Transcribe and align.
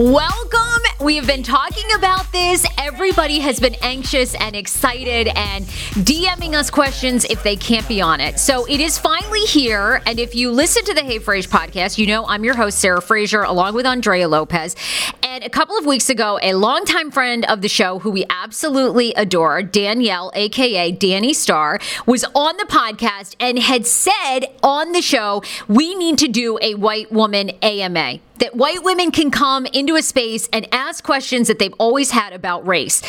Welcome. 0.00 0.80
We 1.02 1.16
have 1.16 1.26
been 1.26 1.42
talking 1.42 1.84
about 1.94 2.32
this. 2.32 2.64
Everybody 2.78 3.40
has 3.40 3.60
been 3.60 3.74
anxious 3.82 4.34
and 4.34 4.56
excited 4.56 5.28
and 5.28 5.66
DMing 5.66 6.54
us 6.54 6.70
questions 6.70 7.26
if 7.26 7.42
they 7.42 7.54
can't 7.54 7.86
be 7.86 8.00
on 8.00 8.18
it. 8.18 8.38
So 8.38 8.66
it 8.66 8.80
is 8.80 8.96
finally 8.96 9.40
here. 9.40 10.00
And 10.06 10.18
if 10.18 10.34
you 10.34 10.52
listen 10.52 10.86
to 10.86 10.94
the 10.94 11.02
Hey 11.02 11.18
Frase 11.18 11.46
podcast, 11.46 11.98
you 11.98 12.06
know 12.06 12.26
I'm 12.26 12.44
your 12.44 12.56
host, 12.56 12.78
Sarah 12.78 13.02
Fraser, 13.02 13.42
along 13.42 13.74
with 13.74 13.84
Andrea 13.84 14.26
Lopez. 14.26 14.74
And 15.22 15.44
a 15.44 15.50
couple 15.50 15.76
of 15.76 15.84
weeks 15.84 16.08
ago, 16.08 16.38
a 16.42 16.54
longtime 16.54 17.10
friend 17.10 17.44
of 17.44 17.60
the 17.60 17.68
show 17.68 17.98
who 17.98 18.10
we 18.10 18.24
absolutely 18.30 19.12
adore, 19.12 19.62
Danielle, 19.62 20.32
aka 20.34 20.92
Danni 20.92 21.34
Starr, 21.34 21.78
was 22.06 22.24
on 22.34 22.56
the 22.56 22.64
podcast 22.64 23.36
and 23.38 23.58
had 23.58 23.86
said 23.86 24.46
on 24.62 24.92
the 24.92 25.02
show, 25.02 25.42
we 25.68 25.94
need 25.94 26.16
to 26.16 26.26
do 26.26 26.58
a 26.62 26.74
white 26.76 27.12
woman 27.12 27.50
AMA 27.60 28.20
that 28.40 28.56
white 28.56 28.82
women 28.82 29.10
can 29.10 29.30
come 29.30 29.66
into 29.66 29.96
a 29.96 30.02
space 30.02 30.48
and 30.52 30.66
ask 30.72 31.04
questions 31.04 31.48
that 31.48 31.58
they've 31.58 31.74
always 31.78 32.10
had 32.10 32.32
about 32.32 32.66
race. 32.66 33.02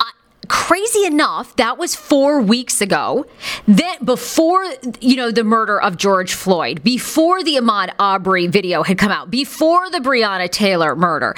Uh, 0.00 0.04
crazy 0.48 1.04
enough, 1.04 1.54
that 1.56 1.76
was 1.76 1.94
four 1.94 2.40
weeks 2.40 2.80
ago. 2.80 3.26
That 3.68 4.04
before 4.04 4.64
you 5.00 5.16
know 5.16 5.30
the 5.30 5.44
murder 5.44 5.80
of 5.80 5.96
George 5.96 6.32
Floyd, 6.32 6.82
before 6.82 7.42
the 7.42 7.56
Ahmaud 7.56 7.92
Arbery 7.98 8.46
video 8.46 8.82
had 8.82 8.98
come 8.98 9.12
out, 9.12 9.30
before 9.30 9.90
the 9.90 9.98
Breonna 9.98 10.50
Taylor 10.50 10.96
murder 10.96 11.34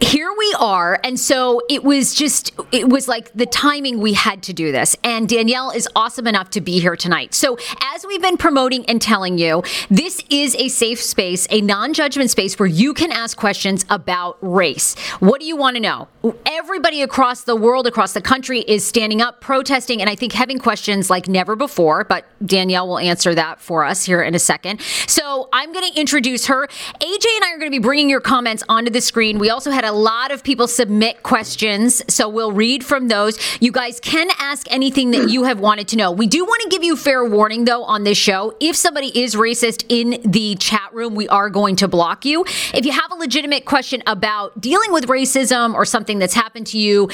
here 0.00 0.32
we 0.36 0.56
are. 0.58 0.98
And 1.04 1.20
so 1.20 1.60
it 1.68 1.84
was 1.84 2.14
just, 2.14 2.52
it 2.72 2.88
was 2.88 3.06
like 3.06 3.32
the 3.34 3.46
timing 3.46 4.00
we 4.00 4.14
had 4.14 4.42
to 4.44 4.52
do 4.52 4.72
this. 4.72 4.96
And 5.04 5.28
Danielle 5.28 5.70
is 5.70 5.88
awesome 5.94 6.26
enough 6.26 6.50
to 6.50 6.60
be 6.60 6.80
here 6.80 6.96
tonight. 6.96 7.34
So, 7.34 7.58
as 7.94 8.06
we've 8.06 8.22
been 8.22 8.36
promoting 8.36 8.84
and 8.86 9.00
telling 9.00 9.38
you, 9.38 9.62
this 9.90 10.22
is 10.30 10.56
a 10.56 10.68
safe 10.68 11.00
space, 11.00 11.46
a 11.50 11.60
non 11.60 11.92
judgment 11.92 12.30
space 12.30 12.58
where 12.58 12.68
you 12.68 12.94
can 12.94 13.12
ask 13.12 13.36
questions 13.36 13.84
about 13.90 14.38
race. 14.40 14.98
What 15.20 15.40
do 15.40 15.46
you 15.46 15.56
want 15.56 15.76
to 15.76 15.82
know? 15.82 16.08
Everybody 16.46 17.02
across 17.02 17.44
the 17.44 17.56
world, 17.56 17.86
across 17.86 18.12
the 18.12 18.22
country 18.22 18.60
is 18.60 18.84
standing 18.84 19.20
up, 19.20 19.40
protesting, 19.40 20.00
and 20.00 20.08
I 20.08 20.14
think 20.14 20.32
having 20.32 20.58
questions 20.58 21.10
like 21.10 21.28
never 21.28 21.56
before. 21.56 22.04
But 22.04 22.26
Danielle 22.44 22.88
will 22.88 22.98
answer 22.98 23.34
that 23.34 23.60
for 23.60 23.84
us 23.84 24.04
here 24.04 24.22
in 24.22 24.34
a 24.34 24.38
second. 24.38 24.80
So, 25.06 25.48
I'm 25.52 25.72
going 25.72 25.92
to 25.92 26.00
introduce 26.00 26.46
her. 26.46 26.66
AJ 26.66 27.26
and 27.36 27.44
I 27.44 27.52
are 27.52 27.58
going 27.58 27.70
to 27.70 27.78
be 27.78 27.82
bringing 27.82 28.08
your 28.08 28.20
comments 28.20 28.64
onto 28.68 28.90
the 28.90 29.00
screen. 29.00 29.38
We 29.38 29.50
also 29.50 29.70
had 29.70 29.84
a 29.84 29.89
lot 29.92 30.30
of 30.30 30.42
people 30.42 30.68
submit 30.68 31.22
questions, 31.22 32.02
so 32.12 32.28
we'll 32.28 32.52
read 32.52 32.84
from 32.84 33.08
those. 33.08 33.38
You 33.60 33.72
guys 33.72 34.00
can 34.00 34.28
ask 34.38 34.66
anything 34.70 35.10
that 35.12 35.28
you 35.30 35.44
have 35.44 35.60
wanted 35.60 35.88
to 35.88 35.96
know. 35.96 36.10
We 36.10 36.26
do 36.26 36.44
want 36.44 36.62
to 36.62 36.68
give 36.68 36.82
you 36.82 36.96
fair 36.96 37.24
warning, 37.24 37.64
though, 37.64 37.84
on 37.84 38.04
this 38.04 38.18
show. 38.18 38.56
If 38.60 38.76
somebody 38.76 39.08
is 39.18 39.34
racist 39.34 39.84
in 39.88 40.20
the 40.30 40.56
chat 40.56 40.92
room, 40.92 41.14
we 41.14 41.28
are 41.28 41.50
going 41.50 41.76
to 41.76 41.88
block 41.88 42.24
you. 42.24 42.44
If 42.74 42.84
you 42.84 42.92
have 42.92 43.10
a 43.10 43.16
legitimate 43.16 43.64
question 43.64 44.02
about 44.06 44.60
dealing 44.60 44.92
with 44.92 45.06
racism 45.06 45.74
or 45.74 45.84
something 45.84 46.18
that's 46.18 46.34
happened 46.34 46.66
to 46.68 46.78
you, 46.78 47.08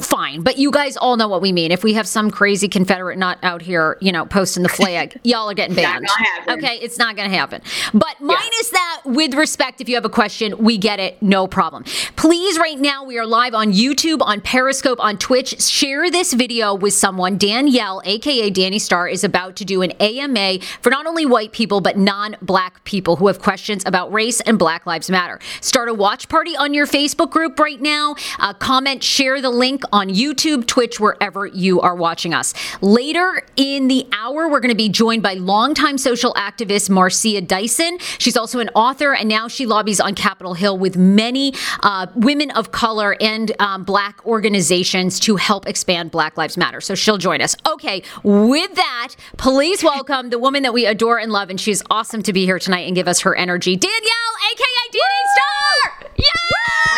fine. 0.00 0.42
But 0.42 0.58
you 0.58 0.70
guys 0.70 0.96
all 0.96 1.16
know 1.16 1.28
what 1.28 1.42
we 1.42 1.52
mean. 1.52 1.72
If 1.72 1.84
we 1.84 1.94
have 1.94 2.06
some 2.06 2.30
crazy 2.30 2.68
Confederate 2.68 3.18
nut 3.18 3.38
out 3.42 3.62
here, 3.62 3.98
you 4.00 4.12
know, 4.12 4.24
posting 4.24 4.62
the 4.62 4.68
flag, 4.68 5.18
y'all 5.24 5.50
are 5.50 5.54
getting 5.54 5.76
banned. 5.76 6.06
Okay, 6.48 6.78
it's 6.82 6.98
not 6.98 7.16
going 7.16 7.30
to 7.30 7.36
happen. 7.36 7.62
But 7.92 8.14
yeah. 8.20 8.26
minus 8.26 8.70
that, 8.70 9.02
with 9.04 9.34
respect, 9.34 9.80
if 9.80 9.88
you 9.88 9.94
have 9.94 10.04
a 10.04 10.10
question, 10.10 10.56
we 10.58 10.78
get 10.78 11.00
it, 11.00 11.20
no 11.22 11.46
problem. 11.46 11.84
Please, 12.16 12.58
right 12.58 12.78
now, 12.78 13.04
we 13.04 13.18
are 13.18 13.26
live 13.26 13.54
on 13.54 13.72
YouTube, 13.72 14.20
on 14.22 14.40
Periscope, 14.40 15.00
on 15.00 15.18
Twitch. 15.18 15.60
Share 15.62 16.10
this 16.10 16.32
video 16.32 16.74
with 16.74 16.94
someone. 16.94 17.36
Danielle, 17.36 18.02
aka 18.04 18.50
Danni 18.50 18.80
Starr, 18.80 19.08
is 19.08 19.24
about 19.24 19.56
to 19.56 19.64
do 19.64 19.82
an 19.82 19.92
AMA 19.92 20.60
for 20.80 20.90
not 20.90 21.06
only 21.06 21.26
white 21.26 21.52
people, 21.52 21.80
but 21.80 21.96
non 21.96 22.36
black 22.42 22.82
people 22.84 23.16
who 23.16 23.26
have 23.26 23.40
questions 23.40 23.82
about 23.86 24.12
race 24.12 24.40
and 24.42 24.58
Black 24.58 24.86
Lives 24.86 25.10
Matter. 25.10 25.38
Start 25.60 25.88
a 25.88 25.94
watch 25.94 26.28
party 26.28 26.56
on 26.56 26.74
your 26.74 26.86
Facebook 26.86 27.30
group 27.30 27.58
right 27.58 27.80
now. 27.80 28.14
Uh, 28.38 28.52
comment, 28.54 29.02
share 29.02 29.40
the 29.40 29.50
link 29.50 29.81
on 29.92 30.08
YouTube, 30.08 30.66
Twitch, 30.66 31.00
wherever 31.00 31.46
you 31.46 31.80
are 31.80 31.94
watching 31.94 32.34
us. 32.34 32.54
Later 32.80 33.46
in 33.56 33.88
the 33.88 34.06
hour, 34.12 34.48
we're 34.48 34.60
going 34.60 34.70
to 34.70 34.74
be 34.74 34.88
joined 34.88 35.22
by 35.22 35.34
longtime 35.34 35.98
social 35.98 36.32
activist 36.34 36.90
Marcia 36.90 37.40
Dyson. 37.40 37.98
She's 38.18 38.36
also 38.36 38.60
an 38.60 38.68
author, 38.74 39.14
and 39.14 39.28
now 39.28 39.48
she 39.48 39.66
lobbies 39.66 40.00
on 40.00 40.14
Capitol 40.14 40.54
Hill 40.54 40.78
with 40.78 40.96
many 40.96 41.54
uh, 41.82 42.06
women 42.14 42.50
of 42.52 42.72
color 42.72 43.16
and 43.20 43.52
um, 43.58 43.84
black 43.84 44.24
organizations 44.26 45.18
to 45.20 45.36
help 45.36 45.66
expand 45.66 46.10
Black 46.10 46.36
Lives 46.36 46.56
Matter. 46.56 46.80
So 46.80 46.94
she'll 46.94 47.18
join 47.18 47.40
us. 47.40 47.56
Okay, 47.68 48.02
with 48.22 48.74
that, 48.74 49.14
please 49.36 49.82
welcome 49.82 50.30
the 50.30 50.38
woman 50.38 50.62
that 50.62 50.72
we 50.72 50.86
adore 50.86 51.18
and 51.18 51.32
love, 51.32 51.50
and 51.50 51.60
she's 51.60 51.82
awesome 51.90 52.22
to 52.22 52.32
be 52.32 52.44
here 52.44 52.58
tonight 52.58 52.86
and 52.86 52.94
give 52.94 53.08
us 53.08 53.20
her 53.20 53.34
energy, 53.34 53.76
Danielle, 53.76 54.34
aka 54.50 54.90
Danni 54.92 55.22
Starr. 55.34 56.01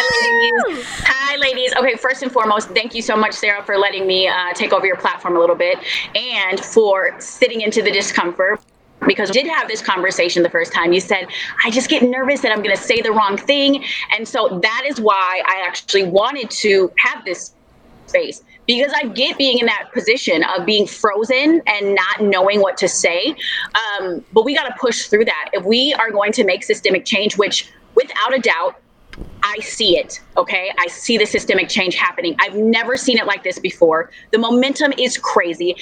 Hi, 0.06 0.68
ladies. 0.68 0.86
Hi, 1.06 1.36
ladies. 1.36 1.74
Okay, 1.76 1.94
first 1.96 2.22
and 2.22 2.30
foremost, 2.30 2.68
thank 2.70 2.94
you 2.94 3.00
so 3.00 3.16
much, 3.16 3.32
Sarah, 3.32 3.62
for 3.62 3.78
letting 3.78 4.06
me 4.06 4.28
uh, 4.28 4.52
take 4.52 4.72
over 4.72 4.86
your 4.86 4.96
platform 4.96 5.36
a 5.36 5.40
little 5.40 5.56
bit 5.56 5.78
and 6.14 6.60
for 6.60 7.18
sitting 7.20 7.62
into 7.62 7.80
the 7.82 7.90
discomfort 7.90 8.60
because 9.06 9.30
we 9.30 9.34
did 9.34 9.46
have 9.46 9.66
this 9.66 9.80
conversation 9.80 10.42
the 10.42 10.50
first 10.50 10.72
time. 10.72 10.92
You 10.92 11.00
said, 11.00 11.26
I 11.64 11.70
just 11.70 11.88
get 11.88 12.02
nervous 12.02 12.40
that 12.42 12.52
I'm 12.52 12.62
going 12.62 12.76
to 12.76 12.82
say 12.82 13.00
the 13.00 13.12
wrong 13.12 13.36
thing. 13.36 13.84
And 14.16 14.26
so 14.28 14.60
that 14.62 14.84
is 14.86 15.00
why 15.00 15.42
I 15.46 15.62
actually 15.66 16.04
wanted 16.04 16.50
to 16.50 16.92
have 16.98 17.24
this 17.24 17.54
space 18.06 18.42
because 18.66 18.92
I 18.94 19.08
get 19.08 19.38
being 19.38 19.58
in 19.58 19.66
that 19.66 19.90
position 19.92 20.42
of 20.56 20.66
being 20.66 20.86
frozen 20.86 21.62
and 21.66 21.94
not 21.94 22.22
knowing 22.22 22.60
what 22.60 22.76
to 22.78 22.88
say. 22.88 23.34
Um, 23.98 24.24
but 24.32 24.44
we 24.44 24.54
got 24.54 24.68
to 24.68 24.74
push 24.78 25.06
through 25.06 25.26
that. 25.26 25.50
If 25.52 25.64
we 25.64 25.94
are 25.94 26.10
going 26.10 26.32
to 26.32 26.44
make 26.44 26.62
systemic 26.62 27.04
change, 27.04 27.36
which 27.36 27.70
without 27.94 28.34
a 28.34 28.38
doubt, 28.38 28.80
I 29.42 29.58
see 29.60 29.98
it. 29.98 30.20
Okay. 30.36 30.72
I 30.78 30.86
see 30.88 31.18
the 31.18 31.26
systemic 31.26 31.68
change 31.68 31.94
happening. 31.94 32.36
I've 32.40 32.54
never 32.56 32.96
seen 32.96 33.18
it 33.18 33.26
like 33.26 33.44
this 33.44 33.58
before. 33.58 34.10
The 34.32 34.38
momentum 34.38 34.92
is 34.98 35.18
crazy. 35.18 35.76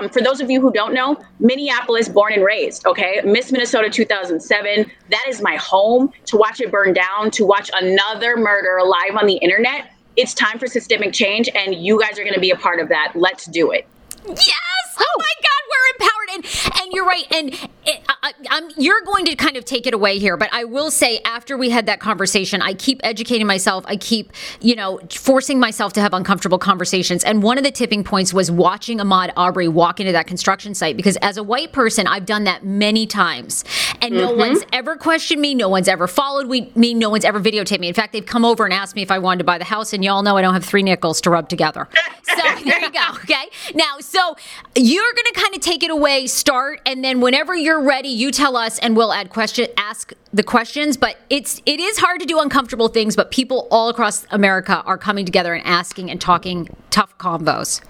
Um, 0.00 0.08
for 0.08 0.20
those 0.20 0.40
of 0.40 0.50
you 0.50 0.60
who 0.60 0.72
don't 0.72 0.92
know, 0.92 1.16
Minneapolis, 1.38 2.08
born 2.08 2.32
and 2.32 2.44
raised. 2.44 2.86
Okay. 2.86 3.20
Miss 3.24 3.52
Minnesota 3.52 3.88
2007. 3.88 4.90
That 5.10 5.24
is 5.28 5.40
my 5.40 5.56
home. 5.56 6.12
To 6.26 6.36
watch 6.36 6.60
it 6.60 6.70
burn 6.70 6.92
down, 6.92 7.30
to 7.32 7.44
watch 7.44 7.70
another 7.80 8.36
murder 8.36 8.80
live 8.84 9.16
on 9.16 9.26
the 9.26 9.36
internet 9.36 9.90
it's 10.16 10.34
time 10.34 10.58
for 10.58 10.66
systemic 10.66 11.12
change, 11.12 11.48
and 11.54 11.74
you 11.74 12.00
guys 12.00 12.18
are 12.18 12.22
going 12.22 12.34
to 12.34 12.40
be 12.40 12.50
a 12.50 12.56
part 12.56 12.80
of 12.80 12.88
that. 12.88 13.12
Let's 13.14 13.46
do 13.46 13.72
it. 13.72 13.86
Yes! 14.26 14.94
Oh 14.98 15.16
my 15.18 15.34
God, 15.42 15.62
we're 15.70 15.86
empowered, 15.94 16.13
and 16.32 16.44
and 16.82 16.92
you're 16.92 17.04
right, 17.04 17.26
and 17.30 17.54
it, 17.86 18.02
I, 18.22 18.32
I'm, 18.50 18.70
you're 18.76 19.02
going 19.02 19.26
to 19.26 19.36
kind 19.36 19.56
of 19.56 19.64
take 19.64 19.86
it 19.86 19.94
away 19.94 20.18
here, 20.18 20.36
but 20.36 20.48
I 20.52 20.64
will 20.64 20.90
say 20.90 21.20
after 21.24 21.56
we 21.56 21.70
had 21.70 21.86
that 21.86 22.00
conversation, 22.00 22.62
I 22.62 22.74
keep 22.74 23.00
educating 23.04 23.46
myself. 23.46 23.84
I 23.86 23.96
keep, 23.96 24.32
you 24.60 24.74
know, 24.74 25.00
forcing 25.10 25.60
myself 25.60 25.92
to 25.94 26.00
have 26.00 26.14
uncomfortable 26.14 26.58
conversations. 26.58 27.24
And 27.24 27.42
one 27.42 27.58
of 27.58 27.64
the 27.64 27.70
tipping 27.70 28.04
points 28.04 28.32
was 28.32 28.50
watching 28.50 28.98
Ahmaud 28.98 29.32
Arbery 29.36 29.68
walk 29.68 30.00
into 30.00 30.12
that 30.12 30.26
construction 30.26 30.74
site 30.74 30.96
because 30.96 31.16
as 31.18 31.36
a 31.36 31.42
white 31.42 31.72
person, 31.72 32.06
I've 32.06 32.26
done 32.26 32.44
that 32.44 32.64
many 32.64 33.06
times, 33.06 33.64
and 34.00 34.14
mm-hmm. 34.14 34.16
no 34.16 34.32
one's 34.32 34.64
ever 34.72 34.96
questioned 34.96 35.40
me. 35.40 35.54
No 35.54 35.68
one's 35.68 35.88
ever 35.88 36.06
followed 36.06 36.48
me. 36.48 36.94
No 36.94 37.10
one's 37.10 37.24
ever 37.24 37.40
videotaped 37.40 37.80
me. 37.80 37.88
In 37.88 37.94
fact, 37.94 38.12
they've 38.12 38.24
come 38.24 38.44
over 38.44 38.64
and 38.64 38.72
asked 38.72 38.96
me 38.96 39.02
if 39.02 39.10
I 39.10 39.18
wanted 39.18 39.38
to 39.38 39.44
buy 39.44 39.58
the 39.58 39.64
house, 39.64 39.92
and 39.92 40.04
y'all 40.04 40.22
know 40.22 40.36
I 40.36 40.42
don't 40.42 40.54
have 40.54 40.64
three 40.64 40.82
nickels 40.82 41.20
to 41.22 41.30
rub 41.30 41.48
together. 41.48 41.88
So 42.26 42.42
there 42.64 42.80
you 42.80 42.90
go. 42.90 43.00
Okay. 43.22 43.48
Now, 43.74 43.98
so 44.00 44.36
you're 44.74 45.12
going 45.12 45.34
to 45.34 45.40
kind 45.40 45.54
of 45.54 45.60
take 45.60 45.82
it 45.82 45.90
away, 45.90 46.13
start, 46.26 46.80
and 46.86 47.04
then 47.04 47.20
whenever 47.20 47.54
you're 47.54 47.82
ready, 47.82 48.08
you 48.08 48.30
tell 48.30 48.56
us, 48.56 48.78
and 48.78 48.96
we'll 48.96 49.12
add 49.12 49.30
question, 49.30 49.66
ask 49.76 50.12
the 50.32 50.42
questions. 50.42 50.96
But 50.96 51.16
it's 51.28 51.60
it 51.66 51.80
is 51.80 51.98
hard 51.98 52.20
to 52.20 52.26
do 52.26 52.40
uncomfortable 52.40 52.88
things, 52.88 53.16
but 53.16 53.30
people 53.30 53.68
all 53.70 53.88
across 53.88 54.26
America 54.30 54.82
are 54.86 54.98
coming 54.98 55.26
together 55.26 55.54
and 55.54 55.66
asking 55.66 56.10
and 56.10 56.20
talking 56.20 56.68
tough 56.90 57.16
combos. 57.18 57.82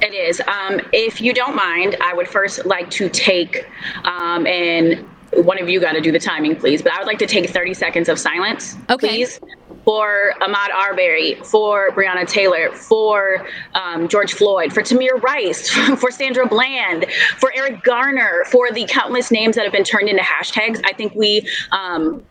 It 0.00 0.14
is. 0.14 0.40
Um, 0.46 0.80
if 0.92 1.20
you 1.20 1.34
don't 1.34 1.56
mind, 1.56 1.96
I 2.00 2.14
would 2.14 2.28
first 2.28 2.64
like 2.66 2.88
to 2.90 3.08
take 3.08 3.66
um, 4.04 4.46
and 4.46 5.04
one 5.32 5.60
of 5.60 5.68
you 5.68 5.80
got 5.80 5.92
to 5.92 6.00
do 6.00 6.12
the 6.12 6.18
timing, 6.18 6.56
please. 6.56 6.82
But 6.82 6.92
I 6.92 6.98
would 6.98 7.06
like 7.06 7.18
to 7.18 7.26
take 7.26 7.48
30 7.50 7.74
seconds 7.74 8.08
of 8.08 8.18
silence, 8.18 8.76
okay. 8.90 9.08
please, 9.08 9.40
for 9.84 10.34
Ahmaud 10.40 10.70
Arbery, 10.74 11.34
for 11.36 11.90
Breonna 11.90 12.26
Taylor, 12.28 12.72
for 12.72 13.46
um, 13.74 14.08
George 14.08 14.34
Floyd, 14.34 14.72
for 14.72 14.82
Tamir 14.82 15.22
Rice, 15.22 15.70
for 15.98 16.10
Sandra 16.10 16.46
Bland, 16.46 17.06
for 17.38 17.52
Eric 17.54 17.82
Garner, 17.82 18.44
for 18.50 18.70
the 18.70 18.86
countless 18.86 19.30
names 19.30 19.56
that 19.56 19.64
have 19.64 19.72
been 19.72 19.84
turned 19.84 20.08
into 20.08 20.22
hashtags. 20.22 20.80
I 20.84 20.92
think 20.92 21.14
we, 21.14 21.48
um, 21.72 22.22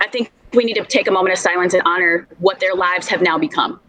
I 0.00 0.08
think 0.08 0.30
we 0.52 0.64
need 0.64 0.74
to 0.74 0.84
take 0.84 1.08
a 1.08 1.10
moment 1.10 1.32
of 1.32 1.38
silence 1.38 1.74
and 1.74 1.82
honor 1.84 2.28
what 2.38 2.60
their 2.60 2.74
lives 2.74 3.08
have 3.08 3.22
now 3.22 3.38
become. 3.38 3.80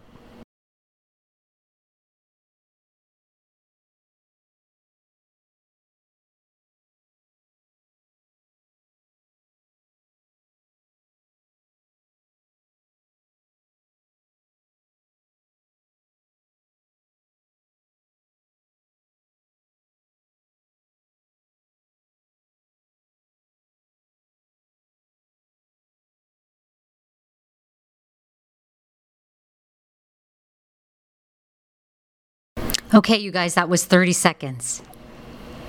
Okay, 32.94 33.16
you 33.16 33.30
guys, 33.30 33.54
that 33.54 33.68
was 33.68 33.84
30 33.84 34.12
seconds. 34.12 34.82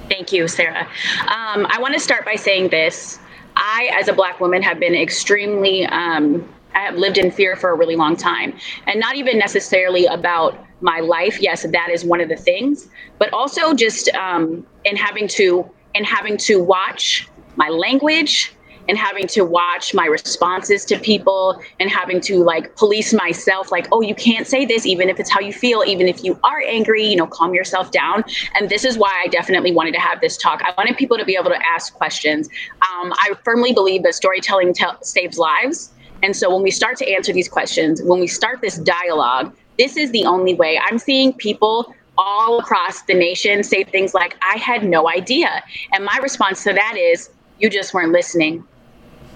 Thank 0.08 0.32
you, 0.32 0.48
Sarah. 0.48 0.88
Um, 1.22 1.68
I 1.70 1.78
want 1.80 1.94
to 1.94 2.00
start 2.00 2.26
by 2.26 2.36
saying 2.36 2.70
this. 2.70 3.20
I, 3.56 3.90
as 4.00 4.08
a 4.08 4.14
Black 4.14 4.40
woman, 4.40 4.62
have 4.62 4.80
been 4.80 4.94
extremely, 4.96 5.86
um, 5.88 6.48
I 6.76 6.80
have 6.80 6.96
lived 6.96 7.18
in 7.18 7.32
fear 7.32 7.56
for 7.56 7.72
a 7.72 7.76
really 7.76 7.96
long 7.96 8.16
time. 8.16 8.54
And 8.86 9.00
not 9.00 9.16
even 9.16 9.40
necessarily 9.40 10.06
about 10.06 10.64
my 10.80 11.00
life. 11.00 11.42
Yes, 11.42 11.64
that 11.64 11.90
is 11.90 12.06
one 12.06 12.22
of 12.22 12.30
the 12.30 12.36
things, 12.36 12.88
but 13.18 13.34
also 13.34 13.74
just 13.74 14.10
um, 14.10 14.66
in 14.86 14.96
having 14.96 15.28
to, 15.30 15.70
in 15.96 16.04
having 16.04 16.38
to 16.38 16.64
watch 16.64 17.28
my 17.56 17.70
language, 17.70 18.54
and 18.88 18.98
having 18.98 19.28
to 19.28 19.44
watch 19.44 19.94
my 19.94 20.06
responses 20.06 20.86
to 20.86 20.98
people 21.00 21.62
and 21.80 21.90
having 21.90 22.22
to 22.22 22.44
like 22.44 22.76
police 22.76 23.14
myself 23.14 23.72
like 23.72 23.88
oh 23.92 24.02
you 24.02 24.16
can't 24.16 24.48
say 24.48 24.66
this 24.66 24.86
even 24.86 25.10
if 25.10 25.20
it's 25.20 25.30
how 25.30 25.40
you 25.40 25.54
feel 25.54 25.84
even 25.86 26.08
if 26.08 26.24
you 26.24 26.40
are 26.44 26.62
angry 26.66 27.06
you 27.06 27.16
know 27.16 27.28
calm 27.28 27.54
yourself 27.54 27.92
down. 27.92 28.24
And 28.56 28.70
this 28.70 28.86
is 28.86 28.98
why 28.98 29.22
i 29.24 29.28
definitely 29.28 29.72
wanted 29.72 29.94
to 29.94 30.00
have 30.00 30.22
this 30.22 30.38
talk. 30.38 30.62
I 30.64 30.74
wanted 30.78 30.98
people 30.98 31.18
to 31.18 31.26
be 31.26 31.36
able 31.36 31.50
to 31.50 31.66
ask 31.66 31.94
questions. 31.94 32.48
Um, 32.82 33.14
i 33.20 33.32
firmly 33.44 33.74
believe 33.74 34.04
that 34.04 34.16
storytelling 34.16 34.74
te- 34.74 34.86
saves 35.02 35.38
lives. 35.38 35.92
And 36.24 36.36
so 36.36 36.54
when 36.54 36.64
we 36.64 36.72
start 36.72 36.98
to 36.98 37.10
answer 37.10 37.32
these 37.32 37.48
questions 37.48 38.02
when 38.02 38.20
we 38.20 38.28
start 38.28 38.62
this 38.62 38.78
dialogue 38.78 39.54
this 39.78 39.96
is 39.96 40.12
the 40.12 40.26
only 40.26 40.56
way. 40.56 40.80
I'm 40.84 40.98
seeing 40.98 41.34
people 41.34 41.94
all 42.18 42.58
across 42.60 43.04
the 43.04 43.14
nation 43.14 43.64
say 43.64 43.84
things 43.84 44.16
like 44.16 44.36
i 44.42 44.58
had 44.58 44.84
no 44.84 45.08
idea. 45.08 45.64
And 45.94 46.04
my 46.04 46.18
response 46.22 46.64
to 46.64 46.74
that 46.74 46.98
is 46.98 47.30
you 47.60 47.70
just 47.70 47.94
weren't 47.94 48.12
listening 48.12 48.64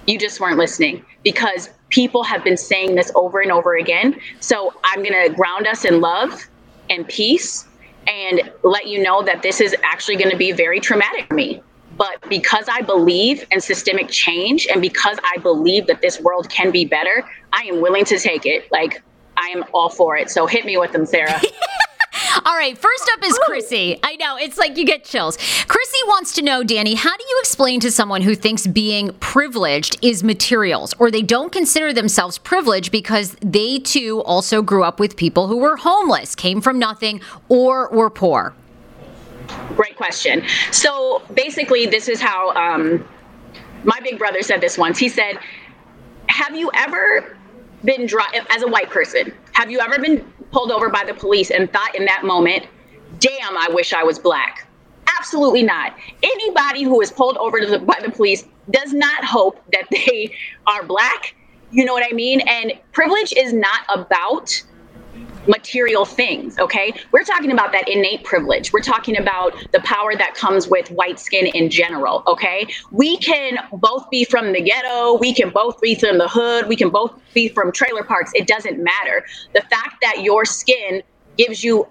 you 0.06 0.18
just 0.18 0.40
weren't 0.40 0.58
listening 0.58 1.04
because 1.22 1.70
people 1.90 2.24
have 2.24 2.42
been 2.42 2.56
saying 2.56 2.94
this 2.94 3.12
over 3.14 3.40
and 3.40 3.52
over 3.52 3.76
again. 3.76 4.18
So 4.40 4.74
I'm 4.84 5.02
going 5.02 5.28
to 5.28 5.34
ground 5.34 5.66
us 5.66 5.84
in 5.84 6.00
love 6.00 6.48
and 6.90 7.06
peace 7.06 7.66
and 8.06 8.50
let 8.62 8.88
you 8.88 9.02
know 9.02 9.22
that 9.22 9.42
this 9.42 9.60
is 9.60 9.76
actually 9.82 10.16
going 10.16 10.30
to 10.30 10.36
be 10.36 10.52
very 10.52 10.80
traumatic 10.80 11.28
for 11.28 11.34
me. 11.34 11.62
But 11.96 12.26
because 12.28 12.66
I 12.68 12.80
believe 12.80 13.46
in 13.50 13.60
systemic 13.60 14.08
change 14.08 14.66
and 14.66 14.80
because 14.80 15.18
I 15.34 15.38
believe 15.40 15.86
that 15.86 16.00
this 16.00 16.20
world 16.20 16.48
can 16.48 16.70
be 16.70 16.84
better, 16.84 17.24
I 17.52 17.62
am 17.64 17.80
willing 17.80 18.04
to 18.06 18.18
take 18.18 18.46
it. 18.46 18.70
Like, 18.72 19.02
I 19.36 19.48
am 19.48 19.64
all 19.72 19.88
for 19.88 20.16
it. 20.16 20.30
So 20.30 20.46
hit 20.46 20.64
me 20.64 20.76
with 20.78 20.92
them, 20.92 21.06
Sarah. 21.06 21.40
All 22.46 22.56
right, 22.56 22.76
first 22.78 23.10
up 23.12 23.22
is 23.22 23.38
Chrissy. 23.42 23.98
I 24.02 24.16
know, 24.16 24.38
it's 24.38 24.56
like 24.56 24.78
you 24.78 24.86
get 24.86 25.04
chills. 25.04 25.36
Chrissy 25.68 25.98
wants 26.06 26.32
to 26.34 26.42
know, 26.42 26.62
Danni, 26.62 26.94
how 26.94 27.14
do 27.14 27.24
you 27.28 27.38
explain 27.40 27.78
to 27.80 27.90
someone 27.90 28.22
who 28.22 28.34
thinks 28.34 28.66
being 28.66 29.12
privileged 29.20 29.98
is 30.00 30.24
materials 30.24 30.94
or 30.98 31.10
they 31.10 31.20
don't 31.20 31.52
consider 31.52 31.92
themselves 31.92 32.38
privileged 32.38 32.90
because 32.90 33.36
they 33.42 33.78
too 33.80 34.22
also 34.22 34.62
grew 34.62 34.82
up 34.82 34.98
with 34.98 35.14
people 35.16 35.46
who 35.46 35.58
were 35.58 35.76
homeless, 35.76 36.34
came 36.34 36.62
from 36.62 36.78
nothing, 36.78 37.20
or 37.50 37.90
were 37.90 38.08
poor? 38.08 38.54
Great 39.76 39.96
question. 39.96 40.42
So 40.70 41.22
basically, 41.34 41.84
this 41.86 42.08
is 42.08 42.20
how 42.20 42.54
um, 42.54 43.06
my 43.84 43.98
big 44.02 44.18
brother 44.18 44.40
said 44.40 44.62
this 44.62 44.78
once. 44.78 44.98
He 44.98 45.10
said, 45.10 45.38
Have 46.28 46.56
you 46.56 46.70
ever 46.74 47.36
been 47.84 48.06
dry 48.06 48.26
as 48.50 48.62
a 48.62 48.68
white 48.68 48.88
person? 48.88 49.34
Have 49.52 49.70
you 49.70 49.80
ever 49.80 49.98
been 49.98 50.24
pulled 50.52 50.70
over 50.70 50.88
by 50.88 51.04
the 51.04 51.14
police 51.14 51.50
and 51.50 51.72
thought 51.72 51.94
in 51.94 52.04
that 52.04 52.24
moment, 52.24 52.66
damn, 53.18 53.56
I 53.56 53.68
wish 53.70 53.92
I 53.92 54.04
was 54.04 54.18
black? 54.18 54.68
Absolutely 55.18 55.62
not. 55.62 55.96
Anybody 56.22 56.84
who 56.84 57.00
is 57.00 57.10
pulled 57.10 57.36
over 57.38 57.64
the, 57.64 57.78
by 57.80 57.98
the 58.02 58.10
police 58.10 58.44
does 58.70 58.92
not 58.92 59.24
hope 59.24 59.60
that 59.72 59.84
they 59.90 60.34
are 60.66 60.84
black. 60.84 61.34
You 61.70 61.84
know 61.84 61.92
what 61.94 62.04
I 62.08 62.14
mean? 62.14 62.40
And 62.40 62.74
privilege 62.92 63.32
is 63.36 63.52
not 63.52 63.80
about 63.88 64.62
material 65.46 66.04
things, 66.04 66.58
okay? 66.58 66.92
We're 67.10 67.24
talking 67.24 67.52
about 67.52 67.72
that 67.72 67.88
innate 67.88 68.24
privilege. 68.24 68.72
We're 68.72 68.80
talking 68.80 69.16
about 69.16 69.54
the 69.72 69.80
power 69.80 70.14
that 70.16 70.34
comes 70.34 70.68
with 70.68 70.90
white 70.90 71.18
skin 71.18 71.46
in 71.46 71.70
general, 71.70 72.22
okay? 72.26 72.66
We 72.90 73.16
can 73.18 73.58
both 73.72 74.08
be 74.10 74.24
from 74.24 74.52
the 74.52 74.60
ghetto, 74.60 75.18
we 75.18 75.34
can 75.34 75.50
both 75.50 75.80
be 75.80 75.94
from 75.94 76.18
the 76.18 76.28
hood, 76.28 76.68
we 76.68 76.76
can 76.76 76.90
both 76.90 77.18
be 77.34 77.48
from 77.48 77.72
trailer 77.72 78.04
parks. 78.04 78.30
It 78.34 78.46
doesn't 78.46 78.82
matter. 78.82 79.24
The 79.54 79.62
fact 79.62 79.96
that 80.02 80.22
your 80.22 80.44
skin 80.44 81.02
gives 81.38 81.64
you 81.64 81.86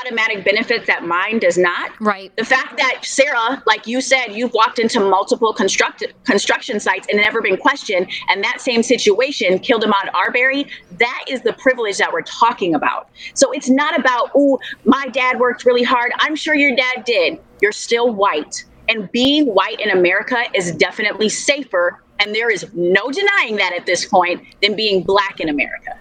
automatic 0.00 0.44
benefits 0.44 0.86
that 0.86 1.04
mine 1.04 1.38
does 1.38 1.58
not. 1.58 1.92
Right. 2.00 2.34
The 2.36 2.44
fact 2.44 2.76
that 2.78 3.04
Sarah, 3.04 3.62
like 3.66 3.86
you 3.86 4.00
said, 4.00 4.28
you've 4.28 4.52
walked 4.52 4.78
into 4.78 5.00
multiple 5.00 5.52
construct- 5.52 6.04
construction 6.24 6.80
sites 6.80 7.06
and 7.10 7.20
never 7.20 7.40
been 7.40 7.56
questioned, 7.56 8.10
and 8.28 8.42
that 8.44 8.60
same 8.60 8.82
situation 8.82 9.58
killed 9.58 9.84
Ahmaud 9.84 10.12
Arbery, 10.14 10.66
that 10.98 11.24
is 11.28 11.42
the 11.42 11.52
privilege 11.54 11.98
that 11.98 12.12
we're 12.12 12.22
talking 12.22 12.74
about. 12.74 13.08
So 13.34 13.52
it's 13.52 13.68
not 13.68 13.98
about, 13.98 14.30
oh, 14.34 14.58
my 14.84 15.06
dad 15.08 15.38
worked 15.38 15.64
really 15.64 15.82
hard. 15.82 16.12
I'm 16.18 16.36
sure 16.36 16.54
your 16.54 16.74
dad 16.76 17.04
did. 17.04 17.38
You're 17.60 17.72
still 17.72 18.12
white. 18.12 18.64
And 18.88 19.10
being 19.12 19.46
white 19.46 19.80
in 19.80 19.90
America 19.90 20.44
is 20.54 20.72
definitely 20.72 21.28
safer. 21.28 22.02
And 22.20 22.34
there 22.34 22.50
is 22.50 22.66
no 22.74 23.10
denying 23.10 23.56
that 23.56 23.72
at 23.72 23.86
this 23.86 24.06
point 24.06 24.42
than 24.62 24.74
being 24.74 25.02
black 25.02 25.40
in 25.40 25.48
America. 25.48 25.98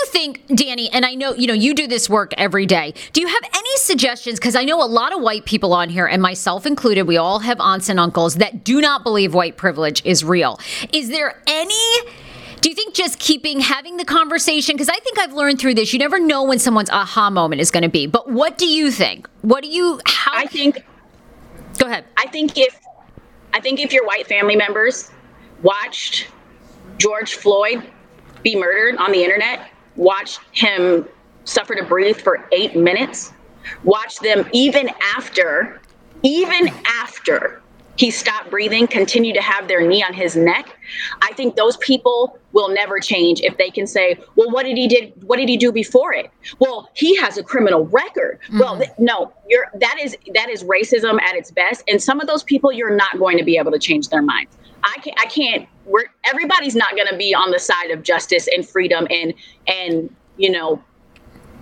You 0.00 0.06
think, 0.12 0.46
Danni, 0.48 0.88
and 0.92 1.04
I 1.04 1.14
know, 1.14 1.34
you 1.34 1.46
know, 1.46 1.52
you 1.52 1.74
do 1.74 1.86
this 1.86 2.08
work 2.08 2.32
every 2.38 2.64
day. 2.64 2.94
Do 3.12 3.20
you 3.20 3.26
have 3.26 3.42
any 3.54 3.76
suggestions? 3.76 4.38
Because 4.38 4.56
I 4.56 4.64
know 4.64 4.82
a 4.82 4.86
lot 4.86 5.12
of 5.12 5.20
white 5.20 5.44
people 5.44 5.74
on 5.74 5.90
here, 5.90 6.06
and 6.06 6.22
myself 6.22 6.64
included, 6.64 7.02
we 7.02 7.18
all 7.18 7.40
have 7.40 7.60
aunts 7.60 7.90
and 7.90 8.00
uncles 8.00 8.36
that 8.36 8.64
do 8.64 8.80
not 8.80 9.02
believe 9.02 9.34
white 9.34 9.58
privilege 9.58 10.00
is 10.06 10.24
real. 10.24 10.58
Is 10.92 11.10
there 11.10 11.42
any 11.46 11.74
do 12.62 12.68
you 12.68 12.74
think 12.74 12.94
just 12.94 13.18
keeping 13.18 13.60
having 13.60 13.96
the 13.96 14.04
conversation 14.04 14.74
because 14.74 14.90
I 14.90 14.98
think 14.98 15.18
I've 15.18 15.32
learned 15.32 15.58
through 15.58 15.74
this 15.74 15.94
you 15.94 15.98
never 15.98 16.20
know 16.20 16.42
when 16.42 16.58
someone's 16.58 16.90
aha 16.90 17.30
moment 17.30 17.62
is 17.62 17.70
going 17.70 17.84
to 17.84 17.88
be. 17.88 18.06
But 18.06 18.30
what 18.30 18.58
do 18.58 18.66
you 18.66 18.90
think? 18.90 19.26
What 19.40 19.62
do 19.62 19.70
you 19.70 19.98
how 20.04 20.32
I 20.34 20.44
think 20.44 20.84
Go 21.78 21.86
ahead. 21.86 22.04
I 22.18 22.26
think 22.26 22.58
if 22.58 22.78
I 23.54 23.60
think 23.60 23.80
if 23.80 23.92
your 23.92 24.06
white 24.06 24.26
family 24.26 24.56
members 24.56 25.10
watched 25.62 26.28
George 26.98 27.34
Floyd 27.34 27.90
be 28.42 28.56
murdered 28.56 28.96
on 28.96 29.10
the 29.12 29.24
internet, 29.24 29.70
watched 29.96 30.40
him 30.52 31.06
suffer 31.44 31.74
to 31.74 31.84
breathe 31.84 32.16
for 32.16 32.46
8 32.52 32.76
minutes, 32.76 33.32
watched 33.84 34.22
them 34.22 34.48
even 34.52 34.90
after 35.16 35.80
even 36.22 36.68
after 36.86 37.62
he 38.00 38.10
stopped 38.10 38.50
breathing, 38.50 38.86
continue 38.86 39.34
to 39.34 39.42
have 39.42 39.68
their 39.68 39.86
knee 39.86 40.02
on 40.02 40.14
his 40.14 40.34
neck. 40.34 40.74
I 41.20 41.34
think 41.34 41.56
those 41.56 41.76
people 41.76 42.38
will 42.52 42.70
never 42.70 42.98
change 42.98 43.42
if 43.42 43.58
they 43.58 43.68
can 43.70 43.86
say, 43.86 44.18
"Well, 44.36 44.50
what 44.50 44.64
did 44.64 44.78
he 44.78 44.88
did? 44.88 45.12
What 45.24 45.36
did 45.36 45.50
he 45.50 45.58
do 45.58 45.70
before 45.70 46.14
it?" 46.14 46.30
Well, 46.60 46.88
he 46.94 47.14
has 47.16 47.36
a 47.36 47.42
criminal 47.42 47.86
record. 47.88 48.38
Mm-hmm. 48.44 48.58
Well, 48.58 48.78
th- 48.78 48.90
no, 48.98 49.32
you're 49.48 49.66
that 49.74 49.98
is 50.00 50.16
that 50.32 50.48
is 50.48 50.64
racism 50.64 51.20
at 51.20 51.36
its 51.36 51.50
best. 51.50 51.84
And 51.88 52.02
some 52.02 52.20
of 52.20 52.26
those 52.26 52.42
people, 52.42 52.72
you're 52.72 52.96
not 52.96 53.18
going 53.18 53.36
to 53.36 53.44
be 53.44 53.58
able 53.58 53.72
to 53.72 53.78
change 53.78 54.08
their 54.08 54.22
minds. 54.22 54.56
I 54.82 54.96
can't. 55.02 55.20
I 55.20 55.26
can't. 55.26 55.68
We're 55.90 56.06
everybody's 56.24 56.76
not 56.76 56.94
going 56.94 57.08
to 57.08 57.16
be 57.16 57.34
on 57.34 57.50
the 57.50 57.58
side 57.58 57.90
of 57.90 58.02
justice 58.02 58.48
and 58.54 58.66
freedom 58.66 59.06
and 59.10 59.34
and 59.66 60.14
you 60.36 60.50
know 60.50 60.82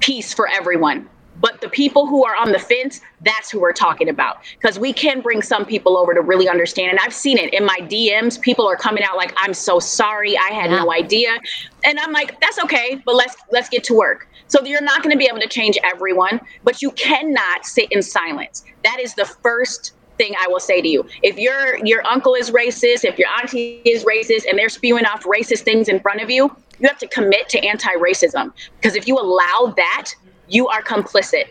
peace 0.00 0.32
for 0.34 0.48
everyone. 0.48 1.08
But 1.40 1.60
the 1.60 1.68
people 1.68 2.06
who 2.06 2.24
are 2.24 2.34
on 2.34 2.50
the 2.50 2.58
fence, 2.58 3.00
that's 3.20 3.50
who 3.50 3.60
we're 3.60 3.72
talking 3.72 4.08
about. 4.08 4.38
Because 4.60 4.78
we 4.78 4.92
can 4.92 5.20
bring 5.20 5.40
some 5.40 5.64
people 5.64 5.96
over 5.96 6.12
to 6.12 6.20
really 6.20 6.48
understand. 6.48 6.90
And 6.90 6.98
I've 6.98 7.14
seen 7.14 7.38
it 7.38 7.54
in 7.54 7.64
my 7.64 7.78
DMs. 7.82 8.40
People 8.40 8.66
are 8.66 8.76
coming 8.76 9.04
out 9.04 9.16
like, 9.16 9.32
I'm 9.36 9.54
so 9.54 9.78
sorry. 9.78 10.36
I 10.36 10.52
had 10.52 10.70
yeah. 10.70 10.78
no 10.78 10.92
idea. 10.92 11.38
And 11.84 11.98
I'm 12.00 12.12
like, 12.12 12.40
that's 12.40 12.58
okay, 12.64 13.00
but 13.04 13.14
let's 13.14 13.36
let's 13.52 13.68
get 13.68 13.84
to 13.84 13.94
work. 13.94 14.28
So 14.48 14.64
you're 14.64 14.82
not 14.82 15.02
going 15.02 15.12
to 15.12 15.18
be 15.18 15.26
able 15.26 15.40
to 15.40 15.48
change 15.48 15.78
everyone, 15.84 16.40
but 16.64 16.82
you 16.82 16.90
cannot 16.92 17.66
sit 17.66 17.92
in 17.92 18.02
silence. 18.02 18.64
That 18.82 18.98
is 18.98 19.14
the 19.14 19.26
first 19.26 19.92
thing 20.18 20.34
I 20.38 20.48
will 20.48 20.60
say 20.60 20.82
to 20.82 20.88
you. 20.88 21.06
If 21.22 21.38
your 21.38 21.78
your 21.84 22.06
uncle 22.06 22.34
is 22.34 22.50
racist, 22.50 23.04
if 23.04 23.18
your 23.18 23.28
auntie 23.40 23.80
is 23.84 24.04
racist 24.04 24.44
and 24.48 24.58
they're 24.58 24.68
spewing 24.68 25.06
off 25.06 25.24
racist 25.24 25.60
things 25.60 25.88
in 25.88 26.00
front 26.00 26.20
of 26.20 26.30
you, 26.30 26.54
you 26.78 26.88
have 26.88 26.98
to 26.98 27.08
commit 27.08 27.48
to 27.50 27.58
anti-racism 27.60 28.52
because 28.76 28.94
if 28.94 29.08
you 29.08 29.18
allow 29.18 29.72
that 29.76 30.12
you 30.48 30.68
are 30.68 30.82
complicit. 30.82 31.44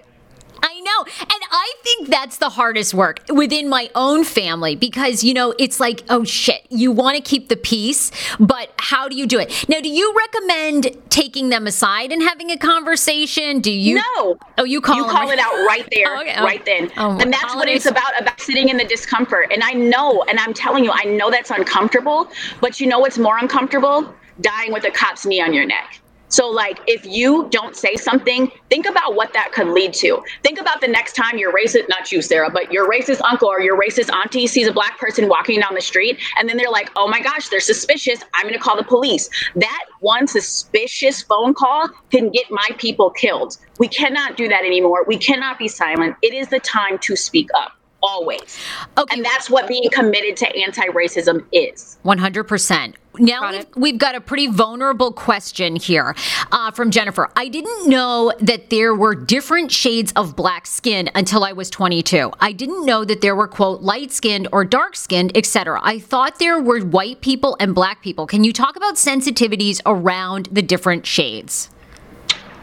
I 0.67 0.81
know. 0.81 1.05
And 1.21 1.43
I 1.49 1.73
think 1.81 2.09
that's 2.09 2.37
the 2.37 2.49
hardest 2.49 2.93
work 2.93 3.21
within 3.29 3.69
my 3.69 3.89
own 3.95 4.25
family 4.25 4.75
because, 4.75 5.23
you 5.23 5.33
know, 5.33 5.53
it's 5.57 5.79
like, 5.79 6.03
oh 6.09 6.25
shit, 6.25 6.65
you 6.69 6.91
want 6.91 7.15
to 7.15 7.21
keep 7.21 7.47
the 7.47 7.55
peace, 7.55 8.11
but 8.37 8.73
how 8.77 9.07
do 9.07 9.15
you 9.15 9.25
do 9.25 9.39
it? 9.39 9.65
Now, 9.69 9.79
do 9.79 9.87
you 9.87 10.13
recommend 10.17 10.97
taking 11.09 11.49
them 11.49 11.67
aside 11.67 12.11
and 12.11 12.21
having 12.21 12.51
a 12.51 12.57
conversation? 12.57 13.61
Do 13.61 13.71
you? 13.71 13.95
No. 13.95 14.37
Oh, 14.57 14.65
you 14.65 14.81
call 14.81 14.97
You 14.97 15.05
call 15.05 15.29
it 15.29 15.39
out 15.39 15.53
right 15.65 15.83
oh, 15.85 15.89
there, 15.91 16.15
oh, 16.15 16.21
okay. 16.21 16.35
oh. 16.37 16.43
right 16.43 16.65
then. 16.65 16.91
Oh, 16.97 17.17
and 17.17 17.31
that's 17.31 17.55
what 17.55 17.69
it's 17.69 17.85
about, 17.85 18.19
about 18.19 18.39
sitting 18.41 18.67
in 18.67 18.75
the 18.75 18.85
discomfort. 18.85 19.47
And 19.53 19.63
I 19.63 19.71
know, 19.71 20.23
and 20.23 20.37
I'm 20.37 20.53
telling 20.53 20.83
you, 20.83 20.91
I 20.93 21.05
know 21.05 21.31
that's 21.31 21.49
uncomfortable, 21.49 22.29
but 22.59 22.81
you 22.81 22.87
know 22.87 22.99
what's 22.99 23.17
more 23.17 23.37
uncomfortable? 23.37 24.13
Dying 24.41 24.73
with 24.73 24.83
a 24.83 24.91
cop's 24.91 25.25
knee 25.25 25.41
on 25.41 25.53
your 25.53 25.65
neck. 25.65 26.01
So, 26.29 26.47
like, 26.47 26.79
if 26.87 27.05
you 27.05 27.47
don't 27.51 27.75
say 27.75 27.95
something, 27.95 28.51
think 28.69 28.85
about 28.85 29.15
what 29.15 29.31
that 29.33 29.51
could 29.53 29.67
lead 29.67 29.93
to. 29.95 30.21
Think 30.43 30.59
about 30.59 30.81
the 30.81 30.87
next 30.87 31.13
time 31.13 31.37
your 31.37 31.53
racist, 31.53 31.87
not 31.87 32.11
you, 32.11 32.21
Sarah, 32.21 32.49
but 32.49 32.71
your 32.71 32.89
racist 32.89 33.21
uncle 33.21 33.47
or 33.47 33.61
your 33.61 33.79
racist 33.79 34.13
auntie 34.13 34.47
sees 34.47 34.67
a 34.67 34.73
black 34.73 34.99
person 34.99 35.29
walking 35.29 35.59
down 35.61 35.73
the 35.73 35.81
street, 35.81 36.19
and 36.37 36.49
then 36.49 36.57
they're 36.57 36.69
like, 36.69 36.89
oh 36.95 37.07
my 37.07 37.21
gosh, 37.21 37.47
they're 37.49 37.59
suspicious. 37.59 38.21
I'm 38.33 38.43
going 38.43 38.53
to 38.55 38.59
call 38.59 38.75
the 38.75 38.83
police. 38.83 39.29
That 39.55 39.85
one 40.01 40.27
suspicious 40.27 41.21
phone 41.21 41.53
call 41.53 41.89
can 42.11 42.29
get 42.29 42.45
my 42.49 42.69
people 42.77 43.09
killed. 43.11 43.57
We 43.79 43.87
cannot 43.87 44.35
do 44.35 44.47
that 44.49 44.65
anymore. 44.65 45.05
We 45.07 45.17
cannot 45.17 45.57
be 45.57 45.67
silent. 45.67 46.17
It 46.21 46.33
is 46.33 46.49
the 46.49 46.59
time 46.59 46.97
to 46.99 47.15
speak 47.15 47.49
up 47.55 47.76
always. 48.03 48.59
Okay. 48.97 49.15
And 49.15 49.25
that's 49.25 49.49
what 49.49 49.67
being 49.67 49.89
committed 49.91 50.37
to 50.37 50.55
anti 50.55 50.87
racism 50.87 51.45
is. 51.51 51.97
100%. 52.05 52.95
Now 53.19 53.51
we've, 53.51 53.65
we've, 53.75 53.97
got 53.97 54.13
a 54.13 54.21
pretty 54.21 54.45
vulnerable 54.47 55.11
question 55.11 55.75
here 55.75 56.15
uh, 56.51 56.71
from 56.71 56.91
Jennifer. 56.91 57.31
I 57.35 57.47
didn't 57.47 57.89
know 57.89 58.31
that 58.39 58.69
there 58.69 58.93
were 58.93 59.15
different 59.15 59.71
shades 59.71 60.13
of 60.15 60.35
black 60.35 60.67
skin 60.67 61.09
until 61.15 61.43
I 61.43 61.53
was 61.53 61.69
22. 61.71 62.31
I 62.39 62.51
didn't 62.51 62.85
know 62.85 63.03
that 63.05 63.21
there 63.21 63.35
were 63.35 63.47
quote 63.47 63.81
light 63.81 64.11
skinned 64.11 64.47
or 64.51 64.63
dark 64.65 64.95
skinned, 64.95 65.35
etc. 65.35 65.79
I 65.83 65.99
thought 65.99 66.39
there 66.39 66.61
were 66.61 66.81
white 66.81 67.21
people 67.21 67.57
and 67.59 67.73
black 67.73 68.03
people. 68.03 68.27
Can 68.27 68.43
you 68.43 68.53
talk 68.53 68.75
about 68.75 68.95
sensitivities 68.95 69.81
around 69.85 70.49
the 70.51 70.61
different 70.61 71.05
shades? 71.05 71.69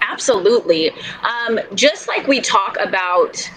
Absolutely. 0.02 0.92
Um, 1.22 1.58
just 1.74 2.06
like 2.06 2.28
we 2.28 2.40
talk 2.40 2.76
about 2.80 3.50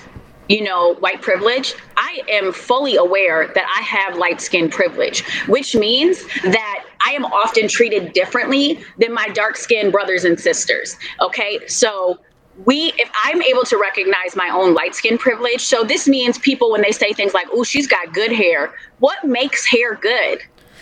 you 0.50 0.64
know, 0.64 0.96
white 0.96 1.22
privilege, 1.22 1.74
I 1.98 2.22
am 2.30 2.54
fully 2.54 2.96
aware 2.96 3.48
that 3.54 3.66
I 3.78 3.82
have 3.82 4.18
light 4.18 4.42
skin 4.42 4.70
privilege, 4.70 5.24
which 5.48 5.76
means 5.76 6.24
that 6.44 6.86
I 7.06 7.12
am 7.12 7.26
often 7.26 7.68
treated 7.68 8.14
differently 8.14 8.80
than 8.98 9.14
my 9.14 9.28
dark 9.30 9.58
skinned 9.58 9.92
brothers 9.92 10.24
and 10.24 10.40
sisters. 10.40 10.96
Okay. 11.22 11.66
So, 11.68 12.20
we, 12.66 12.92
if 12.98 13.10
I'm 13.24 13.42
able 13.44 13.64
to 13.66 13.78
recognize 13.78 14.36
my 14.36 14.50
own 14.50 14.74
light 14.74 14.96
skin 14.96 15.18
privilege, 15.18 15.62
so 15.62 15.84
this 15.84 16.08
means 16.08 16.40
people, 16.40 16.72
when 16.72 16.82
they 16.82 16.92
say 16.92 17.14
things 17.14 17.34
like, 17.34 17.48
oh, 17.52 17.64
she's 17.64 17.86
got 17.86 18.14
good 18.14 18.32
hair, 18.32 18.74
what 18.98 19.24
makes 19.24 19.64
hair 19.64 19.96
good? 19.96 20.42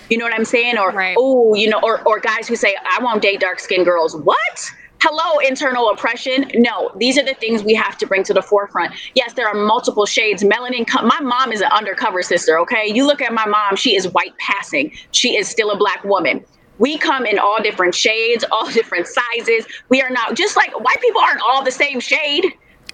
You 0.09 0.17
know 0.17 0.23
what 0.23 0.33
I'm 0.33 0.45
saying? 0.45 0.77
Or, 0.77 0.91
right. 0.91 1.15
oh, 1.19 1.53
you 1.53 1.69
know, 1.69 1.79
or, 1.83 2.01
or 2.07 2.19
guys 2.19 2.47
who 2.47 2.55
say, 2.55 2.77
I 2.81 3.03
won't 3.03 3.21
date 3.21 3.41
dark 3.41 3.59
skinned 3.59 3.85
girls. 3.85 4.15
What? 4.15 4.71
Hello 5.07 5.37
internal 5.47 5.91
oppression 5.91 6.49
no 6.55 6.91
these 6.95 7.15
are 7.15 7.23
the 7.23 7.35
things 7.35 7.63
we 7.63 7.75
have 7.75 7.95
to 7.95 8.07
bring 8.07 8.23
to 8.23 8.33
the 8.33 8.41
forefront 8.41 8.91
yes 9.13 9.33
there 9.33 9.47
are 9.47 9.53
multiple 9.53 10.03
shades 10.03 10.41
melanin 10.43 10.83
my 11.03 11.19
mom 11.19 11.51
is 11.51 11.61
an 11.61 11.71
undercover 11.71 12.23
sister 12.23 12.57
okay 12.57 12.87
you 12.87 13.05
look 13.05 13.21
at 13.21 13.31
my 13.31 13.45
mom 13.45 13.75
she 13.75 13.95
is 13.95 14.07
white 14.13 14.35
passing 14.39 14.91
she 15.11 15.37
is 15.37 15.47
still 15.47 15.69
a 15.69 15.77
black 15.77 16.03
woman 16.05 16.43
we 16.79 16.97
come 16.97 17.23
in 17.27 17.37
all 17.37 17.61
different 17.61 17.93
shades 17.93 18.43
all 18.51 18.67
different 18.71 19.05
sizes 19.05 19.67
we 19.89 20.01
are 20.01 20.09
not 20.09 20.33
just 20.33 20.55
like 20.55 20.71
white 20.79 20.99
people 20.99 21.21
aren't 21.21 21.41
all 21.41 21.63
the 21.63 21.69
same 21.69 21.99
shade 21.99 22.43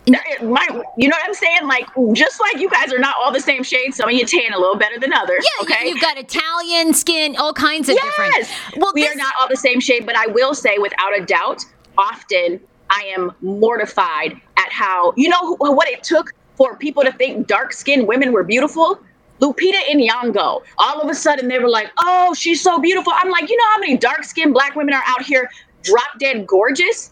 my, 0.07 0.67
you 0.97 1.07
know 1.07 1.15
what 1.15 1.27
I'm 1.27 1.33
saying? 1.35 1.67
Like, 1.67 1.87
just 2.13 2.39
like 2.39 2.59
you 2.59 2.67
guys 2.71 2.91
are 2.91 2.97
not 2.97 3.15
all 3.21 3.31
the 3.31 3.39
same 3.39 3.61
shade. 3.61 3.93
some 3.93 4.09
of 4.09 4.15
you 4.15 4.25
tan 4.25 4.51
a 4.51 4.57
little 4.57 4.75
better 4.75 4.99
than 4.99 5.13
others. 5.13 5.45
Yeah, 5.45 5.63
okay. 5.63 5.89
You've 5.89 6.01
got 6.01 6.17
Italian 6.17 6.95
skin, 6.95 7.35
all 7.37 7.53
kinds 7.53 7.87
of 7.87 7.95
different. 7.95 8.33
yes! 8.35 8.47
different. 8.47 8.81
Well, 8.81 8.93
we 8.95 9.03
this... 9.03 9.13
are 9.13 9.15
not 9.15 9.35
all 9.39 9.47
the 9.47 9.55
same 9.55 9.79
shade, 9.79 10.07
but 10.07 10.15
I 10.15 10.25
will 10.25 10.55
say, 10.55 10.79
without 10.79 11.15
a 11.15 11.23
doubt, 11.23 11.63
often 11.97 12.59
I 12.89 13.03
am 13.15 13.31
mortified 13.41 14.39
at 14.57 14.71
how, 14.71 15.13
you 15.15 15.29
know, 15.29 15.55
what 15.57 15.87
it 15.87 16.03
took 16.03 16.33
for 16.55 16.75
people 16.75 17.03
to 17.03 17.11
think 17.13 17.47
dark 17.47 17.73
skinned 17.73 18.07
women 18.07 18.31
were 18.31 18.43
beautiful. 18.43 18.99
Lupita 19.39 19.81
Nyong'o. 19.91 20.61
All 20.77 21.01
of 21.01 21.09
a 21.09 21.15
sudden, 21.15 21.47
they 21.47 21.57
were 21.57 21.69
like, 21.69 21.89
"Oh, 21.97 22.33
she's 22.35 22.61
so 22.61 22.77
beautiful." 22.79 23.11
I'm 23.15 23.31
like, 23.31 23.49
you 23.49 23.57
know 23.57 23.69
how 23.71 23.79
many 23.79 23.97
dark 23.97 24.23
skinned 24.23 24.53
black 24.53 24.75
women 24.75 24.93
are 24.93 25.03
out 25.07 25.23
here, 25.23 25.49
drop 25.81 26.19
dead 26.19 26.45
gorgeous? 26.45 27.11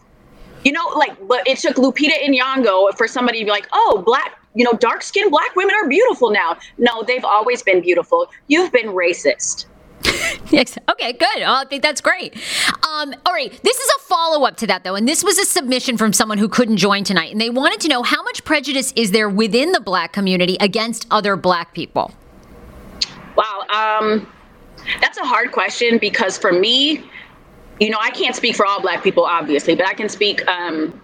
You 0.64 0.72
know, 0.72 0.86
like, 0.96 1.16
but 1.26 1.46
it 1.48 1.58
took 1.58 1.76
Lupita 1.76 2.14
Nyong'o 2.28 2.96
for 2.96 3.08
somebody 3.08 3.40
to 3.40 3.44
be 3.46 3.50
like, 3.50 3.66
"Oh, 3.72 4.02
black, 4.06 4.38
you 4.54 4.64
know, 4.64 4.74
dark 4.74 5.02
skinned 5.02 5.32
black 5.32 5.56
women 5.56 5.74
are 5.74 5.88
beautiful 5.88 6.30
now." 6.30 6.56
No, 6.78 7.02
they've 7.02 7.24
always 7.24 7.64
been 7.64 7.80
beautiful. 7.80 8.30
You've 8.46 8.70
been 8.70 8.88
racist. 8.88 9.64
okay, 10.52 11.12
good. 11.12 11.42
Oh, 11.42 11.54
I 11.54 11.64
think 11.68 11.82
that's 11.82 12.00
great. 12.00 12.34
Um, 12.88 13.14
all 13.26 13.32
right, 13.32 13.52
this 13.62 13.78
is 13.78 13.90
a 13.98 14.00
follow 14.02 14.46
up 14.46 14.56
to 14.58 14.66
that, 14.66 14.84
though, 14.84 14.94
and 14.94 15.06
this 15.06 15.22
was 15.22 15.38
a 15.38 15.44
submission 15.44 15.96
from 15.96 16.12
someone 16.12 16.38
who 16.38 16.48
couldn't 16.48 16.78
join 16.78 17.04
tonight, 17.04 17.30
and 17.32 17.40
they 17.40 17.50
wanted 17.50 17.80
to 17.80 17.88
know 17.88 18.02
how 18.02 18.22
much 18.22 18.44
prejudice 18.44 18.92
is 18.96 19.10
there 19.10 19.28
within 19.28 19.72
the 19.72 19.80
black 19.80 20.12
community 20.12 20.56
against 20.60 21.06
other 21.10 21.36
black 21.36 21.74
people. 21.74 22.12
Wow, 23.36 23.64
um, 23.72 24.26
that's 25.00 25.18
a 25.18 25.24
hard 25.24 25.52
question 25.52 25.98
because 25.98 26.38
for 26.38 26.52
me, 26.52 27.04
you 27.78 27.90
know, 27.90 27.98
I 28.00 28.10
can't 28.10 28.34
speak 28.34 28.56
for 28.56 28.66
all 28.66 28.80
black 28.80 29.02
people, 29.02 29.24
obviously, 29.24 29.74
but 29.74 29.86
I 29.86 29.94
can 29.94 30.08
speak. 30.08 30.46
Um, 30.48 31.00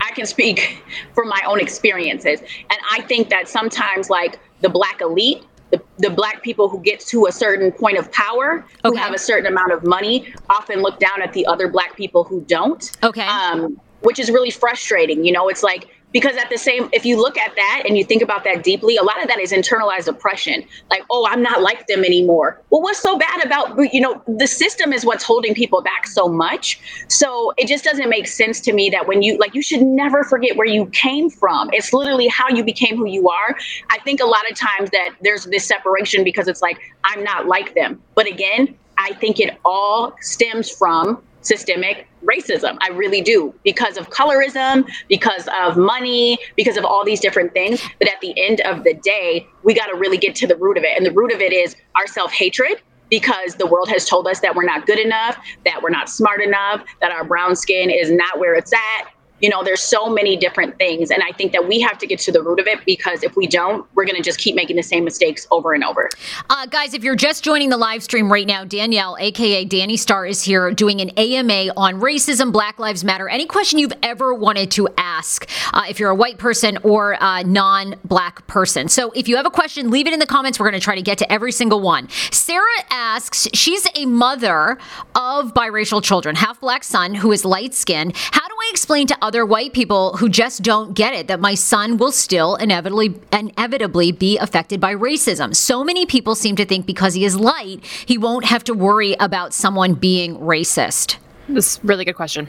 I 0.00 0.10
can 0.12 0.26
speak 0.26 0.82
from 1.14 1.28
my 1.28 1.40
own 1.46 1.60
experiences, 1.60 2.40
and 2.40 2.78
I 2.90 3.00
think 3.02 3.30
that 3.30 3.48
sometimes, 3.48 4.10
like 4.10 4.38
the 4.60 4.68
black 4.68 5.00
elite 5.00 5.44
the, 5.72 5.82
the 5.98 6.10
black 6.10 6.42
people 6.42 6.68
who 6.68 6.78
get 6.80 7.00
to 7.00 7.26
a 7.26 7.32
certain 7.32 7.72
point 7.72 7.98
of 7.98 8.12
power, 8.12 8.64
who 8.84 8.94
have 8.94 9.14
a 9.14 9.18
certain 9.18 9.46
amount 9.46 9.72
of 9.72 9.84
money, 9.84 10.32
often 10.50 10.80
look 10.80 11.00
down 11.00 11.22
at 11.22 11.32
the 11.32 11.44
other 11.46 11.66
black 11.66 11.96
people 11.96 12.22
who 12.22 12.42
don't. 12.42 12.92
Okay. 13.02 13.26
Um, 13.26 13.80
which 14.02 14.18
is 14.18 14.30
really 14.30 14.50
frustrating. 14.50 15.24
You 15.24 15.32
know, 15.32 15.48
it's 15.48 15.62
like 15.62 15.88
because 16.12 16.36
at 16.36 16.50
the 16.50 16.58
same 16.58 16.88
if 16.92 17.04
you 17.04 17.16
look 17.16 17.38
at 17.38 17.54
that 17.56 17.82
and 17.86 17.96
you 17.96 18.04
think 18.04 18.22
about 18.22 18.44
that 18.44 18.62
deeply 18.62 18.96
a 18.96 19.02
lot 19.02 19.20
of 19.22 19.28
that 19.28 19.38
is 19.40 19.52
internalized 19.52 20.08
oppression. 20.08 20.64
Like 20.90 21.02
oh 21.10 21.26
i'm 21.28 21.42
not 21.42 21.62
like 21.62 21.86
them 21.86 22.04
anymore. 22.04 22.60
Well 22.70 22.82
what's 22.82 23.00
so 23.00 23.18
bad 23.18 23.44
about 23.44 23.76
you 23.92 24.00
know 24.00 24.22
the 24.26 24.46
system 24.46 24.92
is 24.92 25.04
what's 25.04 25.24
holding 25.24 25.54
people 25.54 25.82
back 25.82 26.06
so 26.06 26.28
much. 26.28 26.80
So 27.08 27.52
it 27.56 27.66
just 27.66 27.84
doesn't 27.84 28.08
make 28.08 28.26
sense 28.26 28.60
to 28.60 28.72
me 28.72 28.90
that 28.90 29.06
when 29.06 29.22
you 29.22 29.38
like 29.38 29.54
you 29.54 29.62
should 29.62 29.82
never 29.82 30.24
forget 30.24 30.56
where 30.56 30.66
you 30.66 30.86
came 30.86 31.30
from. 31.30 31.70
It's 31.72 31.92
literally 31.92 32.28
how 32.28 32.48
you 32.48 32.64
became 32.64 32.96
who 32.96 33.06
you 33.06 33.28
are. 33.28 33.56
I 33.90 33.98
think 34.00 34.20
a 34.20 34.26
lot 34.26 34.48
of 34.50 34.56
times 34.56 34.90
that 34.90 35.10
there's 35.22 35.44
this 35.46 35.64
separation 35.64 36.24
because 36.24 36.48
it's 36.48 36.62
like 36.62 36.78
i'm 37.04 37.24
not 37.24 37.46
like 37.46 37.74
them. 37.74 38.00
But 38.14 38.26
again 38.26 38.76
i 38.98 39.14
think 39.14 39.40
it 39.40 39.58
all 39.64 40.14
stems 40.20 40.70
from 40.70 41.22
systemic 41.42 42.08
racism. 42.24 42.78
I 42.80 42.88
really 42.88 43.20
do 43.20 43.54
because 43.64 43.96
of 43.96 44.10
colorism, 44.10 44.88
because 45.08 45.48
of 45.62 45.76
money, 45.76 46.38
because 46.56 46.76
of 46.76 46.84
all 46.84 47.04
these 47.04 47.20
different 47.20 47.52
things. 47.52 47.82
But 47.98 48.08
at 48.08 48.20
the 48.20 48.34
end 48.40 48.60
of 48.62 48.84
the 48.84 48.94
day, 48.94 49.46
we 49.62 49.74
got 49.74 49.86
to 49.86 49.96
really 49.96 50.18
get 50.18 50.34
to 50.36 50.46
the 50.46 50.56
root 50.56 50.78
of 50.78 50.84
it. 50.84 50.96
And 50.96 51.04
the 51.04 51.12
root 51.12 51.32
of 51.32 51.40
it 51.40 51.52
is 51.52 51.76
our 51.96 52.06
self 52.06 52.32
hatred 52.32 52.80
because 53.10 53.56
the 53.56 53.66
world 53.66 53.90
has 53.90 54.06
told 54.06 54.26
us 54.26 54.40
that 54.40 54.54
we're 54.54 54.64
not 54.64 54.86
good 54.86 54.98
enough, 54.98 55.36
that 55.66 55.82
we're 55.82 55.90
not 55.90 56.08
smart 56.08 56.40
enough, 56.40 56.82
that 57.02 57.12
our 57.12 57.24
brown 57.24 57.54
skin 57.54 57.90
is 57.90 58.10
not 58.10 58.38
where 58.38 58.54
it's 58.54 58.72
at, 58.72 59.10
you 59.42 59.50
know 59.50 59.62
there's 59.62 59.82
so 59.82 60.08
many 60.08 60.36
different 60.36 60.78
things. 60.78 61.10
And 61.10 61.22
i 61.22 61.32
think 61.32 61.52
that 61.52 61.66
we 61.66 61.80
have 61.80 61.98
to 61.98 62.06
get 62.06 62.18
to 62.20 62.32
the 62.32 62.42
root 62.42 62.60
of 62.60 62.66
it 62.66 62.84
because 62.86 63.22
if 63.22 63.36
we 63.36 63.46
don't 63.46 63.86
we're 63.94 64.04
going 64.04 64.16
to 64.16 64.22
just 64.22 64.38
keep 64.38 64.54
making 64.54 64.76
the 64.76 64.82
same 64.82 65.04
mistakes 65.04 65.46
over 65.50 65.74
and 65.74 65.84
over. 65.84 66.08
Uh, 66.48 66.66
guys 66.66 66.94
if 66.94 67.02
you're 67.02 67.16
just 67.16 67.44
joining 67.44 67.68
the 67.68 67.76
live 67.76 68.02
stream 68.02 68.32
right 68.32 68.46
now 68.46 68.64
danielle 68.64 69.16
aka 69.18 69.66
danni 69.66 69.98
starr 69.98 70.26
is 70.26 70.42
here 70.42 70.70
doing 70.72 71.00
an 71.00 71.10
ama 71.10 71.72
on 71.76 72.00
racism 72.00 72.52
black 72.52 72.78
lives 72.78 73.04
matter. 73.04 73.28
Any 73.28 73.46
question 73.46 73.78
you've 73.78 73.92
ever 74.02 74.32
wanted 74.32 74.70
to 74.72 74.88
ask 74.96 75.48
uh, 75.72 75.84
if 75.88 75.98
you're 75.98 76.10
a 76.10 76.14
white 76.14 76.38
person 76.38 76.78
or 76.82 77.16
a 77.20 77.42
non-black 77.44 78.46
person. 78.46 78.88
So 78.88 79.10
if 79.12 79.28
you 79.28 79.36
have 79.36 79.46
a 79.46 79.50
question 79.50 79.90
leave 79.90 80.06
it 80.06 80.12
in 80.12 80.20
the 80.20 80.26
comments. 80.26 80.60
We're 80.60 80.70
going 80.70 80.80
to 80.80 80.84
try 80.84 80.94
to 80.94 81.02
get 81.02 81.18
to 81.18 81.32
every 81.32 81.52
single 81.52 81.80
one. 81.80 82.08
Sarah 82.30 82.64
asks 82.90 83.48
she's 83.52 83.86
a 83.96 84.06
mother 84.06 84.78
of 85.14 85.52
biracial 85.54 86.02
children 86.02 86.36
half 86.36 86.60
black 86.60 86.84
son 86.84 87.14
who 87.14 87.32
is 87.32 87.44
light 87.44 87.74
skinned 87.74 88.16
how 88.16 88.51
explain 88.72 89.06
to 89.06 89.16
other 89.20 89.44
white 89.44 89.74
people 89.74 90.16
who 90.16 90.28
just 90.28 90.62
don't 90.62 90.94
get 90.94 91.12
it 91.12 91.28
that 91.28 91.40
my 91.40 91.54
son 91.54 91.98
will 91.98 92.10
still 92.10 92.56
inevitably 92.56 93.14
inevitably 93.30 94.12
be 94.12 94.38
affected 94.38 94.80
by 94.80 94.94
racism. 94.94 95.54
So 95.54 95.84
many 95.84 96.06
people 96.06 96.34
seem 96.34 96.56
to 96.56 96.64
think 96.64 96.86
because 96.86 97.12
he 97.12 97.24
is 97.24 97.36
light, 97.36 97.84
he 97.84 98.16
won't 98.16 98.46
have 98.46 98.64
to 98.64 98.74
worry 98.74 99.14
about 99.20 99.52
someone 99.52 99.92
being 99.92 100.36
racist. 100.38 101.18
This 101.48 101.76
is 101.76 101.84
a 101.84 101.86
really 101.86 102.06
good 102.06 102.16
question 102.16 102.48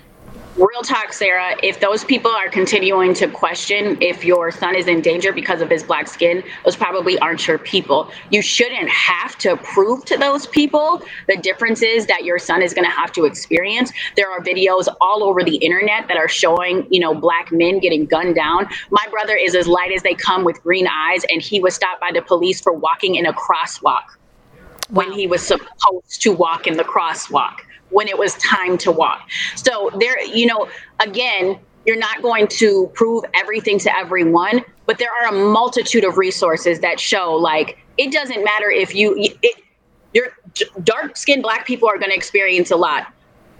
real 0.55 0.81
talk, 0.83 1.13
Sarah, 1.13 1.55
if 1.63 1.79
those 1.79 2.03
people 2.03 2.29
are 2.29 2.49
continuing 2.49 3.13
to 3.15 3.27
question 3.27 3.97
if 4.01 4.23
your 4.23 4.51
son 4.51 4.75
is 4.75 4.87
in 4.87 5.01
danger 5.01 5.33
because 5.33 5.61
of 5.61 5.69
his 5.69 5.83
black 5.83 6.07
skin, 6.07 6.43
those 6.63 6.75
probably 6.75 7.17
aren't 7.19 7.47
your 7.47 7.57
people. 7.57 8.11
You 8.29 8.41
shouldn't 8.41 8.89
have 8.89 9.37
to 9.39 9.57
prove 9.57 10.05
to 10.05 10.17
those 10.17 10.45
people 10.47 11.01
the 11.27 11.37
differences 11.37 12.05
that 12.05 12.23
your 12.23 12.37
son 12.37 12.61
is 12.61 12.73
going 12.73 12.85
to 12.85 12.95
have 12.95 13.11
to 13.13 13.25
experience. 13.25 13.91
There 14.15 14.29
are 14.29 14.41
videos 14.41 14.87
all 15.01 15.23
over 15.23 15.43
the 15.43 15.55
internet 15.55 16.07
that 16.07 16.17
are 16.17 16.27
showing, 16.27 16.87
you 16.89 16.99
know, 16.99 17.15
black 17.15 17.51
men 17.51 17.79
getting 17.79 18.05
gunned 18.05 18.35
down. 18.35 18.67
My 18.91 19.05
brother 19.09 19.35
is 19.35 19.55
as 19.55 19.67
light 19.67 19.91
as 19.91 20.03
they 20.03 20.13
come 20.13 20.43
with 20.43 20.61
green 20.61 20.87
eyes, 20.87 21.23
and 21.29 21.41
he 21.41 21.59
was 21.59 21.73
stopped 21.73 21.99
by 21.99 22.11
the 22.13 22.21
police 22.21 22.61
for 22.61 22.73
walking 22.73 23.15
in 23.15 23.25
a 23.25 23.33
crosswalk 23.33 24.03
when 24.89 25.11
he 25.11 25.25
was 25.25 25.41
supposed 25.41 26.21
to 26.21 26.31
walk 26.31 26.67
in 26.67 26.77
the 26.77 26.83
crosswalk 26.83 27.55
when 27.93 28.07
it 28.07 28.17
was 28.17 28.33
time 28.35 28.77
to 28.79 28.91
walk. 28.91 29.29
So 29.55 29.91
there, 29.99 30.21
you 30.25 30.47
know, 30.47 30.67
again, 30.99 31.59
you're 31.85 31.97
not 31.97 32.21
going 32.21 32.47
to 32.47 32.89
prove 32.93 33.23
everything 33.33 33.79
to 33.79 33.97
everyone, 33.97 34.61
but 34.85 34.97
there 34.97 35.11
are 35.11 35.33
a 35.33 35.51
multitude 35.51 36.03
of 36.03 36.17
resources 36.17 36.79
that 36.79 36.99
show 36.99 37.33
like 37.33 37.77
it 37.97 38.11
doesn't 38.11 38.43
matter 38.43 38.69
if 38.69 38.95
you 38.95 39.15
it, 39.17 39.55
your 40.13 40.27
dark 40.83 41.17
skinned 41.17 41.43
black 41.43 41.65
people 41.65 41.87
are 41.87 41.97
going 41.97 42.09
to 42.09 42.15
experience 42.15 42.71
a 42.71 42.75
lot. 42.75 43.11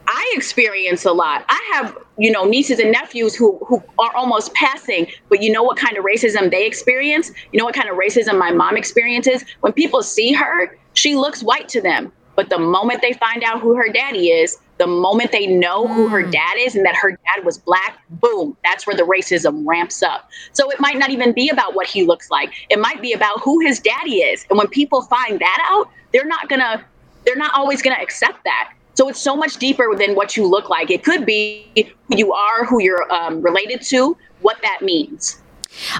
I 0.06 0.34
experience 0.36 1.06
a 1.06 1.12
lot. 1.14 1.46
I 1.48 1.72
have, 1.74 1.98
you 2.18 2.30
know, 2.30 2.44
nieces 2.44 2.80
and 2.80 2.92
nephews 2.92 3.36
who 3.36 3.58
who 3.66 3.82
are 4.00 4.14
almost 4.16 4.54
passing, 4.54 5.08
but 5.30 5.42
you 5.42 5.52
know 5.52 5.64
what 5.64 5.78
kind 5.78 5.98
of 5.98 6.04
racism 6.04 6.52
they 6.52 6.66
experience? 6.66 7.32
You 7.52 7.60
know 7.60 7.66
what 7.66 7.76
kind 7.76 7.90
of 7.90 7.98
racism 7.98 8.38
my 8.38 8.52
mom 8.52 8.78
experiences? 8.78 9.44
When 9.62 9.74
people 9.74 10.04
see 10.04 10.34
her, 10.34 10.78
she 10.94 11.16
looks 11.16 11.42
white 11.42 11.70
to 11.70 11.82
them. 11.82 12.12
But 12.36 12.50
the 12.50 12.60
moment 12.60 13.02
they 13.02 13.14
find 13.14 13.44
out 13.44 13.62
who 13.62 13.76
her 13.76 13.90
daddy 13.90 14.30
is, 14.30 14.58
the 14.78 14.88
moment 14.88 15.32
they 15.32 15.48
know 15.48 15.88
who 15.88 16.08
her 16.08 16.24
hmm. 16.24 16.32
dad 16.32 16.56
is 16.58 16.76
and 16.76 16.86
that 16.86 16.96
her 16.96 17.12
dad 17.12 17.46
was 17.46 17.58
black, 17.58 18.00
boom, 18.10 18.58
that's 18.64 18.88
where 18.88 18.96
the 18.96 19.04
racism 19.04 19.64
ramps 19.66 20.02
up. 20.02 20.30
So 20.52 20.70
it 20.72 20.80
might 20.80 20.98
not 20.98 21.12
even 21.12 21.32
be 21.32 21.50
about 21.50 21.76
what 21.76 21.88
he 21.88 22.06
looks 22.06 22.30
like. 22.30 22.54
It 22.70 22.80
might 22.80 23.02
be 23.02 23.14
about 23.14 23.42
who 23.42 23.60
his 23.60 23.80
daddy 23.80 24.18
is. 24.18 24.46
And 24.50 24.58
when 24.58 24.68
people 24.68 25.04
find 25.04 25.40
that 25.40 25.68
out, 25.72 25.90
they're 26.12 26.26
not 26.26 26.50
gonna, 26.50 26.84
they're 27.26 27.36
not 27.36 27.54
always 27.54 27.82
gonna 27.82 28.02
accept 28.02 28.44
that. 28.46 28.74
So 28.96 29.10
it's 29.10 29.20
so 29.20 29.36
much 29.36 29.58
deeper 29.58 29.96
than 29.96 30.16
what 30.16 30.38
you 30.38 30.46
look 30.46 30.70
like. 30.70 30.92
It 30.92 31.04
could 31.04 31.26
be 31.26 31.66
who 31.76 32.18
you 32.18 32.34
are, 32.34 32.66
who 32.66 32.82
you're 32.82 33.12
um, 33.12 33.42
related 33.42 33.82
to, 33.84 34.16
what 34.42 34.58
that 34.62 34.82
means. 34.82 35.40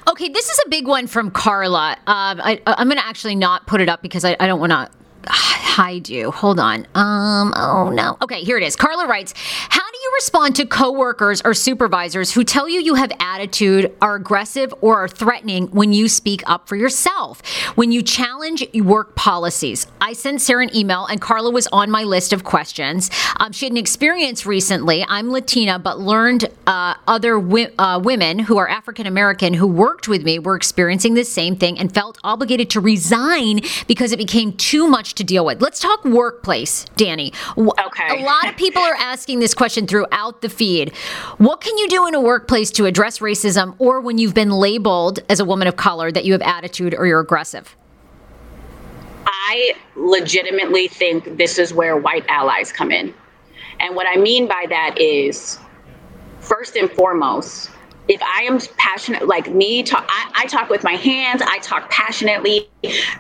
Okay, 0.08 0.30
this 0.30 0.48
is 0.48 0.60
a 0.66 0.70
big 0.70 0.88
one 0.88 1.08
from 1.08 1.32
Carla. 1.32 1.98
Um, 2.06 2.40
I, 2.42 2.62
am 2.68 2.88
going 2.88 3.00
to 3.00 3.06
actually 3.06 3.34
not 3.34 3.66
put 3.66 3.82
it 3.82 3.90
up 3.90 4.04
because 4.04 4.24
I, 4.24 4.36
I 4.40 4.46
don't 4.46 4.60
want 4.60 4.72
to 4.72 4.90
hide 5.28 6.10
you. 6.10 6.32
Hold 6.32 6.60
on. 6.60 6.86
Um, 6.96 7.54
oh 7.56 7.90
no. 7.94 8.18
Okay, 8.22 8.44
here 8.44 8.58
it 8.58 8.64
is. 8.64 8.76
Carla 8.76 9.08
writes, 9.08 9.34
How 9.70 9.84
respond 10.16 10.56
to 10.58 10.66
coworkers 10.66 11.42
or 11.44 11.54
supervisors 11.54 12.32
who 12.32 12.44
tell 12.44 12.70
you 12.70 12.80
you 12.80 12.96
have 12.96 13.12
attitude, 13.20 13.94
are 14.02 14.16
aggressive, 14.16 14.74
or 14.82 15.04
are 15.04 15.08
threatening 15.08 15.68
when 15.68 15.94
you 15.94 16.08
speak 16.08 16.42
up 16.46 16.68
for 16.68 16.76
yourself? 16.76 17.42
When 17.76 17.92
you 17.92 18.02
challenge 18.02 18.64
work 18.76 19.16
policies? 19.16 19.88
I 20.02 20.14
sent 20.14 20.42
Sarah 20.42 20.64
an 20.64 20.76
email 20.76 21.06
and 21.06 21.22
Carla 21.22 21.52
was 21.52 21.68
on 21.68 21.90
my 21.90 22.04
list 22.04 22.34
of 22.34 22.44
questions. 22.44 23.10
Um, 23.40 23.52
she 23.52 23.66
had 23.66 23.72
an 23.72 23.78
experience 23.78 24.46
recently. 24.46 25.06
I'm 25.08 25.32
Latina, 25.32 25.80
but 25.80 26.00
learned 26.00 26.46
uh, 26.68 26.96
other 27.08 27.36
wi- 27.36 27.72
uh, 27.80 28.00
women 28.04 28.40
who 28.40 28.58
are 28.58 28.68
African 28.68 29.08
American 29.08 29.54
who 29.54 29.68
worked 29.68 30.08
with 30.08 30.24
me 30.24 30.40
were 30.40 30.56
experiencing 30.56 31.14
the 31.14 31.24
same 31.24 31.56
thing 31.56 31.80
and 31.80 31.94
felt 31.94 32.18
obligated 32.24 32.70
to 32.72 32.80
resign 32.80 33.62
because 33.88 34.12
it 34.12 34.18
became 34.18 34.54
too 34.54 34.88
much 34.88 35.16
to 35.16 35.24
deal 35.24 35.46
with. 35.46 35.62
Let's 35.62 35.80
talk 35.80 36.04
workplace, 36.06 36.86
Danni. 36.96 37.34
Okay. 37.58 38.22
A 38.22 38.26
lot 38.26 38.50
of 38.50 38.56
people 38.58 38.82
are 38.82 38.96
asking 38.96 39.40
this 39.40 39.54
question 39.54 39.86
throughout 40.04 40.42
the 40.42 40.50
feed. 40.50 40.96
What 41.38 41.62
can 41.62 41.78
you 41.78 41.88
do 41.88 42.08
in 42.08 42.16
a 42.16 42.22
workplace 42.22 42.72
to 42.72 42.86
address 42.86 43.20
racism 43.20 43.76
or 43.80 44.02
when 44.02 44.18
you've 44.18 44.34
been 44.34 44.52
labeled 44.52 45.20
as 45.30 45.40
a 45.40 45.46
woman 45.46 45.68
of 45.68 45.76
color 45.76 46.12
that 46.12 46.26
you 46.26 46.34
have 46.34 46.42
attitude 46.42 46.94
or 46.94 47.06
you're 47.06 47.20
aggressive? 47.20 47.76
I 49.26 49.74
legitimately 49.96 50.88
think 50.88 51.38
this 51.38 51.58
is 51.58 51.74
where 51.74 51.98
white 51.98 52.26
allies 52.28 52.72
come 52.72 52.92
in. 52.92 53.14
And 53.80 53.96
what 53.96 54.08
I 54.10 54.20
mean 54.20 54.48
by 54.48 54.66
that 54.70 55.00
is, 55.00 55.60
first 56.40 56.76
and 56.76 56.90
foremost, 56.92 57.72
if 58.08 58.22
I 58.22 58.44
am 58.44 58.60
passionate, 58.78 59.28
like 59.28 59.50
me, 59.54 59.84
talk, 59.84 60.06
I, 60.10 60.23
I, 60.44 60.46
talk 60.46 60.70
with 60.70 60.84
my 60.84 60.94
hands, 60.94 61.42
I 61.42 61.60
talk 61.60 61.90
passionately. 61.90 62.68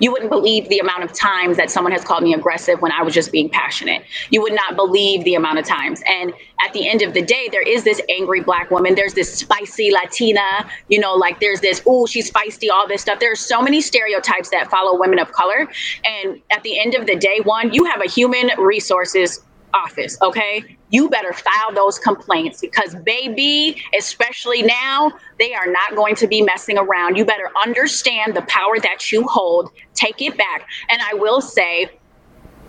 You 0.02 0.12
wouldn't 0.12 0.30
believe 0.30 0.68
the 0.68 0.80
amount 0.80 1.04
of 1.04 1.14
times 1.14 1.56
that 1.56 1.72
someone 1.72 1.94
has 1.94 2.04
called 2.04 2.22
me 2.22 2.34
aggressive 2.34 2.82
when 2.82 2.92
I 2.92 3.02
was 3.02 3.14
just 3.14 3.32
being 3.32 3.50
passionate. 3.50 4.04
You 4.30 4.42
would 4.42 4.54
not 4.54 4.76
believe 4.76 5.24
the 5.24 5.36
amount 5.36 5.60
of 5.60 5.66
times. 5.66 6.04
And 6.06 6.34
at 6.66 6.74
the 6.74 6.90
end 6.90 7.02
of 7.02 7.14
the 7.14 7.22
day, 7.22 7.48
there 7.50 7.62
is 7.62 7.86
this 7.86 8.02
angry 8.10 8.42
black 8.42 8.70
woman. 8.72 8.96
There's 8.96 9.14
this 9.14 9.34
spicy 9.34 9.92
Latina, 9.92 10.70
you 10.90 11.00
know, 11.00 11.14
like 11.14 11.40
there's 11.40 11.62
this, 11.62 11.82
oh, 11.88 12.06
she's 12.06 12.30
feisty, 12.30 12.68
all 12.70 12.90
this 12.90 13.02
stuff. 13.02 13.22
There 13.22 13.32
are 13.32 13.38
so 13.38 13.62
many 13.62 13.80
stereotypes 13.80 14.50
that 14.50 14.70
follow 14.70 15.00
women 15.00 15.18
of 15.18 15.32
color. 15.32 15.70
And 16.04 16.42
at 16.52 16.62
the 16.64 16.78
end 16.78 16.94
of 16.94 17.06
the 17.06 17.16
day, 17.16 17.40
one, 17.44 17.74
you 17.74 17.86
have 17.86 18.02
a 18.02 18.10
human 18.10 18.52
resources 18.58 19.40
office, 19.74 20.18
okay? 20.22 20.78
You 20.90 21.10
better 21.10 21.34
file 21.34 21.74
those 21.74 22.00
complaints 22.00 22.62
because, 22.62 22.96
baby, 23.04 23.82
especially 23.98 24.62
now, 24.62 25.12
they 25.40 25.54
are 25.54 25.68
not 25.68 25.96
going 25.96 26.16
to 26.16 26.28
be 26.28 26.42
messing 26.42 26.78
around. 26.78 27.18
You 27.18 27.26
better 27.26 27.50
understand 27.62 28.36
the 28.36 28.44
power 28.44 28.80
that 28.80 29.12
you 29.12 29.24
hold, 29.28 29.72
take 29.94 30.22
it 30.22 30.38
back. 30.38 30.68
And 30.90 31.02
I 31.02 31.14
will 31.16 31.42
say, 31.42 31.90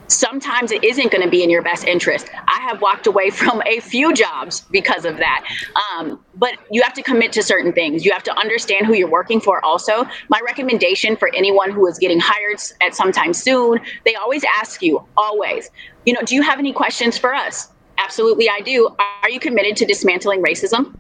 sometimes 0.09 0.71
it 0.71 0.85
isn't 0.85 1.11
going 1.11 1.23
to 1.23 1.31
be 1.31 1.43
in 1.43 1.51
your 1.51 1.63
best 1.63 1.85
interest. 1.85 2.31
I 2.47 2.61
have 2.69 2.81
walked 2.81 3.07
away 3.07 3.31
from 3.31 3.63
a 3.67 3.81
few 3.81 4.13
jobs 4.13 4.63
because 4.71 5.05
of 5.05 5.17
that. 5.19 5.45
Um, 5.91 6.23
but 6.35 6.55
you 6.71 6.83
have 6.83 6.95
to 6.95 7.03
commit 7.03 7.33
to 7.33 7.43
certain 7.43 7.73
things. 7.73 8.05
You 8.05 8.13
have 8.13 8.23
to 8.25 8.37
understand 8.39 8.87
who 8.87 8.95
you're 8.95 9.11
working 9.11 9.41
for 9.41 9.65
also. 9.65 10.07
My 10.29 10.41
recommendation 10.45 11.17
for 11.17 11.31
anyone 11.35 11.71
who 11.71 11.87
is 11.87 11.99
getting 11.99 12.21
hired 12.21 12.61
at 12.81 12.95
some 12.95 13.13
time 13.13 13.33
soon, 13.33 13.81
they 14.05 14.15
always 14.15 14.45
ask 14.61 14.83
you, 14.83 15.07
always, 15.17 15.71
you 16.07 16.13
know, 16.13 16.21
do 16.23 16.35
you 16.35 16.43
have 16.43 16.59
any 16.59 16.73
questions 16.73 17.19
for 17.19 17.35
us? 17.35 17.69
Absolutely, 17.99 18.49
I 18.51 18.61
do. 18.61 18.95
Are 19.23 19.31
you 19.31 19.41
committed 19.41 19.77
to 19.79 19.87
dismantling 19.87 20.43
racism? 20.43 20.97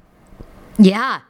Yeah, 0.78 1.20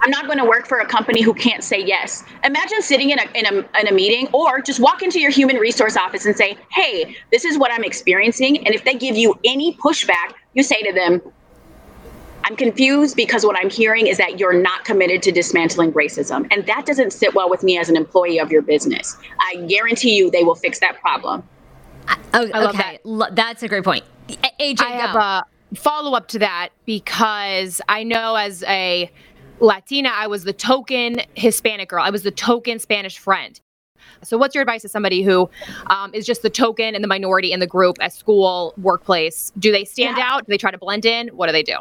I'm 0.00 0.10
not 0.10 0.26
going 0.26 0.38
to 0.38 0.44
work 0.44 0.66
for 0.66 0.78
a 0.78 0.86
company 0.86 1.22
who 1.22 1.34
can't 1.34 1.64
say 1.64 1.82
yes. 1.82 2.24
Imagine 2.44 2.82
sitting 2.82 3.10
in 3.10 3.18
a, 3.18 3.24
in 3.34 3.46
a, 3.46 3.80
in 3.80 3.88
a 3.88 3.92
meeting 3.92 4.28
or 4.32 4.60
just 4.60 4.80
walk 4.80 5.02
into 5.02 5.18
your 5.18 5.30
human 5.30 5.56
resource 5.56 5.96
office 5.96 6.24
and 6.24 6.36
say, 6.36 6.56
hey, 6.70 7.16
this 7.32 7.44
is 7.44 7.58
what 7.58 7.72
I'm 7.72 7.84
experiencing. 7.84 8.64
And 8.66 8.74
if 8.74 8.84
they 8.84 8.94
give 8.94 9.16
you 9.16 9.38
any 9.44 9.74
pushback, 9.76 10.34
you 10.54 10.62
say 10.62 10.82
to 10.82 10.92
them, 10.92 11.20
I'm 12.44 12.56
confused 12.56 13.16
because 13.16 13.44
what 13.44 13.58
I'm 13.58 13.68
hearing 13.68 14.06
is 14.06 14.16
that 14.18 14.38
you're 14.38 14.58
not 14.58 14.84
committed 14.84 15.22
to 15.24 15.32
dismantling 15.32 15.92
racism. 15.92 16.46
And 16.50 16.64
that 16.66 16.86
doesn't 16.86 17.12
sit 17.12 17.34
well 17.34 17.50
with 17.50 17.62
me 17.62 17.78
as 17.78 17.88
an 17.88 17.96
employee 17.96 18.38
of 18.38 18.50
your 18.52 18.62
business. 18.62 19.16
I 19.40 19.56
guarantee 19.66 20.16
you 20.16 20.30
they 20.30 20.44
will 20.44 20.54
fix 20.54 20.78
that 20.78 21.00
problem. 21.00 21.42
Oh, 22.34 22.68
okay. 22.68 22.98
That. 23.04 23.36
That's 23.36 23.62
a 23.62 23.68
great 23.68 23.84
point. 23.84 24.04
AJ, 24.60 24.82
I 24.82 24.90
have 24.90 25.16
a 25.16 25.76
follow 25.76 26.16
up 26.16 26.28
to 26.28 26.38
that 26.38 26.70
because 26.86 27.80
I 27.88 28.02
know 28.02 28.34
as 28.34 28.62
a 28.64 29.10
Latina, 29.60 30.10
I 30.14 30.26
was 30.26 30.44
the 30.44 30.52
token 30.52 31.22
Hispanic 31.34 31.88
girl. 31.88 32.02
I 32.02 32.10
was 32.10 32.22
the 32.22 32.30
token 32.30 32.78
Spanish 32.78 33.18
friend. 33.18 33.60
So, 34.22 34.36
what's 34.38 34.54
your 34.54 34.62
advice 34.62 34.82
to 34.82 34.88
somebody 34.88 35.22
who 35.22 35.48
um, 35.88 36.12
is 36.14 36.26
just 36.26 36.42
the 36.42 36.50
token 36.50 36.94
and 36.94 37.02
the 37.02 37.08
minority 37.08 37.52
in 37.52 37.60
the 37.60 37.66
group 37.66 37.96
at 38.00 38.12
school, 38.12 38.74
workplace? 38.78 39.52
Do 39.58 39.70
they 39.70 39.84
stand 39.84 40.16
yeah. 40.16 40.28
out? 40.30 40.46
Do 40.46 40.50
they 40.50 40.58
try 40.58 40.70
to 40.70 40.78
blend 40.78 41.04
in? 41.04 41.28
What 41.28 41.46
do 41.46 41.52
they 41.52 41.62
do? 41.62 41.76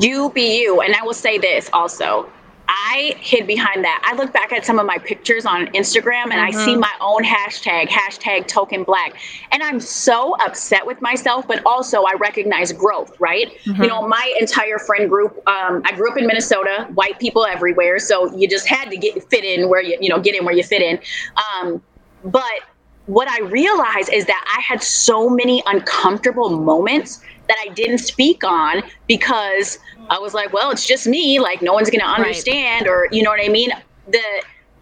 You 0.00 0.30
be 0.30 0.60
you. 0.60 0.80
And 0.80 0.94
I 0.94 1.02
will 1.02 1.14
say 1.14 1.38
this 1.38 1.68
also 1.72 2.30
I 2.74 3.14
hid 3.18 3.46
behind 3.46 3.84
that. 3.84 4.02
I 4.02 4.16
look 4.16 4.32
back 4.32 4.50
at 4.50 4.64
some 4.64 4.78
of 4.78 4.86
my 4.86 4.96
pictures 4.96 5.44
on 5.44 5.66
Instagram 5.68 6.24
and 6.24 6.32
mm-hmm. 6.32 6.58
I 6.58 6.64
see 6.64 6.70
mm-hmm. 6.72 6.80
my 6.80 6.92
own 7.02 7.22
hashtag, 7.22 7.88
hashtag 7.88 8.48
token 8.48 8.82
black. 8.82 9.14
And 9.50 9.62
I'm 9.62 9.78
so 9.78 10.34
upset 10.40 10.86
with 10.86 11.02
myself, 11.02 11.46
but 11.46 11.60
also 11.66 12.04
I 12.04 12.14
recognize 12.14 12.72
growth, 12.72 13.14
right? 13.20 13.52
Mm-hmm. 13.66 13.82
You 13.82 13.88
know, 13.88 14.08
my 14.08 14.34
entire 14.40 14.78
friend 14.78 15.10
group, 15.10 15.36
um, 15.46 15.82
I 15.84 15.92
grew 15.94 16.10
up 16.10 16.16
in 16.16 16.26
Minnesota, 16.26 16.88
white 16.94 17.20
people 17.20 17.44
everywhere. 17.44 17.98
So 17.98 18.34
you 18.34 18.48
just 18.48 18.66
had 18.66 18.88
to 18.88 18.96
get 18.96 19.22
fit 19.28 19.44
in 19.44 19.68
where 19.68 19.82
you, 19.82 19.98
you 20.00 20.08
know, 20.08 20.18
get 20.18 20.34
in 20.34 20.46
where 20.46 20.54
you 20.54 20.64
fit 20.64 20.80
in. 20.80 20.98
Um, 21.36 21.82
but 22.24 22.60
what 23.06 23.28
I 23.28 23.40
realized 23.40 24.10
is 24.12 24.24
that 24.26 24.56
I 24.56 24.62
had 24.62 24.82
so 24.82 25.28
many 25.28 25.62
uncomfortable 25.66 26.48
moments 26.48 27.20
that 27.48 27.56
I 27.60 27.72
didn't 27.72 27.98
speak 27.98 28.44
on 28.44 28.82
because 29.06 29.78
I 30.10 30.18
was 30.18 30.34
like, 30.34 30.52
well, 30.52 30.70
it's 30.70 30.86
just 30.86 31.06
me. 31.06 31.40
Like 31.40 31.62
no 31.62 31.72
one's 31.72 31.90
going 31.90 32.00
to 32.00 32.06
understand, 32.06 32.86
right. 32.86 32.90
or 32.90 33.08
you 33.12 33.22
know 33.22 33.30
what 33.30 33.44
I 33.44 33.48
mean. 33.48 33.70
The 34.08 34.22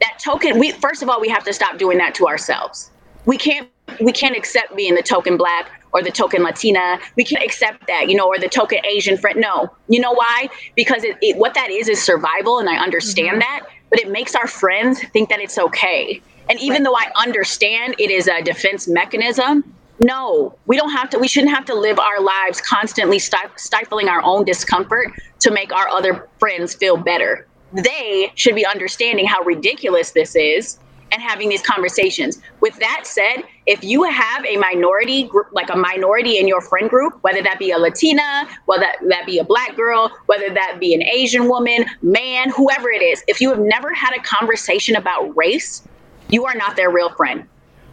that 0.00 0.18
token. 0.22 0.58
We 0.58 0.72
first 0.72 1.02
of 1.02 1.08
all, 1.08 1.20
we 1.20 1.28
have 1.28 1.44
to 1.44 1.52
stop 1.52 1.78
doing 1.78 1.98
that 1.98 2.14
to 2.16 2.26
ourselves. 2.26 2.90
We 3.26 3.36
can't 3.36 3.68
we 4.00 4.12
can't 4.12 4.36
accept 4.36 4.76
being 4.76 4.94
the 4.94 5.02
token 5.02 5.36
black 5.36 5.70
or 5.92 6.02
the 6.02 6.10
token 6.10 6.42
Latina. 6.42 6.98
We 7.16 7.24
can't 7.24 7.44
accept 7.44 7.86
that, 7.86 8.08
you 8.08 8.16
know, 8.16 8.26
or 8.26 8.38
the 8.38 8.48
token 8.48 8.84
Asian 8.86 9.16
friend. 9.16 9.40
No, 9.40 9.70
you 9.88 10.00
know 10.00 10.12
why? 10.12 10.48
Because 10.76 11.04
it, 11.04 11.16
it, 11.20 11.36
what 11.36 11.54
that 11.54 11.70
is 11.70 11.88
is 11.88 12.02
survival, 12.02 12.58
and 12.58 12.68
I 12.68 12.76
understand 12.76 13.30
mm-hmm. 13.30 13.38
that. 13.40 13.66
But 13.90 14.00
it 14.00 14.10
makes 14.10 14.34
our 14.34 14.46
friends 14.46 15.02
think 15.12 15.28
that 15.30 15.40
it's 15.40 15.58
okay. 15.58 16.22
And 16.48 16.58
even 16.60 16.82
right. 16.82 16.84
though 16.84 16.96
I 16.96 17.22
understand 17.22 17.96
it 17.98 18.10
is 18.10 18.28
a 18.28 18.40
defense 18.42 18.86
mechanism, 18.86 19.64
no, 20.00 20.56
we 20.66 20.76
don't 20.76 20.90
have 20.90 21.10
to, 21.10 21.18
we 21.18 21.28
shouldn't 21.28 21.54
have 21.54 21.66
to 21.66 21.74
live 21.74 21.98
our 21.98 22.20
lives 22.20 22.60
constantly 22.60 23.18
stifling 23.18 24.08
our 24.08 24.22
own 24.22 24.44
discomfort 24.44 25.12
to 25.40 25.50
make 25.50 25.72
our 25.72 25.88
other 25.88 26.28
friends 26.38 26.74
feel 26.74 26.96
better. 26.96 27.46
They 27.72 28.32
should 28.34 28.54
be 28.54 28.64
understanding 28.66 29.26
how 29.26 29.42
ridiculous 29.42 30.12
this 30.12 30.34
is 30.34 30.78
and 31.12 31.20
having 31.20 31.48
these 31.48 31.62
conversations. 31.62 32.40
With 32.60 32.78
that 32.78 33.02
said, 33.04 33.42
if 33.66 33.82
you 33.84 34.04
have 34.04 34.44
a 34.46 34.56
minority 34.56 35.24
group, 35.24 35.48
like 35.52 35.68
a 35.70 35.76
minority 35.76 36.38
in 36.38 36.48
your 36.48 36.60
friend 36.60 36.88
group, 36.88 37.18
whether 37.22 37.42
that 37.42 37.58
be 37.58 37.70
a 37.72 37.78
Latina, 37.78 38.48
whether 38.66 38.82
that, 38.82 38.96
that 39.08 39.26
be 39.26 39.38
a 39.38 39.44
black 39.44 39.76
girl, 39.76 40.10
whether 40.26 40.50
that 40.50 40.78
be 40.80 40.94
an 40.94 41.02
Asian 41.02 41.48
woman, 41.48 41.84
man, 42.02 42.50
whoever 42.50 42.90
it 42.90 43.02
is, 43.02 43.22
if 43.28 43.40
you 43.40 43.50
have 43.50 43.60
never 43.60 43.92
had 43.92 44.14
a 44.16 44.22
conversation 44.22 44.96
about 44.96 45.36
race, 45.36 45.82
you 46.28 46.46
are 46.46 46.54
not 46.54 46.76
their 46.76 46.90
real 46.90 47.10
friend. 47.10 47.46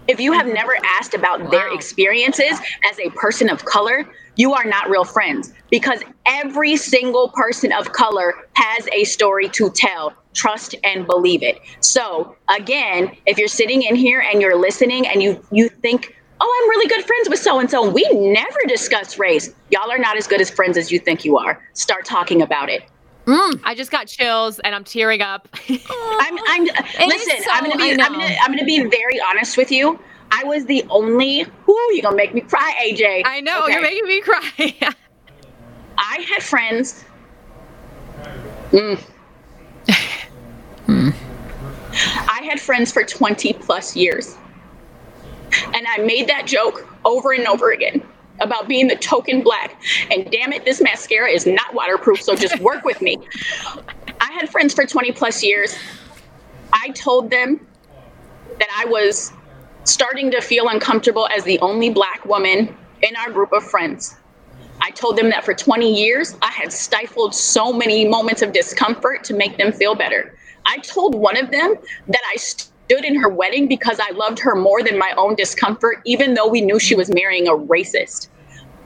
If 0.07 0.21
you 0.21 0.31
have 0.31 0.47
never 0.47 0.75
asked 0.97 1.13
about 1.13 1.41
wow. 1.41 1.49
their 1.49 1.73
experiences 1.73 2.59
as 2.89 2.99
a 2.99 3.09
person 3.11 3.49
of 3.49 3.65
color, 3.65 4.05
you 4.37 4.53
are 4.53 4.63
not 4.63 4.89
real 4.89 5.03
friends 5.03 5.51
because 5.69 6.01
every 6.25 6.77
single 6.77 7.29
person 7.29 7.73
of 7.73 7.91
color 7.91 8.33
has 8.53 8.87
a 8.93 9.03
story 9.03 9.49
to 9.49 9.69
tell. 9.69 10.13
Trust 10.33 10.75
and 10.83 11.05
believe 11.05 11.43
it. 11.43 11.59
So, 11.81 12.35
again, 12.47 13.17
if 13.25 13.37
you're 13.37 13.47
sitting 13.47 13.81
in 13.81 13.95
here 13.95 14.21
and 14.21 14.41
you're 14.41 14.55
listening 14.55 15.07
and 15.07 15.21
you 15.21 15.43
you 15.51 15.67
think, 15.67 16.15
"Oh, 16.39 16.61
I'm 16.61 16.69
really 16.69 16.87
good 16.87 17.03
friends 17.03 17.27
with 17.29 17.39
so 17.39 17.59
and 17.59 17.69
so," 17.69 17.89
we 17.89 18.07
never 18.13 18.59
discuss 18.67 19.17
race. 19.17 19.49
Y'all 19.71 19.91
are 19.91 19.97
not 19.97 20.15
as 20.15 20.27
good 20.27 20.39
as 20.39 20.49
friends 20.49 20.77
as 20.77 20.91
you 20.91 20.99
think 20.99 21.25
you 21.25 21.37
are. 21.37 21.59
Start 21.73 22.05
talking 22.05 22.41
about 22.41 22.69
it. 22.69 22.83
Mm. 23.27 23.59
I 23.65 23.75
just 23.75 23.91
got 23.91 24.07
chills 24.07 24.59
and 24.59 24.73
I'm 24.73 24.85
tearing 24.85 25.21
up. 25.21 25.49
I'm, 25.69 26.37
I'm 26.47 26.63
listen, 27.07 27.43
so, 27.43 27.49
I'm 27.51 27.63
gonna 27.65 27.75
be 27.75 27.91
I'm 27.91 28.13
gonna, 28.13 28.35
I'm 28.41 28.51
gonna 28.51 28.63
be 28.63 28.83
very 28.83 29.19
honest 29.19 29.57
with 29.57 29.69
you. 29.69 29.99
I 30.31 30.45
was 30.45 30.65
the 30.65 30.85
only 30.89 31.45
whoo, 31.65 31.75
you're 31.91 32.03
gonna 32.03 32.15
make 32.15 32.33
me 32.33 32.41
cry, 32.41 32.73
AJ. 32.89 33.23
I 33.25 33.41
know, 33.41 33.63
okay. 33.63 33.73
you're 33.73 33.81
making 33.81 34.05
me 34.05 34.21
cry. 34.21 34.49
I 35.97 36.25
had 36.29 36.41
friends. 36.41 37.03
Mm. 38.71 38.99
mm. 40.87 41.13
I 41.91 42.41
had 42.49 42.61
friends 42.61 42.93
for 42.93 43.03
20 43.03 43.53
plus 43.53 43.95
years. 43.95 44.37
And 45.73 45.85
I 45.87 45.97
made 45.97 46.27
that 46.27 46.45
joke 46.45 46.87
over 47.03 47.33
and 47.33 47.45
over 47.47 47.71
again 47.71 48.03
about 48.39 48.67
being 48.67 48.87
the 48.87 48.95
token 48.95 49.41
black. 49.41 49.81
And 50.11 50.29
damn 50.31 50.53
it, 50.53 50.65
this 50.65 50.81
mascara 50.81 51.29
is 51.29 51.45
not 51.45 51.73
waterproof, 51.73 52.21
so 52.21 52.35
just 52.35 52.59
work 52.59 52.83
with 52.83 53.01
me. 53.01 53.17
I 54.19 54.31
had 54.31 54.49
friends 54.49 54.73
for 54.73 54.85
20 54.85 55.11
plus 55.11 55.43
years. 55.43 55.75
I 56.73 56.89
told 56.89 57.29
them 57.29 57.65
that 58.59 58.69
I 58.75 58.85
was 58.85 59.31
starting 59.83 60.31
to 60.31 60.41
feel 60.41 60.67
uncomfortable 60.67 61.27
as 61.35 61.43
the 61.43 61.59
only 61.59 61.89
black 61.89 62.25
woman 62.25 62.75
in 63.01 63.15
our 63.15 63.31
group 63.31 63.53
of 63.53 63.63
friends. 63.63 64.15
I 64.81 64.91
told 64.91 65.17
them 65.17 65.29
that 65.29 65.43
for 65.43 65.53
20 65.53 65.91
years, 65.91 66.35
I 66.41 66.51
had 66.51 66.71
stifled 66.71 67.33
so 67.33 67.73
many 67.73 68.07
moments 68.07 68.41
of 68.41 68.53
discomfort 68.53 69.23
to 69.25 69.33
make 69.33 69.57
them 69.57 69.71
feel 69.71 69.95
better. 69.95 70.37
I 70.65 70.77
told 70.79 71.15
one 71.15 71.37
of 71.37 71.49
them 71.51 71.75
that 72.07 72.21
I 72.31 72.37
stood 72.87 73.03
in 73.03 73.15
her 73.15 73.27
wedding 73.27 73.67
because 73.67 73.99
I 73.99 74.11
loved 74.11 74.39
her 74.39 74.55
more 74.55 74.81
than 74.81 74.97
my 74.97 75.13
own 75.17 75.35
discomfort, 75.35 76.01
even 76.05 76.35
though 76.35 76.47
we 76.47 76.61
knew 76.61 76.79
she 76.79 76.95
was 76.95 77.13
marrying 77.13 77.47
a 77.47 77.51
racist. 77.51 78.29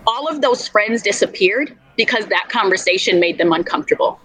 All 0.08 0.28
of 0.28 0.42
those 0.42 0.68
friends 0.68 1.04
disappeared 1.04 1.78
because 1.98 2.26
that 2.28 2.50
conversation 2.50 3.20
made 3.20 3.38
them 3.38 3.54
uncomfortable. 3.54 4.20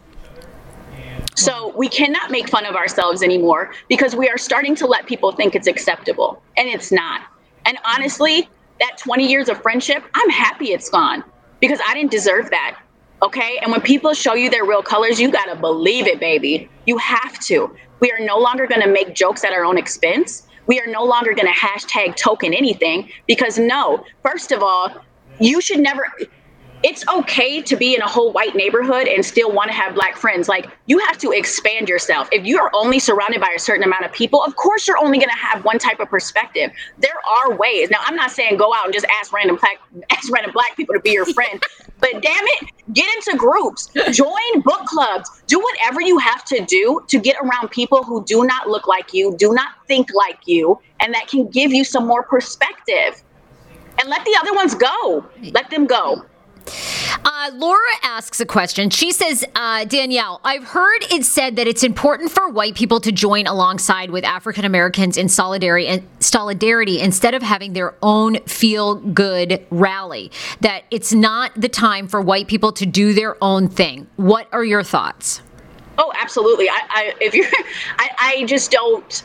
So 1.35 1.75
we 1.77 1.89
cannot 1.89 2.31
make 2.31 2.49
fun 2.49 2.65
of 2.65 2.75
ourselves 2.75 3.23
anymore 3.23 3.73
because 3.91 4.17
we 4.17 4.31
are 4.31 4.39
starting 4.39 4.75
to 4.77 4.87
let 4.87 5.07
people 5.07 5.33
think 5.33 5.55
it's 5.55 5.67
acceptable, 5.67 6.43
and 6.57 6.67
it's 6.71 6.91
not. 6.91 7.21
And 7.67 7.77
honestly, 7.85 8.49
that 8.81 8.97
20 8.97 9.29
years 9.29 9.51
of 9.51 9.61
friendship, 9.61 10.03
I'm 10.15 10.31
happy 10.31 10.73
it's 10.73 10.89
gone 10.89 11.23
because 11.61 11.81
I 11.87 11.93
didn't 11.93 12.11
deserve 12.11 12.49
that. 12.49 12.81
Okay. 13.27 13.59
And 13.61 13.73
when 13.73 13.81
people 13.81 14.15
show 14.15 14.35
you 14.35 14.49
their 14.49 14.65
real 14.65 14.85
colors, 14.85 15.21
you 15.21 15.33
got 15.33 15.47
to 15.47 15.57
believe 15.57 16.07
it, 16.07 16.21
baby. 16.21 16.69
You 16.87 16.97
have 16.99 17.41
to. 17.47 17.75
We 17.99 18.13
are 18.13 18.25
no 18.25 18.39
longer 18.39 18.69
going 18.69 18.83
to 18.83 18.89
make 18.89 19.17
jokes 19.17 19.43
at 19.43 19.53
our 19.53 19.65
own 19.65 19.77
expense. 19.77 20.47
We 20.69 20.79
are 20.79 20.87
no 20.87 21.05
longer 21.05 21.35
going 21.35 21.53
to 21.53 21.59
hashtag 21.59 22.15
token 22.15 22.55
anything 22.55 23.11
because, 23.27 23.59
no, 23.59 24.05
first 24.23 24.53
of 24.53 24.63
all, 24.63 24.93
you 25.41 25.61
should 25.61 25.81
never, 25.81 26.07
it's 26.83 27.07
okay 27.09 27.63
to 27.63 27.77
be 27.77 27.95
in 27.95 28.03
a 28.03 28.09
whole 28.09 28.33
white 28.33 28.55
neighborhood 28.55 29.09
and 29.09 29.25
still 29.25 29.51
want 29.51 29.71
to 29.71 29.75
have 29.75 29.95
black 29.95 30.17
friends. 30.17 30.49
Like 30.49 30.69
you 30.87 30.99
have 30.99 31.19
to 31.19 31.33
expand 31.33 31.89
yourself. 31.89 32.29
If 32.33 32.47
you 32.47 32.59
are 32.59 32.71
only 32.75 32.99
surrounded 32.99 33.41
by 33.41 33.53
a 33.57 33.59
certain 33.59 33.85
amount 33.85 34.05
of 34.05 34.13
people, 34.13 34.43
of 34.43 34.57
course 34.57 34.87
you're 34.87 34.99
only 34.99 35.19
going 35.19 35.31
to 35.31 35.37
have 35.37 35.65
one 35.65 35.79
type 35.79 36.01
of 36.01 36.09
perspective. 36.09 36.71
There 36.99 37.19
are 37.43 37.57
ways. 37.57 37.91
Now, 37.91 37.99
I'm 38.03 38.17
not 38.17 38.31
saying 38.31 38.57
go 38.57 38.75
out 38.75 38.85
and 38.85 38.95
just 38.95 39.07
ask 39.07 39.33
random 39.33 39.57
black 39.57 39.81
ask 40.11 40.31
random 40.31 40.53
black 40.53 40.77
people 40.77 40.95
to 40.95 41.01
be 41.01 41.13
your 41.13 41.27
friend, 41.27 41.63
but 42.01 42.11
damn 42.13 42.23
it, 42.23 42.69
get 42.93 43.09
into 43.17 43.37
groups, 43.37 43.89
join 44.13 44.61
book 44.63 44.85
clubs, 44.87 45.43
do 45.47 45.59
whatever 45.59 46.01
you 46.01 46.19
have 46.19 46.45
to 46.45 46.65
do 46.67 47.03
to 47.09 47.19
get 47.19 47.37
around 47.43 47.71
people 47.71 48.03
who 48.03 48.25
do 48.25 48.47
not 48.47 48.69
look 48.69 48.87
like 48.87 49.15
you, 49.15 49.35
do 49.39 49.53
not 49.53 49.71
think 49.89 50.09
like 50.15 50.39
you, 50.47 50.79
and 51.01 51.15
that 51.15 51.27
can 51.27 51.49
give 51.49 51.73
you 51.73 51.85
some 51.85 52.07
more 52.07 52.23
perspective. 52.23 53.23
And 53.99 54.11
let 54.11 54.25
the 54.27 54.37
other 54.39 54.53
ones 54.53 54.75
go. 54.75 55.25
Let 55.53 55.71
them 55.71 55.87
go. 55.87 56.27
Uh, 57.25 57.51
Laura 57.55 57.79
asks 58.03 58.41
a 58.41 58.47
question. 58.47 58.91
She 58.91 59.13
says, 59.13 59.45
uh, 59.55 59.85
Danielle, 59.85 60.41
I've 60.45 60.65
heard 60.65 61.05
it 61.11 61.25
said 61.25 61.57
that 61.57 61.67
it's 61.67 61.83
important 61.83 62.31
for 62.31 62.49
white 62.49 62.75
people 62.75 63.01
to 63.01 63.13
join 63.13 63.47
alongside 63.47 64.11
with 64.11 64.25
African 64.25 64.65
Americans 64.65 65.17
in 65.17 65.29
solidarity, 65.29 66.03
solidarity 66.21 67.01
instead 67.01 67.35
of 67.35 67.43
having 67.43 67.73
their 67.73 67.95
own 68.03 68.37
feel 68.41 68.97
good 68.97 69.65
rally. 69.71 70.31
That 70.61 70.85
it's 70.91 71.13
not 71.13 71.53
the 71.57 71.69
time 71.69 72.09
for 72.09 72.21
white 72.21 72.49
people 72.49 72.73
to 72.73 72.87
do 72.87 73.13
their 73.13 73.43
own 73.43 73.69
thing. 73.69 74.07
What 74.17 74.49
are 74.53 74.65
your 74.65 74.83
thoughts? 74.83 75.43
Oh, 75.99 76.13
absolutely. 76.21 76.69
I, 76.69 76.81
I 76.91 77.15
if 77.21 77.35
you're, 77.35 77.47
I, 77.99 78.11
I 78.19 78.45
just 78.45 78.71
don't. 78.71 79.25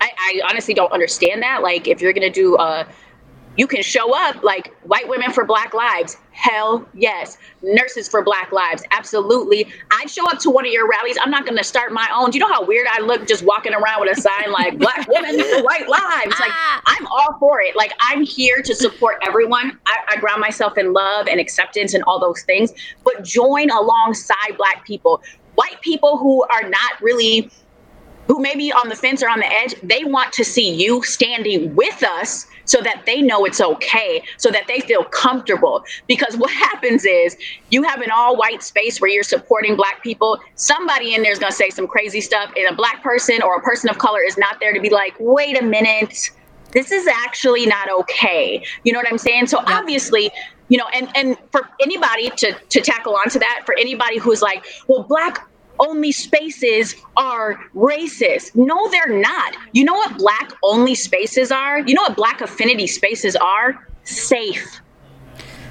I, 0.00 0.10
I 0.16 0.40
honestly 0.48 0.74
don't 0.74 0.92
understand 0.92 1.42
that. 1.42 1.62
Like, 1.62 1.88
if 1.88 2.00
you're 2.00 2.12
gonna 2.12 2.30
do 2.30 2.56
a 2.56 2.86
You 3.58 3.66
can 3.66 3.82
show 3.82 4.16
up 4.16 4.44
like 4.44 4.72
white 4.84 5.08
women 5.08 5.32
for 5.32 5.44
Black 5.44 5.74
lives. 5.74 6.16
Hell 6.30 6.88
yes. 6.94 7.36
Nurses 7.60 8.08
for 8.08 8.22
Black 8.22 8.52
lives. 8.52 8.84
Absolutely. 8.92 9.66
I'd 9.90 10.08
show 10.08 10.24
up 10.30 10.38
to 10.38 10.50
one 10.50 10.64
of 10.64 10.70
your 10.70 10.88
rallies. 10.88 11.18
I'm 11.20 11.30
not 11.32 11.44
going 11.44 11.58
to 11.58 11.64
start 11.64 11.92
my 11.92 12.08
own. 12.14 12.30
Do 12.30 12.38
you 12.38 12.44
know 12.46 12.52
how 12.52 12.64
weird 12.64 12.86
I 12.88 13.00
look 13.00 13.26
just 13.26 13.42
walking 13.42 13.74
around 13.74 14.00
with 14.00 14.16
a 14.16 14.20
sign 14.20 14.52
like 14.52 14.78
Black 14.78 15.08
women 15.08 15.40
for 15.42 15.64
white 15.64 15.88
lives? 15.88 16.38
Like, 16.38 16.52
ah. 16.52 16.82
I'm 16.86 17.04
all 17.08 17.36
for 17.40 17.60
it. 17.60 17.74
Like, 17.74 17.92
I'm 18.00 18.22
here 18.22 18.62
to 18.62 18.74
support 18.76 19.16
everyone. 19.26 19.76
I, 19.86 20.14
I 20.14 20.16
ground 20.20 20.40
myself 20.40 20.78
in 20.78 20.92
love 20.92 21.26
and 21.26 21.40
acceptance 21.40 21.94
and 21.94 22.04
all 22.04 22.20
those 22.20 22.42
things, 22.42 22.72
but 23.02 23.24
join 23.24 23.70
alongside 23.70 24.56
Black 24.56 24.86
people. 24.86 25.20
White 25.56 25.80
people 25.82 26.16
who 26.16 26.44
are 26.44 26.68
not 26.68 27.02
really 27.02 27.50
who 28.28 28.40
may 28.40 28.54
be 28.54 28.70
on 28.70 28.88
the 28.88 28.94
fence 28.94 29.22
or 29.22 29.28
on 29.28 29.40
the 29.40 29.50
edge, 29.50 29.74
they 29.82 30.04
want 30.04 30.32
to 30.34 30.44
see 30.44 30.72
you 30.72 31.02
standing 31.02 31.74
with 31.74 32.04
us 32.04 32.46
so 32.66 32.82
that 32.82 33.02
they 33.06 33.22
know 33.22 33.46
it's 33.46 33.60
okay, 33.60 34.22
so 34.36 34.50
that 34.50 34.66
they 34.68 34.80
feel 34.80 35.02
comfortable. 35.04 35.82
Because 36.06 36.36
what 36.36 36.50
happens 36.68 37.04
is 37.04 37.36
you 37.70 37.82
have 37.82 38.02
an 38.02 38.10
all 38.10 38.36
white 38.36 38.62
space 38.62 39.00
where 39.00 39.10
you're 39.10 39.22
supporting 39.22 39.74
black 39.74 40.02
people. 40.02 40.38
Somebody 40.54 41.14
in 41.14 41.22
there 41.22 41.32
is 41.32 41.38
going 41.38 41.50
to 41.50 41.56
say 41.56 41.70
some 41.70 41.88
crazy 41.88 42.20
stuff, 42.20 42.52
and 42.54 42.68
a 42.68 42.76
black 42.76 43.02
person 43.02 43.42
or 43.42 43.56
a 43.56 43.62
person 43.62 43.88
of 43.88 43.98
color 43.98 44.20
is 44.20 44.36
not 44.36 44.60
there 44.60 44.74
to 44.74 44.80
be 44.80 44.90
like, 44.90 45.14
wait 45.18 45.58
a 45.58 45.64
minute, 45.64 46.30
this 46.72 46.92
is 46.92 47.06
actually 47.06 47.64
not 47.64 47.90
okay. 47.90 48.62
You 48.84 48.92
know 48.92 48.98
what 48.98 49.10
I'm 49.10 49.18
saying? 49.18 49.46
So 49.46 49.58
yep. 49.60 49.68
obviously, 49.70 50.30
you 50.68 50.76
know, 50.76 50.86
and 50.92 51.08
and 51.16 51.38
for 51.50 51.66
anybody 51.80 52.28
to 52.28 52.52
to 52.52 52.80
tackle 52.82 53.16
onto 53.16 53.38
that, 53.38 53.62
for 53.64 53.74
anybody 53.78 54.18
who's 54.18 54.42
like, 54.42 54.66
well, 54.86 55.04
black 55.04 55.48
only 55.80 56.12
spaces 56.12 56.96
are 57.16 57.60
racist. 57.74 58.54
No, 58.54 58.90
they're 58.90 59.18
not. 59.20 59.56
You 59.72 59.84
know 59.84 59.94
what 59.94 60.18
black 60.18 60.52
only 60.62 60.94
spaces 60.94 61.50
are? 61.50 61.80
You 61.80 61.94
know 61.94 62.02
what 62.02 62.16
black 62.16 62.40
affinity 62.40 62.86
spaces 62.86 63.36
are? 63.36 63.86
Safe. 64.04 64.80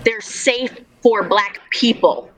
They're 0.04 0.22
safe 0.22 0.80
for 1.02 1.24
black 1.24 1.60
people. 1.72 2.32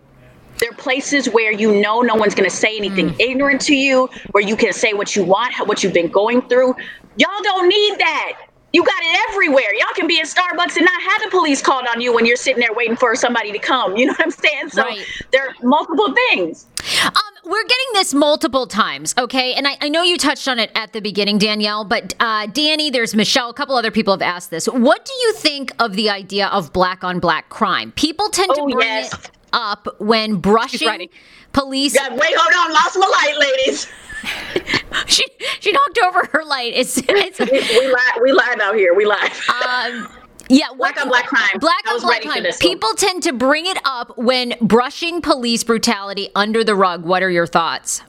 They're 0.60 0.74
places 0.74 1.30
where 1.30 1.52
you 1.52 1.80
know 1.80 2.02
no 2.02 2.16
one's 2.16 2.36
going 2.36 2.50
to 2.50 2.56
say 2.56 2.76
anything 2.78 3.12
mm. 3.12 3.20
ignorant 3.20 3.62
to 3.62 3.76
you, 3.76 4.10
where 4.32 4.44
you 4.44 4.56
can 4.56 4.74
say 4.74 4.94
what 4.94 5.16
you 5.16 5.24
want, 5.24 5.54
what 5.68 5.84
you've 5.84 5.94
been 5.94 6.10
going 6.12 6.42
through. 6.44 6.76
Y'all 7.16 7.44
don't 7.44 7.68
need 7.68 7.98
that. 8.00 8.49
You 8.72 8.84
got 8.84 9.02
it 9.02 9.30
everywhere. 9.30 9.74
Y'all 9.74 9.88
can 9.96 10.08
be 10.08 10.20
in 10.20 10.26
Starbucks 10.26 10.76
and 10.78 10.86
not 10.86 11.02
have 11.02 11.22
the 11.24 11.30
police 11.32 11.62
called 11.62 11.86
on 11.94 12.02
you 12.02 12.14
when 12.14 12.26
you're 12.26 12.36
sitting 12.36 12.60
there 12.60 12.74
waiting 12.74 12.96
for 12.96 13.16
somebody 13.16 13.52
to 13.52 13.60
come. 13.60 13.96
You 13.98 14.08
know 14.08 14.14
what 14.14 14.22
I'm 14.22 14.32
saying? 14.32 14.70
So 14.70 14.84
right. 14.84 15.06
there 15.32 15.48
are 15.48 15.54
multiple 15.64 16.14
things. 16.30 16.68
Um, 17.04 17.12
we're 17.46 17.64
getting 17.64 17.88
this 17.94 18.14
multiple 18.14 18.68
times, 18.68 19.14
okay? 19.18 19.54
And 19.54 19.68
I, 19.68 19.78
I, 19.82 19.90
know 19.90 20.04
you 20.04 20.18
touched 20.18 20.48
on 20.48 20.60
it 20.60 20.72
at 20.76 20.94
the 20.94 21.02
beginning, 21.02 21.40
Danielle, 21.40 21.84
but 21.84 22.14
uh, 22.20 22.48
Danni, 22.48 22.92
there's 22.92 23.16
Michelle, 23.16 23.50
a 23.50 23.54
couple 23.54 23.76
other 23.76 23.92
people 23.92 24.14
have 24.14 24.22
asked 24.22 24.52
this. 24.52 24.68
What 24.68 25.04
do 25.04 25.14
you 25.14 25.34
think 25.34 25.74
of 25.80 25.94
the 25.94 26.10
idea 26.10 26.48
of 26.48 26.72
black 26.72 27.04
on 27.04 27.20
black 27.20 27.50
crime? 27.50 27.92
People 27.94 28.30
tend 28.30 28.52
oh, 28.52 28.68
to 28.68 28.76
bring 28.76 28.88
yes. 28.88 29.14
it 29.14 29.32
up 29.52 29.88
when 30.00 30.36
brushing 30.36 31.10
police. 31.54 31.94
Wait, 31.94 32.34
hold 32.38 32.68
on, 32.68 32.74
lost 32.74 32.98
my 32.98 33.08
light, 33.08 33.38
ladies. 33.40 33.88
she 35.08 35.26
she 35.60 35.72
knocked 35.72 36.00
over 36.04 36.26
her 36.32 36.44
light. 36.44 36.74
It's, 36.76 36.98
it's 37.08 37.40
we, 37.40 37.46
we 37.46 37.88
live 37.88 38.22
we 38.22 38.32
live 38.32 38.60
out 38.62 38.76
here. 38.76 38.94
We 38.94 39.06
live. 39.06 39.50
Um, 39.50 40.10
yeah, 40.50 40.68
black 40.78 41.00
on 41.00 41.08
black 41.08 41.28
crime. 41.28 41.60
Black 41.60 41.88
on 41.90 42.02
black 42.02 42.22
crime. 42.24 42.44
People 42.60 42.94
tend 42.94 43.24
to 43.24 43.34
bring 43.34 43.66
it 43.66 43.78
up 43.86 44.18
when 44.18 44.54
brushing 44.62 45.22
police 45.22 45.64
brutality 45.64 46.30
under 46.36 46.64
the 46.64 46.76
rug. 46.76 47.06
What 47.06 47.24
are 47.24 47.30
your 47.30 47.48
thoughts? 47.48 48.02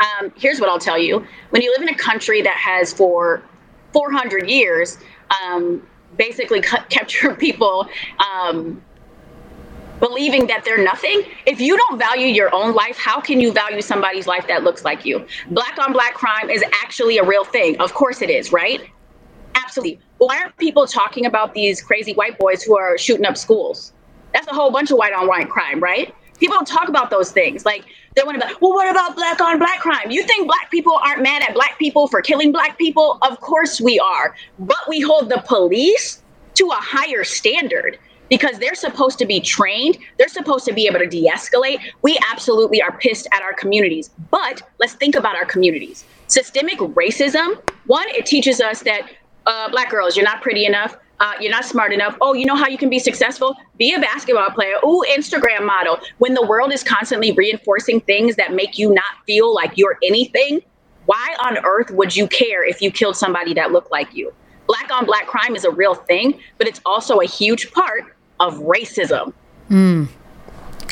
Um, 0.00 0.32
here's 0.36 0.60
what 0.60 0.68
I'll 0.68 0.78
tell 0.78 0.98
you: 0.98 1.24
when 1.50 1.62
you 1.62 1.70
live 1.72 1.82
in 1.82 1.88
a 1.88 1.98
country 1.98 2.42
that 2.42 2.56
has 2.56 2.92
for 2.92 3.42
400 3.92 4.48
years 4.48 4.98
um, 5.42 5.86
basically 6.16 6.60
kept 6.60 7.22
your 7.22 7.34
people 7.34 7.88
um, 8.18 8.82
believing 10.00 10.46
that 10.48 10.64
they're 10.64 10.82
nothing. 10.82 11.22
If 11.46 11.60
you 11.60 11.76
don't 11.76 11.98
value 11.98 12.26
your 12.26 12.52
own 12.54 12.74
life, 12.74 12.96
how 12.98 13.20
can 13.20 13.40
you 13.40 13.52
value 13.52 13.82
somebody's 13.82 14.26
life 14.26 14.46
that 14.48 14.64
looks 14.64 14.84
like 14.84 15.04
you? 15.04 15.24
Black 15.50 15.78
on 15.78 15.92
black 15.92 16.14
crime 16.14 16.50
is 16.50 16.64
actually 16.82 17.18
a 17.18 17.24
real 17.24 17.44
thing. 17.44 17.78
Of 17.80 17.94
course 17.94 18.22
it 18.22 18.30
is, 18.30 18.52
right? 18.52 18.80
Absolutely. 19.54 20.00
Why 20.18 20.38
aren't 20.38 20.56
people 20.56 20.86
talking 20.86 21.26
about 21.26 21.54
these 21.54 21.82
crazy 21.82 22.14
white 22.14 22.38
boys 22.38 22.62
who 22.62 22.76
are 22.76 22.98
shooting 22.98 23.26
up 23.26 23.36
schools? 23.36 23.92
That's 24.32 24.46
a 24.48 24.54
whole 24.54 24.70
bunch 24.70 24.90
of 24.90 24.98
white 24.98 25.12
on 25.12 25.26
white 25.26 25.48
crime, 25.48 25.80
right? 25.80 26.14
People 26.38 26.56
don't 26.56 26.66
talk 26.66 26.88
about 26.88 27.10
those 27.10 27.30
things. 27.30 27.66
Like 27.66 27.84
they 28.16 28.22
want 28.22 28.40
to 28.40 28.46
be, 28.46 28.54
well, 28.60 28.72
what 28.72 28.90
about 28.90 29.14
black 29.14 29.40
on 29.40 29.58
black 29.58 29.80
crime? 29.80 30.10
You 30.10 30.24
think 30.24 30.46
black 30.46 30.70
people 30.70 30.94
aren't 30.94 31.22
mad 31.22 31.42
at 31.42 31.54
black 31.54 31.78
people 31.78 32.08
for 32.08 32.22
killing 32.22 32.50
black 32.52 32.78
people? 32.78 33.18
Of 33.22 33.40
course 33.40 33.80
we 33.80 33.98
are. 33.98 34.34
But 34.58 34.78
we 34.88 35.00
hold 35.00 35.28
the 35.28 35.42
police 35.46 36.22
to 36.54 36.68
a 36.68 36.74
higher 36.74 37.24
standard 37.24 37.98
because 38.30 38.58
they're 38.58 38.74
supposed 38.74 39.18
to 39.18 39.26
be 39.26 39.40
trained. 39.40 39.98
They're 40.16 40.28
supposed 40.28 40.64
to 40.64 40.72
be 40.72 40.86
able 40.86 41.00
to 41.00 41.06
de 41.06 41.28
escalate. 41.28 41.80
We 42.00 42.18
absolutely 42.30 42.80
are 42.80 42.96
pissed 42.96 43.28
at 43.32 43.42
our 43.42 43.52
communities. 43.52 44.10
But 44.30 44.62
let's 44.78 44.94
think 44.94 45.14
about 45.14 45.36
our 45.36 45.44
communities. 45.44 46.04
Systemic 46.28 46.78
racism, 46.78 47.60
one, 47.86 48.08
it 48.10 48.24
teaches 48.24 48.60
us 48.60 48.80
that 48.84 49.10
uh, 49.46 49.68
black 49.70 49.90
girls, 49.90 50.16
you're 50.16 50.24
not 50.24 50.40
pretty 50.40 50.64
enough. 50.64 50.96
Uh, 51.18 51.34
you're 51.38 51.50
not 51.50 51.66
smart 51.66 51.92
enough. 51.92 52.16
Oh, 52.22 52.32
you 52.32 52.46
know 52.46 52.54
how 52.54 52.66
you 52.66 52.78
can 52.78 52.88
be 52.88 52.98
successful? 52.98 53.54
Be 53.76 53.92
a 53.92 54.00
basketball 54.00 54.50
player. 54.50 54.76
Ooh, 54.86 55.04
Instagram 55.10 55.66
model. 55.66 55.98
When 56.16 56.32
the 56.32 56.46
world 56.46 56.72
is 56.72 56.82
constantly 56.82 57.32
reinforcing 57.32 58.00
things 58.00 58.36
that 58.36 58.54
make 58.54 58.78
you 58.78 58.94
not 58.94 59.04
feel 59.26 59.52
like 59.54 59.72
you're 59.76 59.98
anything, 60.02 60.60
why 61.04 61.36
on 61.40 61.58
earth 61.64 61.90
would 61.90 62.16
you 62.16 62.26
care 62.28 62.64
if 62.64 62.80
you 62.80 62.90
killed 62.90 63.16
somebody 63.16 63.52
that 63.54 63.70
looked 63.70 63.90
like 63.90 64.14
you? 64.14 64.32
Black 64.66 64.90
on 64.92 65.04
black 65.04 65.26
crime 65.26 65.56
is 65.56 65.64
a 65.64 65.70
real 65.70 65.94
thing, 65.94 66.40
but 66.56 66.68
it's 66.68 66.80
also 66.86 67.18
a 67.18 67.26
huge 67.26 67.70
part 67.72 68.04
of 68.40 68.58
racism. 68.58 69.32
Mm. 69.70 70.08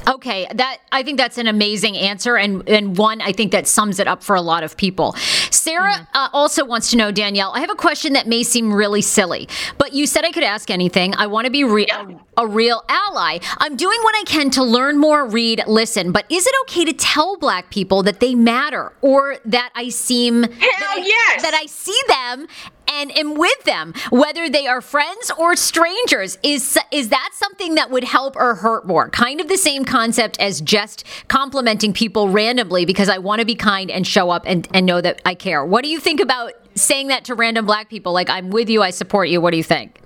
Okay, 0.08 0.46
that 0.54 0.78
I 0.90 1.02
think 1.02 1.18
that's 1.18 1.36
an 1.36 1.46
amazing 1.46 1.96
answer 1.96 2.36
and 2.36 2.66
and 2.66 2.96
one 2.96 3.20
I 3.20 3.32
think 3.32 3.52
that 3.52 3.66
sums 3.66 3.98
it 3.98 4.08
up 4.08 4.22
for 4.22 4.36
a 4.36 4.40
lot 4.40 4.62
of 4.62 4.76
people. 4.76 5.12
Sarah 5.50 5.92
mm. 5.92 6.06
uh, 6.14 6.28
also 6.32 6.64
wants 6.64 6.90
to 6.92 6.96
know 6.96 7.10
Danielle, 7.10 7.52
I 7.54 7.60
have 7.60 7.70
a 7.70 7.74
question 7.74 8.14
that 8.14 8.26
may 8.26 8.42
seem 8.42 8.72
really 8.72 9.02
silly, 9.02 9.48
but 9.76 9.92
you 9.92 10.06
said 10.06 10.24
I 10.24 10.32
could 10.32 10.44
ask 10.44 10.70
anything. 10.70 11.14
I 11.16 11.26
want 11.26 11.44
to 11.44 11.50
be 11.50 11.62
re- 11.64 11.86
yeah. 11.88 12.06
a, 12.38 12.44
a 12.44 12.46
real 12.46 12.82
ally. 12.88 13.38
I'm 13.58 13.76
doing 13.76 13.98
what 14.02 14.14
I 14.16 14.22
can 14.24 14.48
to 14.50 14.64
learn 14.64 14.98
more, 14.98 15.26
read, 15.26 15.62
listen, 15.66 16.12
but 16.12 16.24
is 16.30 16.46
it 16.46 16.54
okay 16.62 16.86
to 16.86 16.92
tell 16.94 17.36
black 17.36 17.70
people 17.70 18.02
that 18.04 18.20
they 18.20 18.34
matter 18.34 18.92
or 19.02 19.36
that 19.44 19.70
I 19.74 19.90
seem 19.90 20.42
Hell 20.42 20.50
that 20.50 20.96
I, 20.96 21.02
yes. 21.04 21.42
that 21.42 21.54
I 21.54 21.66
see 21.66 22.00
them 22.08 22.46
and 22.88 23.16
am 23.16 23.34
with 23.34 23.64
them, 23.64 23.94
whether 24.10 24.48
they 24.48 24.66
are 24.66 24.80
friends 24.80 25.30
or 25.38 25.56
strangers. 25.56 26.38
Is 26.42 26.78
is 26.90 27.10
that 27.10 27.30
something 27.34 27.74
that 27.74 27.90
would 27.90 28.04
help 28.04 28.36
or 28.36 28.54
hurt 28.54 28.86
more? 28.86 29.10
Kind 29.10 29.40
of 29.40 29.48
the 29.48 29.56
same 29.56 29.84
concept 29.84 30.38
as 30.40 30.60
just 30.60 31.04
complimenting 31.28 31.92
people 31.92 32.28
randomly 32.28 32.84
because 32.84 33.08
I 33.08 33.18
want 33.18 33.40
to 33.40 33.46
be 33.46 33.54
kind 33.54 33.90
and 33.90 34.06
show 34.06 34.30
up 34.30 34.44
and, 34.46 34.68
and 34.72 34.86
know 34.86 35.00
that 35.00 35.22
I 35.24 35.34
care. 35.34 35.64
What 35.64 35.82
do 35.84 35.90
you 35.90 36.00
think 36.00 36.20
about 36.20 36.52
saying 36.74 37.08
that 37.08 37.24
to 37.24 37.34
random 37.34 37.66
black 37.66 37.88
people? 37.88 38.12
Like, 38.12 38.30
I'm 38.30 38.50
with 38.50 38.68
you, 38.68 38.82
I 38.82 38.90
support 38.90 39.28
you. 39.28 39.40
What 39.40 39.50
do 39.50 39.56
you 39.56 39.62
think? 39.62 40.00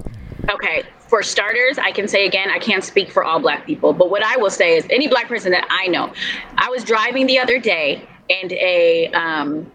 Okay, 0.51 0.83
for 0.99 1.23
starters, 1.23 1.79
I 1.79 1.93
can 1.93 2.09
say 2.09 2.27
again, 2.27 2.51
I 2.51 2.59
can't 2.59 2.83
speak 2.83 3.11
for 3.11 3.23
all 3.23 3.39
black 3.39 3.67
people, 3.67 3.93
but 3.93 4.11
what 4.11 4.25
I 4.25 4.37
will 4.37 4.51
say 4.51 4.77
is 4.77 4.87
any 4.91 5.07
black 5.07 5.29
person 5.29 5.53
that 5.53 5.67
I 5.71 5.87
know, 5.87 6.13
I 6.57 6.69
was 6.69 6.83
driving 6.83 7.27
the 7.27 7.39
other 7.39 7.59
day 7.59 8.09
and 8.29 8.53
a 8.53 9.09
um, 9.13 9.71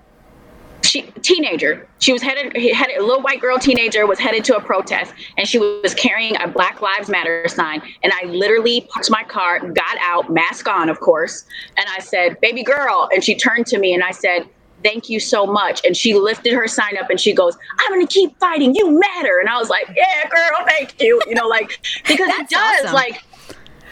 she 0.87 1.03
teenager. 1.21 1.87
She 1.99 2.13
was 2.13 2.21
headed 2.21 2.55
headed 2.55 2.97
a 2.97 3.03
little 3.03 3.21
white 3.21 3.41
girl 3.41 3.57
teenager 3.57 4.05
was 4.05 4.19
headed 4.19 4.43
to 4.45 4.55
a 4.55 4.61
protest 4.61 5.13
and 5.37 5.47
she 5.47 5.59
was 5.59 5.93
carrying 5.93 6.39
a 6.41 6.47
black 6.47 6.81
lives 6.81 7.09
matter 7.09 7.47
sign 7.47 7.81
and 8.03 8.13
i 8.13 8.25
literally 8.25 8.81
parked 8.89 9.09
my 9.09 9.23
car 9.23 9.59
got 9.59 9.97
out 10.01 10.31
mask 10.31 10.67
on 10.67 10.89
of 10.89 10.99
course 10.99 11.45
and 11.77 11.85
i 11.89 11.99
said 11.99 12.39
baby 12.41 12.63
girl 12.63 13.09
and 13.13 13.23
she 13.23 13.35
turned 13.35 13.65
to 13.65 13.79
me 13.79 13.93
and 13.93 14.03
i 14.03 14.11
said 14.11 14.47
thank 14.83 15.09
you 15.09 15.19
so 15.19 15.45
much 15.45 15.83
and 15.85 15.97
she 15.97 16.13
lifted 16.13 16.53
her 16.53 16.67
sign 16.67 16.97
up 16.97 17.09
and 17.09 17.19
she 17.19 17.33
goes 17.33 17.57
i'm 17.79 17.91
gonna 17.91 18.07
keep 18.07 18.37
fighting 18.39 18.75
you 18.75 18.99
matter 18.99 19.39
and 19.39 19.49
i 19.49 19.57
was 19.57 19.69
like 19.69 19.87
yeah 19.95 20.27
girl 20.29 20.65
thank 20.65 20.99
you 21.01 21.19
you 21.27 21.35
know 21.35 21.47
like 21.47 21.79
because 22.07 22.29
it 22.29 22.49
does 22.49 22.83
awesome. 22.83 22.93
like 22.93 23.23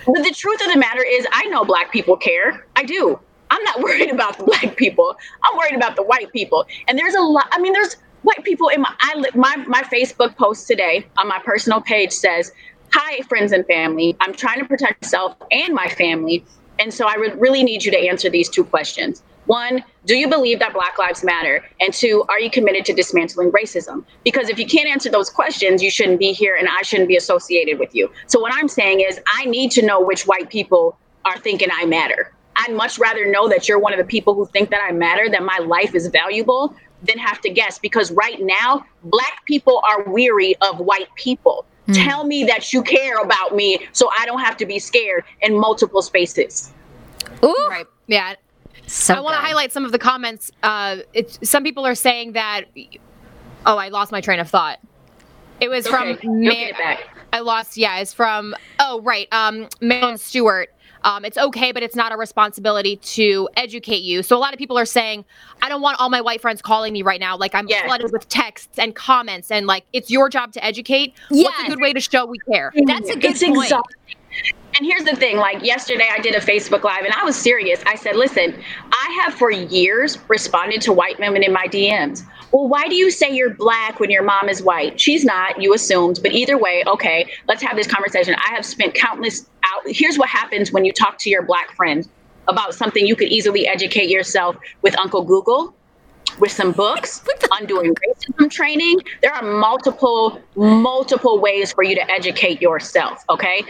but 0.05 0.23
the 0.23 0.33
truth 0.35 0.61
of 0.65 0.71
the 0.71 0.79
matter 0.79 1.03
is 1.03 1.25
i 1.31 1.45
know 1.45 1.65
black 1.65 1.91
people 1.91 2.15
care. 2.15 2.67
I 2.75 2.83
do 2.83 3.19
I'm 3.49 3.63
not 3.63 3.79
worried 3.83 4.11
about 4.11 4.37
the 4.37 4.43
black 4.43 4.75
people. 4.75 5.15
I'm 5.43 5.57
worried 5.57 5.75
about 5.75 5.95
the 5.95 6.03
white 6.03 6.31
people. 6.31 6.65
And 6.87 6.97
there's 6.97 7.15
a 7.15 7.21
lot. 7.21 7.47
I 7.51 7.59
mean, 7.59 7.73
there's 7.73 7.95
white 8.23 8.43
people 8.43 8.69
in 8.69 8.81
my 8.81 8.93
I 9.01 9.23
my 9.35 9.55
my 9.67 9.83
Facebook 9.83 10.35
post 10.35 10.67
today 10.67 11.05
on 11.17 11.27
my 11.27 11.39
personal 11.45 11.81
page 11.81 12.11
says, 12.11 12.51
"Hi, 12.93 13.21
friends 13.23 13.51
and 13.51 13.65
family. 13.65 14.15
I'm 14.21 14.33
trying 14.33 14.59
to 14.59 14.65
protect 14.65 15.03
myself 15.03 15.35
and 15.51 15.73
my 15.73 15.87
family, 15.89 16.43
and 16.79 16.93
so 16.93 17.07
I 17.07 17.15
re- 17.15 17.33
really 17.37 17.63
need 17.63 17.83
you 17.83 17.91
to 17.91 17.99
answer 17.99 18.29
these 18.29 18.49
two 18.49 18.63
questions." 18.63 19.21
One, 19.45 19.83
do 20.05 20.15
you 20.15 20.27
believe 20.27 20.57
that 20.59 20.73
Black 20.73 20.97
Lives 20.97 21.23
Matter? 21.23 21.63
And 21.79 21.93
two, 21.93 22.25
are 22.29 22.39
you 22.39 22.49
committed 22.49 22.83
to 22.85 22.93
dismantling 22.93 23.51
racism? 23.51 24.03
Because 24.23 24.49
if 24.49 24.57
you 24.57 24.65
can't 24.65 24.89
answer 24.89 25.09
those 25.09 25.29
questions, 25.29 25.83
you 25.83 25.91
shouldn't 25.91 26.17
be 26.17 26.33
here 26.33 26.55
and 26.55 26.67
I 26.67 26.81
shouldn't 26.81 27.07
be 27.07 27.15
associated 27.15 27.77
with 27.77 27.93
you. 27.93 28.11
So, 28.25 28.39
what 28.39 28.51
I'm 28.55 28.67
saying 28.67 29.01
is, 29.01 29.19
I 29.27 29.45
need 29.45 29.71
to 29.71 29.85
know 29.85 30.01
which 30.01 30.23
white 30.23 30.49
people 30.49 30.97
are 31.25 31.37
thinking 31.37 31.69
I 31.71 31.85
matter. 31.85 32.33
I'd 32.67 32.75
much 32.75 32.97
rather 32.99 33.29
know 33.29 33.47
that 33.49 33.67
you're 33.67 33.79
one 33.79 33.93
of 33.93 33.99
the 33.99 34.05
people 34.05 34.33
who 34.33 34.45
think 34.47 34.69
that 34.71 34.81
I 34.81 34.91
matter, 34.91 35.29
that 35.29 35.43
my 35.43 35.57
life 35.59 35.95
is 35.95 36.07
valuable, 36.07 36.75
than 37.03 37.17
have 37.17 37.41
to 37.41 37.49
guess. 37.49 37.79
Because 37.79 38.11
right 38.11 38.41
now, 38.41 38.85
Black 39.03 39.45
people 39.45 39.81
are 39.89 40.03
weary 40.03 40.55
of 40.61 40.79
white 40.79 41.13
people. 41.15 41.65
Mm. 41.87 42.03
Tell 42.03 42.23
me 42.23 42.43
that 42.45 42.73
you 42.73 42.81
care 42.81 43.21
about 43.21 43.55
me 43.55 43.87
so 43.91 44.09
I 44.17 44.25
don't 44.25 44.39
have 44.39 44.57
to 44.57 44.65
be 44.65 44.79
scared 44.79 45.23
in 45.41 45.57
multiple 45.57 46.01
spaces. 46.01 46.73
Ooh. 47.43 47.67
Right. 47.69 47.85
Yeah. 48.07 48.35
So 48.87 49.13
I 49.13 49.19
want 49.19 49.35
to 49.35 49.41
highlight 49.41 49.71
some 49.71 49.85
of 49.85 49.91
the 49.91 49.99
comments. 49.99 50.51
Uh, 50.63 50.97
it's, 51.13 51.37
some 51.47 51.63
people 51.63 51.85
are 51.85 51.95
saying 51.95 52.33
that. 52.33 52.65
Oh, 53.65 53.77
I 53.77 53.89
lost 53.89 54.11
my 54.11 54.21
train 54.21 54.39
of 54.39 54.49
thought. 54.49 54.79
It 55.59 55.69
was 55.69 55.87
okay. 55.87 56.15
from. 56.15 56.43
Ma- 56.43 56.97
I 57.33 57.39
lost. 57.39 57.77
Yeah, 57.77 57.97
it's 57.97 58.13
from. 58.13 58.55
Oh, 58.79 59.01
right. 59.01 59.27
Um, 59.31 59.67
Marilyn 59.81 60.17
Stewart. 60.17 60.71
Um, 61.05 61.23
it's 61.23 61.37
okay, 61.37 61.71
but 61.71 61.83
it's 61.83 61.95
not 61.95 62.11
a 62.11 62.17
responsibility 62.17 62.95
to 62.97 63.47
educate 63.55 64.01
you. 64.01 64.23
So 64.23 64.35
a 64.35 64.39
lot 64.39 64.53
of 64.53 64.57
people 64.57 64.75
are 64.77 64.87
saying, 64.87 65.23
I 65.61 65.69
don't 65.69 65.81
want 65.81 65.99
all 65.99 66.09
my 66.09 66.19
white 66.19 66.41
friends 66.41 66.63
calling 66.63 66.93
me 66.93 67.03
right 67.03 67.19
now. 67.19 67.37
Like 67.37 67.53
I'm 67.53 67.67
yes. 67.67 67.85
flooded 67.85 68.11
with 68.11 68.27
texts 68.27 68.79
and 68.79 68.95
comments, 68.95 69.51
and 69.51 69.67
like 69.67 69.85
it's 69.93 70.09
your 70.09 70.29
job 70.29 70.51
to 70.53 70.65
educate. 70.65 71.13
Yes. 71.29 71.45
What's 71.45 71.67
a 71.67 71.69
good 71.69 71.79
way 71.79 71.93
to 71.93 72.01
show 72.01 72.25
we 72.25 72.39
care? 72.51 72.73
That's 72.87 73.09
a 73.09 73.13
good 73.13 73.31
it's 73.31 73.43
point. 73.43 73.65
Exhausting. 73.65 74.15
And 74.77 74.85
here's 74.85 75.05
the 75.05 75.15
thing 75.15 75.37
like 75.37 75.63
yesterday, 75.63 76.09
I 76.11 76.19
did 76.19 76.35
a 76.35 76.41
Facebook 76.41 76.83
Live 76.83 77.05
and 77.05 77.13
I 77.13 77.23
was 77.23 77.35
serious. 77.35 77.81
I 77.85 77.95
said, 77.95 78.17
listen, 78.17 78.61
I 78.91 79.19
have 79.21 79.33
for 79.33 79.49
years 79.49 80.17
responded 80.27 80.81
to 80.81 80.91
white 80.91 81.17
women 81.17 81.43
in 81.43 81.53
my 81.53 81.67
DMs. 81.67 82.23
Well, 82.51 82.67
why 82.67 82.87
do 82.87 82.95
you 82.95 83.09
say 83.09 83.31
you're 83.33 83.53
black 83.53 84.01
when 84.01 84.11
your 84.11 84.23
mom 84.23 84.49
is 84.49 84.61
white? 84.61 84.99
She's 84.99 85.23
not, 85.23 85.61
you 85.61 85.73
assumed. 85.73 86.19
But 86.21 86.33
either 86.33 86.57
way, 86.57 86.83
okay, 86.87 87.29
let's 87.47 87.63
have 87.63 87.77
this 87.77 87.87
conversation. 87.87 88.35
I 88.35 88.53
have 88.53 88.65
spent 88.65 88.93
countless 88.95 89.47
out. 89.63 89.83
Here's 89.85 90.17
what 90.17 90.27
happens 90.27 90.73
when 90.73 90.83
you 90.83 90.91
talk 90.91 91.17
to 91.19 91.29
your 91.29 91.43
black 91.43 91.73
friend 91.75 92.07
about 92.49 92.75
something 92.75 93.07
you 93.07 93.15
could 93.15 93.29
easily 93.29 93.67
educate 93.67 94.09
yourself 94.09 94.57
with 94.81 94.97
Uncle 94.99 95.23
Google 95.23 95.73
with 96.39 96.51
some 96.51 96.73
books 96.73 97.23
on 97.51 97.65
doing 97.65 97.95
racism 97.95 98.51
training. 98.51 98.99
There 99.21 99.33
are 99.33 99.41
multiple, 99.41 100.41
multiple 100.55 101.39
ways 101.39 101.71
for 101.71 101.83
you 101.83 101.95
to 101.95 102.11
educate 102.11 102.61
yourself. 102.61 103.23
Okay 103.29 103.63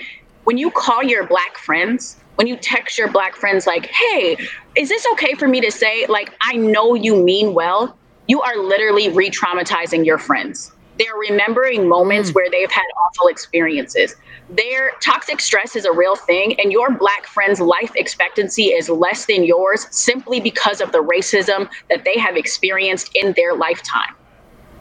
when 0.46 0.58
you 0.58 0.72
call 0.72 1.04
your 1.04 1.28
black 1.28 1.58
friends, 1.58 2.16
when 2.36 2.48
you 2.48 2.56
text 2.56 2.98
your 2.98 3.10
black 3.12 3.36
friends, 3.36 3.68
like, 3.68 3.88
hey, 3.88 4.38
is 4.76 4.90
this 4.90 5.06
okay 5.14 5.34
for 5.34 5.48
me 5.48 5.60
to 5.62 5.72
say? 5.72 6.06
Like, 6.08 6.34
I 6.42 6.56
know 6.56 6.94
you 6.94 7.22
mean 7.22 7.54
well. 7.54 7.98
You 8.28 8.42
are 8.42 8.58
literally 8.58 9.10
re 9.10 9.30
traumatizing 9.30 10.06
your 10.06 10.18
friends. 10.18 10.72
They're 10.98 11.16
remembering 11.16 11.90
moments 11.90 12.32
mm. 12.32 12.36
where 12.36 12.50
they've 12.50 12.72
had 12.72 12.86
awful 13.08 13.28
experiences. 13.28 14.16
Their 14.50 14.92
toxic 15.02 15.40
stress 15.42 15.76
is 15.76 15.86
a 15.86 15.92
real 15.92 16.16
thing, 16.16 16.60
and 16.60 16.72
your 16.72 16.92
black 16.92 17.26
friend's 17.26 17.60
life 17.60 17.92
expectancy 17.96 18.66
is 18.66 18.90
less 18.90 19.26
than 19.26 19.44
yours 19.44 19.88
simply 19.90 20.40
because 20.40 20.82
of 20.82 20.92
the 20.92 21.04
racism 21.04 21.68
that 21.90 22.06
they 22.06 22.18
have 22.20 22.38
experienced 22.38 23.10
in 23.16 23.34
their 23.34 23.56
lifetime. 23.56 24.16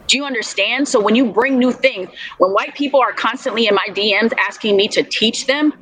Do 0.07 0.17
you 0.17 0.25
understand? 0.25 0.89
So 0.89 1.01
when 1.01 1.15
you 1.15 1.33
bring 1.33 1.59
new 1.59 1.73
things, 1.73 2.11
when 2.39 2.53
white 2.53 2.75
people 2.75 3.01
are 3.01 3.13
constantly 3.13 3.67
in 3.67 3.75
my 3.75 3.87
DMs 3.89 4.33
asking 4.39 4.77
me 4.77 4.89
to 4.89 5.03
teach 5.03 5.47
them, 5.47 5.73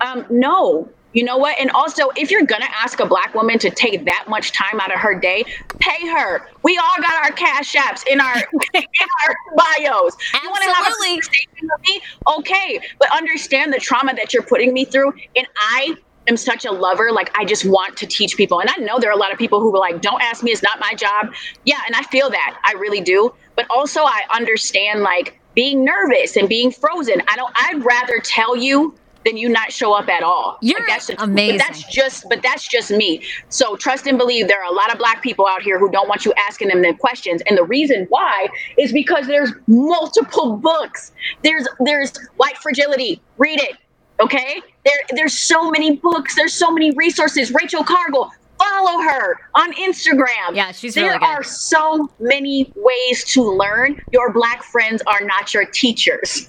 um, 0.00 0.26
no. 0.30 0.88
You 1.12 1.24
know 1.24 1.36
what? 1.36 1.58
And 1.60 1.70
also, 1.72 2.08
if 2.16 2.30
you're 2.30 2.44
gonna 2.44 2.68
ask 2.70 2.98
a 3.00 3.06
black 3.06 3.34
woman 3.34 3.58
to 3.58 3.70
take 3.70 4.04
that 4.06 4.24
much 4.28 4.52
time 4.52 4.80
out 4.80 4.92
of 4.92 4.98
her 4.98 5.14
day, 5.18 5.44
pay 5.78 6.06
her. 6.08 6.48
We 6.62 6.78
all 6.78 7.02
got 7.02 7.24
our 7.24 7.32
cash 7.32 7.74
apps 7.74 8.06
in 8.10 8.20
our 8.20 8.36
in 8.74 8.82
our 9.26 9.36
bios. 9.56 10.16
Absolutely. 10.34 10.40
You 10.42 10.50
want 10.50 10.62
to 10.62 10.70
have 10.70 10.86
a 10.86 10.90
conversation 10.90 11.46
with 11.62 11.88
me? 11.88 12.00
Okay, 12.38 12.80
but 12.98 13.10
understand 13.12 13.72
the 13.72 13.78
trauma 13.78 14.14
that 14.14 14.32
you're 14.32 14.42
putting 14.42 14.72
me 14.72 14.86
through, 14.86 15.12
and 15.36 15.46
I 15.58 15.96
am 16.28 16.36
such 16.36 16.64
a 16.64 16.70
lover. 16.70 17.12
Like 17.12 17.30
I 17.38 17.44
just 17.44 17.66
want 17.66 17.96
to 17.98 18.06
teach 18.06 18.36
people. 18.36 18.60
And 18.60 18.70
I 18.70 18.76
know 18.82 18.98
there 18.98 19.10
are 19.10 19.14
a 19.14 19.20
lot 19.20 19.32
of 19.32 19.38
people 19.38 19.60
who 19.60 19.70
were 19.70 19.78
like, 19.78 20.00
don't 20.00 20.22
ask 20.22 20.42
me, 20.42 20.50
it's 20.50 20.62
not 20.62 20.80
my 20.80 20.94
job. 20.94 21.34
Yeah, 21.64 21.80
and 21.86 21.94
I 21.94 22.02
feel 22.04 22.30
that. 22.30 22.58
I 22.64 22.72
really 22.74 23.00
do 23.02 23.32
but 23.56 23.66
also 23.70 24.00
I 24.00 24.22
understand 24.34 25.00
like 25.00 25.38
being 25.54 25.84
nervous 25.84 26.36
and 26.36 26.48
being 26.48 26.70
frozen. 26.70 27.22
I 27.28 27.36
don't 27.36 27.52
I'd 27.56 27.84
rather 27.84 28.18
tell 28.20 28.56
you 28.56 28.94
than 29.24 29.36
you 29.36 29.48
not 29.48 29.72
show 29.72 29.92
up 29.92 30.08
at 30.08 30.22
all. 30.22 30.58
You're 30.62 30.80
like 30.80 30.88
that's 30.88 31.06
just, 31.08 31.22
amazing. 31.22 31.58
But 31.58 31.66
that's 31.66 31.84
just 31.84 32.28
but 32.28 32.42
that's 32.42 32.66
just 32.66 32.90
me. 32.90 33.22
So 33.48 33.76
trust 33.76 34.06
and 34.06 34.18
believe 34.18 34.48
there 34.48 34.62
are 34.62 34.70
a 34.70 34.74
lot 34.74 34.92
of 34.92 34.98
black 34.98 35.22
people 35.22 35.46
out 35.46 35.62
here 35.62 35.78
who 35.78 35.90
don't 35.90 36.08
want 36.08 36.24
you 36.24 36.32
asking 36.36 36.68
them 36.68 36.82
the 36.82 36.94
questions. 36.94 37.42
And 37.46 37.56
the 37.56 37.64
reason 37.64 38.06
why 38.08 38.48
is 38.78 38.92
because 38.92 39.26
there's 39.26 39.52
multiple 39.66 40.56
books. 40.56 41.12
There's 41.42 41.66
there's 41.80 42.12
white 42.36 42.56
fragility. 42.58 43.22
Read 43.38 43.60
it. 43.60 43.76
Okay? 44.20 44.62
There 44.84 44.94
there's 45.10 45.36
so 45.36 45.70
many 45.70 45.96
books, 45.96 46.34
there's 46.34 46.54
so 46.54 46.70
many 46.70 46.90
resources. 46.92 47.52
Rachel 47.52 47.84
Cargle, 47.84 48.30
follow 48.62 49.02
her 49.02 49.40
on 49.54 49.72
Instagram. 49.74 50.54
Yeah, 50.54 50.72
she's 50.72 50.94
there 50.94 51.06
really 51.06 51.18
good. 51.18 51.24
are 51.24 51.42
so 51.42 52.10
many 52.20 52.72
ways 52.76 53.24
to 53.32 53.42
learn. 53.42 54.00
Your 54.12 54.32
black 54.32 54.62
friends 54.62 55.02
are 55.06 55.24
not 55.24 55.52
your 55.54 55.64
teachers. 55.66 56.48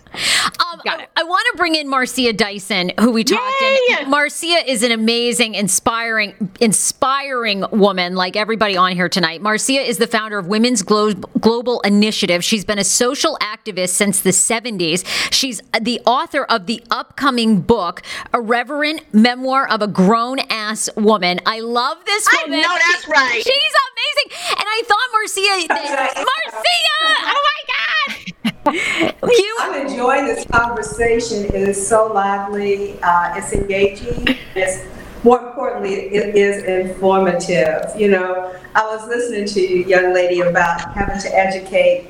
Um, 0.87 0.99
I, 0.99 1.07
I 1.21 1.23
want 1.23 1.45
to 1.51 1.57
bring 1.57 1.75
in 1.75 1.87
Marcia 1.89 2.33
Dyson, 2.33 2.91
who 2.99 3.11
we 3.11 3.23
talked 3.23 3.41
to. 3.59 4.05
Marcia 4.07 4.69
is 4.69 4.83
an 4.83 4.91
amazing, 4.91 5.55
inspiring, 5.55 6.51
inspiring 6.59 7.63
woman, 7.71 8.15
like 8.15 8.35
everybody 8.35 8.75
on 8.75 8.91
here 8.93 9.09
tonight. 9.09 9.41
Marcia 9.41 9.73
is 9.81 9.97
the 9.97 10.07
founder 10.07 10.37
of 10.37 10.47
Women's 10.47 10.81
Glo- 10.81 11.13
Global 11.13 11.79
Initiative. 11.81 12.43
She's 12.43 12.65
been 12.65 12.79
a 12.79 12.83
social 12.83 13.37
activist 13.41 13.89
since 13.89 14.21
the 14.21 14.31
70s. 14.31 15.05
She's 15.31 15.61
the 15.79 16.01
author 16.05 16.43
of 16.45 16.65
the 16.65 16.83
upcoming 16.91 17.61
book, 17.61 18.01
A 18.33 18.41
Reverent 18.41 19.13
Memoir 19.13 19.67
of 19.69 19.81
a 19.81 19.87
Grown 19.87 20.39
Ass 20.49 20.89
Woman. 20.95 21.39
I 21.45 21.59
love 21.61 21.97
this 22.05 22.27
woman. 22.43 22.59
I 22.59 22.61
know 22.61 22.77
that's 22.91 23.07
right. 23.07 23.41
She's 23.43 23.73
amazing. 23.91 24.39
And 24.51 24.65
I 24.67 24.81
thought 24.85 25.09
Marcia, 25.11 25.67
Marcia, 26.15 26.63
oh 27.01 27.43
my 27.43 27.61
God. 27.67 28.52
you, 28.71 29.57
I'm 29.59 29.87
enjoying 29.87 30.25
this 30.25 30.45
conversation. 30.45 31.45
It 31.45 31.55
is 31.55 31.87
so 31.87 32.11
lively. 32.13 32.97
Uh, 33.01 33.33
it's 33.35 33.51
engaging. 33.51 34.37
It's 34.55 34.85
more 35.23 35.39
importantly, 35.47 35.93
it 35.93 36.35
is 36.35 36.63
informative. 36.63 37.91
You 37.97 38.09
know, 38.11 38.55
I 38.75 38.85
was 38.85 39.07
listening 39.07 39.45
to 39.47 39.61
you, 39.61 39.85
young 39.85 40.13
lady, 40.13 40.41
about 40.41 40.93
having 40.93 41.19
to 41.19 41.35
educate 41.35 42.07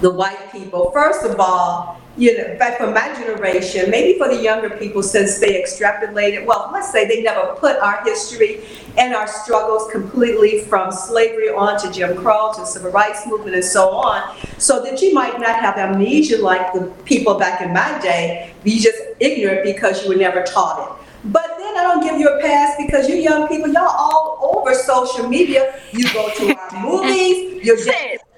the 0.00 0.10
white 0.12 0.50
people. 0.52 0.90
First 0.92 1.24
of 1.24 1.38
all, 1.38 2.00
you 2.20 2.36
know, 2.36 2.54
but 2.58 2.76
for 2.76 2.90
my 2.90 3.14
generation, 3.14 3.90
maybe 3.90 4.18
for 4.18 4.28
the 4.28 4.36
younger 4.42 4.68
people, 4.68 5.02
since 5.02 5.38
they 5.38 5.60
extrapolated, 5.60 6.44
well, 6.44 6.68
let's 6.70 6.92
say 6.92 7.08
they 7.08 7.22
never 7.22 7.54
put 7.54 7.76
our 7.76 8.04
history 8.04 8.60
and 8.98 9.14
our 9.14 9.26
struggles 9.26 9.90
completely 9.90 10.60
from 10.64 10.92
slavery 10.92 11.48
on 11.48 11.80
to 11.80 11.90
Jim 11.90 12.14
Crow 12.14 12.52
to 12.56 12.66
civil 12.66 12.90
rights 12.92 13.26
movement 13.26 13.54
and 13.54 13.64
so 13.64 13.88
on, 13.92 14.36
so 14.58 14.82
that 14.82 15.00
you 15.00 15.14
might 15.14 15.40
not 15.40 15.58
have 15.58 15.78
amnesia 15.78 16.36
like 16.42 16.74
the 16.74 16.92
people 17.06 17.38
back 17.38 17.62
in 17.62 17.72
my 17.72 17.98
day, 18.02 18.52
be 18.62 18.78
just 18.78 18.98
ignorant 19.18 19.64
because 19.64 20.02
you 20.02 20.10
were 20.10 20.16
never 20.16 20.42
taught 20.42 20.78
it. 20.78 21.06
But 21.32 21.56
then 21.56 21.74
I 21.78 21.84
don't 21.84 22.02
give 22.02 22.20
you 22.20 22.28
a 22.28 22.40
pass 22.42 22.76
because 22.76 23.08
you 23.08 23.14
young 23.14 23.48
people, 23.48 23.72
y'all 23.72 23.88
all 23.88 24.58
over 24.58 24.74
social 24.74 25.26
media. 25.26 25.80
You 25.92 26.04
go 26.12 26.30
to 26.34 26.54
our 26.54 26.82
movies, 26.82 27.64
you're 27.64 27.78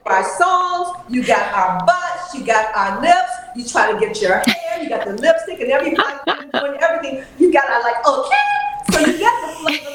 our 0.07 0.25
songs, 0.37 0.97
you 1.09 1.25
got 1.25 1.53
our 1.55 1.85
butts, 1.87 2.35
you 2.35 2.45
got 2.45 2.75
our 2.77 3.01
lips, 3.01 3.31
you 3.57 3.65
try 3.65 3.93
to 3.93 3.99
get 3.99 4.21
your 4.21 4.43
hair, 4.47 4.83
you 4.83 4.89
got 4.89 5.07
the 5.07 5.15
lipstick 5.15 5.61
and 5.61 5.71
everybody 5.71 6.19
doing 6.53 6.79
everything. 6.81 7.25
You 7.39 7.53
got 7.53 7.69
our 7.71 7.83
like, 7.83 8.07
okay. 8.07 8.37
So 8.93 9.01
you 9.01 9.19
get 9.19 9.35
the 9.47 9.55
flavor. 9.57 9.91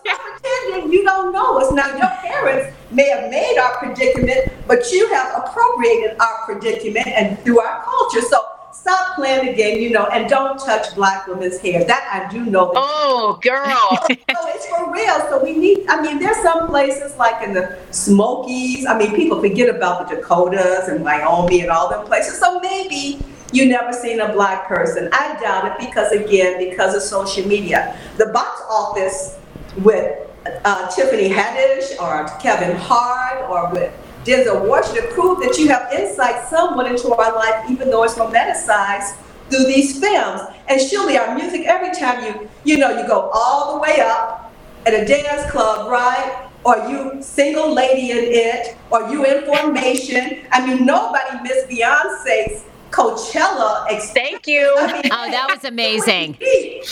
Stop 0.00 0.20
pretending 0.20 0.92
you 0.92 1.04
don't 1.04 1.32
know 1.32 1.58
us. 1.58 1.72
Now 1.72 1.88
your 1.96 2.08
parents 2.22 2.76
may 2.90 3.08
have 3.10 3.30
made 3.30 3.58
our 3.58 3.76
predicament, 3.78 4.52
but 4.66 4.90
you 4.90 5.08
have 5.12 5.44
appropriated 5.44 6.16
our 6.20 6.44
predicament 6.46 7.06
and 7.06 7.38
through 7.40 7.60
our 7.60 7.82
culture. 7.84 8.22
So 8.22 8.44
stop 8.80 9.14
playing 9.14 9.46
the 9.46 9.52
game, 9.52 9.80
you 9.80 9.90
know, 9.90 10.06
and 10.06 10.28
don't 10.28 10.58
touch 10.58 10.94
black 10.94 11.26
women's 11.26 11.58
hair. 11.58 11.84
That 11.84 12.08
I 12.10 12.30
do 12.32 12.44
know. 12.44 12.72
Oh, 12.74 13.38
girl. 13.42 13.66
so 14.08 14.16
it's 14.48 14.66
for 14.66 14.90
real. 14.90 15.20
So 15.28 15.42
we 15.42 15.56
need, 15.56 15.86
I 15.88 16.00
mean, 16.00 16.18
there's 16.18 16.38
some 16.38 16.68
places 16.68 17.16
like 17.16 17.46
in 17.46 17.52
the 17.52 17.78
Smokies. 17.90 18.86
I 18.86 18.96
mean, 18.96 19.14
people 19.14 19.40
forget 19.40 19.74
about 19.74 20.08
the 20.08 20.16
Dakotas 20.16 20.88
and 20.88 21.04
Wyoming 21.04 21.62
and 21.62 21.70
all 21.70 21.90
them 21.90 22.06
places. 22.06 22.38
So 22.38 22.58
maybe 22.60 23.22
you 23.52 23.66
never 23.66 23.92
seen 23.92 24.20
a 24.20 24.32
black 24.32 24.66
person. 24.66 25.10
I 25.12 25.38
doubt 25.40 25.66
it 25.66 25.86
because, 25.86 26.12
again, 26.12 26.58
because 26.58 26.94
of 26.94 27.02
social 27.02 27.46
media. 27.46 27.98
The 28.16 28.26
box 28.26 28.62
office 28.70 29.36
with 29.78 30.26
uh, 30.64 30.90
Tiffany 30.90 31.28
Haddish 31.28 32.00
or 32.00 32.26
Kevin 32.40 32.76
Hart 32.76 33.48
or 33.50 33.70
with 33.72 33.92
Denzel 34.24 34.68
Washington 34.68 35.10
prove 35.12 35.40
that 35.40 35.56
you 35.58 35.68
have 35.68 35.92
insight 35.92 36.48
somewhat 36.48 36.86
into 36.86 37.12
our 37.12 37.34
life, 37.34 37.70
even 37.70 37.90
though 37.90 38.04
it's 38.04 38.14
romanticized 38.14 39.16
through 39.48 39.64
these 39.64 39.98
films. 39.98 40.42
And 40.68 40.80
surely 40.80 41.16
our 41.16 41.34
music, 41.34 41.62
every 41.66 41.92
time 41.94 42.24
you, 42.24 42.48
you 42.64 42.78
know, 42.78 42.90
you 43.00 43.06
go 43.06 43.30
all 43.32 43.74
the 43.74 43.80
way 43.80 44.00
up 44.00 44.52
at 44.86 44.94
a 44.94 45.04
dance 45.04 45.50
club, 45.50 45.90
right? 45.90 46.48
Or 46.64 46.76
you 46.88 47.22
single 47.22 47.72
lady 47.72 48.10
in 48.10 48.18
it, 48.20 48.76
or 48.90 49.10
you 49.10 49.24
in 49.24 49.46
formation. 49.46 50.44
I 50.52 50.66
mean, 50.66 50.84
nobody 50.84 51.42
missed 51.42 51.68
Beyonce's 51.68 52.64
Coachella. 52.90 53.86
Thank 54.12 54.46
you. 54.46 54.74
I 54.78 54.92
mean, 54.92 55.12
oh, 55.12 55.30
that 55.30 55.48
was 55.50 55.64
amazing. 55.64 56.32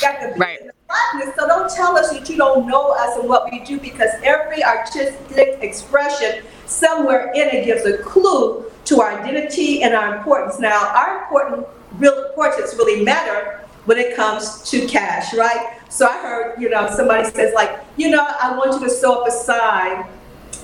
Got 0.00 0.20
the 0.20 0.34
right. 0.38 0.60
Blackness. 0.88 1.34
So 1.36 1.46
don't 1.46 1.70
tell 1.70 1.96
us 1.96 2.10
that 2.10 2.28
you 2.28 2.36
don't 2.36 2.66
know 2.66 2.92
us 2.92 3.18
and 3.18 3.28
what 3.28 3.50
we 3.50 3.60
do 3.60 3.78
because 3.78 4.10
every 4.22 4.64
artistic 4.64 5.58
expression 5.60 6.42
somewhere 6.66 7.30
in 7.34 7.48
it 7.48 7.64
gives 7.64 7.84
a 7.84 7.98
clue 7.98 8.64
to 8.86 9.00
our 9.00 9.20
identity 9.20 9.82
and 9.82 9.94
our 9.94 10.16
importance. 10.16 10.58
Now, 10.58 10.88
our 10.94 11.22
important 11.22 11.66
real 11.94 12.26
importance 12.26 12.74
really 12.74 13.04
matter 13.04 13.60
when 13.84 13.98
it 13.98 14.16
comes 14.16 14.62
to 14.70 14.86
cash, 14.86 15.34
right? 15.34 15.78
So 15.88 16.06
I 16.06 16.18
heard, 16.18 16.60
you 16.60 16.68
know, 16.68 16.90
somebody 16.94 17.28
says 17.30 17.54
like, 17.54 17.80
you 17.96 18.10
know, 18.10 18.26
I 18.40 18.56
want 18.56 18.72
you 18.74 18.86
to 18.86 18.90
sew 18.90 19.22
up 19.22 19.28
a 19.28 19.30
sign 19.30 20.06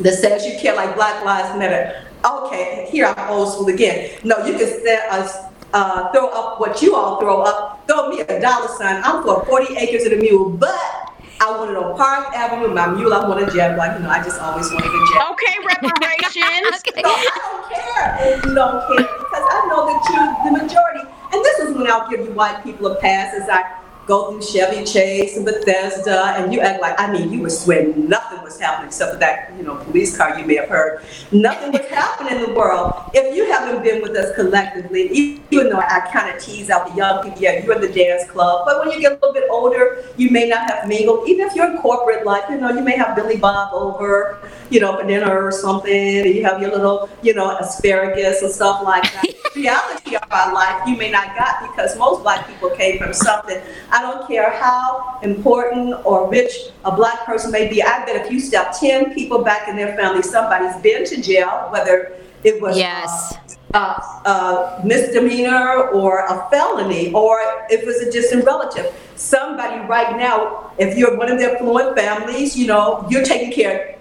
that 0.01 0.14
says 0.14 0.45
you 0.45 0.59
care 0.59 0.75
like 0.75 0.95
Black 0.95 1.25
Lives 1.25 1.59
Matter. 1.59 2.03
Okay, 2.25 2.89
here 2.91 3.07
I'm 3.07 3.31
old 3.31 3.53
school 3.53 3.68
again. 3.68 4.18
No, 4.25 4.45
you 4.47 4.57
can 4.57 4.66
set 4.83 5.11
us 5.11 5.37
uh, 5.75 6.11
throw 6.12 6.29
up 6.29 6.61
what 6.61 6.81
you 6.81 6.95
all 6.95 7.20
throw 7.20 7.43
up. 7.43 7.63
Throw 7.95 8.09
me 8.09 8.22
a 8.22 8.40
dollar 8.40 8.66
sign. 8.74 9.01
I'm 9.05 9.22
for 9.22 9.47
40 9.47 9.76
acres 9.76 10.03
and 10.03 10.14
a 10.14 10.16
mule, 10.16 10.51
but 10.51 11.14
I 11.38 11.47
want 11.47 11.70
wanted 11.70 11.76
on 11.76 11.97
Park 11.97 12.34
Avenue, 12.34 12.74
my 12.74 12.88
mule, 12.88 13.14
I 13.14 13.28
want 13.28 13.40
a 13.40 13.47
jet. 13.55 13.78
Like, 13.78 13.97
you 13.97 14.03
know, 14.03 14.11
I 14.11 14.20
just 14.20 14.40
always 14.40 14.68
wanted 14.72 14.90
a 14.90 15.03
jet. 15.14 15.30
Okay, 15.30 15.55
reparations. 15.62 16.82
okay. 16.90 17.03
So 17.03 17.07
I 17.07 17.38
don't 17.38 17.70
care 17.70 18.34
if 18.34 18.45
you 18.45 18.53
don't 18.53 18.82
care 18.88 19.07
because 19.07 19.47
I 19.47 19.66
know 19.70 19.86
that 19.86 20.01
you're 20.11 20.26
the 20.42 20.64
majority. 20.64 21.07
And 21.32 21.45
this 21.45 21.61
is 21.61 21.76
when 21.76 21.86
I'll 21.86 22.11
give 22.11 22.18
you 22.18 22.32
white 22.32 22.64
people 22.64 22.88
a 22.88 22.97
pass 22.97 23.32
as 23.32 23.49
I 23.49 23.62
go 24.07 24.30
through 24.30 24.42
Chevy 24.42 24.84
Chase 24.84 25.36
and 25.36 25.44
Bethesda, 25.44 26.34
and 26.36 26.52
you 26.52 26.61
act 26.61 26.80
like, 26.80 26.94
I 26.98 27.11
mean, 27.11 27.32
you 27.32 27.40
were 27.40 27.50
sweating 27.50 28.09
nothing 28.09 28.42
was 28.42 28.61
happening 28.61 28.88
except 28.88 29.12
for 29.12 29.18
that, 29.18 29.52
you 29.57 29.62
know, 29.62 29.76
police 29.76 30.16
car 30.16 30.38
you 30.38 30.46
may 30.46 30.57
have 30.57 30.68
heard. 30.68 31.02
Nothing 31.32 31.72
was 31.72 31.86
happening 31.86 32.36
in 32.36 32.42
the 32.42 32.55
world. 32.55 32.92
If 33.12 33.34
you 33.34 33.50
haven't 33.50 33.82
been 33.82 34.02
with 34.02 34.12
us 34.12 34.34
collectively, 34.34 35.09
even 35.11 35.70
though 35.70 35.78
I 35.78 36.09
kind 36.12 36.34
of 36.34 36.42
tease 36.42 36.70
out 36.70 36.88
the 36.88 36.94
young 36.94 37.22
people, 37.24 37.40
yeah, 37.40 37.64
you're 37.64 37.74
in 37.74 37.80
the 37.80 37.92
dance 37.92 38.30
club, 38.30 38.64
but 38.66 38.84
when 38.84 38.92
you 38.92 39.00
get 39.00 39.12
a 39.12 39.14
little 39.14 39.32
bit 39.32 39.44
older, 39.50 40.05
you 40.16 40.30
may 40.30 40.48
not 40.48 40.70
have 40.70 40.88
mingled. 40.88 41.28
Even 41.28 41.46
if 41.46 41.55
you're 41.55 41.70
in 41.70 41.78
corporate 41.78 42.24
life, 42.24 42.44
you 42.50 42.59
know, 42.59 42.70
you 42.70 42.82
may 42.82 42.96
have 42.96 43.16
Billy 43.16 43.36
Bob 43.36 43.72
over, 43.72 44.38
you 44.70 44.80
know, 44.80 44.96
for 44.96 45.07
dinner 45.07 45.46
or 45.46 45.50
something, 45.50 46.26
and 46.26 46.34
you 46.34 46.44
have 46.44 46.61
your 46.61 46.70
little, 46.70 47.09
you 47.22 47.34
know, 47.34 47.57
asparagus 47.59 48.42
and 48.42 48.52
stuff 48.52 48.82
like 48.84 49.02
that. 49.05 49.24
reality 49.55 50.16
of 50.16 50.22
our 50.30 50.52
life 50.52 50.86
you 50.86 50.96
may 50.96 51.11
not 51.11 51.34
got 51.36 51.62
because 51.62 51.96
most 51.96 52.22
black 52.22 52.46
people 52.46 52.70
came 52.70 52.98
from 52.98 53.12
something. 53.12 53.61
I 53.95 54.03
don't 54.03 54.26
care 54.26 54.51
how 54.51 55.20
important 55.22 56.05
or 56.05 56.28
rich 56.28 56.53
a 56.84 56.95
black 56.95 57.24
person 57.24 57.53
may 57.53 57.68
be. 57.68 57.80
I 57.80 58.05
bet 58.05 58.26
if 58.26 58.30
you 58.30 58.40
step 58.40 58.74
10 58.78 59.14
people 59.14 59.45
back 59.45 59.68
in 59.68 59.76
their 59.76 59.97
family, 59.97 60.22
somebody's 60.22 60.76
been 60.82 61.05
to 61.07 61.22
jail, 61.22 61.68
whether 61.70 62.16
it 62.42 62.61
was 62.61 62.76
yes. 62.76 63.38
uh, 63.72 63.78
uh, 63.78 64.20
uh, 64.24 64.82
misdemeanor 64.84 65.88
or 65.90 66.26
a 66.26 66.49
felony, 66.51 67.12
or 67.12 67.38
if 67.70 67.82
it 67.82 67.86
was 67.86 67.99
a 67.99 68.11
distant 68.11 68.45
relative. 68.45 68.92
Somebody 69.14 69.80
right 69.86 70.16
now, 70.16 70.72
if 70.76 70.99
you're 70.99 71.16
one 71.16 71.30
of 71.30 71.38
the 71.38 71.53
affluent 71.53 71.97
families, 71.97 72.57
you 72.57 72.66
know, 72.66 73.07
you're 73.09 73.24
taking 73.24 73.53
care 73.53 73.90
of 73.90 73.95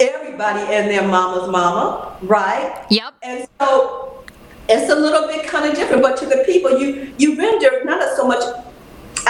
everybody 0.00 0.60
and 0.74 0.90
their 0.90 1.06
mama's 1.06 1.50
mama, 1.50 2.16
right? 2.22 2.86
Yep. 2.88 3.14
And 3.22 3.46
so 3.60 4.24
it's 4.70 4.90
a 4.90 4.94
little 4.94 5.28
bit 5.28 5.46
kind 5.46 5.68
of 5.68 5.74
different, 5.74 6.00
but 6.02 6.16
to 6.18 6.26
the 6.26 6.42
people, 6.46 6.78
you 6.78 7.12
you 7.18 7.36
render 7.36 7.84
not 7.84 8.16
so 8.16 8.26
much, 8.26 8.42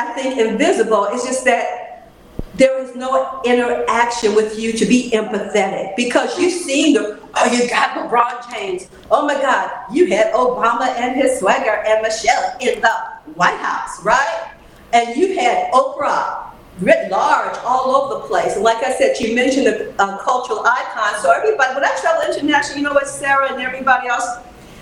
I 0.01 0.13
think, 0.15 0.39
invisible. 0.39 1.09
It's 1.11 1.27
just 1.27 1.45
that 1.45 2.09
there 2.55 2.83
is 2.83 2.97
no 2.97 3.41
interaction 3.45 4.35
with 4.35 4.59
you 4.59 4.73
to 4.73 4.87
be 4.87 5.11
empathetic. 5.11 5.95
Because 5.97 6.39
you've 6.39 6.53
seen 6.53 6.95
the 6.95 7.21
oh 7.35 7.53
you 7.53 7.69
got 7.69 7.91
LeBron 7.97 8.51
James 8.51 8.89
oh 9.11 9.25
my 9.25 9.35
God 9.35 9.71
you 9.93 10.07
had 10.07 10.33
Obama 10.35 10.89
and 10.99 11.15
his 11.15 11.39
swagger 11.39 11.83
and 11.87 12.03
Michelle 12.03 12.57
in 12.61 12.81
the 12.81 12.95
White 13.35 13.59
House 13.59 14.03
right? 14.03 14.53
And 14.93 15.17
you 15.17 15.39
had 15.39 15.71
Oprah 15.73 16.51
writ 16.81 17.11
large 17.11 17.57
all 17.59 17.95
over 17.95 18.23
the 18.23 18.29
place. 18.29 18.57
And 18.57 18.65
like 18.65 18.83
I 18.85 18.93
said 18.95 19.19
you 19.21 19.35
mentioned 19.35 19.67
the 19.67 19.95
uh, 20.03 20.19
cultural 20.19 20.61
icon. 20.61 21.21
So 21.23 21.31
everybody 21.31 21.75
when 21.75 21.85
I 21.85 21.97
travel 22.01 22.23
international 22.31 22.79
you 22.79 22.85
know 22.85 22.95
what 22.95 23.07
Sarah 23.07 23.53
and 23.53 23.63
everybody 23.63 24.09
else 24.09 24.27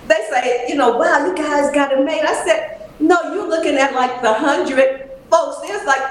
they 0.08 0.26
say, 0.30 0.64
you 0.68 0.74
know, 0.74 0.96
wow, 0.96 1.26
you 1.26 1.36
guys 1.36 1.70
got 1.74 1.92
it 1.92 2.02
made. 2.02 2.22
I 2.22 2.32
said, 2.42 2.88
no, 2.98 3.34
you're 3.34 3.46
looking 3.46 3.76
at 3.76 3.94
like 3.94 4.22
the 4.22 4.32
hundred 4.32 5.07
folks. 5.30 5.60
There's 5.66 5.84
like 5.86 6.02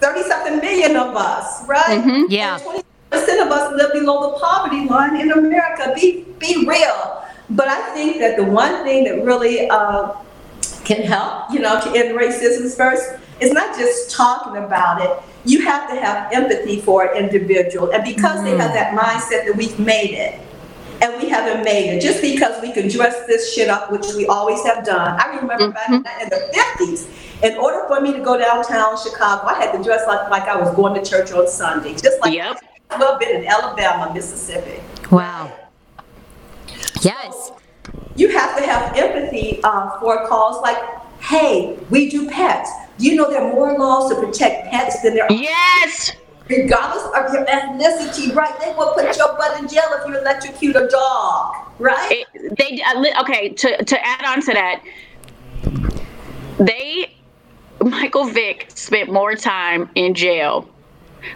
30 0.00 0.22
something 0.22 0.56
million 0.58 0.96
of 0.96 1.16
us, 1.16 1.66
right? 1.66 2.00
Mm-hmm, 2.00 2.24
yeah. 2.28 2.58
And 2.60 2.84
20% 3.12 3.46
of 3.46 3.52
us 3.52 3.72
live 3.74 3.92
below 3.92 4.32
the 4.32 4.38
poverty 4.38 4.86
line 4.88 5.20
in 5.20 5.32
America. 5.32 5.92
Be, 5.94 6.24
be 6.38 6.66
real. 6.66 7.24
But 7.50 7.68
I 7.68 7.94
think 7.94 8.18
that 8.18 8.36
the 8.36 8.44
one 8.44 8.84
thing 8.84 9.04
that 9.04 9.24
really 9.24 9.68
uh, 9.68 10.12
can 10.84 11.02
help, 11.02 11.50
you 11.52 11.60
know, 11.60 11.80
to 11.80 11.88
end 11.90 12.16
racism 12.18 12.74
first 12.74 13.04
is 13.40 13.52
not 13.52 13.76
just 13.78 14.10
talking 14.10 14.62
about 14.62 15.02
it. 15.02 15.22
You 15.44 15.62
have 15.62 15.88
to 15.90 16.00
have 16.00 16.32
empathy 16.32 16.80
for 16.80 17.04
an 17.04 17.24
individual. 17.24 17.90
And 17.92 18.02
because 18.04 18.36
mm-hmm. 18.36 18.44
they 18.44 18.56
have 18.56 18.72
that 18.72 18.94
mindset 18.96 19.46
that 19.46 19.54
we've 19.56 19.78
made 19.78 20.12
it, 20.12 20.40
and 21.02 21.22
we 21.22 21.28
haven't 21.28 21.64
made 21.64 21.90
it 21.90 22.00
just 22.00 22.22
because 22.22 22.60
we 22.62 22.72
can 22.72 22.88
dress 22.88 23.26
this 23.26 23.52
shit 23.52 23.68
up, 23.68 23.90
which 23.90 24.06
we 24.16 24.26
always 24.26 24.64
have 24.64 24.84
done. 24.84 25.20
I 25.20 25.36
remember 25.36 25.70
mm-hmm. 25.70 26.02
back 26.02 26.22
in 26.22 26.28
the 26.30 26.50
50s, 26.54 27.08
in 27.42 27.56
order 27.58 27.86
for 27.88 28.00
me 28.00 28.12
to 28.12 28.20
go 28.20 28.38
downtown 28.38 28.96
Chicago, 28.96 29.46
I 29.46 29.54
had 29.54 29.72
to 29.72 29.82
dress 29.82 30.06
like, 30.06 30.30
like 30.30 30.44
I 30.44 30.56
was 30.56 30.74
going 30.74 30.94
to 30.94 31.08
church 31.08 31.32
on 31.32 31.48
Sunday, 31.48 31.92
just 31.92 32.20
like 32.20 32.34
yep. 32.34 32.58
I've 32.90 33.00
well 33.00 33.18
been 33.18 33.36
in 33.36 33.46
Alabama, 33.46 34.12
Mississippi. 34.12 34.82
Wow. 35.10 35.52
Yes. 37.02 37.48
So 37.48 37.56
you 38.16 38.28
have 38.28 38.56
to 38.56 38.64
have 38.64 38.96
empathy 38.96 39.60
uh, 39.64 39.98
for 40.00 40.26
calls 40.26 40.62
like, 40.62 40.78
hey, 41.20 41.78
we 41.90 42.08
do 42.08 42.28
pets. 42.30 42.70
Do 42.98 43.06
you 43.06 43.16
know 43.16 43.30
there 43.30 43.42
are 43.42 43.52
more 43.52 43.76
laws 43.78 44.10
to 44.10 44.20
protect 44.20 44.70
pets 44.70 45.02
than 45.02 45.14
there 45.14 45.24
are? 45.24 45.32
Yes 45.32 46.12
regardless 46.48 47.04
of 47.04 47.32
your 47.32 47.44
ethnicity, 47.46 48.34
right? 48.34 48.58
They 48.60 48.72
will 48.74 48.92
put 48.94 49.16
your 49.16 49.36
butt 49.36 49.58
in 49.58 49.68
jail 49.68 49.84
if 49.92 50.06
you 50.06 50.18
electrocute 50.18 50.76
a 50.76 50.86
dog, 50.88 51.54
right? 51.78 52.26
It, 52.34 52.56
they 52.56 52.82
uh, 52.82 53.22
okay. 53.22 53.50
To 53.50 53.84
to 53.84 54.06
add 54.06 54.24
on 54.24 54.42
to 54.42 54.52
that, 54.52 54.84
they 56.58 57.13
Michael 57.84 58.24
Vick 58.24 58.66
spent 58.74 59.12
more 59.12 59.34
time 59.34 59.90
in 59.94 60.14
jail. 60.14 60.68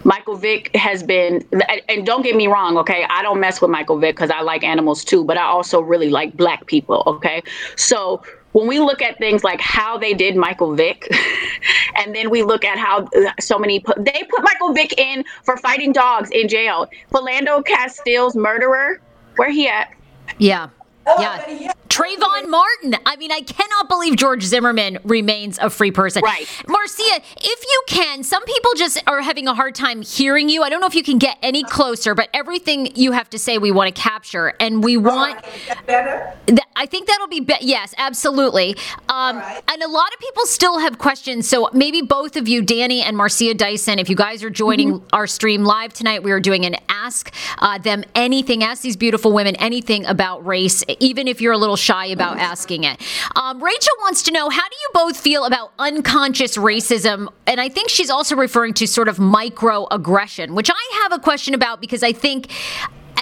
Michael 0.05 0.36
Vick 0.36 0.74
has 0.74 1.03
been, 1.03 1.46
and 1.88 2.07
don't 2.07 2.22
get 2.22 2.36
me 2.36 2.46
wrong, 2.46 2.76
okay? 2.78 3.07
I 3.09 3.22
don't 3.22 3.40
mess 3.40 3.61
with 3.61 3.70
Michael 3.70 3.99
Vick 3.99 4.16
because 4.16 4.30
I 4.30 4.40
like 4.40 4.62
animals 4.64 5.05
too, 5.05 5.24
but 5.24 5.36
I 5.36 5.44
also 5.44 5.80
really 5.80 6.11
like 6.11 6.36
black 6.36 6.66
people, 6.66 7.03
okay? 7.07 7.42
So 7.76 8.22
when 8.53 8.66
we 8.66 8.80
look 8.80 9.03
at 9.03 9.18
things 9.18 9.44
like 9.44 9.61
how 9.61 9.99
they 9.99 10.14
did 10.14 10.36
Michael 10.36 10.74
Vick, 10.74 11.11
and 11.96 12.14
then 12.14 12.30
we 12.30 12.42
look 12.42 12.64
at 12.64 12.78
how 12.78 13.05
uh, 13.05 13.32
so 13.40 13.59
many 13.59 13.80
put, 13.80 14.03
they 14.05 14.24
put 14.30 14.42
Michael 14.42 14.72
Vick 14.72 14.99
in 14.99 15.24
for 15.42 15.57
fighting 15.57 15.92
dogs 15.92 16.30
in 16.30 16.49
jail. 16.49 16.86
Philando 17.12 17.64
Castile's 17.64 18.36
murderer, 18.36 19.01
where 19.36 19.51
he 19.51 19.68
at? 19.68 19.94
Yeah. 20.38 20.68
Oh, 21.09 21.20
yeah. 21.20 21.72
Trayvon 21.88 22.48
Martin. 22.48 22.94
I 23.06 23.16
mean, 23.16 23.32
I 23.32 23.40
cannot 23.40 23.88
believe 23.88 24.16
George 24.16 24.42
Zimmerman 24.44 24.98
remains 25.04 25.59
a 25.59 25.70
free 25.70 25.90
person. 25.90 26.22
Right. 26.22 26.46
Marcia, 26.68 27.02
if 27.36 27.64
you 27.64 27.82
can, 27.88 28.22
some 28.22 28.44
people 28.44 28.70
just 28.76 29.02
are 29.06 29.20
having 29.20 29.48
a 29.48 29.54
hard 29.54 29.74
time 29.74 30.02
hearing 30.02 30.48
you. 30.48 30.62
I 30.62 30.68
don't 30.68 30.80
know 30.80 30.86
if 30.86 30.94
you 30.94 31.02
can 31.02 31.18
get 31.18 31.38
any 31.42 31.64
closer, 31.64 32.14
but 32.14 32.28
everything 32.32 32.94
you 32.94 33.12
have 33.12 33.30
to 33.30 33.38
say 33.38 33.59
we 33.59 33.72
want 33.72 33.94
to 33.94 34.00
capture. 34.00 34.52
And 34.61 34.84
we 34.84 34.96
want. 34.96 35.44
better? 35.86 36.34
I 36.76 36.86
think 36.86 37.09
that'll 37.09 37.26
be, 37.26 37.40
be- 37.40 37.56
yes, 37.62 37.94
absolutely. 37.98 38.76
Um, 39.09 39.38
right. 39.38 39.62
And 39.68 39.82
a 39.82 39.88
lot 39.88 40.12
of 40.12 40.20
people 40.20 40.44
still 40.46 40.78
have 40.78 40.98
questions. 40.98 41.48
So 41.48 41.68
maybe 41.72 42.02
both 42.02 42.36
of 42.36 42.46
you, 42.46 42.62
Danni 42.62 43.00
and 43.00 43.16
Marcia 43.16 43.54
Dyson, 43.54 43.98
if 43.98 44.09
you 44.09 44.14
guys 44.14 44.44
are 44.44 44.50
joining 44.50 44.94
mm-hmm. 44.94 45.06
our 45.12 45.26
stream 45.26 45.64
live 45.64 45.92
tonight, 45.92 46.22
we 46.22 46.30
are 46.30 46.40
doing 46.40 46.64
an 46.64 46.76
Ask 46.88 47.34
uh, 47.59 47.78
Them 47.78 48.04
Anything, 48.14 48.62
ask 48.62 48.82
these 48.82 48.96
beautiful 48.96 49.32
women 49.32 49.56
anything 49.56 50.04
about 50.06 50.44
race, 50.46 50.84
even 51.01 51.28
if 51.28 51.40
you're 51.40 51.53
a 51.53 51.59
little 51.59 51.76
shy 51.76 52.07
about 52.07 52.38
asking 52.38 52.84
it. 52.84 53.01
Um, 53.36 53.62
Rachel 53.62 53.94
wants 54.01 54.22
to 54.24 54.32
know 54.32 54.49
how 54.49 54.68
do 54.68 54.76
you 54.76 54.90
both 54.94 55.18
feel 55.18 55.44
about 55.44 55.72
unconscious 55.78 56.57
racism? 56.57 57.28
And 57.46 57.61
I 57.61 57.68
think 57.68 57.88
she's 57.88 58.11
also 58.11 58.36
referring 58.36 58.74
to 58.74 58.86
sort 58.86 59.09
of 59.09 59.16
microaggression, 59.16 60.55
which 60.55 60.70
I 60.70 61.01
have 61.03 61.12
a 61.12 61.18
question 61.18 61.55
about 61.55 61.80
because 61.80 62.03
I 62.03 62.12
think 62.12 62.51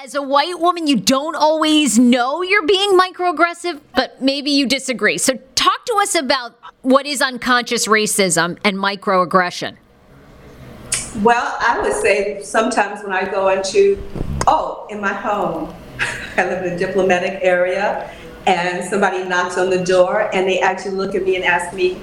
as 0.03 0.15
a 0.15 0.23
white 0.23 0.61
woman, 0.61 0.87
you 0.87 0.97
don't 0.97 1.35
always 1.35 1.99
know 1.99 2.43
you're 2.43 2.67
being 2.67 2.99
microaggressive, 2.99 3.81
but 3.95 4.23
maybe 4.23 4.51
you 4.51 4.67
disagree. 4.67 5.19
So, 5.19 5.35
talk 5.55 5.85
to 5.87 5.99
us 6.01 6.15
about 6.15 6.57
what 6.83 7.07
is 7.07 7.21
unconscious 7.21 7.89
racism 7.89 8.59
and 8.63 8.77
microaggression. 8.77 9.77
Well, 11.23 11.57
I 11.59 11.81
would 11.81 11.95
say 11.95 12.41
sometimes 12.43 13.03
when 13.03 13.13
I 13.13 13.25
go 13.25 13.49
into, 13.49 14.01
oh, 14.47 14.87
in 14.91 15.01
my 15.01 15.13
home, 15.13 15.75
I 16.37 16.45
live 16.45 16.65
in 16.65 16.73
a 16.75 16.79
diplomatic 16.79 17.39
area, 17.43 18.11
and 18.47 18.85
somebody 18.85 19.25
knocks 19.25 19.59
on 19.59 19.71
the 19.71 19.85
door 19.85 20.31
and 20.33 20.49
they 20.49 20.61
actually 20.61 20.93
look 20.93 21.15
at 21.15 21.25
me 21.25 21.37
and 21.37 21.45
ask 21.45 21.75
me, 21.75 22.01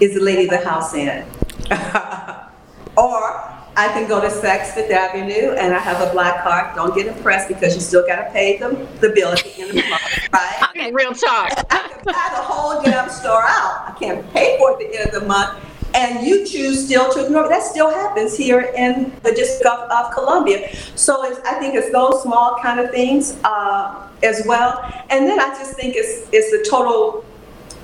is 0.00 0.14
the 0.14 0.20
lady 0.20 0.46
the 0.46 0.58
house 0.58 0.94
in? 0.94 1.24
or 2.96 3.48
I 3.76 3.86
can 3.92 4.08
go 4.08 4.20
to 4.20 4.26
Saks 4.26 4.74
Fifth 4.74 4.90
Avenue 4.90 5.52
and 5.52 5.72
I 5.72 5.78
have 5.78 6.00
a 6.00 6.12
black 6.12 6.42
card. 6.42 6.74
Don't 6.74 6.96
get 6.96 7.06
impressed 7.06 7.46
because 7.46 7.74
you 7.76 7.80
still 7.80 8.04
got 8.06 8.16
to 8.16 8.30
pay 8.32 8.58
them 8.58 8.88
the 9.00 9.10
bill 9.10 9.28
at 9.28 9.44
the 9.44 9.60
end 9.60 9.70
of 9.70 9.76
the 9.76 9.88
month, 9.88 10.28
right? 10.32 10.68
Okay, 10.70 10.92
real 10.92 11.12
talk. 11.12 11.52
I 11.70 11.88
can 11.88 12.04
buy 12.04 12.28
the 12.32 12.42
whole 12.42 12.82
damn 12.82 13.08
store 13.08 13.44
out. 13.44 13.84
I 13.86 13.96
can't 13.98 14.28
pay 14.32 14.58
for 14.58 14.72
it 14.72 14.84
at 14.84 14.92
the 14.92 14.98
end 14.98 15.14
of 15.14 15.20
the 15.22 15.28
month. 15.28 15.64
And 15.94 16.26
you 16.26 16.46
choose 16.46 16.86
still 16.86 17.12
to 17.12 17.24
ignore 17.24 17.46
it. 17.46 17.48
That 17.48 17.62
still 17.62 17.90
happens 17.90 18.36
here 18.36 18.72
in 18.76 19.12
the 19.22 19.32
District 19.32 19.66
of, 19.66 19.90
of 19.90 20.12
Columbia. 20.12 20.74
So 20.94 21.24
I 21.44 21.54
think 21.54 21.74
it's 21.74 21.90
those 21.92 22.22
small 22.22 22.58
kind 22.62 22.80
of 22.80 22.90
things 22.90 23.38
uh, 23.44 24.08
as 24.22 24.42
well. 24.46 24.82
And 25.10 25.26
then 25.26 25.40
I 25.40 25.48
just 25.50 25.74
think 25.74 25.94
it's 25.96 26.28
it's 26.32 26.50
the 26.50 26.68
total 26.70 27.24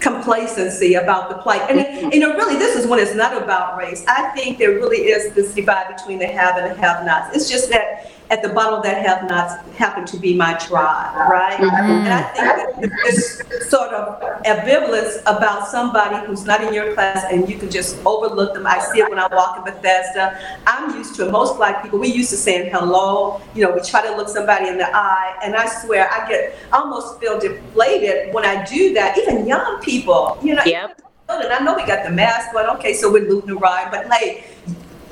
complacency 0.00 0.94
about 0.94 1.30
the 1.30 1.36
plight. 1.36 1.62
And, 1.70 1.80
mm-hmm. 1.80 2.12
you 2.12 2.20
know, 2.20 2.34
really, 2.34 2.56
this 2.56 2.76
is 2.76 2.86
when 2.86 2.98
it's 2.98 3.14
not 3.14 3.42
about 3.42 3.78
race. 3.78 4.04
I 4.06 4.30
think 4.34 4.58
there 4.58 4.72
really 4.72 4.98
is 4.98 5.32
this 5.34 5.54
divide 5.54 5.96
between 5.96 6.18
the 6.18 6.26
have 6.26 6.58
and 6.58 6.70
the 6.70 6.80
have 6.80 7.06
nots. 7.06 7.34
It's 7.34 7.48
just 7.48 7.70
that 7.70 8.12
at 8.30 8.42
the 8.42 8.48
bottom 8.48 8.80
that 8.82 9.04
have 9.06 9.28
not 9.28 9.64
happened 9.74 10.06
to 10.08 10.16
be 10.16 10.34
my 10.34 10.54
tribe, 10.54 11.28
right? 11.28 11.58
Mm-hmm. 11.58 12.06
And 12.06 12.08
I 12.08 12.22
think 12.22 12.80
that 12.80 12.90
this 13.04 13.42
sort 13.68 13.92
of 13.92 14.20
ambivalence 14.44 15.20
about 15.22 15.68
somebody 15.68 16.26
who's 16.26 16.44
not 16.44 16.62
in 16.64 16.72
your 16.72 16.94
class 16.94 17.24
and 17.30 17.48
you 17.48 17.58
can 17.58 17.70
just 17.70 17.98
overlook 18.06 18.54
them. 18.54 18.66
I 18.66 18.78
see 18.78 19.00
it 19.00 19.10
when 19.10 19.18
I 19.18 19.26
walk 19.26 19.58
in 19.58 19.64
Bethesda. 19.64 20.58
I'm 20.66 20.96
used 20.96 21.14
to 21.16 21.28
it. 21.28 21.32
Most 21.32 21.56
black 21.56 21.82
people, 21.82 21.98
we 21.98 22.08
used 22.08 22.30
to 22.30 22.36
saying 22.36 22.70
hello. 22.72 23.42
You 23.54 23.64
know, 23.64 23.74
we 23.74 23.82
try 23.82 24.06
to 24.06 24.16
look 24.16 24.28
somebody 24.28 24.68
in 24.68 24.78
the 24.78 24.88
eye, 24.94 25.38
and 25.42 25.54
I 25.54 25.66
swear 25.66 26.10
I 26.10 26.28
get 26.28 26.56
I 26.72 26.78
almost 26.78 27.20
feel 27.20 27.38
deflated 27.38 28.32
when 28.32 28.44
I 28.44 28.64
do 28.64 28.94
that. 28.94 29.18
Even 29.18 29.46
young 29.46 29.80
people, 29.82 30.38
you 30.42 30.54
know. 30.54 30.64
Yep. 30.64 31.02
And 31.28 31.52
I 31.52 31.58
know 31.60 31.74
we 31.74 31.86
got 31.86 32.04
the 32.04 32.10
mask, 32.10 32.50
but 32.52 32.68
okay, 32.76 32.94
so 32.94 33.10
we're 33.10 33.28
Luton 33.28 33.56
ride, 33.56 33.90
but 33.90 34.08
like 34.08 34.44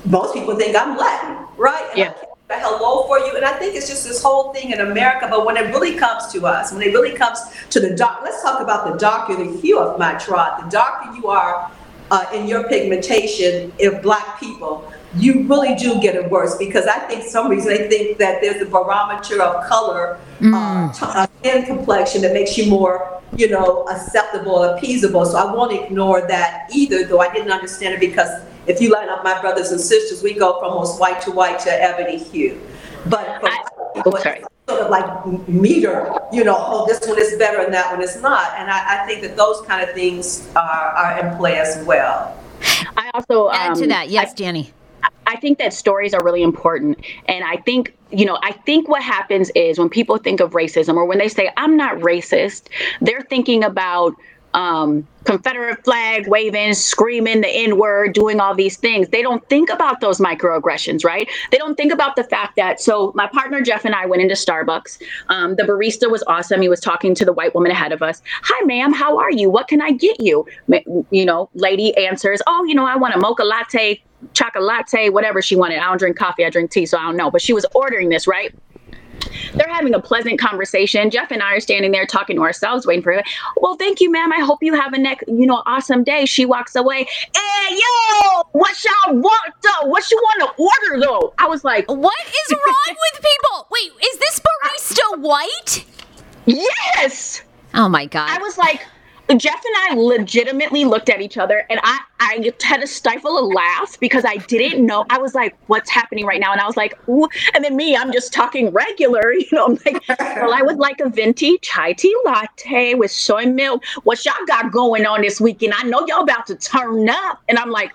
most 0.05 0.35
people 0.35 0.57
think 0.57 0.77
I'm 0.77 0.97
Latin, 0.97 1.47
right? 1.57 1.89
And 1.91 1.99
yeah 1.99 2.15
a 2.53 2.61
hello 2.61 3.07
for 3.07 3.19
you. 3.19 3.37
And 3.37 3.45
I 3.45 3.53
think 3.53 3.75
it's 3.75 3.89
just 3.89 4.07
this 4.07 4.23
whole 4.23 4.53
thing 4.53 4.71
in 4.71 4.81
America. 4.81 5.27
But 5.29 5.45
when 5.45 5.57
it 5.57 5.73
really 5.75 5.97
comes 5.97 6.33
to 6.33 6.47
us, 6.47 6.73
when 6.73 6.83
it 6.83 6.93
really 6.93 7.17
comes 7.17 7.41
to 7.71 7.81
the 7.81 7.95
dark, 7.95 8.23
let's 8.23 8.43
talk 8.43 8.61
about 8.61 8.91
the 8.91 8.99
darker 8.99 9.37
the 9.37 9.59
hue 9.61 9.79
of 9.79 9.99
my 9.99 10.15
trot, 10.15 10.65
The 10.65 10.71
darker 10.71 11.15
you 11.15 11.29
are 11.29 11.71
uh, 12.11 12.27
in 12.35 12.47
your 12.47 12.69
pigmentation, 12.69 13.73
if 13.79 14.03
black 14.03 14.39
people, 14.39 14.93
you 15.17 15.47
really 15.47 15.75
do 15.75 16.01
get 16.01 16.15
it 16.15 16.31
worse 16.31 16.57
because 16.57 16.87
I 16.87 16.99
think 17.01 17.25
some 17.25 17.49
reason 17.49 17.69
they 17.69 17.89
think 17.89 18.19
that 18.19 18.41
there's 18.41 18.63
a 18.63 18.67
barometer 18.67 19.43
of 19.43 19.67
color 19.67 20.19
mm. 20.41 20.55
uh, 20.55 20.93
t- 20.93 21.05
uh, 21.05 21.27
and 21.45 21.67
complexion 21.67 22.23
that 22.23 22.33
makes 22.33 22.57
you 22.57 22.71
more, 22.71 23.21
you 23.37 23.49
know, 23.49 23.87
acceptable, 23.89 24.61
appeasable. 24.61 25.27
So 25.27 25.37
I 25.37 25.53
won't 25.53 25.73
ignore 25.73 26.27
that 26.29 26.69
either, 26.75 27.05
though 27.05 27.21
I 27.21 27.33
didn't 27.33 27.51
understand 27.51 27.95
it 27.95 28.01
because 28.01 28.43
if 28.67 28.81
you 28.81 28.93
line 28.93 29.09
up 29.09 29.25
my 29.25 29.41
brothers 29.41 29.71
and 29.73 29.81
sisters, 29.81 30.23
we 30.23 30.35
go 30.35 30.59
from 30.61 30.73
almost 30.73 31.01
white 31.01 31.21
to 31.23 31.31
white 31.31 31.59
to 31.61 31.71
ebony 31.71 32.19
hue. 32.19 32.61
But 33.07 33.41
for 33.41 33.49
I, 33.49 33.65
people, 33.95 34.17
sorry. 34.19 34.45
sort 34.69 34.81
of 34.83 34.91
like 34.91 35.49
meter, 35.49 36.13
you 36.33 36.45
know, 36.45 36.57
oh, 36.59 36.87
this 36.87 37.07
one 37.07 37.19
is 37.19 37.37
better 37.37 37.61
and 37.61 37.75
that 37.75 37.93
one 37.93 38.03
is 38.03 38.21
not. 38.23 38.53
And 38.57 38.71
I, 38.71 39.03
I 39.03 39.07
think 39.07 39.23
that 39.23 39.37
those 39.37 39.61
kind 39.63 39.87
of 39.87 39.95
things 39.95 40.49
are, 40.55 40.61
are 40.63 41.19
in 41.19 41.37
play 41.37 41.59
as 41.59 41.85
well. 41.85 42.39
I 42.97 43.11
also 43.15 43.51
add 43.51 43.73
um, 43.73 43.79
to 43.79 43.87
that. 43.89 44.09
Yes, 44.09 44.33
I, 44.33 44.35
Danni. 44.35 44.71
I 45.27 45.37
think 45.37 45.59
that 45.59 45.73
stories 45.73 46.15
are 46.15 46.23
really 46.23 46.43
important. 46.43 47.05
And 47.27 47.45
I 47.45 47.57
think, 47.57 47.97
you 48.11 48.25
know, 48.25 48.39
I 48.43 48.53
think 48.53 48.89
what 48.89 49.03
happens 49.03 49.51
is 49.57 49.79
when 49.79 49.89
people 49.89 50.19
think 50.19 50.41
of 50.41 50.53
racism 50.53 50.95
or 50.95 51.05
when 51.05 51.19
they 51.19 51.29
say, 51.29 51.51
I'm 51.57 51.77
not 51.77 51.97
racist, 51.99 52.69
they're 53.01 53.23
thinking 53.23 53.65
about 53.65 54.15
um, 54.55 55.07
Confederate 55.25 55.85
flag 55.85 56.27
waving, 56.27 56.75
screaming 56.75 57.41
the 57.43 57.49
N 57.49 57.79
word, 57.79 58.13
doing 58.13 58.41
all 58.41 58.55
these 58.55 58.77
things. 58.77 59.09
They 59.09 59.23
don't 59.23 59.47
think 59.49 59.71
about 59.71 60.01
those 60.01 60.19
microaggressions, 60.19 61.05
right? 61.05 61.29
They 61.51 61.59
don't 61.59 61.77
think 61.77 61.93
about 61.93 62.17
the 62.17 62.25
fact 62.25 62.57
that. 62.57 62.81
So, 62.81 63.13
my 63.15 63.29
partner 63.29 63.63
Jeff 63.63 63.85
and 63.85 63.95
I 63.95 64.07
went 64.07 64.23
into 64.23 64.35
Starbucks. 64.35 65.01
Um, 65.29 65.57
the 65.57 65.63
barista 65.63 66.11
was 66.11 66.23
awesome. 66.27 66.61
He 66.61 66.69
was 66.69 66.81
talking 66.81 67.15
to 67.15 67.25
the 67.25 67.33
white 67.33 67.55
woman 67.55 67.71
ahead 67.71 67.93
of 67.93 68.03
us. 68.03 68.21
Hi, 68.43 68.65
ma'am. 68.65 68.93
How 68.93 69.19
are 69.19 69.31
you? 69.31 69.49
What 69.49 69.69
can 69.69 69.81
I 69.81 69.93
get 69.93 70.21
you? 70.21 70.47
You 71.11 71.25
know, 71.25 71.49
lady 71.55 71.97
answers, 71.97 72.43
Oh, 72.47 72.65
you 72.65 72.75
know, 72.75 72.87
I 72.87 72.97
want 72.97 73.15
a 73.15 73.19
mocha 73.19 73.45
latte, 73.45 74.03
chocolate 74.33 74.65
latte, 74.65 75.09
whatever 75.09 75.41
she 75.41 75.57
wanted. 75.57 75.79
I 75.79 75.85
don't 75.89 75.99
drink 75.99 76.17
coffee. 76.17 76.45
I 76.45 76.51
drink 76.51 76.71
tea, 76.71 76.87
so 76.87 76.99
I 76.99 77.03
don't 77.03 77.17
know. 77.17 77.31
But 77.31 77.43
she 77.43 77.53
was 77.53 77.65
ordering 77.75 78.09
this, 78.09 78.27
right? 78.27 78.55
They're 79.55 79.69
having 79.69 79.95
a 79.95 80.01
pleasant 80.01 80.39
conversation. 80.39 81.11
Jeff 81.11 81.31
and 81.31 81.43
I 81.43 81.57
are 81.57 81.61
standing 81.61 81.93
there 81.93 82.07
talking 82.07 82.37
to 82.37 82.43
ourselves, 82.43 82.87
waiting 82.87 83.03
for 83.03 83.13
it. 83.13 83.27
Well, 83.57 83.77
thank 83.77 84.01
you, 84.01 84.11
ma'am. 84.11 84.33
I 84.33 84.41
hope 84.41 84.63
you 84.63 84.75
have 84.75 84.93
a 84.93 84.99
neck, 84.99 85.25
you 85.27 85.47
know, 85.47 85.63
awesome 85.67 86.05
day. 86.05 86.27
She 86.27 86.45
walks 86.45 86.75
away. 86.77 87.07
Hey, 87.35 87.75
yo, 87.77 88.43
what 88.53 88.77
y'all 88.85 89.17
want 89.17 89.55
though? 89.63 89.89
What 89.89 90.11
you 90.11 90.17
want 90.19 90.57
to 90.57 90.63
order 90.63 91.05
though? 91.05 91.35
I 91.39 91.47
was 91.47 91.65
like, 91.65 91.89
what 91.91 92.27
is 92.27 92.53
wrong 92.67 92.97
with 93.15 93.23
people? 93.23 93.69
Wait, 93.71 93.93
is 94.07 94.19
this 94.19 94.41
barista 94.41 95.21
white? 95.21 95.85
Yes. 96.47 97.43
Oh 97.75 97.89
my 97.89 98.07
god. 98.07 98.31
I 98.31 98.39
was 98.39 98.59
like, 98.59 98.83
Jeff 99.41 99.63
and 99.65 99.75
I 99.77 100.03
legitimately 100.03 100.85
looked 100.85 101.09
at 101.09 101.21
each 101.21 101.39
other 101.39 101.65
and 101.71 101.81
I, 101.83 102.01
I 102.21 102.53
had 102.63 102.81
to 102.81 102.87
stifle 102.87 103.39
a 103.39 103.45
laugh 103.45 103.99
because 104.01 104.25
I 104.25 104.37
didn't 104.37 104.85
know. 104.85 105.05
I 105.11 105.19
was 105.19 105.35
like, 105.35 105.57
what's 105.67 105.91
happening 105.91 106.25
right 106.25 106.41
now? 106.41 106.53
And 106.53 106.61
I 106.61 106.67
was 106.67 106.77
like, 106.77 106.97
Ooh. 107.09 107.29
and 107.55 107.65
then 107.65 107.77
me, 107.77 107.97
I'm 107.97 108.13
just 108.13 108.33
talking 108.33 108.71
regular, 108.71 109.33
you 109.33 109.47
know, 109.53 109.67
I'm 109.67 109.79
like, 109.85 110.09
well, 110.09 110.55
I 110.55 110.63
would 110.63 110.79
like 110.79 111.01
a 111.01 111.09
venti 111.09 111.59
chai 111.59 111.93
tea 111.93 112.15
latte 112.25 112.95
with 112.95 113.11
soy 113.11 113.47
milk. 113.47 113.85
What 114.05 114.25
y'all 114.25 114.35
got 114.47 114.73
going 114.73 115.07
on 115.07 115.23
this 115.23 115.41
weekend? 115.41 115.75
I 115.75 115.83
know 115.83 116.07
y'all 116.07 116.23
about 116.23 116.47
to 116.47 116.57
turn 116.57 117.09
up. 117.09 117.41
And 117.49 117.59
I'm 117.59 117.71
like, 117.71 117.93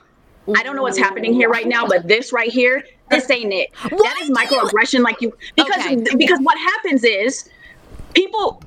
I 0.56 0.64
don't 0.64 0.76
know 0.76 0.84
what's 0.84 0.98
happening 0.98 1.34
here 1.34 1.50
right 1.50 1.68
now, 1.68 1.86
but 1.86 2.08
this 2.08 2.32
right 2.32 2.50
here, 2.50 2.86
this 3.10 3.30
ain't 3.30 3.54
it. 3.54 3.72
That 3.84 4.18
is 4.22 4.30
microaggression, 4.30 5.02
like 5.02 5.22
you 5.22 5.36
because 5.56 5.86
okay. 5.86 6.16
because 6.16 6.40
what 6.40 6.58
happens 6.58 7.04
is 7.04 7.50
people 8.14 8.62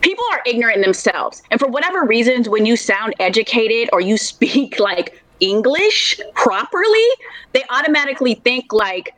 people 0.00 0.24
are 0.32 0.42
ignorant 0.46 0.82
themselves. 0.82 1.42
And 1.50 1.60
for 1.60 1.68
whatever 1.68 2.04
reasons, 2.04 2.48
when 2.48 2.66
you 2.66 2.76
sound 2.76 3.14
educated 3.20 3.90
or 3.92 4.00
you 4.00 4.16
speak 4.32 4.78
like 4.78 5.22
English 5.40 6.20
properly, 6.34 7.08
they 7.52 7.62
automatically 7.70 8.34
think 8.34 8.72
like 8.72 9.14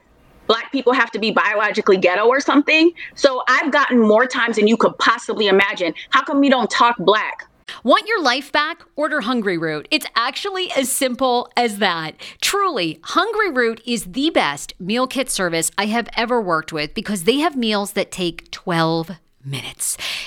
black 0.46 0.72
people 0.72 0.92
have 0.92 1.10
to 1.12 1.18
be 1.18 1.30
biologically 1.30 1.96
ghetto 1.96 2.26
or 2.26 2.40
something. 2.40 2.90
So 3.14 3.42
I've 3.48 3.70
gotten 3.70 4.00
more 4.00 4.26
times 4.26 4.56
than 4.56 4.66
you 4.66 4.76
could 4.76 4.98
possibly 4.98 5.46
imagine. 5.46 5.94
How 6.10 6.24
come 6.24 6.42
you 6.42 6.50
don't 6.50 6.70
talk 6.70 6.96
black? 6.98 7.46
Want 7.84 8.06
your 8.08 8.20
life 8.20 8.50
back? 8.50 8.82
Order 8.96 9.20
Hungryroot. 9.20 9.86
It's 9.92 10.06
actually 10.16 10.70
as 10.72 10.90
simple 10.90 11.48
as 11.56 11.78
that. 11.78 12.16
Truly, 12.40 12.98
Hungryroot 13.04 13.80
is 13.86 14.06
the 14.06 14.30
best 14.30 14.74
meal 14.80 15.06
kit 15.06 15.30
service 15.30 15.70
I 15.78 15.86
have 15.86 16.08
ever 16.16 16.42
worked 16.42 16.72
with 16.72 16.94
because 16.94 17.24
they 17.24 17.38
have 17.38 17.56
meals 17.56 17.92
that 17.92 18.10
take 18.10 18.50
12 18.50 19.12
minutes. 19.44 19.96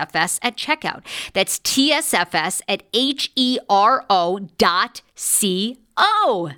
at 0.00 0.56
checkout. 0.56 1.02
That's 1.32 1.58
TSFS 1.60 2.62
at 2.68 2.82
H 2.92 3.32
E 3.36 3.58
R 3.68 4.04
O 4.10 4.40
dot 4.58 5.02
C 5.14 5.78
O. 5.96 6.50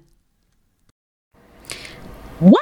What? 2.39 2.59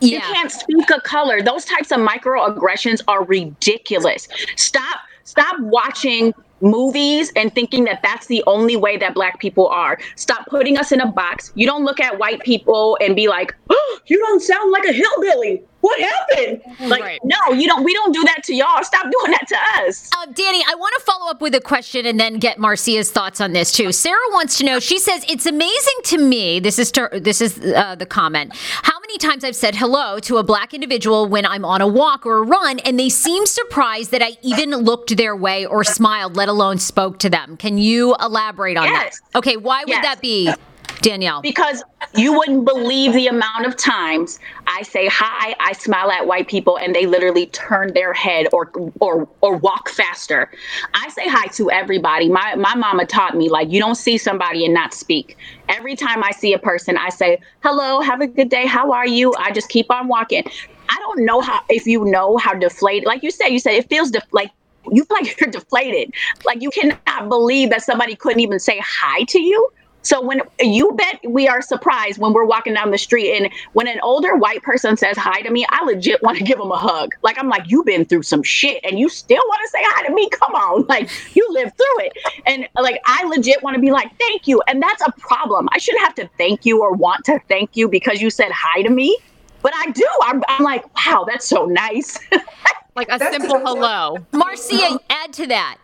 Yeah. 0.00 0.16
You 0.16 0.20
can't 0.20 0.50
speak 0.50 0.90
a 0.90 1.00
color. 1.00 1.42
Those 1.42 1.64
types 1.64 1.90
of 1.90 1.98
microaggressions 1.98 3.02
are 3.08 3.24
ridiculous. 3.24 4.28
Stop 4.56 5.00
stop 5.24 5.60
watching 5.60 6.32
movies 6.60 7.30
and 7.36 7.54
thinking 7.54 7.84
that 7.84 8.00
that's 8.02 8.26
the 8.26 8.42
only 8.46 8.76
way 8.76 8.96
that 8.96 9.14
black 9.14 9.38
people 9.38 9.68
are. 9.68 9.98
Stop 10.16 10.46
putting 10.46 10.78
us 10.78 10.92
in 10.92 11.00
a 11.00 11.06
box. 11.06 11.52
You 11.54 11.66
don't 11.66 11.84
look 11.84 12.00
at 12.00 12.18
white 12.18 12.40
people 12.40 12.96
and 13.00 13.14
be 13.14 13.28
like, 13.28 13.54
oh, 13.70 14.00
"You 14.06 14.18
don't 14.18 14.40
sound 14.40 14.70
like 14.70 14.84
a 14.84 14.92
hillbilly." 14.92 15.62
What 15.80 16.00
happened? 16.00 16.60
Like, 16.90 17.02
right. 17.02 17.20
no, 17.22 17.52
you 17.52 17.66
don't. 17.66 17.84
We 17.84 17.94
don't 17.94 18.12
do 18.12 18.22
that 18.24 18.42
to 18.44 18.54
y'all. 18.54 18.82
Stop 18.82 19.02
doing 19.04 19.30
that 19.30 19.46
to 19.48 19.56
us. 19.82 20.10
Uh, 20.12 20.26
Danni, 20.26 20.60
I 20.68 20.74
want 20.74 20.94
to 20.98 21.04
follow 21.04 21.30
up 21.30 21.40
with 21.40 21.54
a 21.54 21.60
question 21.60 22.04
and 22.04 22.18
then 22.18 22.38
get 22.38 22.58
Marcia's 22.58 23.12
thoughts 23.12 23.40
on 23.40 23.52
this 23.52 23.70
too. 23.70 23.92
Sarah 23.92 24.18
wants 24.32 24.58
to 24.58 24.64
know. 24.64 24.80
She 24.80 24.98
says 24.98 25.24
it's 25.28 25.46
amazing 25.46 25.94
to 26.04 26.18
me. 26.18 26.58
This 26.58 26.78
is 26.80 26.90
ter- 26.90 27.20
this 27.20 27.40
is 27.40 27.58
uh, 27.58 27.94
the 27.94 28.06
comment. 28.06 28.52
How 28.82 28.98
many 28.98 29.18
times 29.18 29.44
I've 29.44 29.56
said 29.56 29.76
hello 29.76 30.18
to 30.20 30.38
a 30.38 30.42
black 30.42 30.74
individual 30.74 31.28
when 31.28 31.46
I'm 31.46 31.64
on 31.64 31.80
a 31.80 31.86
walk 31.86 32.26
or 32.26 32.38
a 32.38 32.42
run, 32.42 32.80
and 32.80 32.98
they 32.98 33.08
seem 33.08 33.46
surprised 33.46 34.10
that 34.10 34.22
I 34.22 34.36
even 34.42 34.70
looked 34.70 35.16
their 35.16 35.36
way 35.36 35.64
or 35.64 35.84
smiled, 35.84 36.36
let 36.36 36.48
alone 36.48 36.78
spoke 36.78 37.20
to 37.20 37.30
them. 37.30 37.56
Can 37.56 37.78
you 37.78 38.16
elaborate 38.20 38.76
on 38.76 38.84
yes. 38.84 39.20
that? 39.20 39.38
Okay, 39.38 39.56
why 39.56 39.80
would 39.80 39.88
yes. 39.90 40.04
that 40.04 40.20
be? 40.20 40.52
Danielle? 41.00 41.40
Because 41.42 41.82
you 42.14 42.32
wouldn't 42.36 42.64
believe 42.64 43.12
the 43.12 43.26
amount 43.26 43.66
of 43.66 43.76
times 43.76 44.38
I 44.66 44.82
say 44.82 45.08
hi, 45.10 45.54
I 45.60 45.72
smile 45.72 46.10
at 46.10 46.26
white 46.26 46.48
people, 46.48 46.78
and 46.78 46.94
they 46.94 47.06
literally 47.06 47.46
turn 47.46 47.92
their 47.94 48.12
head 48.12 48.48
or 48.52 48.70
or 49.00 49.28
or 49.40 49.56
walk 49.56 49.88
faster. 49.88 50.50
I 50.94 51.08
say 51.10 51.28
hi 51.28 51.46
to 51.48 51.70
everybody. 51.70 52.28
My 52.28 52.54
my 52.56 52.74
mama 52.74 53.04
taught 53.06 53.36
me 53.36 53.48
like 53.48 53.70
you 53.70 53.80
don't 53.80 53.94
see 53.96 54.18
somebody 54.18 54.64
and 54.64 54.74
not 54.74 54.94
speak. 54.94 55.36
Every 55.68 55.96
time 55.96 56.24
I 56.24 56.30
see 56.32 56.52
a 56.52 56.58
person, 56.58 56.96
I 56.96 57.10
say 57.10 57.38
hello, 57.62 58.00
have 58.00 58.20
a 58.20 58.26
good 58.26 58.48
day, 58.48 58.66
how 58.66 58.92
are 58.92 59.06
you? 59.06 59.34
I 59.38 59.52
just 59.52 59.68
keep 59.68 59.90
on 59.90 60.08
walking. 60.08 60.44
I 60.88 60.96
don't 61.00 61.24
know 61.24 61.40
how 61.40 61.60
if 61.68 61.86
you 61.86 62.04
know 62.06 62.36
how 62.38 62.54
deflated, 62.54 63.06
like 63.06 63.22
you 63.22 63.30
said, 63.30 63.48
you 63.48 63.58
said 63.58 63.74
it 63.74 63.88
feels 63.88 64.10
def- 64.10 64.24
like 64.32 64.50
you 64.90 65.04
feel 65.04 65.18
like 65.20 65.38
you're 65.40 65.50
deflated. 65.50 66.12
Like 66.44 66.62
you 66.62 66.70
cannot 66.70 67.28
believe 67.28 67.70
that 67.70 67.82
somebody 67.82 68.16
couldn't 68.16 68.40
even 68.40 68.58
say 68.58 68.80
hi 68.84 69.24
to 69.24 69.40
you. 69.40 69.68
So 70.08 70.22
when 70.22 70.40
you 70.58 70.92
bet 70.92 71.20
we 71.22 71.48
are 71.48 71.60
surprised 71.60 72.18
when 72.18 72.32
we're 72.32 72.46
walking 72.46 72.72
down 72.72 72.92
the 72.92 72.96
street 72.96 73.36
and 73.36 73.52
when 73.74 73.86
an 73.86 74.00
older 74.00 74.36
white 74.36 74.62
person 74.62 74.96
says 74.96 75.18
hi 75.18 75.42
to 75.42 75.50
me, 75.50 75.66
I 75.68 75.84
legit 75.84 76.22
want 76.22 76.38
to 76.38 76.44
give 76.44 76.56
them 76.56 76.70
a 76.70 76.78
hug. 76.78 77.14
Like 77.20 77.38
I'm 77.38 77.50
like, 77.50 77.70
you've 77.70 77.84
been 77.84 78.06
through 78.06 78.22
some 78.22 78.42
shit 78.42 78.82
and 78.84 78.98
you 78.98 79.10
still 79.10 79.42
want 79.46 79.60
to 79.66 79.68
say 79.68 79.80
hi 79.82 80.06
to 80.06 80.14
me? 80.14 80.30
Come 80.30 80.54
on. 80.54 80.86
Like 80.88 81.10
you 81.36 81.46
lived 81.50 81.76
through 81.76 82.06
it. 82.06 82.12
And 82.46 82.66
like 82.80 83.02
I 83.04 83.22
legit 83.24 83.62
want 83.62 83.74
to 83.74 83.80
be 83.80 83.90
like, 83.90 84.10
thank 84.18 84.48
you. 84.48 84.62
And 84.66 84.82
that's 84.82 85.02
a 85.06 85.12
problem. 85.18 85.68
I 85.72 85.78
shouldn't 85.78 86.02
have 86.02 86.14
to 86.14 86.30
thank 86.38 86.64
you 86.64 86.80
or 86.80 86.92
want 86.94 87.26
to 87.26 87.38
thank 87.46 87.76
you 87.76 87.86
because 87.86 88.22
you 88.22 88.30
said 88.30 88.50
hi 88.50 88.80
to 88.80 88.88
me. 88.88 89.18
But 89.60 89.74
I 89.76 89.90
do. 89.90 90.08
I'm, 90.22 90.42
I'm 90.48 90.64
like, 90.64 90.84
wow, 90.96 91.26
that's 91.28 91.46
so 91.46 91.66
nice. 91.66 92.18
like 92.96 93.08
a 93.10 93.18
simple 93.18 93.58
hello. 93.58 94.16
Marcia, 94.32 94.98
add 95.10 95.34
to 95.34 95.46
that. 95.48 95.76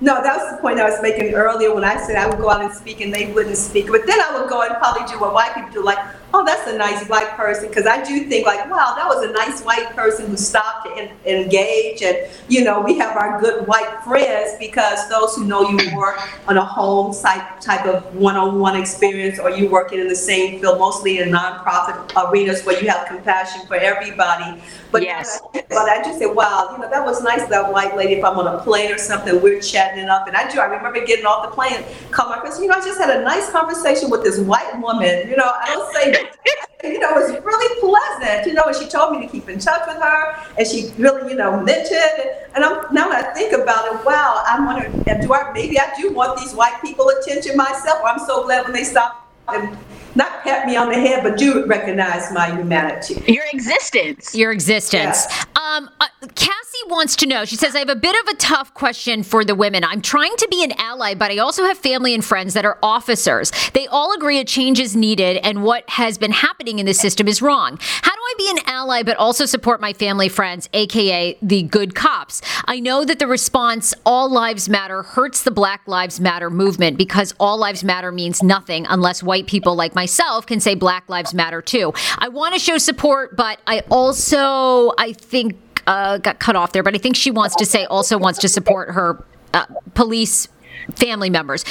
No, 0.00 0.22
that 0.22 0.36
was 0.36 0.52
the 0.52 0.58
point 0.58 0.78
I 0.78 0.88
was 0.88 1.02
making 1.02 1.34
earlier 1.34 1.74
when 1.74 1.82
I 1.82 1.96
said 2.06 2.14
I 2.14 2.28
would 2.28 2.38
go 2.38 2.50
out 2.50 2.62
and 2.62 2.72
speak 2.72 3.00
and 3.00 3.12
they 3.12 3.32
wouldn't 3.32 3.56
speak. 3.56 3.88
But 3.88 4.06
then 4.06 4.20
I 4.20 4.38
would 4.38 4.48
go 4.48 4.62
and 4.62 4.76
probably 4.76 5.04
do 5.08 5.18
what 5.18 5.34
white 5.34 5.54
people 5.54 5.70
do, 5.72 5.84
like 5.84 5.98
oh, 6.34 6.44
that's 6.44 6.70
a 6.70 6.76
nice 6.76 7.06
black 7.06 7.36
person. 7.36 7.68
Because 7.68 7.86
I 7.86 8.04
do 8.04 8.24
think 8.28 8.46
like, 8.46 8.70
wow, 8.70 8.94
that 8.96 9.06
was 9.06 9.24
a 9.24 9.32
nice 9.32 9.62
white 9.62 9.94
person 9.96 10.26
who 10.26 10.36
stopped 10.36 10.86
to 10.86 10.92
en- 10.96 11.16
engage. 11.24 12.02
And, 12.02 12.28
you 12.48 12.64
know, 12.64 12.80
we 12.80 12.98
have 12.98 13.16
our 13.16 13.40
good 13.40 13.66
white 13.66 14.02
friends 14.04 14.56
because 14.58 15.08
those 15.08 15.34
who 15.34 15.44
know 15.46 15.68
you 15.68 15.90
more 15.90 16.16
on 16.46 16.56
a 16.56 16.64
home 16.64 17.14
type, 17.14 17.60
type 17.60 17.86
of 17.86 18.14
one-on-one 18.14 18.76
experience 18.76 19.38
or 19.38 19.50
you 19.50 19.68
working 19.68 20.00
in 20.00 20.08
the 20.08 20.16
same 20.16 20.60
field, 20.60 20.78
mostly 20.78 21.18
in 21.18 21.30
nonprofit 21.30 22.10
arenas 22.16 22.64
where 22.64 22.80
you 22.82 22.88
have 22.88 23.06
compassion 23.08 23.66
for 23.66 23.76
everybody. 23.76 24.62
But 24.90 25.02
Yes. 25.02 25.40
but 25.52 25.72
I 25.72 26.02
just 26.02 26.18
said, 26.18 26.34
wow, 26.34 26.70
you 26.72 26.78
know, 26.78 26.88
that 26.88 27.04
was 27.04 27.22
nice, 27.22 27.46
that 27.48 27.72
white 27.72 27.96
lady, 27.96 28.14
if 28.14 28.24
I'm 28.24 28.38
on 28.38 28.46
a 28.46 28.58
plane 28.62 28.90
or 28.92 28.98
something, 28.98 29.40
we're 29.42 29.60
chatting 29.60 30.02
it 30.02 30.08
up. 30.08 30.26
And 30.26 30.36
I 30.36 30.50
do, 30.50 30.60
I 30.60 30.64
remember 30.64 31.04
getting 31.04 31.26
off 31.26 31.48
the 31.48 31.54
plane, 31.54 31.84
call 32.10 32.28
my 32.30 32.40
friends, 32.40 32.58
you 32.58 32.66
know, 32.66 32.74
I 32.74 32.80
just 32.80 32.98
had 32.98 33.10
a 33.14 33.22
nice 33.22 33.50
conversation 33.50 34.10
with 34.10 34.22
this 34.24 34.38
white 34.38 34.78
woman, 34.80 35.28
you 35.28 35.36
know, 35.36 35.44
I 35.60 35.66
don't 35.74 35.92
say, 35.94 36.10
you 36.84 36.98
know, 36.98 37.10
it 37.10 37.32
was 37.32 37.44
really 37.44 37.80
pleasant, 37.80 38.46
you 38.46 38.54
know, 38.54 38.62
and 38.66 38.76
she 38.76 38.86
told 38.86 39.12
me 39.12 39.26
to 39.26 39.30
keep 39.30 39.48
in 39.48 39.58
touch 39.58 39.82
with 39.86 39.96
her, 39.96 40.36
and 40.56 40.66
she 40.66 40.92
really, 40.98 41.30
you 41.30 41.36
know, 41.36 41.60
mentioned, 41.60 42.30
and 42.54 42.64
I'm, 42.64 42.92
now 42.94 43.08
that 43.08 43.26
I 43.26 43.34
think 43.34 43.52
about 43.52 43.92
it, 43.92 44.04
wow, 44.04 44.42
I'm 44.46 44.66
wondering, 44.66 44.92
do 45.20 45.34
I, 45.34 45.52
maybe 45.52 45.78
I 45.78 45.92
do 46.00 46.12
want 46.12 46.38
these 46.38 46.54
white 46.54 46.80
people 46.82 47.08
attention 47.08 47.56
myself, 47.56 48.00
I'm 48.04 48.18
so 48.20 48.44
glad 48.44 48.64
when 48.64 48.72
they 48.72 48.84
stop 48.84 49.28
and 49.48 49.76
not 50.18 50.42
pat 50.42 50.66
me 50.66 50.76
on 50.76 50.88
the 50.88 50.96
head, 50.96 51.22
but 51.22 51.38
do 51.38 51.64
recognize 51.64 52.30
my 52.32 52.54
humanity. 52.54 53.22
Your 53.32 53.44
existence. 53.52 54.34
Your 54.34 54.50
existence. 54.50 55.26
Yes. 55.28 55.46
Um, 55.56 55.88
uh, 56.00 56.08
Cassie 56.34 56.86
wants 56.88 57.14
to 57.16 57.26
know. 57.26 57.44
She 57.44 57.54
says, 57.54 57.76
"I 57.76 57.78
have 57.78 57.88
a 57.88 57.96
bit 57.96 58.16
of 58.22 58.34
a 58.34 58.36
tough 58.36 58.74
question 58.74 59.22
for 59.22 59.44
the 59.44 59.54
women. 59.54 59.84
I'm 59.84 60.02
trying 60.02 60.36
to 60.36 60.48
be 60.50 60.64
an 60.64 60.72
ally, 60.72 61.14
but 61.14 61.30
I 61.30 61.38
also 61.38 61.64
have 61.64 61.78
family 61.78 62.14
and 62.14 62.24
friends 62.24 62.54
that 62.54 62.64
are 62.64 62.78
officers. 62.82 63.52
They 63.74 63.86
all 63.86 64.12
agree 64.12 64.40
a 64.40 64.44
change 64.44 64.80
is 64.80 64.96
needed, 64.96 65.36
and 65.38 65.62
what 65.62 65.88
has 65.90 66.18
been 66.18 66.32
happening 66.32 66.80
in 66.80 66.86
the 66.86 66.94
system 66.94 67.28
is 67.28 67.40
wrong. 67.40 67.78
How 67.80 68.12
do 68.12 68.17
I 68.17 68.17
be 68.38 68.48
an 68.50 68.58
ally 68.66 69.02
but 69.02 69.16
also 69.18 69.44
support 69.44 69.80
my 69.80 69.92
family 69.92 70.28
friends, 70.28 70.68
aka 70.72 71.36
the 71.42 71.64
good 71.64 71.94
cops? 71.94 72.40
I 72.64 72.80
know 72.80 73.04
that 73.04 73.18
the 73.18 73.26
response 73.26 73.92
"All 74.06 74.30
Lives 74.30 74.68
Matter" 74.68 75.02
hurts 75.02 75.42
the 75.42 75.50
Black 75.50 75.82
Lives 75.86 76.20
Matter 76.20 76.48
movement 76.48 76.96
because 76.96 77.34
all 77.38 77.58
lives 77.58 77.84
matter 77.84 78.10
means 78.10 78.42
nothing 78.42 78.86
unless 78.88 79.22
white 79.22 79.46
people 79.46 79.74
like 79.74 79.94
myself 79.94 80.46
can 80.46 80.60
say 80.60 80.74
Black 80.74 81.08
Lives 81.08 81.34
Matter 81.34 81.60
too. 81.60 81.92
I 82.18 82.28
want 82.28 82.54
to 82.54 82.60
show 82.60 82.78
support, 82.78 83.36
but 83.36 83.60
I 83.66 83.80
also 83.90 84.92
I 84.96 85.12
think 85.12 85.56
uh, 85.86 86.18
got 86.18 86.38
cut 86.38 86.56
off 86.56 86.72
there, 86.72 86.82
but 86.82 86.94
I 86.94 86.98
think 86.98 87.16
she 87.16 87.30
wants 87.30 87.56
to 87.56 87.66
say 87.66 87.84
also 87.86 88.16
wants 88.16 88.38
to 88.40 88.48
support 88.48 88.90
her 88.90 89.24
uh, 89.52 89.66
police 89.94 90.48
family 90.94 91.30
members. 91.30 91.64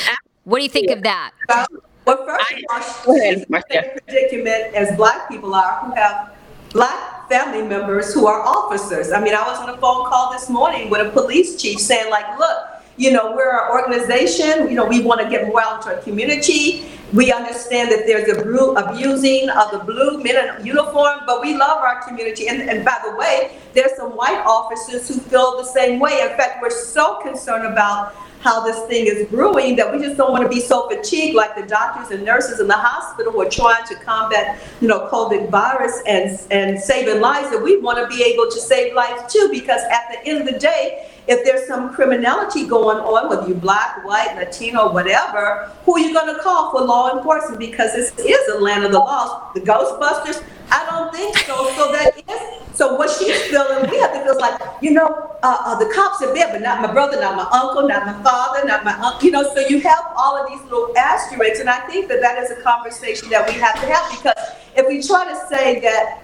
What 0.43 0.57
do 0.59 0.63
you 0.63 0.69
think 0.69 0.89
of 0.91 1.03
that? 1.03 1.31
Well, 1.47 1.65
well, 2.05 2.25
first 2.25 2.51
of 2.51 2.63
all, 2.69 2.81
she's 2.81 3.41
in 3.41 3.45
Marcia. 3.49 3.65
the 3.69 3.75
same 3.75 3.97
predicament 4.05 4.75
as 4.75 4.95
black 4.95 5.27
people 5.29 5.53
are 5.53 5.79
who 5.81 5.93
have 5.95 6.36
black 6.77 7.27
family 7.27 7.67
members 7.67 8.13
who 8.13 8.27
are 8.27 8.39
officers. 8.43 9.11
I 9.11 9.19
mean, 9.19 9.33
I 9.33 9.41
was 9.47 9.57
on 9.57 9.69
a 9.69 9.77
phone 9.77 10.05
call 10.05 10.31
this 10.31 10.47
morning 10.47 10.91
with 10.91 11.05
a 11.05 11.09
police 11.09 11.59
chief 11.59 11.79
saying 11.79 12.11
like, 12.11 12.37
look, 12.37 12.57
you 12.97 13.11
know, 13.11 13.35
we're 13.35 13.49
an 13.49 13.71
organization, 13.71 14.69
you 14.69 14.75
know, 14.75 14.85
we 14.85 15.01
want 15.01 15.19
to 15.21 15.27
get 15.27 15.47
more 15.47 15.59
out 15.59 15.77
into 15.77 15.95
our 15.95 16.01
community. 16.03 16.85
We 17.13 17.31
understand 17.31 17.91
that 17.91 18.05
there's 18.05 18.29
a 18.29 18.43
bru- 18.43 18.75
abusing 18.75 19.49
of 19.49 19.71
the 19.71 19.79
blue 19.79 20.21
men 20.23 20.59
in 20.59 20.65
uniform, 20.65 21.21
but 21.25 21.41
we 21.41 21.57
love 21.57 21.79
our 21.79 22.07
community. 22.07 22.47
And, 22.47 22.61
and 22.69 22.85
by 22.85 22.99
the 23.03 23.15
way, 23.15 23.57
there's 23.73 23.95
some 23.97 24.15
white 24.15 24.43
officers 24.45 25.07
who 25.07 25.15
feel 25.15 25.57
the 25.57 25.65
same 25.65 25.99
way. 25.99 26.21
In 26.21 26.37
fact, 26.37 26.61
we're 26.61 26.69
so 26.69 27.19
concerned 27.21 27.65
about 27.65 28.13
how 28.39 28.63
this 28.63 28.79
thing 28.87 29.07
is 29.07 29.27
brewing 29.27 29.75
that 29.75 29.91
we 29.91 29.99
just 29.99 30.17
don't 30.17 30.31
want 30.31 30.43
to 30.43 30.49
be 30.49 30.59
so 30.59 30.87
fatigued 30.89 31.35
like 31.35 31.55
the 31.55 31.63
doctors 31.63 32.11
and 32.11 32.23
nurses 32.23 32.59
in 32.59 32.67
the 32.67 32.75
hospital 32.75 33.31
who 33.31 33.41
are 33.41 33.49
trying 33.49 33.85
to 33.85 33.95
combat, 33.95 34.61
you 34.79 34.87
know, 34.87 35.07
COVID 35.11 35.49
virus 35.49 36.01
and, 36.07 36.39
and 36.51 36.79
saving 36.79 37.19
lives, 37.19 37.49
that 37.51 37.61
we 37.61 37.77
want 37.77 37.97
to 37.97 38.15
be 38.15 38.23
able 38.23 38.45
to 38.45 38.59
save 38.59 38.93
lives 38.93 39.33
too, 39.33 39.49
because 39.51 39.81
at 39.91 40.03
the 40.11 40.29
end 40.29 40.47
of 40.47 40.53
the 40.53 40.59
day, 40.59 41.09
if 41.27 41.43
there's 41.43 41.67
some 41.67 41.93
criminality 41.93 42.65
going 42.65 42.99
on, 42.99 43.27
whether 43.27 43.45
you're 43.47 43.57
black, 43.57 44.05
white, 44.05 44.33
Latino, 44.35 44.93
whatever, 44.93 45.69
who 45.83 45.97
are 45.97 45.99
you 45.99 46.13
going 46.13 46.33
to 46.33 46.41
call 46.41 46.71
for 46.71 46.81
law 46.81 47.17
enforcement? 47.17 47.59
Because 47.59 47.93
this 47.93 48.17
is 48.17 48.55
a 48.55 48.59
land 48.59 48.85
of 48.85 48.93
the 48.93 48.99
lost. 48.99 49.53
The 49.53 49.59
Ghostbusters, 49.59 50.41
I 50.69 50.85
don't 50.89 51.13
think 51.13 51.37
so. 51.39 51.71
So 51.75 51.91
that 51.91 52.17
is, 52.17 52.77
so 52.77 52.95
what 52.95 53.09
she's 53.09 53.41
feeling, 53.43 53.89
we 53.89 53.97
have 53.99 54.13
to 54.13 54.23
feel 54.23 54.37
like, 54.39 54.59
you 54.81 54.91
know, 54.91 55.07
uh, 55.41 55.57
uh, 55.65 55.79
the 55.79 55.91
cops 55.93 56.21
are 56.21 56.33
there, 56.33 56.51
but 56.51 56.61
not 56.61 56.81
my 56.81 56.91
brother, 56.91 57.19
not 57.19 57.35
my 57.35 57.47
uncle, 57.57 57.87
not 57.87 58.05
my 58.05 58.21
father, 58.23 58.67
not 58.67 58.83
my 58.83 58.93
uncle, 58.93 59.23
you 59.23 59.31
know, 59.31 59.43
so 59.53 59.61
you 59.61 59.79
have 59.81 60.03
all 60.17 60.37
of 60.37 60.49
these 60.49 60.61
little 60.63 60.95
asterisks. 60.97 61.59
And 61.59 61.69
I 61.69 61.79
think 61.87 62.07
that 62.09 62.21
that 62.21 62.37
is 62.37 62.51
a 62.51 62.61
conversation 62.61 63.29
that 63.29 63.47
we 63.47 63.53
have 63.53 63.75
to 63.81 63.87
have 63.87 64.11
because 64.11 64.37
if 64.75 64.87
we 64.87 65.01
try 65.01 65.25
to 65.31 65.47
say 65.47 65.79
that 65.79 66.23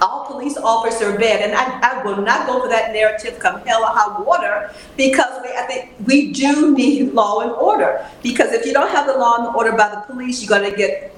all 0.00 0.26
police 0.26 0.56
officers 0.56 1.02
are 1.02 1.18
bad, 1.18 1.42
and 1.42 1.52
I, 1.54 2.00
I 2.00 2.02
will 2.02 2.16
not 2.22 2.46
go 2.46 2.60
for 2.60 2.68
that 2.68 2.92
narrative 2.92 3.38
come 3.38 3.60
hell 3.60 3.82
or 3.82 3.88
high 3.88 4.20
water, 4.20 4.72
because 4.96 5.40
we, 5.42 5.50
I 5.50 5.62
think 5.66 5.94
we 6.06 6.32
do 6.32 6.74
need 6.74 7.12
law 7.12 7.40
and 7.40 7.52
order. 7.52 8.04
Because 8.22 8.52
if 8.52 8.66
you 8.66 8.72
don't 8.72 8.90
have 8.90 9.06
the 9.06 9.16
law 9.16 9.46
and 9.46 9.54
order 9.54 9.72
by 9.72 9.90
the 9.90 10.00
police, 10.00 10.42
you're 10.42 10.48
gonna 10.48 10.74
get, 10.74 11.14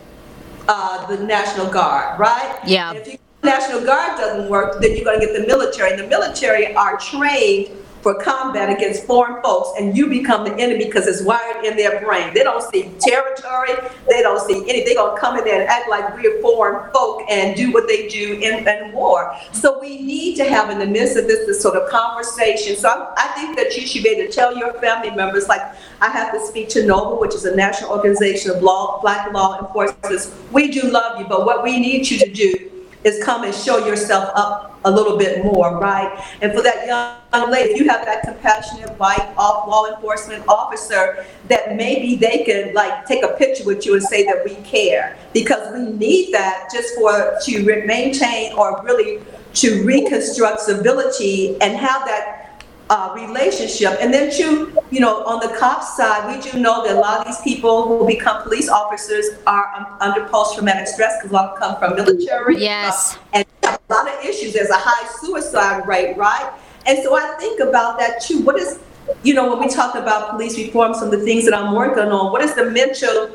uh, 0.69 1.07
the 1.07 1.23
National 1.25 1.67
Guard, 1.71 2.19
right? 2.19 2.59
Yeah. 2.67 2.91
And 2.91 2.99
if 2.99 3.13
you, 3.13 3.19
National 3.43 3.85
Guard 3.85 4.19
doesn't 4.19 4.49
work, 4.49 4.81
then 4.81 4.97
you're 4.97 5.05
gonna 5.05 5.21
get 5.21 5.35
the 5.39 5.47
military, 5.47 5.91
and 5.91 6.01
the 6.01 6.07
military 6.07 6.75
are 6.75 6.97
trained 6.99 7.71
for 8.05 8.15
combat 8.23 8.69
against 8.69 9.07
foreign 9.07 9.43
folks, 9.43 9.71
and 9.81 9.97
you 9.97 10.07
become 10.09 10.45
the 10.45 10.55
enemy 10.59 10.85
because 10.85 11.07
it's 11.07 11.23
wired 11.23 11.65
in 11.65 11.75
their 11.75 12.05
brain. 12.05 12.35
They 12.35 12.43
don't 12.43 12.63
see 12.71 12.93
territory, 13.01 13.71
they 14.11 14.21
don't 14.21 14.47
see 14.47 14.59
any, 14.69 14.85
they 14.85 14.95
gonna 14.95 15.19
come 15.19 15.39
in 15.39 15.45
there 15.45 15.63
and 15.63 15.69
act 15.71 15.89
like 15.89 16.15
we're 16.19 16.39
foreign 16.43 16.93
folk 16.93 17.23
and 17.31 17.57
do 17.57 17.73
what 17.73 17.89
they 17.89 18.07
do 18.09 18.35
in, 18.35 18.69
in 18.69 18.93
war. 18.93 19.35
So 19.53 19.81
we 19.81 20.03
need 20.03 20.37
to 20.37 20.45
have 20.45 20.69
in 20.69 20.79
the 20.79 20.87
midst 20.87 21.17
of 21.17 21.27
this, 21.27 21.47
this 21.47 21.63
sort 21.63 21.77
of 21.77 21.89
conversation. 21.89 22.77
So 22.77 22.91
I, 22.91 23.15
I 23.17 23.29
think 23.29 23.57
that 23.57 23.75
you 23.75 23.87
should 23.87 24.03
be 24.03 24.11
able 24.11 24.31
to 24.31 24.33
tell 24.33 24.55
your 24.55 24.75
family 24.75 25.11
members, 25.11 25.49
like, 25.49 25.63
I 26.03 26.11
have 26.11 26.31
to 26.35 26.47
speak 26.47 26.69
to 26.71 26.85
NOVA, 26.85 27.17
which 27.17 27.35
is 27.35 27.47
a 27.47 27.57
national 27.57 27.91
organization 27.91 28.51
of 28.51 28.63
law, 28.63 29.01
black 29.01 29.33
law 29.33 29.59
enforcers. 29.61 30.31
We 30.53 30.71
do 30.71 30.83
love 30.91 31.19
you, 31.19 31.27
but 31.27 31.47
what 31.47 31.65
we 31.65 31.81
need 31.81 32.11
you 32.11 32.19
to 32.19 32.31
do 32.31 32.71
is 33.05 33.23
come 33.23 33.45
and 33.45 33.55
show 33.55 33.87
yourself 33.87 34.31
up 34.35 34.81
a 34.85 34.91
little 34.91 35.17
bit 35.17 35.45
more, 35.45 35.79
right? 35.79 36.11
And 36.43 36.53
for 36.53 36.63
that 36.63 36.87
young 36.87 37.51
lady, 37.51 37.79
you 37.79 37.89
have 37.89 38.05
that 38.05 38.23
compassionate 38.23 38.91
white 38.99 39.33
off 39.37 39.69
law 39.69 39.87
enforcement 39.95 40.45
officer, 40.49 41.27
that 41.49 41.77
maybe 41.77 42.17
they 42.17 42.45
can 42.45 42.75
like 42.75 43.07
take 43.07 43.23
a 43.23 43.29
picture 43.29 43.65
with 43.65 43.87
you 43.87 43.95
and 43.95 44.03
say 44.03 44.25
that 44.25 44.45
we 44.45 44.55
care, 44.57 45.17
because 45.33 45.73
we 45.73 45.93
need 45.93 46.33
that 46.33 46.69
just 46.73 46.95
for 46.95 47.39
to 47.43 47.63
maintain 47.87 48.53
or 48.55 48.83
really 48.83 49.21
to 49.55 49.85
reconstruct 49.85 50.61
civility 50.61 51.57
and 51.61 51.77
have 51.77 52.05
that 52.07 52.44
uh, 52.91 53.13
relationship. 53.15 53.97
And 54.01 54.13
then 54.13 54.31
too, 54.33 54.77
you 54.91 55.01
know, 55.01 55.25
on 55.25 55.41
the 55.41 55.57
cop 55.57 55.83
side, 55.83 56.35
we 56.35 56.51
do 56.51 56.59
know 56.59 56.85
that 56.85 56.97
a 56.97 56.99
lot 56.99 57.21
of 57.21 57.27
these 57.27 57.41
people 57.41 57.89
who 57.89 58.07
become 58.07 58.43
police 58.43 58.69
officers 58.69 59.27
are 59.47 59.75
um, 59.75 59.87
under 60.01 60.27
post-traumatic 60.29 60.87
stress 60.87 61.17
because 61.19 61.31
a 61.31 61.35
lot 61.35 61.59
come 61.59 61.79
from 61.79 61.97
military. 61.97 62.59
Yes. 62.59 63.17
uh, 63.17 63.19
and 63.35 63.47
a 63.63 63.79
lot 63.89 64.09
of 64.09 64.25
issues. 64.25 64.53
There's 64.53 64.71
a 64.71 64.77
high 64.79 65.09
suicide 65.21 65.87
rate, 65.87 66.17
right? 66.17 66.53
And 66.87 67.03
so 67.03 67.17
I 67.17 67.35
think 67.39 67.61
about 67.61 67.99
that 67.99 68.21
too. 68.21 68.41
What 68.41 68.57
is, 68.57 68.79
you 69.23 69.35
know, 69.35 69.51
when 69.51 69.67
we 69.67 69.73
talk 69.73 69.95
about 69.95 70.31
police 70.31 70.59
reform, 70.59 70.95
some 70.95 71.05
of 71.05 71.19
the 71.19 71.25
things 71.25 71.45
that 71.47 71.55
I'm 71.55 71.75
working 71.75 72.05
on, 72.05 72.33
what 72.33 72.43
is 72.43 72.55
the 72.55 72.71
mental 72.71 73.31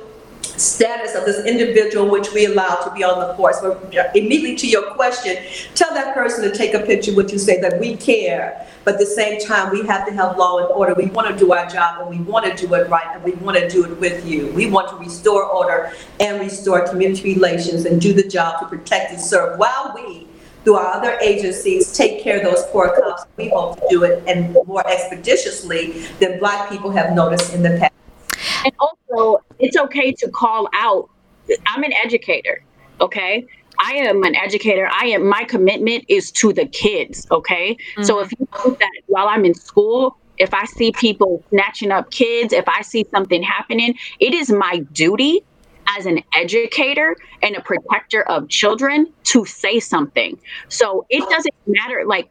status 0.59 1.15
of 1.15 1.25
this 1.25 1.45
individual 1.45 2.09
which 2.09 2.31
we 2.33 2.45
allow 2.45 2.75
to 2.75 2.91
be 2.91 3.03
on 3.03 3.19
the 3.19 3.33
force. 3.35 3.59
But 3.61 3.95
uh, 3.95 4.09
immediately 4.15 4.55
to 4.57 4.67
your 4.67 4.93
question, 4.93 5.37
tell 5.75 5.93
that 5.93 6.13
person 6.13 6.43
to 6.43 6.55
take 6.55 6.73
a 6.73 6.79
picture 6.79 7.13
with 7.13 7.31
you, 7.31 7.39
say 7.39 7.59
that 7.61 7.79
we 7.79 7.95
care, 7.97 8.67
but 8.83 8.95
at 8.95 8.99
the 8.99 9.05
same 9.05 9.39
time, 9.39 9.71
we 9.71 9.85
have 9.85 10.07
to 10.07 10.13
have 10.13 10.37
law 10.37 10.59
and 10.59 10.67
order. 10.69 10.93
We 10.93 11.07
want 11.07 11.27
to 11.27 11.37
do 11.37 11.53
our 11.53 11.67
job 11.67 12.01
and 12.01 12.09
we 12.09 12.23
want 12.23 12.45
to 12.45 12.67
do 12.67 12.73
it 12.73 12.89
right 12.89 13.15
and 13.15 13.23
we 13.23 13.33
want 13.33 13.57
to 13.57 13.69
do 13.69 13.85
it 13.85 13.99
with 13.99 14.25
you. 14.25 14.47
We 14.53 14.69
want 14.69 14.89
to 14.89 14.95
restore 14.95 15.43
order 15.43 15.91
and 16.19 16.39
restore 16.39 16.87
community 16.87 17.33
relations 17.33 17.85
and 17.85 18.01
do 18.01 18.13
the 18.13 18.27
job 18.27 18.59
to 18.61 18.67
protect 18.67 19.11
and 19.11 19.21
serve 19.21 19.59
while 19.59 19.93
we 19.95 20.27
through 20.63 20.75
our 20.75 20.93
other 20.93 21.17
agencies, 21.21 21.91
take 21.93 22.21
care 22.21 22.37
of 22.37 22.43
those 22.43 22.65
poor 22.67 22.93
cops. 22.99 23.25
We 23.37 23.49
hope 23.49 23.79
to 23.79 23.87
do 23.89 24.03
it 24.03 24.23
and 24.27 24.53
more 24.67 24.85
expeditiously 24.87 26.01
than 26.19 26.39
black 26.39 26.69
people 26.69 26.91
have 26.91 27.13
noticed 27.13 27.53
in 27.53 27.63
the 27.63 27.77
past. 27.79 27.93
And 28.65 28.73
also, 28.79 29.43
it's 29.59 29.77
okay 29.77 30.11
to 30.13 30.29
call 30.29 30.69
out. 30.73 31.09
I'm 31.67 31.83
an 31.83 31.93
educator, 31.93 32.63
okay? 33.01 33.47
I 33.79 33.93
am 33.93 34.23
an 34.23 34.35
educator. 34.35 34.89
I 34.91 35.05
am 35.05 35.27
my 35.27 35.43
commitment 35.43 36.05
is 36.07 36.31
to 36.33 36.51
the 36.51 36.65
kids, 36.65 37.25
okay? 37.31 37.77
So 38.01 38.15
mm-hmm. 38.15 38.25
if 38.25 38.39
you 38.39 38.47
know 38.53 38.75
that 38.75 38.91
while 39.07 39.27
I'm 39.27 39.45
in 39.45 39.53
school, 39.53 40.17
if 40.37 40.53
I 40.53 40.65
see 40.65 40.91
people 40.91 41.43
snatching 41.49 41.91
up 41.91 42.11
kids, 42.11 42.53
if 42.53 42.67
I 42.67 42.81
see 42.81 43.05
something 43.11 43.41
happening, 43.41 43.95
it 44.19 44.33
is 44.33 44.49
my 44.49 44.79
duty 44.91 45.41
as 45.97 46.05
an 46.05 46.21
educator 46.35 47.15
and 47.41 47.55
a 47.55 47.61
protector 47.61 48.23
of 48.23 48.47
children 48.49 49.11
to 49.23 49.45
say 49.45 49.79
something. 49.79 50.37
So 50.67 51.05
it 51.09 51.27
doesn't 51.29 51.55
matter 51.67 52.03
like 52.05 52.29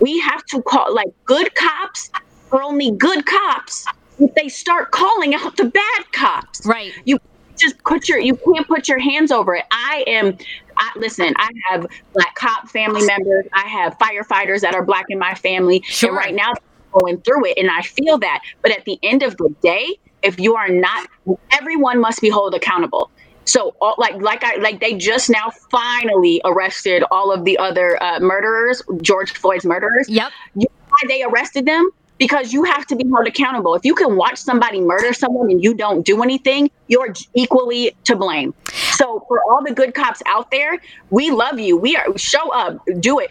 we 0.00 0.18
have 0.20 0.44
to 0.46 0.62
call 0.62 0.94
like 0.94 1.12
good 1.24 1.54
cops 1.54 2.10
are 2.50 2.62
only 2.62 2.90
good 2.90 3.24
cops 3.24 3.86
they 4.36 4.48
start 4.48 4.90
calling 4.90 5.34
out 5.34 5.56
the 5.56 5.64
bad 5.64 6.12
cops. 6.12 6.64
Right. 6.64 6.92
You 7.04 7.18
just 7.56 7.78
put 7.84 8.08
your 8.08 8.18
you 8.18 8.36
can't 8.36 8.66
put 8.66 8.88
your 8.88 8.98
hands 8.98 9.30
over 9.30 9.54
it. 9.54 9.64
I 9.70 10.04
am 10.06 10.36
I, 10.76 10.90
listen, 10.96 11.34
I 11.36 11.50
have 11.70 11.86
black 12.12 12.34
cop 12.34 12.68
family 12.68 13.04
members. 13.04 13.46
I 13.52 13.66
have 13.68 13.98
firefighters 13.98 14.60
that 14.62 14.74
are 14.74 14.84
black 14.84 15.06
in 15.08 15.18
my 15.18 15.34
family. 15.34 15.82
Sure. 15.84 16.10
And 16.10 16.16
right 16.16 16.34
now, 16.34 16.52
going 16.92 17.20
through 17.22 17.46
it, 17.46 17.58
and 17.58 17.70
I 17.70 17.82
feel 17.82 18.18
that. 18.18 18.42
But 18.62 18.70
at 18.72 18.84
the 18.84 18.98
end 19.02 19.22
of 19.22 19.36
the 19.36 19.54
day, 19.62 19.96
if 20.22 20.38
you 20.38 20.54
are 20.56 20.68
not, 20.68 21.08
everyone 21.50 22.00
must 22.00 22.20
be 22.20 22.30
held 22.30 22.54
accountable. 22.54 23.10
So, 23.44 23.74
all, 23.80 23.96
like, 23.98 24.14
like 24.20 24.44
I 24.44 24.56
like 24.56 24.80
they 24.80 24.94
just 24.94 25.28
now 25.28 25.50
finally 25.70 26.40
arrested 26.44 27.02
all 27.10 27.32
of 27.32 27.44
the 27.44 27.58
other 27.58 28.00
uh, 28.02 28.20
murderers, 28.20 28.82
George 29.00 29.32
Floyd's 29.32 29.64
murderers. 29.64 30.08
Yep. 30.08 30.30
You 30.54 30.62
know 30.62 30.86
why 30.88 31.08
they 31.08 31.24
arrested 31.24 31.66
them? 31.66 31.90
Because 32.22 32.52
you 32.52 32.62
have 32.62 32.86
to 32.86 32.94
be 32.94 33.04
held 33.12 33.26
accountable. 33.26 33.74
If 33.74 33.84
you 33.84 33.96
can 33.96 34.14
watch 34.14 34.38
somebody 34.38 34.80
murder 34.80 35.12
someone 35.12 35.50
and 35.50 35.60
you 35.60 35.74
don't 35.74 36.06
do 36.06 36.22
anything, 36.22 36.70
you're 36.86 37.12
equally 37.34 37.96
to 38.04 38.14
blame. 38.14 38.54
So 38.92 39.24
for 39.26 39.42
all 39.50 39.60
the 39.64 39.74
good 39.74 39.92
cops 39.92 40.22
out 40.26 40.48
there, 40.52 40.78
we 41.10 41.32
love 41.32 41.58
you. 41.58 41.76
We 41.76 41.96
are 41.96 42.16
show 42.16 42.52
up, 42.52 42.78
do 43.00 43.18
it. 43.18 43.28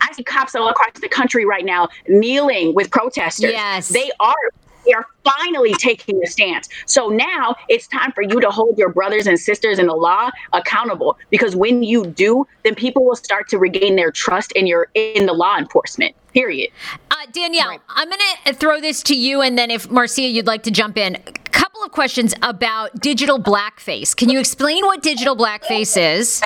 I 0.00 0.12
see 0.12 0.22
cops 0.22 0.54
all 0.54 0.68
across 0.68 1.00
the 1.00 1.08
country 1.08 1.46
right 1.46 1.64
now 1.64 1.88
kneeling 2.06 2.76
with 2.76 2.92
protesters. 2.92 3.50
Yes. 3.50 3.88
They 3.88 4.08
are 4.20 4.52
they 4.86 4.92
are 4.92 5.06
finally 5.24 5.74
taking 5.74 6.22
a 6.22 6.26
stance. 6.26 6.68
So 6.86 7.08
now 7.08 7.56
it's 7.68 7.88
time 7.88 8.12
for 8.12 8.22
you 8.22 8.40
to 8.40 8.50
hold 8.50 8.78
your 8.78 8.90
brothers 8.90 9.26
and 9.26 9.38
sisters 9.38 9.80
in 9.80 9.86
the 9.86 9.94
law 9.94 10.30
accountable 10.52 11.18
because 11.28 11.54
when 11.54 11.82
you 11.82 12.06
do, 12.06 12.46
then 12.62 12.76
people 12.76 13.04
will 13.04 13.16
start 13.16 13.48
to 13.48 13.58
regain 13.58 13.96
their 13.96 14.10
trust 14.10 14.52
in 14.52 14.66
your 14.66 14.88
in 14.94 15.26
the 15.26 15.34
law 15.34 15.58
enforcement. 15.58 16.14
Period. 16.32 16.70
Uh, 17.18 17.26
Danielle, 17.32 17.68
right. 17.68 17.80
I'm 17.88 18.08
going 18.08 18.20
to 18.46 18.54
throw 18.54 18.80
this 18.80 19.02
to 19.04 19.16
you, 19.16 19.40
and 19.40 19.58
then 19.58 19.72
if 19.72 19.90
Marcia, 19.90 20.22
you'd 20.22 20.46
like 20.46 20.62
to 20.64 20.70
jump 20.70 20.96
in. 20.96 21.16
A 21.16 21.32
couple 21.50 21.82
of 21.82 21.90
questions 21.90 22.32
about 22.42 23.00
digital 23.00 23.42
blackface. 23.42 24.14
Can 24.14 24.28
you 24.28 24.38
explain 24.38 24.86
what 24.86 25.02
digital 25.02 25.34
blackface 25.34 25.96
is? 25.96 26.40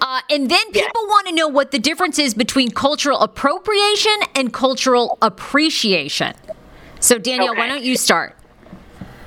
Uh, 0.00 0.20
and 0.30 0.48
then 0.48 0.64
people 0.66 0.82
yes. 0.84 1.08
want 1.08 1.26
to 1.26 1.34
know 1.34 1.48
what 1.48 1.72
the 1.72 1.78
difference 1.80 2.20
is 2.20 2.34
between 2.34 2.70
cultural 2.70 3.18
appropriation 3.18 4.16
and 4.36 4.52
cultural 4.52 5.18
appreciation. 5.22 6.34
So, 7.00 7.18
Danielle, 7.18 7.50
okay. 7.50 7.58
why 7.58 7.66
don't 7.66 7.82
you 7.82 7.96
start? 7.96 8.36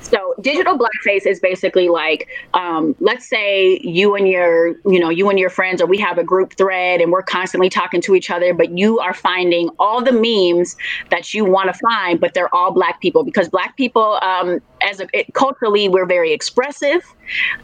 So 0.08 0.36
digital 0.40 0.78
blackface 0.78 1.26
is 1.26 1.40
basically 1.40 1.90
like, 1.90 2.28
um, 2.54 2.96
let's 3.00 3.28
say 3.28 3.80
you 3.84 4.16
and 4.16 4.28
your, 4.28 4.76
you 4.86 5.00
know, 5.00 5.10
you 5.10 5.30
and 5.30 5.40
your 5.40 5.50
friends, 5.50 5.82
or 5.82 5.88
we 5.88 5.98
have 5.98 6.20
a 6.20 6.24
group 6.24 6.54
thread 6.58 7.02
and 7.02 7.12
we're 7.12 7.24
constantly 7.24 7.70
talking 7.70 8.02
to 8.02 8.14
each 8.14 8.30
other, 8.30 8.54
but 8.54 8.78
you 8.78 9.00
are 9.00 9.16
finding 9.16 9.70
all 9.80 10.04
the 10.04 10.12
memes 10.12 10.76
that 11.10 11.34
you 11.34 11.44
want 11.44 11.74
to 11.74 11.80
find, 11.90 12.20
but 12.20 12.36
they're 12.36 12.54
all 12.54 12.72
black 12.72 13.02
people 13.02 13.24
because 13.24 13.50
black 13.50 13.76
people, 13.78 14.20
um, 14.22 14.60
as 14.82 15.00
a, 15.00 15.08
it, 15.14 15.34
culturally, 15.34 15.90
we're 15.90 16.06
very 16.06 16.32
expressive. 16.32 17.02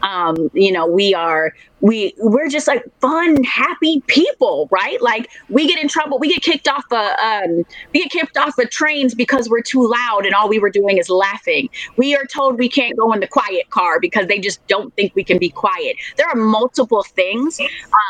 Um, 0.02 0.50
you 0.54 0.72
know, 0.72 0.86
we 0.86 1.14
are 1.14 1.52
we 1.80 2.14
we're 2.18 2.48
just 2.48 2.66
like 2.66 2.84
fun, 3.00 3.42
happy 3.44 4.00
people, 4.06 4.68
right? 4.70 5.00
Like 5.00 5.28
we 5.48 5.68
get 5.68 5.80
in 5.80 5.88
trouble, 5.88 6.18
we 6.18 6.28
get 6.28 6.42
kicked 6.42 6.68
off 6.68 6.84
a 6.90 7.24
um, 7.24 7.64
we 7.92 8.02
get 8.02 8.10
kicked 8.10 8.36
off 8.36 8.58
of 8.58 8.70
trains 8.70 9.14
because 9.14 9.48
we're 9.48 9.62
too 9.62 9.88
loud, 9.88 10.24
and 10.26 10.34
all 10.34 10.48
we 10.48 10.58
were 10.58 10.70
doing 10.70 10.98
is 10.98 11.08
laughing. 11.08 11.68
We 11.96 12.14
are 12.14 12.24
told 12.24 12.58
we 12.58 12.68
can't 12.68 12.96
go 12.96 13.12
in 13.12 13.20
the 13.20 13.28
quiet 13.28 13.70
car 13.70 14.00
because 14.00 14.26
they 14.26 14.38
just 14.38 14.66
don't 14.66 14.94
think 14.94 15.14
we 15.14 15.24
can 15.24 15.38
be 15.38 15.50
quiet. 15.50 15.96
There 16.16 16.28
are 16.28 16.36
multiple 16.36 17.02
things. 17.02 17.60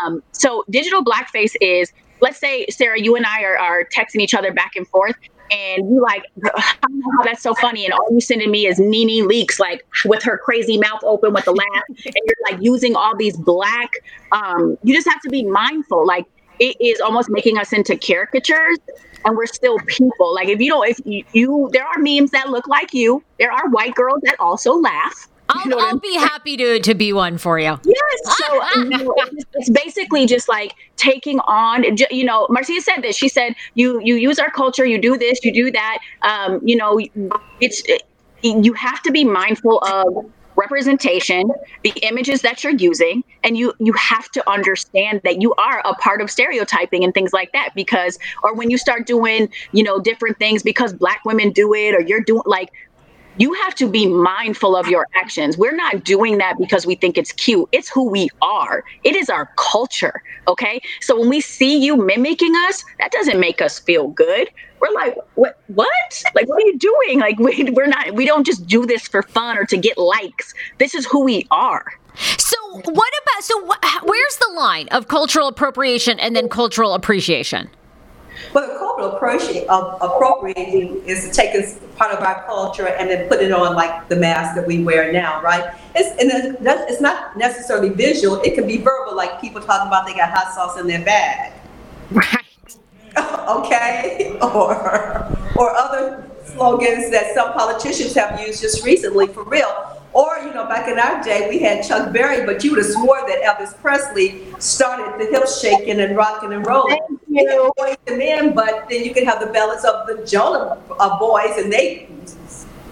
Um, 0.04 0.22
so 0.32 0.64
digital 0.70 1.04
blackface 1.04 1.54
is 1.60 1.92
let's 2.22 2.38
say 2.38 2.64
Sarah, 2.70 3.00
you 3.00 3.16
and 3.16 3.26
I 3.26 3.42
are, 3.42 3.58
are 3.58 3.84
texting 3.84 4.20
each 4.20 4.32
other 4.32 4.52
back 4.52 4.76
and 4.76 4.86
forth, 4.88 5.16
and 5.50 5.90
you 5.90 6.00
like, 6.00 6.24
oh, 6.56 7.22
that's 7.24 7.42
so 7.42 7.54
funny. 7.54 7.84
And 7.84 7.92
all 7.92 8.08
you 8.10 8.20
sending 8.20 8.50
me 8.50 8.66
is 8.66 8.78
NeNe 8.78 9.26
Leakes, 9.28 9.58
like 9.58 9.84
with 10.04 10.22
her 10.22 10.38
crazy 10.38 10.78
mouth 10.78 11.00
open 11.02 11.32
with 11.32 11.44
the 11.44 11.52
laugh. 11.52 11.84
and 11.88 12.14
you're 12.14 12.50
like 12.50 12.62
using 12.62 12.96
all 12.96 13.16
these 13.16 13.36
black, 13.36 13.90
um, 14.32 14.76
you 14.82 14.94
just 14.94 15.08
have 15.08 15.20
to 15.22 15.30
be 15.30 15.44
mindful. 15.44 16.06
Like 16.06 16.26
it 16.58 16.76
is 16.80 17.00
almost 17.00 17.28
making 17.30 17.58
us 17.58 17.72
into 17.72 17.96
caricatures 17.96 18.78
and 19.24 19.36
we're 19.36 19.46
still 19.46 19.78
people. 19.86 20.34
Like 20.34 20.48
if 20.48 20.60
you 20.60 20.70
don't, 20.70 20.88
if 20.88 21.00
you, 21.04 21.24
you 21.32 21.70
there 21.72 21.84
are 21.84 21.98
memes 21.98 22.30
that 22.30 22.50
look 22.50 22.66
like 22.68 22.94
you, 22.94 23.22
there 23.38 23.52
are 23.52 23.68
white 23.70 23.94
girls 23.94 24.20
that 24.22 24.36
also 24.38 24.74
laugh. 24.74 25.28
I'll, 25.48 25.62
you 25.64 25.70
know 25.70 25.78
I'll 25.78 25.98
be 25.98 26.14
happy 26.14 26.56
to, 26.56 26.80
to 26.80 26.94
be 26.94 27.12
one 27.12 27.38
for 27.38 27.58
you. 27.58 27.78
Yes. 27.84 28.36
So 28.38 28.62
you 28.76 28.84
know, 28.88 29.14
it's, 29.16 29.44
it's, 29.54 29.70
basically 29.70 30.26
just 30.26 30.48
like 30.48 30.74
taking 30.96 31.40
on, 31.40 31.84
you 32.10 32.24
know, 32.24 32.46
Marcia 32.48 32.80
said 32.80 33.00
this. 33.02 33.16
She 33.16 33.28
said, 33.28 33.54
you, 33.74 34.00
you 34.00 34.16
use 34.16 34.38
our 34.38 34.50
culture, 34.50 34.84
you 34.84 35.00
do 35.00 35.18
this, 35.18 35.44
you 35.44 35.52
do 35.52 35.70
that. 35.70 35.98
Um, 36.22 36.60
you 36.62 36.76
know, 36.76 37.00
it's, 37.60 37.82
it, 37.86 38.02
you 38.42 38.72
have 38.72 39.02
to 39.02 39.12
be 39.12 39.24
mindful 39.24 39.78
of 39.84 40.30
representation 40.56 41.50
the 41.82 41.92
images 42.02 42.42
that 42.42 42.62
you're 42.62 42.74
using 42.74 43.24
and 43.42 43.56
you 43.56 43.72
you 43.78 43.92
have 43.94 44.30
to 44.30 44.50
understand 44.50 45.20
that 45.24 45.40
you 45.40 45.54
are 45.54 45.80
a 45.84 45.94
part 45.94 46.20
of 46.20 46.30
stereotyping 46.30 47.02
and 47.04 47.14
things 47.14 47.32
like 47.32 47.50
that 47.52 47.70
because 47.74 48.18
or 48.42 48.54
when 48.54 48.70
you 48.70 48.76
start 48.76 49.06
doing 49.06 49.48
you 49.72 49.82
know 49.82 49.98
different 49.98 50.38
things 50.38 50.62
because 50.62 50.92
black 50.92 51.24
women 51.24 51.50
do 51.50 51.72
it 51.74 51.94
or 51.94 52.00
you're 52.00 52.20
doing 52.20 52.42
like 52.44 52.70
you 53.38 53.52
have 53.54 53.74
to 53.76 53.88
be 53.88 54.06
mindful 54.06 54.76
of 54.76 54.88
your 54.88 55.06
actions. 55.14 55.56
We're 55.56 55.76
not 55.76 56.04
doing 56.04 56.38
that 56.38 56.58
because 56.58 56.86
we 56.86 56.94
think 56.94 57.16
it's 57.16 57.32
cute. 57.32 57.68
It's 57.72 57.88
who 57.88 58.08
we 58.08 58.28
are. 58.40 58.84
It 59.04 59.16
is 59.16 59.30
our 59.30 59.50
culture. 59.56 60.22
Okay. 60.48 60.80
So 61.00 61.18
when 61.18 61.28
we 61.28 61.40
see 61.40 61.78
you 61.78 61.96
mimicking 61.96 62.54
us, 62.68 62.84
that 62.98 63.10
doesn't 63.12 63.40
make 63.40 63.62
us 63.62 63.78
feel 63.78 64.08
good. 64.08 64.50
We're 64.80 64.92
like, 64.94 65.16
what? 65.36 65.60
What? 65.68 66.22
Like, 66.34 66.48
what 66.48 66.62
are 66.62 66.66
you 66.66 66.78
doing? 66.78 67.20
Like, 67.20 67.38
we, 67.38 67.70
we're 67.70 67.86
not. 67.86 68.14
We 68.14 68.26
don't 68.26 68.44
just 68.44 68.66
do 68.66 68.84
this 68.84 69.06
for 69.08 69.22
fun 69.22 69.56
or 69.56 69.64
to 69.66 69.76
get 69.76 69.96
likes. 69.96 70.54
This 70.78 70.94
is 70.94 71.06
who 71.06 71.24
we 71.24 71.46
are. 71.50 71.84
So 72.38 72.56
what 72.72 73.12
about? 73.22 73.42
So 73.42 73.66
wh- 73.66 74.04
where's 74.04 74.36
the 74.36 74.52
line 74.54 74.88
of 74.88 75.08
cultural 75.08 75.48
appropriation 75.48 76.18
and 76.20 76.36
then 76.36 76.48
cultural 76.48 76.94
appreciation? 76.94 77.70
Well, 78.52 78.66
the 78.66 78.78
cultural 78.78 79.16
appropriating 80.00 81.02
is 81.06 81.30
taking 81.34 81.64
part 81.96 82.12
of 82.12 82.22
our 82.22 82.44
culture 82.44 82.88
and 82.88 83.08
then 83.10 83.28
put 83.28 83.40
it 83.40 83.52
on 83.52 83.74
like 83.74 84.08
the 84.08 84.16
mask 84.16 84.54
that 84.56 84.66
we 84.66 84.82
wear 84.82 85.12
now, 85.12 85.40
right? 85.42 85.74
It's, 85.94 86.10
and 86.20 86.56
it's 86.64 87.00
not 87.00 87.36
necessarily 87.36 87.90
visual. 87.90 88.40
It 88.42 88.54
can 88.54 88.66
be 88.66 88.78
verbal, 88.78 89.16
like 89.16 89.40
people 89.40 89.60
talking 89.60 89.88
about 89.88 90.06
they 90.06 90.14
got 90.14 90.30
hot 90.30 90.54
sauce 90.54 90.78
in 90.78 90.86
their 90.86 91.04
bag. 91.04 91.52
Right. 92.10 92.76
okay. 93.48 94.36
Or, 94.42 95.36
or 95.56 95.70
other 95.76 96.30
slogans 96.44 97.10
that 97.10 97.34
some 97.34 97.52
politicians 97.52 98.14
have 98.14 98.40
used 98.40 98.60
just 98.60 98.84
recently 98.84 99.26
for 99.26 99.44
real. 99.44 100.01
Or, 100.12 100.38
you 100.38 100.52
know, 100.52 100.66
back 100.66 100.88
in 100.88 100.98
our 100.98 101.22
day, 101.22 101.48
we 101.48 101.58
had 101.58 101.86
Chuck 101.86 102.12
Berry, 102.12 102.44
but 102.44 102.62
you 102.62 102.72
would 102.72 102.84
have 102.84 102.92
swore 102.92 103.22
that 103.26 103.42
Elvis 103.42 103.74
Presley 103.80 104.44
started 104.58 105.18
the 105.18 105.30
hip 105.30 105.48
shaking 105.48 106.00
and 106.00 106.16
rocking 106.16 106.52
and 106.52 106.66
rolling. 106.66 106.98
Thank 107.08 107.20
you. 107.28 107.72
Boys 107.76 107.96
and 108.06 108.18
men, 108.18 108.54
but 108.54 108.88
then 108.90 109.04
you 109.04 109.14
can 109.14 109.24
have 109.24 109.40
the 109.40 109.46
ballads 109.46 109.84
of 109.84 110.06
the 110.06 110.26
Jonah 110.26 110.78
uh, 111.00 111.18
boys, 111.18 111.56
and 111.56 111.72
they 111.72 112.08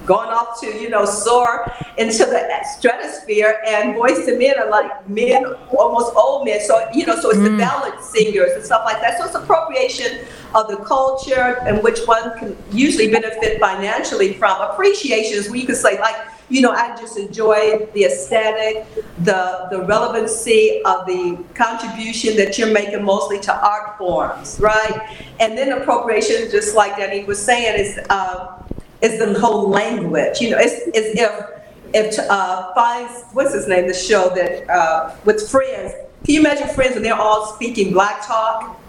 gone 0.07 0.29
off 0.29 0.61
to, 0.61 0.67
you 0.81 0.89
know, 0.89 1.05
soar 1.05 1.71
into 1.99 2.25
the 2.25 2.65
stratosphere. 2.77 3.61
And 3.67 3.95
Boyz 3.95 4.27
II 4.27 4.39
Men 4.39 4.59
are 4.59 4.71
like 4.71 5.09
men, 5.09 5.45
almost 5.79 6.15
old 6.17 6.47
men. 6.47 6.61
So, 6.63 6.89
you 6.95 7.07
know, 7.07 7.21
so 7.21 7.31
it's 7.31 7.39
mm. 7.39 7.53
the 7.53 7.57
ballad 7.59 8.03
singers 8.03 8.53
and 8.53 8.65
stuff 8.65 8.83
like 8.85 9.01
that. 9.03 9.19
So 9.19 9.27
it's 9.27 9.35
appropriation 9.35 10.25
of 10.55 10.69
the 10.69 10.79
culture 10.79 11.59
and 11.67 11.83
which 11.83 12.01
one 12.07 12.37
can 12.39 12.57
usually 12.73 13.11
benefit 13.11 13.61
financially 13.61 14.33
from. 14.33 14.61
Appreciation 14.63 15.39
is 15.39 15.49
where 15.49 15.59
you 15.59 15.67
can 15.67 15.77
say, 15.77 16.01
like, 16.01 16.17
you 16.51 16.61
know, 16.61 16.73
I 16.73 16.97
just 16.97 17.17
enjoy 17.17 17.87
the 17.95 18.05
aesthetic, 18.05 18.87
the 19.19 19.69
the 19.71 19.83
relevancy 19.85 20.83
of 20.85 21.07
the 21.07 21.39
contribution 21.55 22.37
that 22.37 22.59
you're 22.59 22.73
making 22.73 23.05
mostly 23.05 23.39
to 23.41 23.55
art 23.55 23.97
forms, 23.97 24.59
right? 24.61 25.17
And 25.39 25.57
then 25.57 25.73
appropriation, 25.73 26.51
just 26.51 26.75
like 26.75 26.95
Danni 26.95 27.25
was 27.25 27.41
saying, 27.43 27.81
is 27.81 28.01
uh, 28.11 28.63
is 29.01 29.19
the 29.21 29.39
whole 29.39 29.69
language. 29.69 30.41
You 30.41 30.51
know, 30.51 30.59
it's, 30.59 30.89
it's 30.89 31.21
if 31.21 31.61
if 31.95 32.19
uh, 32.29 32.75
finds 32.75 33.25
what's 33.33 33.55
his 33.55 33.69
name, 33.69 33.87
the 33.87 33.95
show 33.95 34.29
that 34.35 34.69
uh, 34.69 35.15
with 35.25 35.49
friends. 35.49 35.95
Can 36.25 36.35
you 36.35 36.41
imagine 36.41 36.69
friends 36.69 36.97
and 36.97 37.05
they're 37.05 37.15
all 37.15 37.47
speaking 37.55 37.93
black 37.93 38.27
talk? 38.27 38.80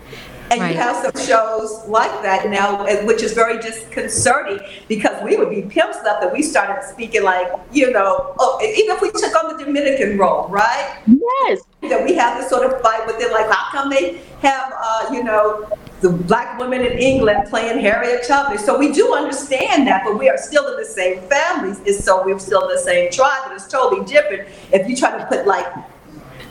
And 0.52 0.60
right. 0.60 0.72
you 0.72 0.78
have 0.82 0.98
some 0.98 1.26
shows 1.26 1.88
like 1.88 2.12
that 2.24 2.50
now, 2.50 2.84
which 3.06 3.24
is 3.24 3.32
very 3.32 3.58
disconcerting 3.62 4.60
because 4.90 5.24
we 5.24 5.38
would 5.38 5.50
be 5.50 5.62
pimps 5.62 6.02
enough 6.02 6.20
that 6.20 6.34
we 6.34 6.44
started 6.44 6.86
speaking 6.86 7.24
like, 7.24 7.48
you 7.72 7.90
know, 7.90 8.36
oh, 8.38 8.60
even 8.62 8.94
if 8.94 9.02
we 9.02 9.12
took 9.12 9.34
on 9.42 9.58
the 9.58 9.64
Dominican 9.64 10.18
role, 10.18 10.50
right? 10.50 11.02
Yes. 11.08 11.62
That 11.84 12.04
we 12.04 12.16
have 12.16 12.38
this 12.38 12.50
sort 12.50 12.70
of 12.70 12.82
fight 12.82 13.08
with 13.08 13.18
them, 13.18 13.32
like, 13.32 13.50
how 13.50 13.72
come 13.72 13.90
they 13.90 14.20
have, 14.42 14.74
uh, 14.76 15.10
you 15.14 15.24
know, 15.24 15.70
the 16.02 16.10
black 16.10 16.60
women 16.60 16.82
in 16.82 16.98
England 16.98 17.48
playing 17.50 17.80
Harriet 17.80 18.28
Tubman. 18.28 18.58
So 18.58 18.78
we 18.78 18.92
do 18.92 19.14
understand 19.14 19.88
that, 19.88 20.04
but 20.04 20.20
we 20.20 20.28
are 20.28 20.38
still 20.38 20.68
in 20.68 20.78
the 20.78 20.86
same 20.86 21.22
families. 21.30 21.80
Is 21.82 22.04
so 22.04 22.26
we're 22.26 22.40
still 22.40 22.68
in 22.68 22.76
the 22.76 22.82
same 22.82 23.10
tribe, 23.12 23.44
and 23.46 23.54
it's 23.54 23.68
totally 23.68 24.04
different 24.06 24.50
if 24.74 24.90
you 24.90 24.96
try 24.98 25.18
to 25.18 25.26
put 25.28 25.48
like 25.48 25.66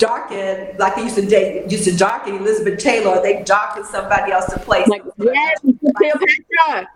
darken, 0.01 0.77
like 0.79 0.97
they 0.97 1.03
used 1.03 1.15
to 1.15 1.25
date, 1.27 1.71
used 1.71 1.85
to 1.85 1.97
darken 1.97 2.35
Elizabeth 2.37 2.81
Taylor, 2.81 3.23
they 3.23 3.45
darken 3.45 3.85
somebody 3.85 4.33
else 4.33 4.47
to 4.47 4.59
play. 4.59 4.85
Like, 4.87 5.03
yes, 5.19 5.61
Cleopatra. 5.97 6.89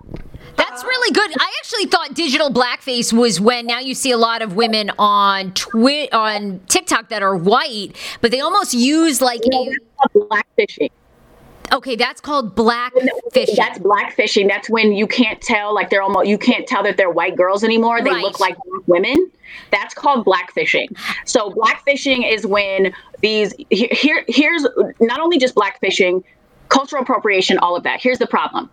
That's 0.56 0.84
really 0.84 1.12
good. 1.12 1.32
I 1.38 1.52
actually 1.60 1.86
thought 1.86 2.14
digital 2.14 2.48
blackface 2.50 3.12
was 3.12 3.40
when 3.40 3.66
now 3.66 3.80
you 3.80 3.94
see 3.94 4.10
a 4.12 4.16
lot 4.16 4.40
of 4.40 4.56
women 4.56 4.90
on 4.98 5.52
Twi- 5.52 6.08
on 6.12 6.60
TikTok 6.68 7.08
that 7.10 7.22
are 7.22 7.36
white, 7.36 7.90
but 8.20 8.30
they 8.30 8.40
almost 8.40 8.72
use 8.74 9.20
like 9.20 9.40
No, 9.46 9.62
a 9.62 9.66
that's 9.66 10.14
blackfishing. 10.14 10.90
Okay, 11.72 11.96
that's 11.96 12.20
called 12.20 12.54
black 12.54 12.92
fishing. 13.32 13.54
That's 13.56 13.78
black 13.78 14.14
fishing. 14.14 14.46
That's 14.46 14.68
when 14.70 14.92
you 14.92 15.06
can't 15.06 15.40
tell, 15.40 15.74
like 15.74 15.90
they're 15.90 16.02
almost, 16.02 16.28
you 16.28 16.38
can't 16.38 16.66
tell 16.66 16.82
that 16.84 16.96
they're 16.96 17.10
white 17.10 17.36
girls 17.36 17.64
anymore. 17.64 18.02
They 18.02 18.10
Right. 18.10 18.22
look 18.22 18.40
like 18.40 18.56
black 18.66 18.82
women. 18.86 19.30
That's 19.70 19.94
called 19.94 20.24
black 20.24 20.52
fishing. 20.52 20.88
So 21.24 21.50
black 21.50 21.84
fishing 21.84 22.22
is 22.22 22.46
when 22.46 22.92
these 23.20 23.54
he- 23.70 23.88
here 23.92 24.24
here's 24.28 24.66
not 25.00 25.20
only 25.20 25.38
just 25.38 25.54
black 25.54 25.78
fishing, 25.80 26.24
cultural 26.68 27.02
appropriation, 27.02 27.58
all 27.58 27.76
of 27.76 27.82
that. 27.84 28.00
Here's 28.02 28.18
the 28.18 28.26
problem. 28.26 28.70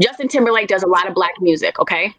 Justin 0.00 0.28
Timberlake 0.28 0.68
does 0.68 0.82
a 0.82 0.88
lot 0.88 1.06
of 1.08 1.14
black 1.14 1.32
music. 1.40 1.78
Okay, 1.78 2.14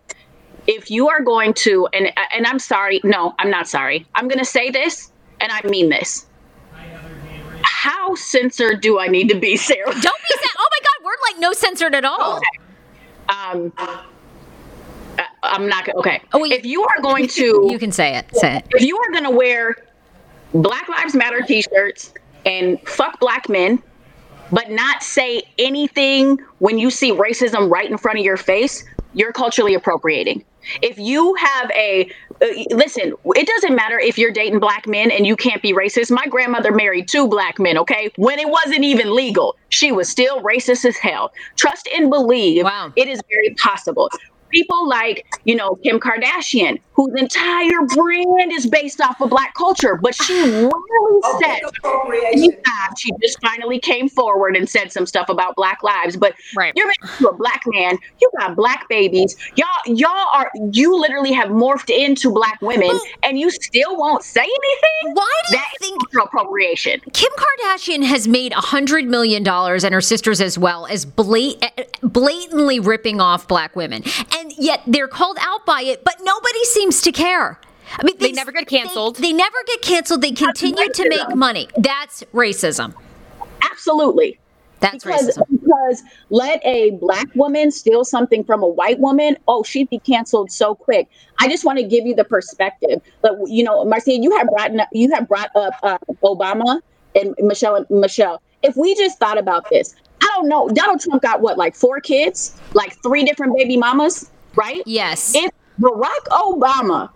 if 0.68 0.90
you 0.92 1.10
are 1.10 1.22
going 1.22 1.54
to, 1.56 1.88
and 1.94 2.12
and 2.34 2.46
I'm 2.46 2.60
sorry, 2.60 3.02
no, 3.04 3.34
I'm 3.40 3.50
not 3.50 3.68
sorry. 3.68 4.06
I'm 4.16 4.28
gonna 4.28 4.46
say 4.46 4.70
this, 4.70 5.12
and 5.42 5.52
I 5.52 5.62
mean 5.68 5.90
this. 5.90 6.27
How 7.70 8.16
censored 8.16 8.82
do 8.82 9.00
I 9.00 9.08
need 9.08 9.30
to 9.30 9.36
be, 9.36 9.56
Sarah? 9.58 9.86
Don't 9.86 9.94
be 10.02 10.02
sad. 10.02 10.52
Oh 10.58 10.70
my 10.72 10.80
god, 10.84 11.06
we're 11.06 11.32
like 11.32 11.40
no 11.40 11.54
censored 11.54 11.94
at 11.96 12.06
all. 12.06 12.40
um 13.30 13.72
uh, 13.78 14.04
I'm 15.44 15.68
not 15.68 15.86
gonna 15.86 16.00
okay. 16.00 16.22
Oh, 16.34 16.40
wait. 16.42 16.52
if 16.52 16.66
you 16.66 16.84
are 16.84 17.02
going 17.02 17.28
to 17.30 17.68
You 17.72 17.80
can 17.80 17.92
say 17.92 18.16
it. 18.16 18.26
Say 18.36 18.58
it. 18.58 18.66
if 18.72 18.82
you 18.84 18.98
are 18.98 19.12
gonna 19.12 19.32
wear 19.32 19.76
Black 20.54 20.88
Lives 20.90 21.16
Matter 21.16 21.42
t-shirts 21.42 22.14
and 22.46 22.80
fuck 22.88 23.20
black 23.20 23.50
men, 23.50 23.82
but 24.52 24.70
not 24.72 25.04
say 25.04 25.42
anything 25.58 26.40
when 26.60 26.78
you 26.78 26.90
see 26.90 27.12
racism 27.12 27.70
right 27.70 27.90
in 27.90 27.98
front 27.98 28.20
of 28.20 28.26
your 28.26 28.38
face, 28.38 28.84
you're 29.18 29.34
culturally 29.34 29.74
appropriating. 29.74 30.46
If 30.82 30.98
you 30.98 31.34
have 31.36 31.72
a 31.72 32.10
uh, 32.42 32.46
listen, 32.72 33.14
it 33.36 33.48
doesn't 33.48 33.76
matter 33.76 33.98
if 34.00 34.18
you're 34.18 34.32
dating 34.32 34.60
black 34.60 34.86
men 34.86 35.10
and 35.12 35.26
you 35.26 35.36
can't 35.36 35.62
be 35.62 35.74
racist. 35.74 36.12
My 36.12 36.28
grandmother 36.28 36.72
married 36.72 37.08
two 37.08 37.28
black 37.28 37.58
men, 37.58 37.78
okay? 37.80 38.12
When 38.18 38.38
it 38.38 38.50
wasn't 38.50 38.84
even 38.84 39.16
legal, 39.16 39.56
she 39.70 39.92
was 39.92 40.08
still 40.08 40.42
racist 40.42 40.86
as 40.86 40.98
hell. 40.98 41.32
Trust 41.56 41.90
and 41.96 42.10
believe 42.10 42.64
Wow. 42.66 42.94
it 42.96 43.08
is 43.08 43.20
very 43.30 43.56
possible. 43.56 44.10
People 44.50 44.88
like, 44.88 45.26
you 45.46 45.56
know, 45.56 45.76
Kim 45.84 46.00
Kardashian, 46.00 46.80
whose 46.98 47.14
entire 47.16 47.82
brand 47.96 48.52
is 48.52 48.66
based 48.68 49.00
off 49.00 49.22
of 49.22 49.30
black 49.30 49.54
culture, 49.54 49.96
but 49.96 50.14
she 50.16 50.34
really 50.44 51.22
said 51.40 51.62
she 52.98 53.12
just 53.22 53.40
finally 53.42 53.80
came 53.80 54.10
forward 54.10 54.56
and 54.58 54.68
said 54.70 54.92
some 54.92 55.06
stuff 55.06 55.30
about 55.30 55.56
black 55.56 55.82
lives. 55.84 56.18
But 56.18 56.34
Right. 56.56 56.74
you're 56.76 56.88
married 56.88 57.18
to 57.20 57.30
a 57.30 57.34
black 57.34 57.62
man, 57.68 57.98
you 58.20 58.30
got 58.40 58.56
black 58.56 58.90
babies. 58.90 59.36
Y'all, 59.56 59.68
y'all 59.96 60.28
are 60.34 60.52
you 60.72 61.00
literally 61.00 61.32
have 61.34 61.50
morphed 61.50 61.90
into 61.96 62.32
black 62.32 62.60
women 62.62 63.00
and 63.24 63.40
you 63.40 63.50
still 63.52 63.96
won't 63.96 64.24
say 64.24 64.42
anything? 64.42 65.14
Why 65.16 65.32
do 65.50 65.56
you 65.56 65.62
That 65.62 65.68
is 65.80 65.88
think 65.88 66.02
appropriation. 66.26 67.00
Kim 67.14 67.32
Kardashian 67.38 68.04
has 68.04 68.28
made 68.28 68.52
a 68.54 68.62
hundred 68.62 69.06
million 69.06 69.44
dollars, 69.44 69.84
and 69.84 69.94
her 69.94 70.02
sisters 70.02 70.42
as 70.42 70.58
well, 70.58 70.88
as 70.88 71.06
blat- 71.06 71.56
eh, 71.62 71.70
eh, 71.78 71.84
blatantly 72.02 72.80
ripping 72.80 73.22
off 73.22 73.48
black 73.48 73.76
women, 73.76 74.04
and 74.36 74.52
yet 74.58 74.82
they're 74.88 75.08
called 75.08 75.38
out 75.42 75.66
by 75.66 75.82
it, 75.82 76.04
but 76.04 76.16
nobody 76.22 76.64
seems 76.66 76.87
to 76.92 77.12
care. 77.12 77.60
I 77.98 78.04
mean, 78.04 78.18
They 78.20 78.32
never 78.32 78.52
get 78.52 78.68
canceled. 78.68 79.16
They, 79.16 79.32
they 79.32 79.34
never 79.34 79.56
get 79.66 79.82
canceled. 79.82 80.22
They 80.22 80.32
continue 80.32 80.90
to 80.90 81.10
make 81.10 81.36
money. 81.36 81.70
That's 81.78 82.24
racism. 82.34 82.94
Absolutely. 83.72 84.40
That's 84.80 85.04
because, 85.04 85.38
racism. 85.38 85.44
because 85.50 86.04
let 86.30 86.64
a 86.64 86.92
black 86.92 87.28
woman 87.36 87.72
steal 87.72 88.06
something 88.06 88.44
from 88.44 88.62
a 88.62 88.68
white 88.68 89.00
woman, 89.00 89.38
oh, 89.48 89.64
she'd 89.64 89.90
be 89.90 90.00
canceled 90.00 90.52
so 90.52 90.76
quick. 90.76 91.08
I 91.40 91.48
just 91.48 91.66
want 91.66 91.80
to 91.80 91.84
give 91.84 92.06
you 92.06 92.16
the 92.16 92.24
perspective. 92.24 93.02
But 93.22 93.38
you 93.48 93.64
know, 93.64 93.86
Marcia, 93.86 94.14
you 94.14 94.36
have 94.38 94.48
brought 94.48 94.72
you 94.92 95.12
have 95.14 95.28
brought 95.28 95.50
up 95.56 95.74
uh, 95.82 95.98
Obama 96.24 96.82
and 97.16 97.34
Michelle 97.40 97.76
and 97.76 97.90
Michelle. 97.90 98.42
If 98.64 98.76
we 98.76 98.94
just 98.96 99.18
thought 99.18 99.38
about 99.38 99.70
this, 99.70 99.96
I 100.22 100.30
don't 100.36 100.48
know. 100.48 100.70
Donald 100.70 101.00
Trump 101.00 101.22
got 101.22 101.42
what, 101.42 101.58
like 101.58 101.76
four 101.76 102.00
kids, 102.00 102.60
like 102.74 103.02
three 103.02 103.24
different 103.24 103.56
baby 103.56 103.78
mamas, 103.78 104.30
right? 104.56 104.84
Yes. 104.86 105.34
If 105.36 105.52
Barack 105.80 106.26
Obama 106.32 107.10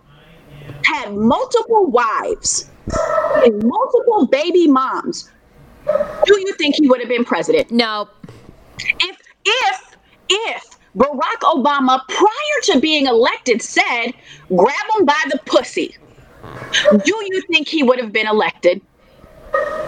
had 0.84 1.14
multiple 1.14 1.86
wives 1.86 2.70
and 3.44 3.62
multiple 3.62 4.26
baby 4.26 4.68
moms, 4.68 5.30
do 6.26 6.40
you 6.40 6.52
think 6.54 6.76
he 6.76 6.88
would 6.88 7.00
have 7.00 7.08
been 7.08 7.24
president? 7.24 7.70
no. 7.70 8.08
if 9.00 9.18
if 9.44 9.96
if 10.28 10.64
Barack 10.96 11.40
Obama 11.42 12.00
prior 12.08 12.58
to 12.64 12.80
being 12.80 13.06
elected 13.06 13.62
said 13.62 14.12
grab 14.54 14.86
him 14.98 15.06
by 15.06 15.20
the 15.30 15.38
pussy 15.46 15.96
do 16.90 17.14
you 17.30 17.42
think 17.50 17.68
he 17.68 17.82
would 17.82 17.98
have 17.98 18.12
been 18.12 18.26
elected 18.26 18.80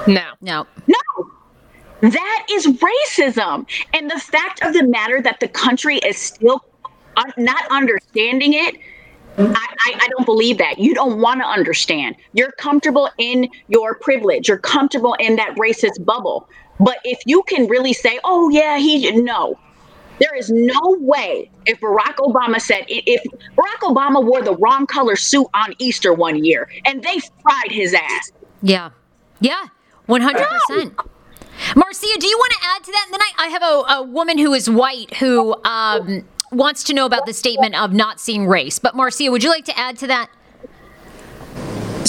No. 0.07 0.33
No. 0.41 0.67
no 0.87 0.97
that 2.03 2.47
is 2.51 2.67
racism 2.67 3.67
and 3.95 4.11
the 4.11 4.19
fact 4.21 4.63
of 4.63 4.75
the 4.75 4.85
matter 4.85 5.23
that 5.23 5.41
the 5.41 5.49
country 5.49 5.97
is 5.99 6.19
still 6.19 6.65
un- 7.17 7.33
not 7.37 7.65
understanding 7.71 8.55
it 8.55 8.77
I, 9.37 9.43
I, 9.87 9.99
I 10.03 10.09
don't 10.11 10.25
believe 10.25 10.59
that. 10.59 10.79
You 10.79 10.95
don't 10.95 11.21
want 11.21 11.41
to 11.41 11.47
understand. 11.47 12.17
You're 12.35 12.53
comfortable 12.53 13.11
in 13.19 13.49
your 13.69 13.97
privilege. 13.97 14.49
You're 14.49 14.59
comfortable 14.59 15.15
in 15.15 15.37
that 15.37 15.57
racist 15.57 16.05
bubble. 16.05 16.49
But 16.79 16.99
if 17.05 17.21
you 17.27 17.43
can 17.45 17.67
really 17.67 17.93
say, 17.93 18.21
oh, 18.25 18.49
yeah, 18.51 18.79
he, 18.79 19.11
no, 19.11 19.59
there 20.21 20.35
is 20.37 20.51
no 20.51 20.97
way 21.01 21.51
if 21.67 21.81
Barack 21.81 22.17
Obama 22.17 22.61
said, 22.61 22.85
if 22.89 23.23
Barack 23.57 23.81
Obama 23.83 24.25
wore 24.25 24.43
the 24.43 24.57
wrong 24.57 24.87
color 24.87 25.17
suit 25.17 25.47
on 25.55 25.75
Easter 25.79 26.13
one 26.13 26.45
year 26.45 26.71
and 26.85 27.03
they 27.03 27.19
fried 27.43 27.71
his 27.71 27.95
ass, 27.95 28.33
Yeah. 28.63 28.91
Yeah. 29.41 29.67
One 30.07 30.21
hundred 30.21 30.47
percent. 30.47 30.95
Marcia, 31.77 32.19
do 32.19 32.27
you 32.27 32.37
want 32.37 32.53
to 32.53 32.59
add 32.63 32.85
to 32.85 32.93
that? 32.93 33.05
And 33.07 33.15
then 33.15 33.21
I, 33.23 33.33
I 33.39 33.49
have 33.49 33.63
a, 33.63 34.01
a 34.01 34.03
woman 34.03 34.39
who 34.39 34.53
is 34.53 34.69
white 34.69 35.15
who 35.15 35.55
um, 35.65 36.27
wants 36.55 36.85
to 36.85 36.95
know 36.95 37.07
about 37.07 37.27
the 37.27 37.33
statement 37.33 37.75
of 37.75 37.93
not 37.93 38.21
seeing 38.21 38.47
race. 38.47 38.79
But 38.79 38.95
Marcia, 38.97 39.31
would 39.31 39.43
you 39.43 39.51
like 39.51 39.65
to 39.67 39.79
add 39.79 39.99
to 39.99 40.07
that? 40.07 40.31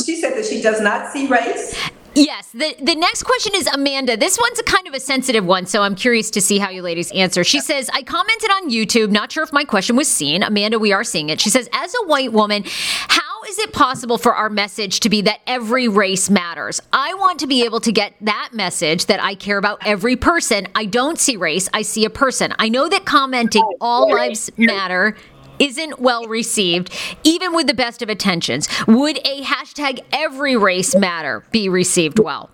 She 0.06 0.16
said 0.16 0.36
that 0.36 0.46
she 0.46 0.62
does 0.62 0.82
not 0.82 1.12
see 1.12 1.28
race. 1.28 1.78
Yes. 2.16 2.52
The 2.52 2.76
the 2.82 2.96
next 2.96 3.24
question 3.24 3.52
is 3.56 3.68
Amanda. 3.68 4.16
This 4.16 4.38
one's 4.40 4.58
a 4.60 4.64
kind 4.64 4.88
of 4.88 4.94
a 4.94 5.00
sensitive 5.02 5.46
one, 5.46 5.66
so 5.66 5.82
I'm 5.82 5.96
curious 5.96 6.32
to 6.32 6.42
see 6.42 6.58
how 6.58 6.70
you 6.70 6.82
ladies 6.82 7.12
answer. 7.12 7.44
She 7.44 7.60
says, 7.60 7.90
I 7.94 8.04
commented 8.04 8.50
on 8.52 8.70
YouTube, 8.70 9.12
not 9.12 9.32
sure 9.32 9.44
if 9.44 9.52
my 9.52 9.66
question 9.66 9.98
was 9.98 10.08
seen. 10.08 10.42
Amanda, 10.42 10.80
we 10.80 10.94
are 10.94 11.04
seeing 11.04 11.30
it. 11.30 11.42
She 11.42 11.50
says, 11.50 11.68
as 11.74 11.94
a 11.94 12.08
white 12.08 12.32
woman, 12.32 12.64
how 13.10 13.35
is 13.48 13.60
it 13.60 13.74
possible 13.74 14.18
for 14.18 14.34
our 14.34 14.50
message 14.50 15.00
to 15.02 15.10
be 15.10 15.22
that 15.22 15.40
every 15.46 15.88
race 15.88 16.30
matters? 16.30 16.82
I 16.94 17.14
want 17.16 17.40
to 17.40 17.48
be 17.48 17.64
able 17.64 17.80
to 17.82 17.92
get 17.92 18.14
that 18.22 18.50
message 18.54 19.06
that 19.08 19.22
I 19.22 19.36
care 19.36 19.58
about 19.58 19.86
every 19.86 20.16
person. 20.16 20.68
I 20.76 20.86
don't 20.86 21.20
see 21.20 21.38
race, 21.38 21.70
I 21.74 21.82
see 21.82 22.06
a 22.06 22.10
person. 22.10 22.54
I 22.60 22.70
know 22.70 22.88
that 22.90 23.06
commenting 23.06 23.64
all 23.82 24.10
lives 24.10 24.50
matter 24.58 25.16
isn't 25.60 26.00
well 26.00 26.26
received, 26.28 26.94
even 27.24 27.54
with 27.54 27.68
the 27.68 27.74
best 27.74 28.02
of 28.02 28.10
intentions. 28.10 28.68
Would 28.88 29.20
a 29.26 29.42
hashtag 29.42 30.04
every 30.12 30.56
race 30.56 30.96
matter 30.96 31.46
be 31.52 31.70
received 31.70 32.20
well? 32.20 32.50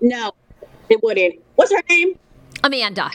no, 0.00 0.32
it 0.88 1.02
wouldn't. 1.02 1.40
What's 1.56 1.72
her 1.72 1.82
name? 1.88 2.18
Amanda. 2.64 3.10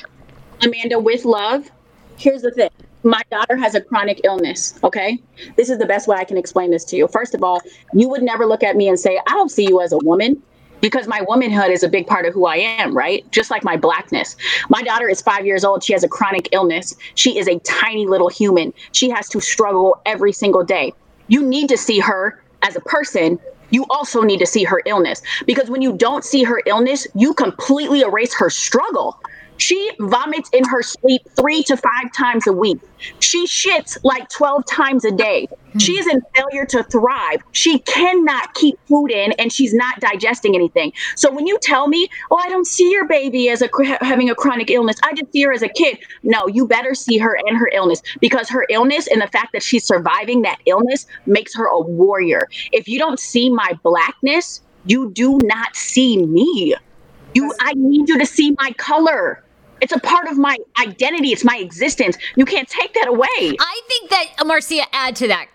Amanda, 0.62 1.00
with 1.00 1.26
love, 1.26 1.70
here's 2.18 2.42
the 2.42 2.52
thing. 2.52 2.70
My 3.06 3.22
daughter 3.30 3.56
has 3.56 3.76
a 3.76 3.82
chronic 3.82 4.22
illness, 4.24 4.80
okay? 4.84 5.20
This 5.58 5.70
is 5.70 5.78
the 5.78 5.86
best 5.86 6.08
way 6.08 6.18
I 6.18 6.24
can 6.24 6.38
explain 6.38 6.72
this 6.72 6.84
to 6.86 6.96
you. 6.96 7.08
First 7.08 7.36
of 7.36 7.44
all, 7.44 7.62
you 7.94 8.10
would 8.10 8.24
never 8.24 8.48
look 8.48 8.64
at 8.64 8.76
me 8.76 8.90
and 8.90 9.00
say, 9.00 9.20
I 9.28 9.32
don't 9.34 9.52
see 9.52 9.68
you 9.68 9.80
as 9.80 9.92
a 9.92 10.00
woman 10.00 10.42
because 10.82 11.08
my 11.08 11.22
womanhood 11.28 11.70
is 11.70 11.84
a 11.84 11.88
big 11.88 12.08
part 12.08 12.26
of 12.26 12.34
who 12.34 12.48
I 12.48 12.56
am, 12.56 12.98
right? 12.98 13.24
Just 13.32 13.52
like 13.52 13.64
my 13.64 13.78
blackness. 13.78 14.36
My 14.70 14.82
daughter 14.82 15.08
is 15.08 15.22
five 15.22 15.46
years 15.46 15.64
old. 15.64 15.84
She 15.84 15.94
has 15.94 16.04
a 16.04 16.08
chronic 16.08 16.50
illness. 16.52 16.96
She 17.14 17.38
is 17.38 17.48
a 17.48 17.60
tiny 17.60 18.08
little 18.08 18.30
human. 18.30 18.74
She 18.92 19.12
has 19.12 19.30
to 19.30 19.40
struggle 19.40 20.02
every 20.08 20.34
single 20.34 20.64
day. 20.64 20.92
You 21.28 21.44
need 21.44 21.70
to 21.70 21.78
see 21.78 22.00
her 22.00 22.42
as 22.64 22.76
a 22.76 22.82
person 22.82 23.40
you 23.72 23.86
also 23.90 24.22
need 24.22 24.40
to 24.40 24.46
see 24.46 24.64
her 24.64 24.82
illness 24.86 25.22
because 25.46 25.70
when 25.70 25.82
you 25.82 25.98
don't 25.98 26.24
see 26.24 26.44
her 26.44 26.62
illness, 26.66 27.08
you 27.16 27.34
completely 27.34 28.02
erase 28.02 28.34
her 28.36 28.50
struggle. 28.50 29.20
She 29.58 29.92
vomits 30.00 30.50
in 30.52 30.64
her 30.66 30.82
sleep 30.82 31.22
three 31.36 31.64
to 31.64 31.78
five 31.78 32.12
times 32.16 32.48
a 32.48 32.54
week. 32.54 32.80
She 33.20 33.46
shits 33.48 33.98
like 34.04 34.30
12 34.30 34.66
times 34.66 35.06
a 35.06 35.12
day. 35.12 35.48
She 35.78 35.94
is 35.94 36.08
in 36.08 36.22
failure 36.34 36.66
to 36.68 36.84
thrive. 36.84 37.42
She 37.52 37.80
cannot 37.80 38.54
keep 38.54 38.80
food 38.88 39.12
in 39.12 39.34
and 39.34 39.52
she's 39.52 39.74
not 39.74 40.00
digesting 40.00 40.56
anything. 40.56 40.94
So 41.16 41.34
when 41.34 41.48
you 41.48 41.58
tell 41.62 41.88
me, 41.88 42.08
oh, 42.32 42.38
I 42.38 42.50
don't 42.50 42.66
see 42.66 42.90
your 42.92 43.06
baby 43.06 43.50
as 43.50 43.62
a 43.62 43.70
having 44.02 44.30
a 44.30 44.36
chronic 44.36 44.70
illness, 44.70 44.96
I 45.04 45.14
just 45.14 45.32
see 45.34 45.44
her 45.44 45.52
as 45.52 45.62
a 45.62 45.70
kid. 45.70 45.98
No, 46.24 46.48
you 46.48 46.66
better 46.68 46.94
see 46.96 47.18
her 47.18 47.38
and 47.46 47.58
her 47.58 47.70
illness 47.74 48.02
because 48.22 48.48
her 48.50 48.66
illness 48.70 49.08
and 49.08 49.22
the 49.22 49.28
fact 49.28 49.52
that 49.54 49.64
she's 49.64 49.86
surviving 49.86 50.44
that 50.44 50.60
illness 50.66 51.06
makes 51.26 51.54
her 51.56 51.66
a 51.66 51.80
warrior. 51.80 52.48
If 52.72 52.88
you 52.88 52.98
don't 52.98 53.20
see 53.20 53.50
my 53.50 53.78
blackness, 53.84 54.62
you 54.86 55.12
do 55.12 55.40
not 55.44 55.76
see 55.76 56.26
me. 56.26 56.76
You, 57.34 57.54
I 57.60 57.74
need 57.76 58.08
you 58.08 58.18
to 58.18 58.26
see 58.26 58.56
my 58.58 58.72
color. 58.78 59.44
It's 59.86 59.94
a 59.94 60.00
part 60.00 60.28
of 60.28 60.36
my 60.36 60.58
identity. 60.82 61.32
It's 61.32 61.44
my 61.44 61.58
existence. 61.58 62.18
You 62.36 62.44
can't 62.44 62.68
take 62.68 62.96
that 62.96 63.08
away. 63.08 63.28
I 63.60 63.82
think 63.88 64.10
that 64.10 64.26
Marcia 64.44 64.82
add 64.92 65.16
to 65.18 65.28
that. 65.28 65.46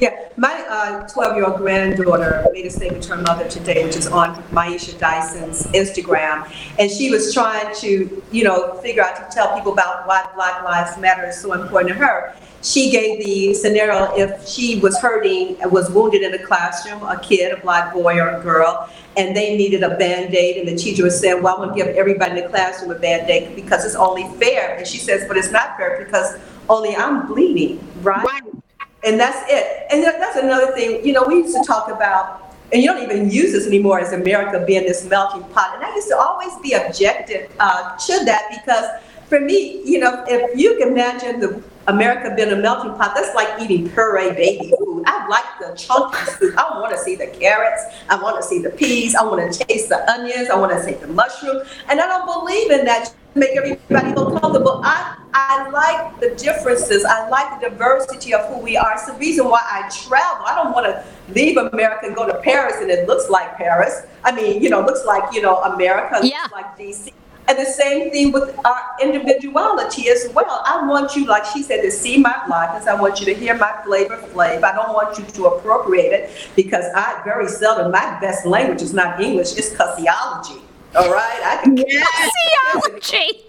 Yeah, 0.00 0.28
my 0.36 0.64
uh, 0.68 1.08
12 1.08 1.36
year 1.36 1.44
old 1.44 1.56
granddaughter 1.56 2.46
made 2.52 2.66
a 2.66 2.70
statement 2.70 3.02
to 3.04 3.16
her 3.16 3.22
mother 3.22 3.48
today, 3.48 3.84
which 3.84 3.96
is 3.96 4.06
on 4.06 4.44
Marcia 4.52 4.96
Dyson's 4.96 5.64
Instagram. 5.68 6.48
And 6.78 6.88
she 6.88 7.10
was 7.10 7.34
trying 7.34 7.74
to, 7.76 8.22
you 8.30 8.44
know, 8.44 8.74
figure 8.74 9.02
out 9.02 9.16
to 9.16 9.34
tell 9.34 9.56
people 9.56 9.72
about 9.72 10.06
why 10.06 10.24
Black 10.36 10.62
Lives 10.62 10.96
Matter 10.98 11.26
is 11.26 11.40
so 11.40 11.52
important 11.52 11.94
to 11.94 12.04
her. 12.04 12.36
She 12.62 12.90
gave 12.90 13.24
the 13.24 13.54
scenario 13.54 14.14
if 14.16 14.46
she 14.46 14.78
was 14.78 14.96
hurting, 15.00 15.56
was 15.70 15.90
wounded 15.90 16.22
in 16.22 16.30
the 16.30 16.40
classroom, 16.40 17.02
a 17.02 17.18
kid, 17.20 17.52
a 17.52 17.60
black 17.60 17.92
boy 17.92 18.20
or 18.20 18.28
a 18.28 18.40
girl, 18.40 18.88
and 19.16 19.36
they 19.36 19.56
needed 19.56 19.82
a 19.82 19.96
band 19.96 20.32
aid, 20.32 20.58
and 20.58 20.68
the 20.68 20.76
teacher 20.76 21.02
was 21.02 21.18
saying, 21.18 21.42
Well, 21.42 21.54
I'm 21.54 21.68
going 21.68 21.76
to 21.76 21.84
give 21.84 21.96
everybody 21.96 22.38
in 22.38 22.44
the 22.44 22.48
classroom 22.48 22.92
a 22.92 22.98
band 22.98 23.28
aid 23.28 23.56
because 23.56 23.84
it's 23.84 23.96
only 23.96 24.28
fair. 24.38 24.76
And 24.76 24.86
she 24.86 24.98
says, 24.98 25.26
But 25.26 25.36
it's 25.36 25.50
not 25.50 25.76
fair 25.76 26.04
because 26.04 26.38
only 26.68 26.94
I'm 26.94 27.26
bleeding, 27.26 27.80
right? 28.02 28.24
right 28.24 28.42
and 29.08 29.18
that's 29.18 29.50
it. 29.50 29.86
And 29.90 30.04
that's 30.04 30.36
another 30.36 30.72
thing, 30.72 31.04
you 31.04 31.12
know, 31.12 31.24
we 31.24 31.36
used 31.36 31.56
to 31.56 31.64
talk 31.64 31.88
about, 31.88 32.54
and 32.72 32.82
you 32.82 32.92
don't 32.92 33.02
even 33.02 33.30
use 33.30 33.52
this 33.52 33.66
anymore 33.66 33.98
as 33.98 34.12
America 34.12 34.62
being 34.66 34.84
this 34.84 35.04
melting 35.06 35.42
pot. 35.54 35.74
And 35.74 35.84
I 35.84 35.94
used 35.94 36.08
to 36.08 36.16
always 36.16 36.54
be 36.58 36.74
objective 36.74 37.50
uh, 37.58 37.96
to 37.96 38.24
that 38.26 38.42
because 38.50 38.86
for 39.28 39.40
me, 39.40 39.82
you 39.84 39.98
know, 39.98 40.24
if 40.28 40.58
you 40.58 40.76
can 40.78 40.88
imagine 40.88 41.40
the 41.40 41.62
America 41.86 42.34
being 42.36 42.52
a 42.52 42.56
melting 42.56 42.94
pot, 42.96 43.14
that's 43.14 43.34
like 43.34 43.60
eating 43.62 43.88
puree 43.90 44.30
baby 44.32 44.74
food. 44.78 45.04
I 45.06 45.26
like 45.26 45.44
the 45.58 45.74
chunky 45.74 46.18
food. 46.32 46.54
I 46.56 46.78
want 46.78 46.92
to 46.92 46.98
see 46.98 47.14
the 47.14 47.28
carrots. 47.28 47.82
I 48.10 48.20
want 48.20 48.36
to 48.36 48.46
see 48.46 48.58
the 48.58 48.70
peas. 48.70 49.14
I 49.14 49.22
want 49.22 49.52
to 49.52 49.64
taste 49.64 49.88
the 49.88 50.06
onions. 50.10 50.50
I 50.50 50.56
want 50.56 50.72
to 50.72 50.82
see 50.82 50.92
the 50.92 51.06
mushroom. 51.08 51.62
And 51.88 51.98
I 51.98 52.06
don't 52.06 52.26
believe 52.26 52.70
in 52.70 52.84
that 52.84 53.14
make 53.34 53.50
everybody 53.56 54.12
feel 54.12 54.38
comfortable. 54.38 54.80
I, 54.84 55.16
I 55.34 55.68
like 55.70 56.20
the 56.20 56.30
differences. 56.34 57.04
I 57.04 57.28
like 57.28 57.60
the 57.60 57.68
diversity 57.68 58.34
of 58.34 58.46
who 58.46 58.58
we 58.58 58.76
are. 58.76 58.94
It's 58.94 59.06
the 59.06 59.14
reason 59.14 59.48
why 59.48 59.60
I 59.62 59.88
travel. 59.88 60.46
I 60.46 60.54
don't 60.54 60.72
want 60.72 60.86
to 60.86 61.04
leave 61.32 61.56
America 61.56 62.06
and 62.06 62.16
go 62.16 62.26
to 62.26 62.38
Paris 62.40 62.76
and 62.80 62.90
it 62.90 63.06
looks 63.06 63.30
like 63.30 63.56
Paris. 63.56 64.02
I 64.24 64.32
mean, 64.32 64.62
you 64.62 64.70
know, 64.70 64.80
looks 64.80 65.04
like, 65.04 65.32
you 65.32 65.42
know, 65.42 65.62
America, 65.62 66.20
yeah. 66.22 66.42
looks 66.42 66.52
like 66.52 66.78
DC. 66.78 67.12
And 67.48 67.56
the 67.58 67.64
same 67.64 68.10
thing 68.10 68.30
with 68.30 68.54
our 68.66 68.82
individuality 69.00 70.10
as 70.10 70.30
well. 70.34 70.62
I 70.66 70.86
want 70.86 71.16
you, 71.16 71.24
like 71.24 71.46
she 71.46 71.62
said, 71.62 71.80
to 71.80 71.90
see 71.90 72.18
my 72.18 72.42
blackness. 72.46 72.86
I 72.86 73.00
want 73.00 73.20
you 73.20 73.26
to 73.26 73.34
hear 73.34 73.56
my 73.56 73.72
flavor 73.86 74.18
flav. 74.34 74.62
I 74.62 74.72
don't 74.72 74.92
want 74.92 75.18
you 75.18 75.24
to 75.24 75.46
appropriate 75.46 76.12
it 76.12 76.30
because 76.54 76.84
I 76.94 77.22
very 77.24 77.48
seldom, 77.48 77.90
my 77.90 78.20
best 78.20 78.44
language 78.44 78.82
is 78.82 78.92
not 78.92 79.18
English, 79.18 79.56
it's 79.56 79.70
cussiology. 79.70 80.60
All 80.96 81.12
right, 81.12 81.40
I 81.44 81.60
can 81.62 81.76
Cussiology. 81.76 83.44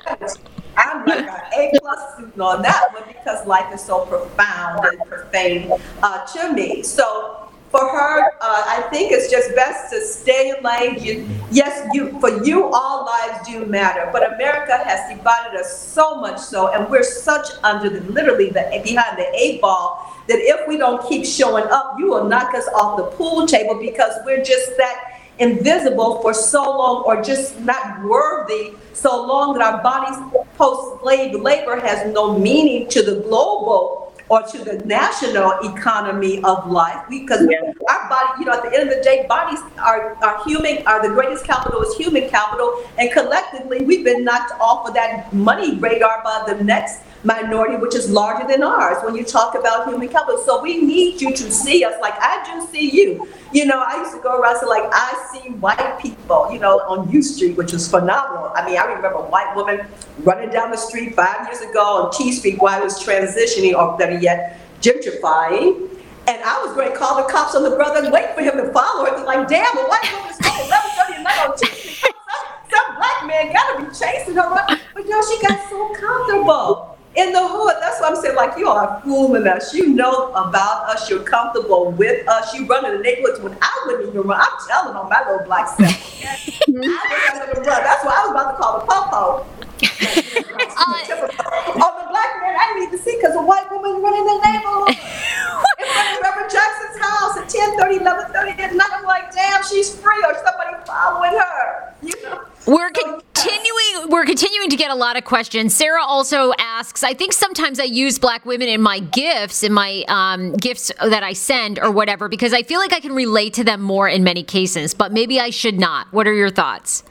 I'm 0.75 1.05
like 1.05 1.25
an 1.25 1.41
A 1.57 1.71
plus 1.79 2.13
student 2.13 2.39
on 2.39 2.61
that 2.61 2.93
one 2.93 3.03
because 3.07 3.45
life 3.47 3.73
is 3.73 3.81
so 3.81 4.05
profound 4.05 4.85
and 4.85 4.99
profane 5.09 5.71
uh, 6.03 6.25
to 6.25 6.53
me. 6.53 6.83
So 6.83 7.49
for 7.69 7.79
her, 7.79 8.31
uh, 8.41 8.63
I 8.67 8.87
think 8.91 9.11
it's 9.11 9.31
just 9.31 9.55
best 9.55 9.91
to 9.93 10.01
stay 10.01 10.49
in 10.49 10.63
lane. 10.63 11.01
You, 11.01 11.27
yes, 11.51 11.87
you 11.93 12.19
for 12.19 12.43
you, 12.43 12.65
all 12.73 13.05
lives 13.05 13.47
do 13.47 13.65
matter, 13.65 14.09
but 14.11 14.33
America 14.33 14.77
has 14.77 15.15
divided 15.15 15.57
us 15.57 15.87
so 15.87 16.19
much 16.19 16.39
so, 16.39 16.73
and 16.73 16.89
we're 16.89 17.03
such 17.03 17.47
under 17.63 17.89
the 17.89 18.01
literally 18.11 18.49
the 18.49 18.81
behind 18.83 19.17
the 19.17 19.29
eight 19.33 19.61
ball 19.61 20.13
that 20.27 20.39
if 20.39 20.67
we 20.67 20.77
don't 20.77 21.07
keep 21.07 21.25
showing 21.25 21.65
up, 21.65 21.95
you 21.97 22.09
will 22.09 22.25
knock 22.25 22.53
us 22.53 22.67
off 22.75 22.97
the 22.97 23.03
pool 23.15 23.47
table 23.47 23.75
because 23.75 24.13
we're 24.25 24.43
just 24.43 24.75
that 24.77 25.18
invisible 25.39 26.21
for 26.21 26.33
so 26.33 26.63
long, 26.63 27.03
or 27.05 27.21
just 27.21 27.59
not 27.61 28.03
worthy 28.03 28.73
so 28.93 29.25
long 29.25 29.57
that 29.57 29.61
our 29.61 29.81
bodies 29.81 30.17
post-slave 30.57 31.33
labor 31.33 31.79
has 31.79 32.13
no 32.13 32.37
meaning 32.37 32.87
to 32.89 33.01
the 33.01 33.21
global 33.21 34.13
or 34.29 34.43
to 34.43 34.63
the 34.63 34.77
national 34.85 35.51
economy 35.63 36.41
of 36.43 36.69
life 36.69 37.03
because 37.09 37.47
yeah. 37.49 37.73
our 37.89 38.09
body 38.09 38.39
you 38.39 38.45
know 38.45 38.53
at 38.53 38.63
the 38.63 38.77
end 38.77 38.89
of 38.89 38.95
the 38.95 39.01
day 39.01 39.25
bodies 39.27 39.59
are, 39.79 40.15
are 40.23 40.43
human 40.43 40.85
are 40.85 41.01
the 41.01 41.13
greatest 41.13 41.43
capital 41.45 41.81
is 41.81 41.95
human 41.95 42.29
capital 42.29 42.83
and 42.97 43.11
collectively 43.11 43.83
we've 43.83 44.05
been 44.05 44.23
knocked 44.23 44.51
off 44.61 44.87
of 44.87 44.93
that 44.93 45.33
money 45.33 45.75
radar 45.77 46.21
by 46.23 46.43
the 46.47 46.63
next 46.63 47.01
minority 47.23 47.75
which 47.75 47.95
is 47.95 48.09
larger 48.09 48.47
than 48.47 48.63
ours 48.63 48.97
when 49.03 49.13
you 49.13 49.25
talk 49.25 49.53
about 49.53 49.87
human 49.87 50.07
capital 50.07 50.41
so 50.45 50.61
we 50.61 50.81
need 50.81 51.19
you 51.19 51.33
to 51.35 51.51
see 51.51 51.83
us 51.83 51.93
like 52.01 52.13
i 52.19 52.41
do 52.45 52.65
see 52.71 52.89
you 52.89 53.27
you 53.51 53.65
know 53.65 53.83
i 53.85 53.97
used 53.97 54.13
to 54.15 54.21
go 54.21 54.39
around 54.39 54.51
and 54.51 54.61
say, 54.61 54.67
like 54.67 54.89
i 54.93 55.29
see 55.33 55.49
white 55.55 55.99
people 55.99 56.49
you 56.51 56.59
know 56.59 56.79
on 56.87 57.11
u 57.11 57.21
street 57.21 57.57
which 57.57 57.73
is 57.73 57.89
phenomenal 57.89 58.51
i 58.55 58.65
mean 58.65 58.77
i 58.77 58.85
remember 58.85 59.09
a 59.09 59.21
white 59.29 59.53
woman 59.53 59.85
running 60.19 60.49
down 60.49 60.71
the 60.71 60.77
street 60.77 61.13
five 61.13 61.45
years 61.45 61.59
ago 61.59 62.05
on 62.05 62.11
t 62.11 62.31
street 62.31 62.57
while 62.59 62.79
i 62.79 62.83
was 62.83 63.03
transitioning 63.03 63.73
or 63.73 63.97
better 63.97 64.17
yet 64.17 64.57
gentrifying 64.81 65.89
and 66.27 66.37
I 66.43 66.63
was 66.63 66.75
going 66.75 66.91
to 66.91 66.95
call 66.95 67.17
the 67.17 67.27
cops 67.27 67.55
on 67.55 67.63
the 67.63 67.71
brother 67.71 68.05
and 68.05 68.13
wait 68.13 68.35
for 68.35 68.41
him 68.41 68.55
to 68.57 68.71
follow 68.71 69.03
her. 69.03 69.25
Like, 69.25 69.47
damn, 69.47 69.65
a 69.65 69.81
white 69.81 70.05
woman 70.13 70.29
is 70.29 70.37
11:30 70.37 71.15
at 71.15 71.23
night 71.23 71.49
on 71.49 71.57
T 71.57 71.65
Street. 71.65 72.13
Some, 72.13 72.45
some 72.69 72.95
black 72.97 73.25
man 73.25 73.51
got 73.51 73.73
to 73.73 73.83
be 73.83 73.89
chasing 73.89 74.35
her. 74.35 74.47
But 74.93 75.05
you 75.05 75.09
know, 75.09 75.21
she 75.25 75.41
got 75.41 75.67
so 75.71 75.89
comfortable 75.95 76.98
in 77.15 77.33
the 77.33 77.47
hood. 77.47 77.75
That's 77.81 77.99
what 77.99 78.11
I'm 78.15 78.21
saying. 78.21 78.35
Like, 78.35 78.57
you 78.57 78.67
are 78.67 79.01
fooling 79.03 79.47
us. 79.47 79.73
You 79.73 79.93
know 79.93 80.31
about 80.31 80.89
us. 80.89 81.09
You're 81.09 81.23
comfortable 81.23 81.91
with 81.91 82.27
us. 82.27 82.53
You 82.53 82.65
run 82.67 82.85
in 82.85 82.97
the 82.97 83.03
neighborhoods 83.03 83.39
when 83.41 83.57
I 83.61 83.83
wouldn't 83.85 84.09
even 84.09 84.21
run. 84.21 84.39
I'm 84.39 84.57
telling 84.67 84.95
on 84.95 85.09
my 85.09 85.23
little 85.25 85.45
black 85.45 85.67
self. 85.67 85.89
I 86.67 87.53
was 87.53 87.67
run. 87.67 87.83
That's 87.83 88.05
why 88.05 88.13
I 88.13 88.21
was 88.25 88.31
about 88.31 88.51
to 88.51 88.57
call 88.57 88.79
the 88.79 88.85
popo. 88.85 89.45
uh, 89.79 90.99
oh, 91.81 91.91
the 92.03 92.07
black 92.11 92.31
man 92.41 92.55
I 92.59 92.75
need 92.79 92.91
to 92.91 92.97
see 92.97 93.15
because 93.15 93.35
a 93.35 93.41
white 93.41 93.71
woman 93.71 94.01
running 94.01 94.25
the 94.25 94.37
neighborhood. 94.43 94.89
in 94.89 95.87
front 95.87 96.17
of 96.17 96.21
Reverend 96.21 96.51
Jackson's 96.51 96.99
house 97.01 97.37
at 97.37 97.49
10 97.49 97.77
30, 97.77 97.95
11 98.01 98.33
30 98.33 98.51
at 98.61 98.75
night. 98.75 98.89
I'm 98.91 99.05
like, 99.05 99.33
damn, 99.33 99.63
she's 99.63 99.95
free 99.95 100.21
or 100.27 100.35
somebody 100.35 100.75
following 100.85 101.31
her. 101.31 101.93
You 102.03 102.13
know? 102.23 102.48
We're 102.65 102.91
continuing 102.91 104.09
we're 104.09 104.25
continuing 104.25 104.69
to 104.69 104.75
get 104.75 104.91
a 104.91 104.95
lot 104.95 105.17
of 105.17 105.23
questions. 105.23 105.75
Sarah 105.75 106.03
also 106.03 106.51
asks, 106.59 107.03
I 107.03 107.13
think 107.13 107.33
sometimes 107.33 107.79
I 107.79 107.85
use 107.85 108.19
black 108.19 108.45
women 108.45 108.67
in 108.67 108.81
my 108.81 108.99
gifts, 108.99 109.63
in 109.63 109.71
my 109.71 110.03
um, 110.07 110.53
gifts 110.53 110.91
that 111.03 111.23
I 111.23 111.33
send 111.33 111.79
or 111.79 111.91
whatever, 111.91 112.27
because 112.27 112.53
I 112.53 112.63
feel 112.63 112.79
like 112.79 112.93
I 112.93 112.99
can 112.99 113.13
relate 113.13 113.53
to 113.55 113.63
them 113.63 113.81
more 113.81 114.07
in 114.07 114.23
many 114.23 114.43
cases, 114.43 114.93
but 114.93 115.11
maybe 115.11 115.39
I 115.39 115.49
should 115.49 115.79
not. 115.79 116.11
What 116.11 116.27
are 116.27 116.33
your 116.33 116.49
thoughts? 116.49 117.03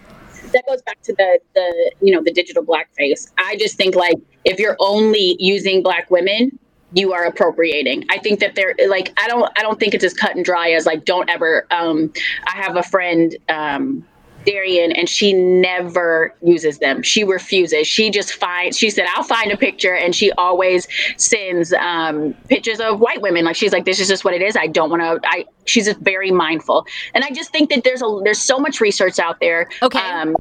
That 0.53 0.65
goes 0.67 0.83
back 0.83 1.01
to 1.03 1.13
the 1.15 1.39
the 1.55 1.93
you 2.01 2.15
know 2.15 2.23
the 2.23 2.33
digital 2.33 2.65
blackface. 2.65 3.31
I 3.39 3.57
just 3.57 3.77
think 3.77 3.95
like 3.95 4.17
if 4.45 4.59
you're 4.59 4.77
only 4.81 5.37
using 5.39 5.83
black 5.83 6.11
women, 6.11 6.59
you 6.93 7.13
are 7.13 7.25
appropriating. 7.25 8.05
I 8.11 8.19
think 8.19 8.41
that 8.41 8.55
they're 8.55 8.75
like 8.89 9.13
I 9.23 9.29
don't 9.29 9.51
I 9.59 9.63
don't 9.63 9.79
think 9.79 9.95
it's 9.95 10.05
as 10.05 10.15
cut 10.15 10.37
and 10.37 10.45
dry 10.45 10.71
as 10.71 10.87
like 10.87 11.05
don't 11.05 11.29
ever 11.29 11.67
um 11.71 12.13
I 12.47 12.57
have 12.57 12.77
a 12.77 12.83
friend 12.83 13.37
um 13.49 14.07
Darian, 14.49 14.93
and 14.93 15.09
she 15.09 15.33
never 15.35 16.35
uses 16.43 16.79
them. 16.79 17.03
She 17.03 17.23
refuses. 17.23 17.87
She 17.87 18.11
just 18.11 18.33
finds. 18.33 18.79
She 18.79 18.89
said, 18.89 19.07
"I'll 19.15 19.23
find 19.23 19.53
a 19.53 19.57
picture," 19.57 19.95
and 19.95 20.15
she 20.15 20.33
always 20.33 20.89
sends 21.19 21.73
um, 21.75 22.35
pictures 22.49 22.81
of 22.81 23.01
white 23.01 23.21
women. 23.21 23.45
Like 23.45 23.57
she's 23.57 23.73
like, 23.73 23.85
"This 23.85 24.01
is 24.01 24.09
just 24.09 24.25
what 24.25 24.33
it 24.33 24.41
is. 24.41 24.57
I 24.57 24.67
don't 24.67 24.91
want 24.91 25.03
to." 25.03 25.29
I. 25.29 25.45
She's 25.67 25.85
just 25.85 26.01
very 26.01 26.31
mindful, 26.31 26.87
and 27.15 27.25
I 27.25 27.31
just 27.31 27.53
think 27.53 27.69
that 27.71 27.85
there's 27.85 28.01
a 28.01 28.21
there's 28.25 28.41
so 28.41 28.59
much 28.59 28.81
research 28.81 29.19
out 29.19 29.39
there. 29.41 29.69
Okay. 29.83 29.99
Um, 29.99 30.35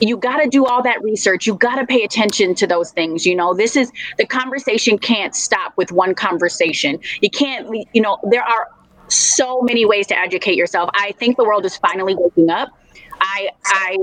you 0.00 0.16
got 0.16 0.38
to 0.38 0.48
do 0.48 0.64
all 0.64 0.82
that 0.82 1.02
research. 1.02 1.46
You 1.46 1.54
got 1.54 1.76
to 1.76 1.86
pay 1.86 2.02
attention 2.02 2.54
to 2.56 2.66
those 2.66 2.90
things. 2.92 3.26
You 3.26 3.36
know, 3.36 3.54
this 3.54 3.76
is 3.76 3.92
the 4.18 4.26
conversation 4.26 4.98
can't 4.98 5.34
stop 5.34 5.74
with 5.76 5.92
one 5.92 6.14
conversation. 6.14 6.98
You 7.20 7.30
can't, 7.30 7.68
you 7.92 8.02
know, 8.02 8.18
there 8.24 8.42
are 8.42 8.68
so 9.08 9.62
many 9.62 9.84
ways 9.84 10.06
to 10.08 10.18
educate 10.18 10.56
yourself. 10.56 10.90
I 10.94 11.12
think 11.12 11.36
the 11.36 11.44
world 11.44 11.64
is 11.64 11.76
finally 11.76 12.14
waking 12.14 12.50
up 12.50 12.70
I 13.24 13.48
I 13.64 13.96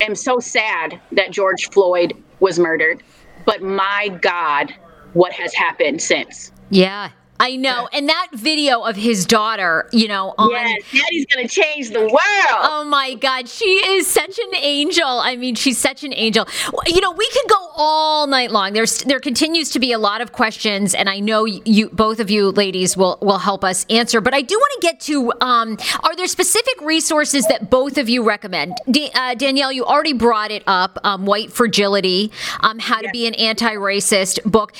am 0.00 0.14
so 0.14 0.38
sad 0.38 1.00
that 1.12 1.30
George 1.32 1.68
Floyd 1.70 2.14
was 2.40 2.58
murdered, 2.58 3.02
but 3.44 3.62
my 3.62 4.08
God, 4.22 4.72
what 5.12 5.32
has 5.32 5.52
happened 5.54 6.00
since? 6.00 6.52
Yeah, 6.70 7.10
I 7.40 7.56
know. 7.56 7.88
And 7.92 8.08
that 8.08 8.28
video 8.32 8.82
of 8.82 8.96
his 8.96 9.26
daughter, 9.26 9.88
you 9.92 10.08
know, 10.08 10.34
on 10.38 10.50
Yes, 10.50 10.82
Daddy's 10.92 11.26
gonna 11.26 11.48
change 11.48 11.90
the 11.90 12.00
world. 12.00 12.12
Oh 12.50 12.84
my 12.88 13.14
God. 13.14 13.48
She 13.48 13.64
is 13.64 14.06
such 14.06 14.38
an 14.38 14.54
angel. 14.56 15.06
I 15.06 15.36
mean, 15.36 15.54
she's 15.54 15.78
such 15.78 16.04
an 16.04 16.12
angel. 16.14 16.46
You 16.86 17.00
know, 17.00 17.12
we 17.12 17.28
could 17.30 17.48
go 17.48 17.68
all 17.76 18.26
night 18.26 18.50
long. 18.50 18.72
There's 18.72 18.98
there 19.04 19.20
continues 19.20 19.70
to 19.70 19.78
be 19.78 19.92
a 19.92 19.98
lot 19.98 20.20
of 20.20 20.32
questions, 20.32 20.94
and 20.94 21.08
I 21.08 21.18
know 21.20 21.44
you 21.44 21.88
both 21.90 22.20
of 22.20 22.30
you 22.30 22.50
ladies 22.50 22.96
will 22.96 23.18
will 23.20 23.38
help 23.38 23.64
us 23.64 23.86
answer. 23.90 24.20
But 24.20 24.34
I 24.34 24.42
do 24.42 24.56
want 24.56 24.80
to 24.80 24.86
get 24.86 25.00
to 25.00 25.32
um, 25.40 25.78
are 26.02 26.14
there 26.16 26.26
specific 26.26 26.80
resources 26.82 27.46
that 27.48 27.70
both 27.70 27.98
of 27.98 28.08
you 28.08 28.22
recommend? 28.22 28.76
D- 28.90 29.10
uh, 29.14 29.34
Danielle, 29.34 29.72
you 29.72 29.84
already 29.84 30.12
brought 30.12 30.50
it 30.50 30.62
up, 30.66 30.98
um, 31.04 31.26
White 31.26 31.52
Fragility, 31.52 32.30
um, 32.60 32.78
How 32.78 33.00
to. 33.00 33.06
Be 33.12 33.26
an 33.28 33.34
Anti-Racist 33.34 34.42
book. 34.44 34.72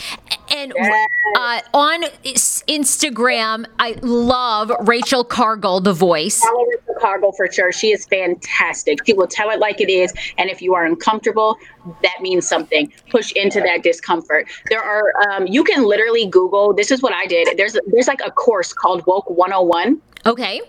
And 0.51 0.73
uh, 1.37 1.61
on 1.73 2.05
Instagram, 2.69 3.67
I 3.79 3.97
love 4.03 4.71
Rachel 4.87 5.25
Cargle, 5.25 5.81
the 5.81 5.93
voice. 5.93 6.41
Follow 6.41 6.65
Rachel 6.65 6.95
Cargle 7.01 7.33
for 7.33 7.51
sure. 7.51 7.73
She 7.73 7.93
is 7.93 8.07
fantastic. 8.07 9.05
She 9.07 9.13
will 9.13 9.27
tell 9.27 9.51
it 9.51 9.59
like 9.59 9.81
it 9.81 9.91
is. 9.91 10.13
And 10.39 10.51
if 10.51 10.63
you 10.63 10.75
are 10.75 10.85
uncomfortable, 10.85 11.57
that 12.03 12.17
means 12.21 12.49
something. 12.49 12.93
Push 13.11 13.33
into 13.33 13.61
that 13.61 13.83
discomfort. 13.83 14.49
There 14.69 14.83
are, 14.83 15.13
um, 15.29 15.47
you 15.47 15.65
can 15.65 15.85
literally 15.85 16.27
Google, 16.27 16.73
this 16.73 16.91
is 16.91 17.03
what 17.03 17.13
I 17.13 17.27
did. 17.27 17.57
There's, 17.57 17.77
there's 17.89 18.09
like 18.09 18.21
a 18.25 18.31
course 18.31 18.73
called 18.73 19.07
Woke 19.07 19.29
101. 19.31 20.01
Okay. 20.27 20.61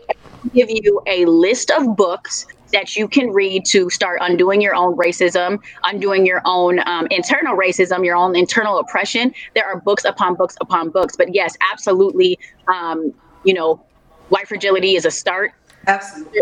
Give 0.54 0.70
you 0.70 1.02
a 1.08 1.26
list 1.26 1.72
of 1.72 1.96
books 1.96 2.46
that 2.72 2.96
you 2.96 3.08
can 3.08 3.30
read 3.30 3.66
to 3.66 3.90
start 3.90 4.20
undoing 4.22 4.62
your 4.62 4.76
own 4.76 4.96
racism, 4.98 5.60
undoing 5.84 6.26
your 6.26 6.42
own 6.46 6.80
um, 6.88 7.08
internal 7.12 7.56
racism, 7.56 8.06
your 8.06 8.16
own 8.16 8.36
internal 8.36 8.80
oppression. 8.80 9.34
There 9.56 9.66
are 9.66 9.80
books 9.80 10.06
upon 10.06 10.36
books 10.36 10.56
upon 10.62 10.90
books. 10.90 11.16
But 11.16 11.34
yes, 11.34 11.56
absolutely, 11.72 12.40
um, 12.68 13.14
you 13.44 13.54
know, 13.54 13.84
white 14.30 14.48
fragility 14.48 14.96
is 14.96 15.06
a 15.06 15.12
start. 15.12 15.52
Absolutely. 15.88 16.42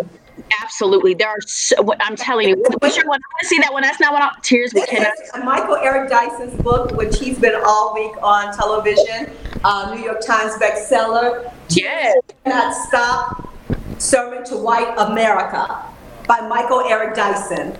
Absolutely. 0.62 1.14
There 1.14 1.30
are, 1.30 1.42
so, 1.42 1.76
I'm 2.02 2.18
telling 2.18 2.50
you, 2.50 2.64
what's 2.80 2.98
your 2.98 3.08
one? 3.08 3.20
I 3.20 3.28
want 3.34 3.42
to 3.42 3.48
see 3.48 3.58
that 3.60 3.72
one. 3.72 3.84
That's 3.84 4.02
not 4.02 4.12
what 4.12 4.44
Tears 4.44 4.74
We 4.74 4.86
Cannot. 4.86 5.14
Michael 5.44 5.78
Eric 5.78 6.10
Dyson's 6.10 6.62
book, 6.62 6.92
which 6.92 7.18
he's 7.18 7.40
been 7.40 7.56
all 7.66 7.94
week 7.94 8.12
on 8.22 8.54
television, 8.54 9.32
uh, 9.64 9.96
New 9.96 10.04
York 10.04 10.20
Times 10.26 10.54
bestseller. 10.56 11.52
Yes. 11.70 12.18
Cannot 12.44 12.74
Stop 12.74 13.50
Sermon 13.98 14.44
to 14.46 14.58
White 14.58 14.94
America 14.98 15.86
by 16.28 16.42
Michael 16.42 16.82
Eric 16.82 17.16
Dyson. 17.16 17.78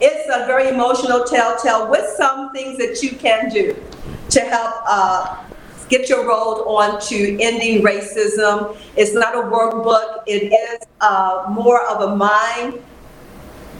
It's 0.00 0.28
a 0.28 0.46
very 0.46 0.68
emotional 0.68 1.24
telltale 1.24 1.90
with 1.90 2.08
some 2.16 2.52
things 2.52 2.78
that 2.78 3.02
you 3.02 3.16
can 3.16 3.50
do 3.50 3.76
to 4.30 4.40
help 4.40 4.74
uh, 4.86 5.44
get 5.88 6.08
your 6.08 6.26
road 6.26 6.64
on 6.64 7.00
to 7.08 7.38
ending 7.40 7.82
racism. 7.82 8.76
It's 8.96 9.14
not 9.14 9.34
a 9.34 9.42
workbook. 9.42 10.22
It 10.26 10.52
is 10.52 10.86
uh, 11.00 11.46
more 11.50 11.86
of 11.86 12.12
a 12.12 12.16
mind 12.16 12.82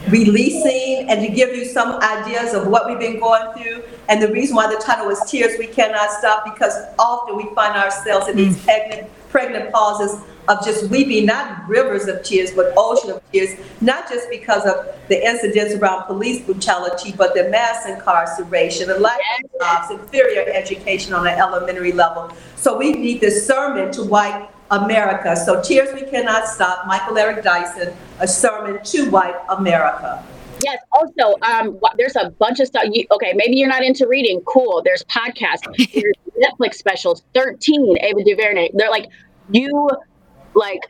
releasing 0.09 1.09
and 1.09 1.25
to 1.25 1.33
give 1.33 1.55
you 1.55 1.65
some 1.65 1.99
ideas 2.01 2.53
of 2.53 2.67
what 2.67 2.87
we've 2.87 2.99
been 2.99 3.19
going 3.19 3.53
through. 3.53 3.83
And 4.09 4.21
the 4.21 4.27
reason 4.31 4.55
why 4.55 4.67
the 4.67 4.79
title 4.81 5.09
is 5.09 5.19
Tears 5.29 5.57
We 5.57 5.67
Cannot 5.67 6.11
Stop 6.11 6.43
because 6.43 6.73
often 6.99 7.37
we 7.37 7.45
find 7.55 7.75
ourselves 7.75 8.27
in 8.27 8.35
these 8.35 8.61
pregnant, 8.63 9.09
pregnant 9.29 9.71
pauses 9.71 10.21
of 10.47 10.63
just 10.63 10.89
weeping, 10.89 11.25
not 11.25 11.67
rivers 11.67 12.07
of 12.07 12.23
tears, 12.23 12.51
but 12.51 12.73
ocean 12.75 13.11
of 13.11 13.31
tears, 13.31 13.57
not 13.81 14.09
just 14.09 14.29
because 14.29 14.65
of 14.65 14.93
the 15.07 15.25
incidents 15.25 15.73
around 15.75 16.05
police 16.05 16.41
brutality, 16.41 17.13
but 17.17 17.33
the 17.33 17.49
mass 17.49 17.85
incarceration, 17.87 18.87
the 18.87 18.99
lack 18.99 19.19
of 19.43 19.59
jobs, 19.59 19.91
inferior 19.91 20.51
education 20.51 21.13
on 21.13 21.27
an 21.27 21.37
elementary 21.37 21.91
level. 21.91 22.31
So 22.55 22.77
we 22.77 22.93
need 22.93 23.21
this 23.21 23.45
sermon 23.45 23.91
to 23.93 24.03
white 24.03 24.49
America. 24.71 25.35
So 25.35 25.61
Tears 25.61 25.93
We 25.93 26.09
Cannot 26.09 26.47
Stop, 26.47 26.87
Michael 26.87 27.17
Eric 27.17 27.43
Dyson, 27.43 27.95
a 28.19 28.27
sermon 28.27 28.83
to 28.83 29.09
white 29.09 29.35
America. 29.49 30.23
Yes. 30.63 30.79
Also, 30.93 31.35
um, 31.41 31.79
there's 31.97 32.15
a 32.15 32.29
bunch 32.31 32.59
of 32.59 32.67
stuff. 32.67 32.83
You, 32.91 33.05
okay, 33.11 33.33
maybe 33.33 33.57
you're 33.57 33.69
not 33.69 33.83
into 33.83 34.07
reading. 34.07 34.41
Cool. 34.41 34.81
There's 34.83 35.03
podcasts. 35.03 35.63
There's 35.93 36.15
Netflix 36.41 36.75
specials. 36.75 37.23
Thirteen. 37.33 37.97
Ava 37.99 38.23
DuVernay. 38.23 38.69
They're 38.73 38.89
like 38.89 39.09
you 39.51 39.89
like 40.55 40.81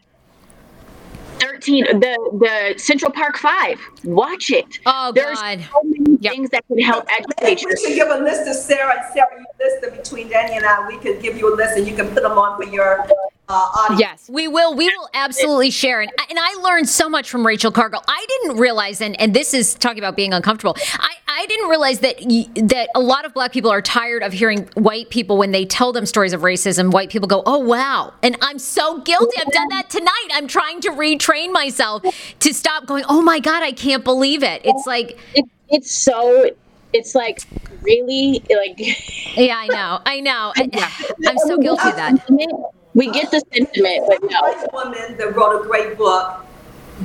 13 1.40 2.00
the 2.00 2.18
the 2.40 2.80
central 2.80 3.12
park 3.12 3.38
five. 3.38 3.80
Watch 4.04 4.52
it. 4.52 4.80
Oh 4.86 5.12
there's 5.14 5.40
god 5.40 5.60
so 5.62 5.82
many 5.84 6.18
yep. 6.22 6.34
things 6.34 6.50
that 6.52 6.66
can 6.68 6.80
help 6.80 7.06
educate 7.10 7.62
you 7.62 7.68
we 7.70 7.76
should 7.76 7.96
give 7.96 8.10
a 8.10 8.24
list 8.24 8.46
to 8.46 8.54
sarah 8.54 8.94
and 8.98 9.14
sarah 9.14 9.28
you 9.38 9.46
list 9.60 9.82
them 9.82 9.96
between 9.96 10.30
danni 10.30 10.58
and 10.58 10.66
i. 10.66 10.88
We 10.88 10.98
could 10.98 11.22
give 11.22 11.38
you 11.38 11.54
a 11.54 11.56
list 11.56 11.78
and 11.78 11.88
you 11.88 11.96
can 11.96 12.08
put 12.10 12.24
them 12.24 12.38
on 12.38 12.62
for 12.62 12.70
your 12.70 13.06
uh. 13.50 13.96
Yes, 13.98 14.30
we 14.30 14.48
will. 14.48 14.76
We 14.76 14.86
will 14.86 15.10
absolutely 15.14 15.70
share. 15.70 16.02
And, 16.02 16.12
and 16.30 16.40
I 16.40 16.54
learned 16.62 16.88
so 16.88 17.10
much 17.10 17.30
from 17.30 17.46
Rachel 17.46 17.72
Cargle. 17.72 18.02
I 18.08 18.26
didn't 18.28 18.58
realize, 18.58 19.02
and, 19.02 19.20
and 19.20 19.34
this 19.34 19.54
is 19.54 19.76
talking 19.76 20.00
about 20.00 20.16
being 20.16 20.34
uncomfortable. 20.34 20.76
I, 20.94 21.16
I 21.28 21.46
didn't 21.48 21.70
realize 21.70 22.00
that 22.00 22.20
that 22.68 22.90
a 22.96 23.00
lot 23.00 23.26
of 23.26 23.34
black 23.34 23.52
people 23.52 23.70
are 23.70 23.82
tired 23.82 24.24
of 24.24 24.34
hearing 24.34 24.70
white 24.76 25.10
people 25.10 25.38
when 25.38 25.52
they 25.52 25.66
tell 25.66 25.92
them 25.92 26.06
stories 26.06 26.32
of 26.32 26.42
racism. 26.42 26.92
White 26.92 27.10
people 27.10 27.28
go, 27.28 27.44
"Oh 27.46 27.60
wow," 27.60 28.14
and 28.24 28.38
I'm 28.42 28.60
so 28.60 29.00
guilty. 29.02 29.38
I've 29.40 29.52
done 29.52 29.68
that 29.70 29.90
tonight. 29.90 30.28
I'm 30.32 30.48
trying 30.48 30.80
to 30.82 30.90
retrain 30.92 31.52
myself 31.52 32.04
to 32.40 32.54
stop 32.54 32.86
going. 32.86 33.04
Oh 33.10 33.22
my 33.22 33.40
god, 33.40 33.62
I 33.62 33.72
can't 33.72 34.04
believe 34.04 34.44
it. 34.44 34.62
It's 34.64 34.88
like 34.88 35.18
it, 35.36 35.46
it's 35.70 35.92
so. 35.92 36.50
It's 36.94 37.16
like 37.16 37.42
really 37.82 38.44
like. 38.56 39.36
yeah, 39.36 39.58
I 39.58 39.68
know. 39.68 40.00
I 40.06 40.20
know. 40.20 40.54
I, 40.58 40.96
I'm 41.28 41.38
so 41.40 41.58
guilty 41.58 41.90
of 41.90 41.96
that 41.96 42.74
we 42.94 43.10
get 43.12 43.32
the 43.32 43.42
sentiment, 43.54 44.06
but 44.08 44.30
no. 44.30 44.42
White 44.42 44.74
woman 44.74 45.18
that 45.18 45.36
wrote 45.36 45.62
a 45.62 45.68
great 45.68 45.98
book 45.98 46.46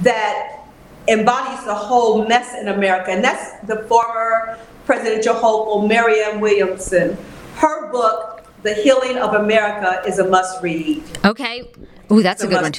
that 0.02 0.64
embodies 1.08 1.64
the 1.64 1.74
whole 1.74 2.26
mess 2.26 2.54
in 2.54 2.68
America, 2.68 3.10
and 3.10 3.24
that's 3.24 3.58
the 3.66 3.84
former 3.84 4.58
presidential 4.84 5.34
hopeful 5.34 5.86
Marianne 5.86 6.40
Williamson. 6.40 7.16
Her 7.56 7.90
book, 7.90 8.46
The 8.62 8.74
Healing 8.74 9.18
of 9.18 9.34
America, 9.34 10.02
is 10.06 10.18
a 10.18 10.28
must 10.28 10.62
read. 10.62 11.02
Okay. 11.24 11.70
Ooh, 12.10 12.22
that's 12.22 12.42
a, 12.42 12.46
a 12.46 12.50
good 12.50 12.62
one. 12.62 12.72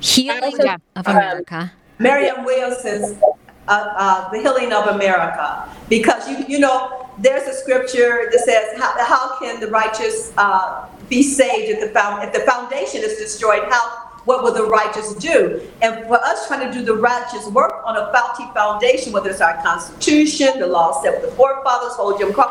Healing 0.00 0.56
yeah. 0.58 0.76
of 0.96 1.06
America. 1.06 1.56
Um, 1.56 1.70
Marianne 1.98 2.44
Williamson's 2.44 3.20
uh, 3.22 3.32
uh, 3.68 4.30
The 4.30 4.40
Healing 4.40 4.72
of 4.72 4.86
America. 4.88 5.68
Because, 5.88 6.28
you, 6.28 6.44
you 6.48 6.58
know, 6.58 7.08
there's 7.18 7.46
a 7.48 7.54
scripture 7.54 8.28
that 8.30 8.40
says, 8.40 8.78
how, 8.78 9.04
how 9.04 9.38
can 9.38 9.60
the 9.60 9.68
righteous 9.68 10.32
uh, 10.36 10.86
be 11.14 11.22
saved 11.22 11.70
if 11.70 11.80
the, 11.80 11.88
found, 11.88 12.24
if 12.24 12.32
the 12.32 12.40
foundation 12.40 13.02
is 13.02 13.18
destroyed? 13.18 13.62
How 13.70 14.10
what 14.24 14.42
will 14.42 14.54
the 14.54 14.64
righteous 14.64 15.14
do? 15.14 15.60
And 15.82 16.06
for 16.06 16.14
us 16.14 16.48
trying 16.48 16.66
to 16.66 16.72
do 16.72 16.82
the 16.82 16.94
righteous 16.94 17.46
work 17.48 17.82
on 17.84 17.96
a 17.96 18.10
faulty 18.10 18.50
foundation, 18.54 19.12
whether 19.12 19.28
it's 19.28 19.42
our 19.42 19.62
Constitution, 19.62 20.58
the 20.58 20.66
laws 20.66 21.02
set 21.02 21.20
with 21.20 21.30
the 21.30 21.36
forefathers, 21.36 21.92
hold 21.92 22.18
Jim 22.18 22.32
Crow, 22.32 22.50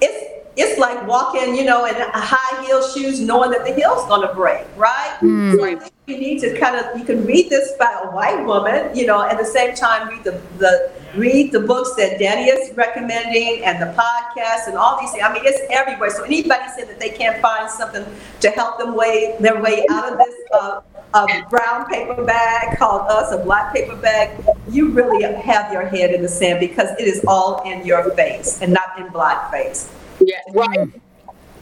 it's 0.00 0.39
it's 0.60 0.78
like 0.78 1.06
walking, 1.06 1.54
you 1.54 1.64
know, 1.64 1.86
in 1.86 1.94
high 1.96 2.64
heel 2.64 2.86
shoes, 2.88 3.20
knowing 3.20 3.50
that 3.50 3.64
the 3.64 3.72
heel's 3.72 4.06
going 4.06 4.26
to 4.26 4.34
break, 4.34 4.66
right? 4.76 5.16
Mm. 5.20 5.80
So 5.80 5.90
you 6.06 6.18
need 6.18 6.40
to 6.40 6.58
kind 6.58 6.76
of 6.76 6.98
you 6.98 7.04
can 7.04 7.24
read 7.24 7.50
this 7.50 7.72
by 7.78 8.00
a 8.04 8.10
white 8.10 8.44
woman, 8.44 8.94
you 8.94 9.06
know, 9.06 9.22
at 9.22 9.38
the 9.38 9.44
same 9.44 9.74
time 9.74 10.08
read 10.08 10.24
the 10.24 10.40
the 10.58 10.92
read 11.16 11.52
the 11.52 11.60
books 11.60 11.94
that 11.96 12.20
Danni 12.20 12.46
is 12.48 12.76
recommending 12.76 13.64
and 13.64 13.80
the 13.80 13.92
podcast 14.00 14.68
and 14.68 14.76
all 14.76 15.00
these 15.00 15.10
things. 15.10 15.24
I 15.24 15.32
mean, 15.32 15.42
it's 15.44 15.60
everywhere. 15.70 16.10
So 16.10 16.24
anybody 16.24 16.64
said 16.76 16.88
that 16.88 17.00
they 17.00 17.10
can't 17.10 17.40
find 17.40 17.70
something 17.70 18.04
to 18.40 18.50
help 18.50 18.78
them 18.78 18.94
way 18.94 19.36
their 19.40 19.60
way 19.60 19.86
out 19.90 20.12
of 20.12 20.18
this 20.18 20.34
uh, 20.52 20.80
a 21.12 21.26
brown 21.50 21.86
paper 21.86 22.22
bag 22.24 22.78
called 22.78 23.02
us 23.10 23.32
a 23.32 23.38
black 23.38 23.74
paper 23.74 23.96
bag, 23.96 24.30
you 24.68 24.90
really 24.90 25.22
have 25.42 25.72
your 25.72 25.84
head 25.84 26.14
in 26.14 26.22
the 26.22 26.28
sand 26.28 26.60
because 26.60 26.90
it 27.00 27.06
is 27.08 27.24
all 27.26 27.62
in 27.68 27.84
your 27.84 28.10
face 28.14 28.60
and 28.62 28.72
not 28.72 28.98
in 28.98 29.08
black 29.08 29.50
face. 29.50 29.92
Yeah, 30.20 30.40
right. 30.52 30.88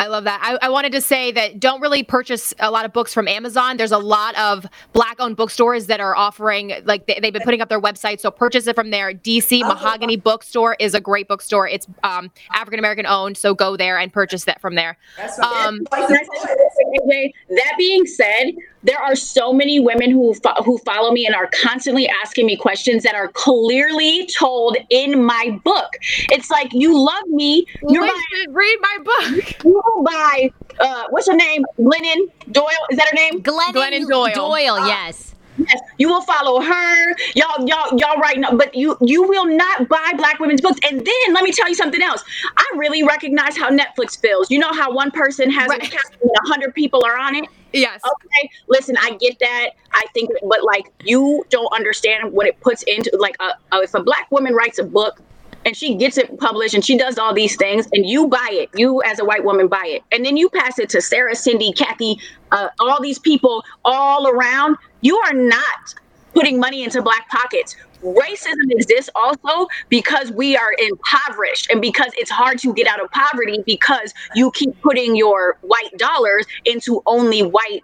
I 0.01 0.07
love 0.07 0.25
that. 0.25 0.41
I, 0.43 0.67
I, 0.67 0.69
wanted 0.69 0.93
to 0.93 1.01
say 1.01 1.33
that 1.33 1.59
don't 1.59 1.81
really 1.81 2.05
purchase 2.05 2.55
a 2.61 2.71
lot 2.71 2.85
of 2.85 2.93
books 2.93 3.13
from 3.13 3.27
Amazon. 3.27 3.77
There's 3.77 3.93
a 3.93 3.99
lot 3.99 4.39
of 4.39 4.65
black 4.93 5.17
owned 5.19 5.37
bookstores 5.37 5.87
that 5.87 5.99
are 5.99 6.15
offering, 6.15 6.73
like, 6.85 7.07
they, 7.07 7.15
have 7.15 7.33
been 7.33 7.43
putting 7.43 7.61
up 7.61 7.69
their 7.69 7.81
website. 7.81 8.21
So 8.21 8.31
purchase 8.31 8.67
it 8.69 8.77
from 8.77 8.91
there. 8.91 9.13
DC 9.13 9.61
oh. 9.65 9.69
Mahogany 9.69 10.17
Bookstore 10.17 10.77
is 10.79 10.95
a 10.95 11.01
great 11.01 11.27
bookstore. 11.27 11.67
It's 11.67 11.87
um, 12.05 12.31
African 12.53 12.79
American 12.79 13.07
owned. 13.07 13.37
So 13.37 13.55
go 13.55 13.77
there 13.77 13.99
and 13.99 14.13
purchase 14.13 14.45
that 14.45 14.61
from 14.61 14.77
there. 14.77 14.97
That's. 15.17 15.39
Um, 15.41 15.81
that 15.91 17.75
being 17.77 18.07
said, 18.07 18.53
there 18.83 18.99
are 18.99 19.17
so 19.17 19.53
many 19.53 19.81
women 19.81 20.11
who 20.11 20.35
fo- 20.35 20.63
who 20.63 20.79
follow 20.79 21.11
me 21.11 21.27
and 21.27 21.35
are 21.35 21.49
constantly 21.49 22.09
asking 22.23 22.47
me 22.47 22.57
questions 22.57 23.03
that 23.03 23.15
are 23.15 23.29
clearly 23.29 24.27
told 24.27 24.77
in 24.91 25.25
my 25.25 25.59
book. 25.65 25.95
It's 26.31 26.51
like 26.51 26.73
you 26.73 26.99
love 26.99 27.27
me. 27.29 27.67
You 27.89 28.07
should 28.07 28.55
read 28.55 28.79
my 28.81 28.99
book. 29.05 29.65
You 29.65 29.83
will 29.85 30.05
buy 30.05 30.51
uh, 30.81 31.05
what's 31.11 31.27
her 31.29 31.35
name? 31.35 31.65
Glennon 31.79 32.31
Doyle. 32.53 32.69
Is 32.91 32.99
that 32.99 33.09
her 33.09 33.17
name? 33.17 33.43
Glennon, 33.43 33.73
Glennon 33.73 34.09
Doyle. 34.09 34.35
Doyle. 34.35 34.75
Uh, 34.75 34.87
yes. 34.87 35.35
Yes, 35.59 35.81
you 35.99 36.09
will 36.09 36.23
follow 36.23 36.61
her. 36.61 37.17
Y'all, 37.35 37.67
y'all, 37.67 37.99
y'all 37.99 38.17
right 38.19 38.39
now, 38.39 38.53
but 38.53 38.73
you 38.77 38.97
you 39.01 39.25
will 39.25 39.47
not 39.47 39.89
buy 39.89 40.13
black 40.17 40.39
women's 40.39 40.61
books. 40.61 40.79
And 40.89 41.05
then 41.05 41.35
let 41.35 41.43
me 41.43 41.51
tell 41.51 41.69
you 41.69 41.75
something 41.75 42.01
else. 42.01 42.23
I 42.57 42.65
really 42.77 43.03
recognize 43.03 43.57
how 43.57 43.69
Netflix 43.69 44.17
feels. 44.17 44.53
You 44.53 44.61
know 44.61 44.73
how 44.73 44.93
one 44.93 45.11
person 45.11 45.51
has 45.51 45.69
right. 45.69 45.81
an 45.81 45.87
account 45.87 46.17
and 46.23 46.31
a 46.31 46.49
hundred 46.49 46.75
people 46.75 47.05
are 47.05 47.19
on 47.19 47.35
it? 47.35 47.47
Yes. 47.73 48.01
Okay. 48.05 48.51
Listen, 48.69 48.97
I 48.99 49.17
get 49.21 49.39
that. 49.41 49.71
I 49.93 50.05
think, 50.15 50.31
but 50.49 50.65
like, 50.65 50.93
you 51.05 51.45
don't 51.51 51.73
understand 51.75 52.33
what 52.33 52.47
it 52.47 52.59
puts 52.61 52.83
into 52.85 53.11
like, 53.19 53.37
a, 53.41 53.53
a, 53.77 53.83
if 53.83 53.95
a 53.95 54.03
black 54.03 54.31
woman 54.31 54.55
writes 54.55 54.79
a 54.79 54.85
book 54.85 55.21
and 55.65 55.77
she 55.77 55.95
gets 55.97 56.17
it 56.17 56.39
published 56.39 56.75
and 56.75 56.85
she 56.85 56.97
does 56.97 57.19
all 57.19 57.35
these 57.35 57.57
things 57.57 57.87
and 57.93 58.07
you 58.07 58.27
buy 58.29 58.49
it, 58.53 58.71
you 58.75 59.03
as 59.03 59.19
a 59.19 59.25
white 59.25 59.45
woman 59.45 59.69
buy 59.69 59.85
it, 59.87 60.03
and 60.13 60.25
then 60.25 60.37
you 60.37 60.49
pass 60.49 60.79
it 60.79 60.89
to 60.91 61.01
Sarah, 61.03 61.35
Cindy, 61.35 61.73
Kathy, 61.73 62.19
uh, 62.53 62.69
all 62.81 63.03
these 63.03 63.19
people 63.19 63.63
all 63.85 64.29
around. 64.29 64.77
You 65.01 65.19
are 65.19 65.35
not 65.35 65.95
putting 66.33 66.59
money 66.61 66.85
into 66.85 67.03
black 67.03 67.29
pockets. 67.29 67.77
Racism 68.03 68.71
exists 68.71 69.11
also 69.15 69.67
because 69.89 70.31
we 70.31 70.57
are 70.57 70.73
impoverished 70.79 71.69
and 71.71 71.81
because 71.81 72.13
it's 72.17 72.31
hard 72.31 72.59
to 72.61 72.73
get 72.73 72.87
out 72.87 73.03
of 73.03 73.11
poverty 73.11 73.63
because 73.67 74.15
you 74.35 74.51
keep 74.53 74.81
putting 74.83 75.17
your 75.17 75.59
white 75.63 75.97
dollars 75.97 76.47
into 76.65 77.03
only 77.07 77.43
white 77.43 77.83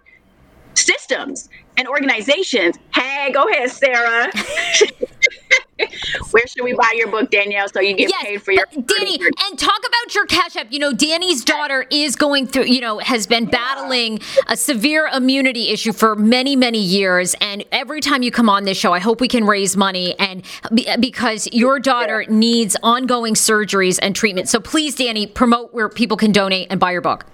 systems 0.73 1.49
and 1.77 1.87
organizations. 1.87 2.77
Hey, 2.93 3.31
go 3.33 3.49
ahead, 3.49 3.71
Sarah. 3.71 4.31
Where 6.31 6.47
should 6.47 6.63
we 6.63 6.73
buy 6.73 6.93
your 6.95 7.09
book, 7.09 7.29
Danielle, 7.29 7.67
so 7.67 7.81
you 7.81 7.95
get 7.95 8.09
yes, 8.09 8.23
paid 8.23 8.41
for 8.41 8.51
your 8.53 8.65
Danni? 8.67 9.19
And 9.19 9.59
talk 9.59 9.79
about 9.79 10.15
your 10.15 10.25
cash 10.25 10.55
app. 10.55 10.71
You 10.71 10.79
know, 10.79 10.93
Danni's 10.93 11.43
daughter 11.43 11.85
is 11.89 12.15
going 12.15 12.47
through. 12.47 12.65
You 12.65 12.79
know, 12.79 12.99
has 12.99 13.27
been 13.27 13.45
battling 13.45 14.19
a 14.47 14.55
severe 14.55 15.07
immunity 15.07 15.69
issue 15.69 15.91
for 15.91 16.15
many, 16.15 16.55
many 16.55 16.79
years. 16.79 17.35
And 17.41 17.65
every 17.73 17.99
time 17.99 18.23
you 18.23 18.31
come 18.31 18.49
on 18.49 18.63
this 18.63 18.77
show, 18.77 18.93
I 18.93 18.99
hope 18.99 19.19
we 19.19 19.27
can 19.27 19.45
raise 19.45 19.75
money 19.75 20.17
and 20.17 20.43
because 20.99 21.47
your 21.51 21.79
daughter 21.79 22.25
needs 22.29 22.77
ongoing 22.81 23.33
surgeries 23.33 23.99
and 24.01 24.15
treatment. 24.15 24.47
So 24.47 24.59
please, 24.59 24.95
Danni, 24.95 25.33
promote 25.33 25.73
where 25.73 25.89
people 25.89 26.15
can 26.15 26.31
donate 26.31 26.67
and 26.69 26.79
buy 26.79 26.91
your 26.91 27.01
book. 27.01 27.25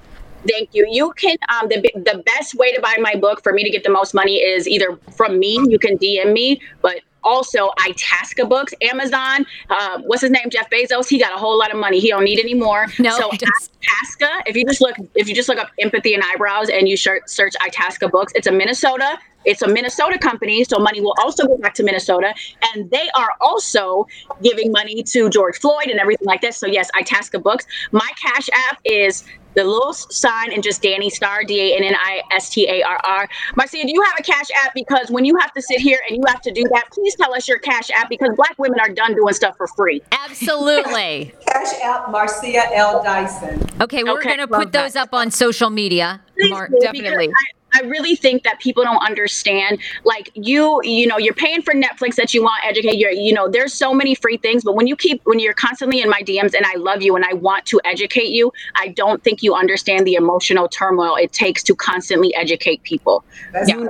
Thank 0.50 0.70
you. 0.74 0.88
You 0.90 1.14
can 1.14 1.38
um, 1.50 1.68
the 1.70 1.82
the 1.94 2.24
best 2.26 2.56
way 2.56 2.74
to 2.74 2.82
buy 2.82 2.96
my 3.00 3.16
book 3.16 3.44
for 3.44 3.54
me 3.54 3.64
to 3.64 3.70
get 3.70 3.84
the 3.84 3.92
most 3.92 4.16
money 4.16 4.38
is 4.38 4.68
either 4.68 4.98
from 5.16 5.38
me. 5.38 5.60
You 5.68 5.78
can 5.78 6.00
DM 6.00 6.34
me, 6.34 6.60
but 6.82 7.02
also 7.24 7.72
Itasca 7.86 8.46
books, 8.46 8.74
Amazon. 8.82 9.46
Uh, 9.70 10.02
what's 10.06 10.22
his 10.22 10.32
name? 10.32 10.50
Jeff 10.50 10.70
Bezos. 10.70 11.08
He 11.08 11.20
got 11.20 11.34
a 11.34 11.38
whole 11.38 11.58
lot 11.58 11.72
of 11.72 11.78
money. 11.78 12.00
He 12.00 12.10
don't 12.10 12.24
need 12.24 12.40
any 12.40 12.54
more. 12.54 12.88
No, 13.00 13.18
so 13.18 13.30
Itasca. 13.32 14.44
If 14.46 14.56
you 14.56 14.66
just 14.66 14.82
look, 14.82 14.96
if 15.16 15.28
you 15.28 15.36
just 15.36 15.50
look 15.50 15.60
up 15.60 15.70
empathy 15.80 16.14
and 16.14 16.24
eyebrows 16.34 16.70
and 16.70 16.88
you 16.88 16.98
search, 16.98 17.24
search 17.28 17.54
Itasca 17.66 18.10
books, 18.10 18.34
it's 18.36 18.48
a 18.48 18.52
Minnesota. 18.52 19.18
It's 19.44 19.64
a 19.64 19.68
Minnesota 19.68 20.20
company, 20.20 20.64
so 20.64 20.78
money 20.78 21.02
will 21.02 21.16
also 21.20 21.48
go 21.48 21.58
back 21.58 21.74
to 21.76 21.84
Minnesota, 21.84 22.32
and 22.76 22.92
they 22.92 23.10
are 23.16 23.32
also 23.42 24.06
giving 24.44 24.72
money 24.72 25.02
to 25.02 25.30
George 25.32 25.58
Floyd 25.58 25.88
and 25.88 26.00
everything 26.00 26.28
like 26.28 26.42
this. 26.42 26.58
So 26.58 26.68
yes, 26.68 26.92
Itasca 26.96 27.40
books. 27.40 27.66
My 27.92 28.08
Cash 28.22 28.50
App 28.70 28.80
is 28.86 29.24
the 29.56 29.64
little 29.64 29.94
sign 29.94 30.52
and 30.54 30.64
just 30.64 30.82
Danni 30.82 31.10
Starr, 31.10 31.44
D 31.44 31.60
A 31.60 31.78
N 31.78 31.84
N 31.84 31.96
I 31.96 32.22
S 32.32 32.50
T 32.50 32.68
A 32.68 32.84
R 32.84 33.00
R. 33.04 33.30
Marcia, 33.56 33.82
do 33.84 33.92
you 33.92 34.02
have 34.04 34.20
a 34.20 34.24
cash 34.24 34.48
app? 34.64 34.74
Because 34.74 35.10
when 35.10 35.26
you 35.26 35.38
have 35.38 35.54
to 35.54 35.62
sit 35.62 35.80
here 35.80 36.00
and 36.08 36.18
you 36.18 36.24
have 36.28 36.42
to 36.42 36.52
do 36.52 36.64
that, 36.74 36.86
please 36.92 37.16
tell 37.16 37.34
us 37.34 37.48
your 37.48 37.60
cash 37.60 37.90
app 37.92 38.10
because 38.10 38.30
black 38.36 38.58
women 38.58 38.80
are 38.80 38.90
done 38.90 39.16
doing 39.16 39.34
stuff 39.34 39.56
for 39.58 39.68
free. 39.68 40.02
Absolutely. 40.12 41.34
cash 41.48 41.80
app 41.84 42.10
Marcia 42.12 42.76
L. 42.76 43.04
Dyson. 43.04 43.62
Okay, 43.82 44.04
we're 44.04 44.20
okay, 44.20 44.36
going 44.36 44.40
to 44.40 44.48
put 44.48 44.72
those 44.72 44.96
up 44.96 45.14
on 45.14 45.32
social 45.32 45.70
media. 45.70 46.22
Mar- 46.38 46.70
definitely. 46.82 47.30
I, 47.30 47.61
I 47.74 47.82
really 47.82 48.16
think 48.16 48.44
that 48.44 48.60
people 48.60 48.84
don't 48.84 49.04
understand. 49.04 49.80
Like 50.04 50.32
you, 50.34 50.82
you 50.84 51.08
know, 51.08 51.18
you're 51.18 51.34
paying 51.34 51.62
for 51.62 51.74
Netflix 51.74 52.16
that 52.16 52.34
you 52.34 52.44
want 52.44 52.62
to 52.64 52.70
educate. 52.70 52.98
You're, 52.98 53.12
you 53.12 53.34
know, 53.34 53.50
there's 53.50 53.74
so 53.74 53.94
many 53.94 54.16
free 54.16 54.38
things, 54.38 54.64
but 54.64 54.76
when 54.76 54.88
you 54.88 54.96
keep, 54.96 55.22
when 55.26 55.40
you're 55.40 55.54
constantly 55.54 56.02
in 56.02 56.10
my 56.10 56.22
DMs 56.22 56.54
and 56.54 56.66
I 56.66 56.76
love 56.76 57.02
you 57.02 57.16
and 57.16 57.26
I 57.26 57.34
want 57.34 57.66
to 57.68 57.82
educate 57.86 58.30
you, 58.30 58.52
I 58.76 58.90
don't 58.90 59.24
think 59.24 59.44
you 59.44 59.56
understand 59.56 60.06
the 60.06 60.16
emotional 60.16 60.68
turmoil 60.68 61.16
it 61.16 61.34
takes 61.34 61.64
to 61.64 61.76
constantly 61.76 62.34
educate 62.36 62.84
people. 62.84 63.24
That's 63.52 63.70
yeah. 63.70 63.88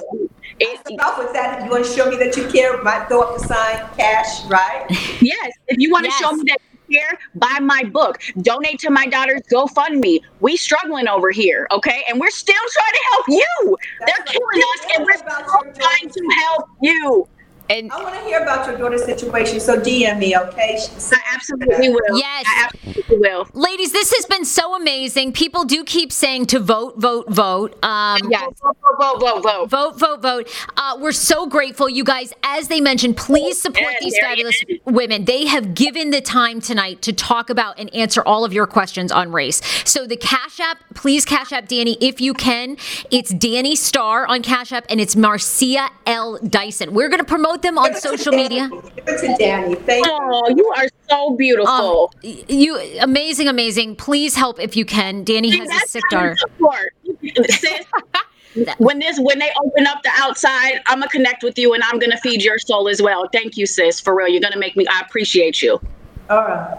It, 0.60 0.99
off 0.99 1.18
with 1.18 1.34
that. 1.34 1.64
You 1.64 1.72
want 1.72 1.86
to 1.86 1.91
show 1.91 2.08
me 2.08 2.18
that 2.18 2.38
you 2.38 2.48
care? 2.48 2.82
Might 2.84 3.08
throw 3.08 3.22
up 3.22 3.40
the 3.40 3.48
sign, 3.48 3.78
cash, 3.98 4.45
right? 4.45 4.86
Yes. 5.20 5.53
If 5.68 5.80
you 5.80 5.91
want 5.91 6.06
to 6.06 6.12
yes. 6.12 6.20
show 6.20 6.32
me 6.34 6.44
that 6.49 6.60
here, 6.92 7.18
buy 7.36 7.58
my 7.62 7.84
book. 7.84 8.20
Donate 8.42 8.80
to 8.80 8.92
my 8.92 9.08
daughter's 9.08 9.42
GoFundMe. 9.52 10.20
We 10.42 10.58
struggling 10.58 11.08
over 11.08 11.32
here, 11.32 11.68
okay? 11.72 12.04
And 12.10 12.20
we're 12.20 12.30
still 12.30 12.56
trying 12.56 12.94
to 12.94 13.02
help 13.12 13.26
you. 13.30 13.78
That's 14.00 14.18
They're 14.18 14.26
killing 14.26 14.62
us, 14.62 14.86
and 14.96 15.06
we're 15.06 15.18
still 15.18 15.74
trying 15.74 16.10
to 16.10 16.36
help 16.44 16.70
you. 16.82 17.28
And 17.72 17.89
I 17.89 18.03
want 18.03 18.15
to 18.15 18.22
hear 18.26 18.41
about 18.41 18.68
your 18.68 18.77
daughter's 18.77 19.06
situation. 19.06 19.61
So 19.61 19.80
DM 19.80 20.19
me, 20.19 20.35
okay? 20.35 20.77
I 20.77 21.22
absolutely 21.34 21.88
will. 21.88 22.18
Yes, 22.18 22.45
I 22.45 22.65
absolutely 22.65 23.18
will. 23.19 23.48
Ladies, 23.53 23.93
this 23.93 24.14
has 24.14 24.26
been 24.26 24.43
so 24.43 24.76
amazing. 24.76 25.31
People 25.31 25.64
do 25.64 25.85
keep 25.85 26.11
saying 26.11 26.48
to 26.48 26.60
vote, 26.60 26.99
vote, 26.99 27.30
vote. 27.30 27.81
Um, 27.81 28.19
yes, 28.30 28.52
vote, 28.61 28.76
vote, 28.99 29.19
vote, 29.22 29.43
vote, 29.43 29.69
vote, 29.69 29.99
vote, 29.99 30.22
vote. 30.22 30.68
Uh, 30.76 30.98
we're 30.99 31.14
so 31.14 31.48
grateful, 31.48 31.88
you 31.88 32.03
guys. 32.03 32.34
As 32.43 32.68
they 32.68 32.81
mentioned, 32.81 33.15
please 33.15 33.61
support 33.61 33.93
these 34.02 34.18
fabulous 34.19 34.61
women. 34.84 35.23
They 35.23 35.45
have 35.45 35.73
given 35.73 36.10
the 36.10 36.19
time 36.19 36.60
tonight 36.60 37.02
to 37.03 37.14
talk 37.14 37.49
about 37.49 37.80
and 37.80 37.93
answer 37.95 38.22
all 38.26 38.43
of 38.43 38.52
your 38.52 38.68
questions 38.68 39.14
on 39.14 39.31
race. 39.31 39.61
So 39.85 40.06
the 40.06 40.18
Cash 40.18 40.60
App, 40.60 40.77
please 40.93 41.23
Cash 41.23 41.53
App 41.53 41.69
Danni 41.69 41.95
if 42.02 42.19
you 42.19 42.34
can. 42.34 42.76
It's 43.11 43.34
Danni 43.34 43.77
Starr 43.77 44.26
on 44.26 44.41
Cash 44.41 44.73
App, 44.73 44.85
and 44.89 44.99
it's 44.99 45.15
Marcia 45.15 45.89
L 46.06 46.38
Dyson. 46.39 46.93
We're 46.93 47.07
going 47.07 47.19
to 47.19 47.26
promote 47.26 47.61
them 47.62 47.78
on 47.78 47.96
social 47.96 48.34
media? 48.34 48.70
to 48.70 49.36
Danni. 49.40 49.78
Thank 49.86 50.06
you. 50.06 50.12
Oh, 50.14 50.54
you 50.56 50.68
are 50.76 50.88
so 51.10 51.36
beautiful. 51.36 52.12
Um, 52.24 52.34
you 52.48 52.78
amazing, 53.00 53.48
amazing. 53.48 53.96
Please 53.96 54.36
help 54.36 54.60
if 54.60 54.76
you 54.76 54.86
can. 54.86 55.26
Danni 55.26 55.58
has 55.58 55.70
a 55.70 55.88
sick 55.88 56.04
daughter. 56.10 56.36
when 58.78 59.00
this 59.00 59.20
when 59.20 59.40
they 59.40 59.52
open 59.64 59.88
up 59.88 60.04
the 60.04 60.12
outside, 60.16 60.82
I'm 60.88 61.00
gonna 61.00 61.10
connect 61.10 61.44
with 61.44 61.58
you 61.58 61.74
and 61.74 61.84
I'm 61.84 62.00
gonna 62.00 62.18
feed 62.18 62.44
your 62.44 62.60
soul 62.60 62.88
as 62.88 63.02
well. 63.02 63.28
Thank 63.32 63.58
you, 63.58 63.66
sis. 63.66 64.00
For 64.00 64.16
real, 64.16 64.28
you're 64.28 64.42
gonna 64.42 64.58
make 64.58 64.76
me. 64.76 64.86
I 64.88 65.02
appreciate 65.02 65.62
you. 65.62 65.80
All 66.30 66.44
right. 66.44 66.78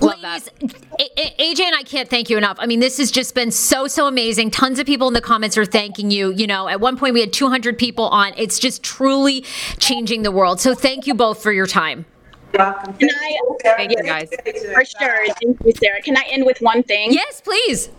Love 0.00 0.20
Ladies, 0.20 0.44
that. 0.44 1.36
AJ 1.38 1.60
and 1.60 1.74
I 1.74 1.82
can't 1.82 2.08
thank 2.08 2.30
you 2.30 2.36
enough. 2.36 2.56
I 2.60 2.66
mean, 2.66 2.80
this 2.80 2.98
has 2.98 3.10
just 3.10 3.34
been 3.34 3.50
so, 3.50 3.86
so 3.86 4.06
amazing. 4.06 4.50
Tons 4.50 4.78
of 4.78 4.86
people 4.86 5.08
in 5.08 5.14
the 5.14 5.20
comments 5.20 5.56
are 5.56 5.64
thanking 5.64 6.10
you. 6.10 6.32
You 6.32 6.46
know, 6.46 6.68
at 6.68 6.80
one 6.80 6.96
point 6.96 7.14
we 7.14 7.20
had 7.20 7.32
200 7.32 7.78
people 7.78 8.08
on. 8.08 8.32
It's 8.36 8.58
just 8.58 8.82
truly 8.82 9.42
changing 9.78 10.22
the 10.22 10.30
world. 10.30 10.60
So 10.60 10.74
thank 10.74 11.06
you 11.06 11.14
both 11.14 11.42
for 11.42 11.52
your 11.52 11.66
time. 11.66 12.06
Welcome. 12.54 12.94
Can 12.94 13.10
I, 13.10 13.38
thank 13.62 13.90
you 13.92 14.02
guys. 14.02 14.30
For 14.72 14.84
sure. 14.84 15.26
Thank 15.40 15.58
you, 15.64 15.72
Sarah. 15.72 16.00
Can 16.02 16.16
I 16.16 16.24
end 16.30 16.46
with 16.46 16.58
one 16.60 16.82
thing? 16.82 17.12
Yes, 17.12 17.40
please. 17.40 17.90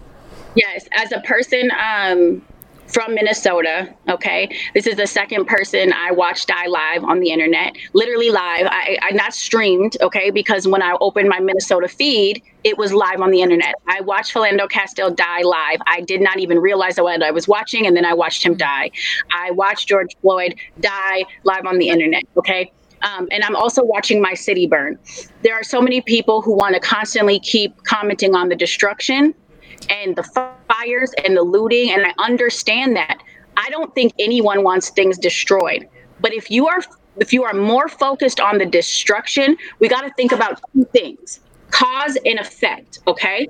Yes. 0.55 0.87
As 0.91 1.11
a 1.11 1.19
person, 1.21 1.71
um, 1.79 2.41
from 2.89 3.15
Minnesota. 3.15 3.93
Okay. 4.09 4.49
This 4.73 4.87
is 4.87 4.95
the 4.95 5.07
second 5.07 5.45
person 5.45 5.93
I 5.93 6.11
watched 6.11 6.47
die 6.47 6.67
live 6.67 7.03
on 7.03 7.19
the 7.19 7.31
internet, 7.31 7.75
literally 7.93 8.29
live. 8.29 8.67
I, 8.69 8.97
I 9.01 9.11
not 9.11 9.33
streamed. 9.33 9.97
Okay. 10.01 10.31
Because 10.31 10.67
when 10.67 10.81
I 10.81 10.97
opened 10.99 11.29
my 11.29 11.39
Minnesota 11.39 11.87
feed, 11.87 12.41
it 12.63 12.77
was 12.77 12.93
live 12.93 13.21
on 13.21 13.31
the 13.31 13.41
internet. 13.41 13.75
I 13.87 14.01
watched 14.01 14.33
Philando 14.33 14.69
Castile 14.69 15.11
die 15.11 15.41
live. 15.41 15.79
I 15.85 16.01
did 16.01 16.21
not 16.21 16.39
even 16.39 16.59
realize 16.59 16.97
what 16.97 17.23
I 17.23 17.31
was 17.31 17.47
watching. 17.47 17.87
And 17.87 17.95
then 17.95 18.05
I 18.05 18.13
watched 18.13 18.43
him 18.43 18.55
die. 18.55 18.91
I 19.31 19.51
watched 19.51 19.87
George 19.87 20.15
Floyd 20.21 20.55
die 20.79 21.25
live 21.43 21.65
on 21.65 21.77
the 21.77 21.89
internet. 21.89 22.23
Okay. 22.37 22.71
Um, 23.01 23.29
and 23.31 23.43
I'm 23.43 23.55
also 23.55 23.83
watching 23.83 24.21
my 24.21 24.33
city 24.33 24.67
burn. 24.67 24.99
There 25.41 25.53
are 25.53 25.63
so 25.63 25.81
many 25.81 26.01
people 26.01 26.41
who 26.41 26.53
want 26.53 26.73
to 26.75 26.81
constantly 26.81 27.39
keep 27.39 27.83
commenting 27.83 28.35
on 28.35 28.49
the 28.49 28.55
destruction 28.55 29.33
and 29.89 30.15
the 30.15 30.23
fires 30.23 31.13
and 31.23 31.35
the 31.35 31.41
looting. 31.41 31.91
And 31.91 32.05
I 32.05 32.13
understand 32.19 32.95
that. 32.95 33.19
I 33.57 33.69
don't 33.69 33.93
think 33.93 34.13
anyone 34.19 34.63
wants 34.63 34.89
things 34.89 35.17
destroyed. 35.17 35.87
But 36.21 36.33
if 36.33 36.49
you 36.49 36.67
are 36.67 36.79
if 37.17 37.33
you 37.33 37.43
are 37.43 37.53
more 37.53 37.89
focused 37.89 38.39
on 38.39 38.57
the 38.57 38.65
destruction, 38.65 39.57
we 39.79 39.89
got 39.89 40.01
to 40.01 40.11
think 40.15 40.31
about 40.31 40.61
two 40.73 40.85
things: 40.85 41.39
cause 41.71 42.17
and 42.25 42.39
effect. 42.39 42.99
Okay. 43.07 43.47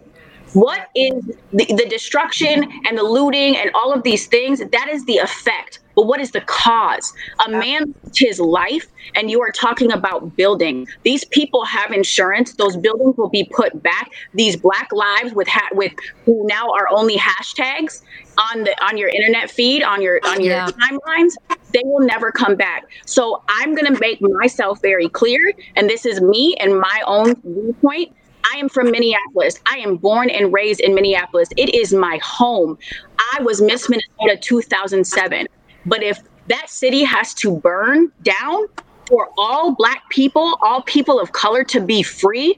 What 0.54 0.88
is 0.96 1.14
the, 1.54 1.66
the 1.66 1.86
destruction 1.88 2.64
and 2.88 2.98
the 2.98 3.04
looting 3.04 3.56
and 3.56 3.70
all 3.76 3.94
of 3.94 4.02
these 4.02 4.26
things? 4.26 4.60
That 4.72 4.90
is 4.90 5.06
the 5.06 5.18
effect 5.18 5.80
but 6.00 6.08
what 6.08 6.22
is 6.22 6.32
the 6.32 6.40
cause? 6.40 7.12
A 7.46 7.52
man 7.52 7.94
his 8.16 8.40
life, 8.40 8.88
and 9.16 9.30
you 9.30 9.42
are 9.42 9.52
talking 9.52 9.92
about 9.92 10.34
building. 10.38 10.88
These 11.04 11.26
people 11.26 11.66
have 11.66 11.92
insurance. 11.92 12.54
Those 12.54 12.78
buildings 12.78 13.18
will 13.18 13.28
be 13.28 13.44
put 13.54 13.84
back. 13.84 14.10
These 14.34 14.56
Black 14.56 14.90
lives 14.94 15.34
with 15.34 15.50
ha- 15.50 15.68
with 15.74 15.92
who 16.24 16.48
now 16.48 16.72
are 16.72 16.88
only 16.90 17.18
hashtags 17.18 18.02
on 18.38 18.64
the 18.64 18.74
on 18.82 18.98
your 18.98 19.10
internet 19.10 19.52
feed 19.52 19.84
on 19.84 20.02
your 20.02 20.22
on 20.26 20.40
your 20.42 20.54
yeah. 20.54 20.70
timelines. 20.70 21.34
They 21.74 21.82
will 21.84 22.08
never 22.08 22.32
come 22.32 22.56
back. 22.56 22.86
So 23.06 23.44
I'm 23.50 23.76
going 23.76 23.94
to 23.94 24.00
make 24.00 24.22
myself 24.22 24.80
very 24.82 25.10
clear, 25.10 25.40
and 25.76 25.90
this 25.90 26.06
is 26.06 26.22
me 26.22 26.56
and 26.62 26.80
my 26.80 27.04
own 27.08 27.36
viewpoint. 27.44 28.16
I 28.54 28.58
am 28.58 28.70
from 28.70 28.90
Minneapolis. 28.90 29.60
I 29.70 29.80
am 29.80 29.98
born 29.98 30.30
and 30.30 30.54
raised 30.54 30.80
in 30.80 30.96
Minneapolis. 30.96 31.50
It 31.58 31.76
is 31.76 31.94
my 31.94 32.22
home. 32.24 32.78
I 33.34 33.44
was 33.44 33.62
Miss 33.62 33.90
Minnesota 33.90 34.38
2007. 34.42 35.48
But 35.90 36.04
if 36.04 36.20
that 36.48 36.70
city 36.70 37.04
has 37.04 37.34
to 37.36 37.58
burn 37.58 38.12
down 38.24 38.68
for 39.08 39.30
all 39.38 39.76
Black 39.76 40.08
people, 40.10 40.58
all 40.62 40.82
people 40.84 41.20
of 41.20 41.32
color 41.32 41.64
to 41.66 41.82
be 41.82 42.04
free, 42.04 42.56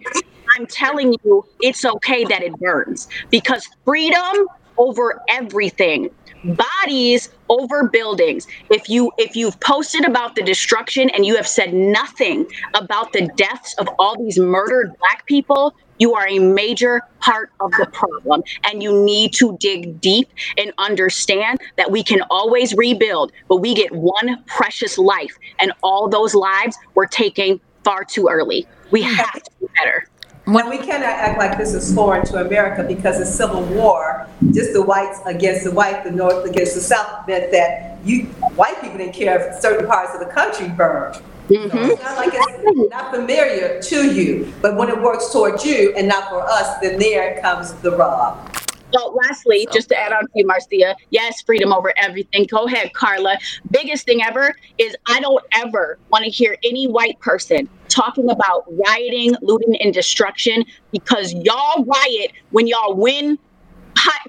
I'm 0.58 0.68
telling 0.68 1.16
you, 1.24 1.46
it's 1.62 1.86
okay 1.86 2.26
that 2.26 2.44
it 2.44 2.54
burns. 2.60 3.08
Because 3.30 3.68
freedom 3.86 4.48
over 4.78 5.22
everything 5.30 6.10
bodies 6.44 7.30
over 7.50 7.88
buildings. 7.88 8.48
If 8.70 8.90
you 8.90 9.12
if 9.18 9.36
you've 9.36 9.60
posted 9.60 10.06
about 10.06 10.36
the 10.36 10.42
destruction 10.42 11.10
and 11.12 11.26
you 11.26 11.36
have 11.36 11.48
said 11.48 11.74
nothing 11.74 12.48
about 12.74 13.14
the 13.14 13.28
deaths 13.36 13.76
of 13.78 13.88
all 14.00 14.18
these 14.18 14.40
murdered 14.40 14.92
black 15.00 15.26
people 15.26 15.76
You 16.02 16.16
are 16.16 16.28
a 16.28 16.40
major 16.40 17.02
part 17.20 17.52
of 17.60 17.70
the 17.74 17.86
problem, 17.94 18.42
and 18.64 18.82
you 18.82 18.92
need 19.06 19.34
to 19.34 19.56
dig 19.60 20.02
deep 20.02 20.28
and 20.58 20.74
understand 20.80 21.60
that 21.78 21.92
we 21.92 22.02
can 22.02 22.24
always 22.32 22.74
rebuild, 22.74 23.32
but 23.48 23.58
we 23.58 23.76
get 23.76 23.92
one 23.92 24.44
precious 24.48 24.98
life, 24.98 25.38
and 25.60 25.72
all 25.84 26.10
those 26.10 26.34
lives 26.34 26.76
were 26.96 27.06
taken 27.06 27.62
far 27.84 28.04
too 28.04 28.28
early. 28.32 28.66
We 28.90 29.04
hmm. 29.04 29.14
have 29.14 29.44
to 29.44 29.52
do 29.60 29.70
better. 29.78 30.08
When 30.46 30.72
we 30.72 30.80
cannot 30.80 31.04
act 31.04 31.38
like 31.38 31.60
this 31.60 31.76
is 31.76 31.94
foreign 31.94 32.26
to 32.26 32.44
America 32.44 32.84
because 32.84 33.20
the 33.20 33.26
Civil 33.28 33.62
War, 33.66 34.28
just 34.54 34.74
the 34.74 34.82
whites 34.82 35.20
against 35.28 35.66
the 35.66 35.72
white, 35.72 36.04
the 36.04 36.10
North 36.10 36.50
against 36.50 36.74
the 36.74 36.82
South, 36.82 37.28
meant 37.28 37.52
that 37.52 38.00
you 38.04 38.24
white 38.56 38.82
people 38.82 38.98
didn't 38.98 39.14
care 39.14 39.40
if 39.40 39.62
certain 39.62 39.86
parts 39.86 40.16
of 40.16 40.20
the 40.20 40.34
country 40.34 40.68
burned. 40.68 41.22
Mm-hmm. 41.50 41.70
So 41.70 41.92
it's 41.92 42.02
not 42.02 42.18
like 42.18 42.32
it's 42.34 42.90
not 42.90 43.14
familiar 43.14 43.82
to 43.82 44.14
you, 44.14 44.54
but 44.62 44.76
when 44.76 44.90
it 44.90 45.02
works 45.02 45.32
towards 45.32 45.66
you 45.66 45.94
and 45.96 46.08
not 46.08 46.30
for 46.30 46.42
us, 46.42 46.80
then 46.80 47.00
there 47.00 47.42
comes 47.42 47.74
the 47.76 47.92
rub. 47.92 48.52
So, 48.94 49.18
lastly, 49.26 49.68
just 49.72 49.90
to 49.90 49.98
add 49.98 50.12
on 50.12 50.24
to 50.24 50.30
you, 50.36 50.46
Marcia, 50.46 50.96
yes, 51.12 51.42
freedom 51.42 51.72
over 51.72 51.94
everything. 51.98 52.46
Go 52.46 52.66
ahead, 52.66 52.94
Carla. 52.94 53.38
Biggest 53.72 54.06
thing 54.06 54.22
ever 54.22 54.54
is 54.78 54.96
I 55.08 55.20
don't 55.22 55.44
ever 55.54 55.98
want 56.10 56.26
to 56.26 56.30
hear 56.30 56.58
any 56.64 56.88
white 56.88 57.20
person 57.20 57.70
talking 57.88 58.30
about 58.30 58.66
rioting, 58.86 59.34
looting, 59.42 59.82
and 59.82 59.94
destruction 59.94 60.66
because 60.92 61.34
y'all 61.34 61.86
riot 61.86 62.34
when 62.52 62.68
y'all 62.68 62.96
win 62.96 63.40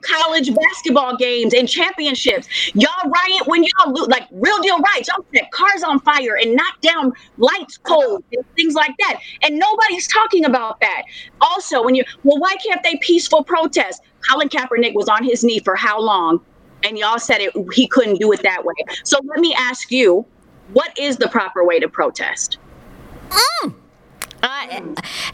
college 0.02 0.55
basketball 0.55 1.16
games 1.16 1.55
and 1.55 1.68
championships. 1.68 2.48
Y'all 2.74 3.10
riot 3.10 3.47
when 3.47 3.64
y'all 3.64 3.93
loot, 3.93 4.09
like 4.09 4.28
real 4.32 4.60
deal 4.60 4.78
riots. 4.78 5.09
Y'all 5.09 5.24
set 5.34 5.51
cars 5.52 5.82
on 5.82 6.01
fire 6.01 6.36
and 6.40 6.55
knock 6.55 6.80
down 6.80 7.12
lights 7.39 7.78
poles 7.78 8.22
and 8.32 8.44
things 8.56 8.74
like 8.74 8.94
that. 8.98 9.20
And 9.43 9.59
nobody's 9.59 10.06
talking 10.09 10.44
about 10.44 10.80
that. 10.80 11.02
Also, 11.40 11.82
when 11.82 11.94
you, 11.94 12.05
well, 12.24 12.39
why 12.39 12.56
can't 12.56 12.82
they 12.82 12.97
peaceful 12.97 13.44
protest? 13.44 14.02
Colin 14.28 14.48
Kaepernick 14.48 14.94
was 14.94 15.09
on 15.09 15.24
his 15.24 15.44
knee 15.44 15.60
for 15.60 15.74
how 15.74 16.01
long? 16.01 16.40
And 16.84 16.98
y'all 16.98 17.18
said 17.18 17.40
it, 17.40 17.52
he 17.72 17.86
couldn't 17.86 18.18
do 18.18 18.32
it 18.32 18.43
that 18.43 18.64
way. 18.64 18.74
So 19.05 19.18
let 19.24 19.39
me 19.39 19.55
ask 19.55 19.90
you, 19.90 20.26
what 20.72 20.97
is 20.98 21.16
the 21.16 21.28
proper 21.28 21.64
way 21.64 21.78
to 21.78 21.89
protest? 21.89 22.59
Mm. 23.30 23.74
Uh, 24.43 24.66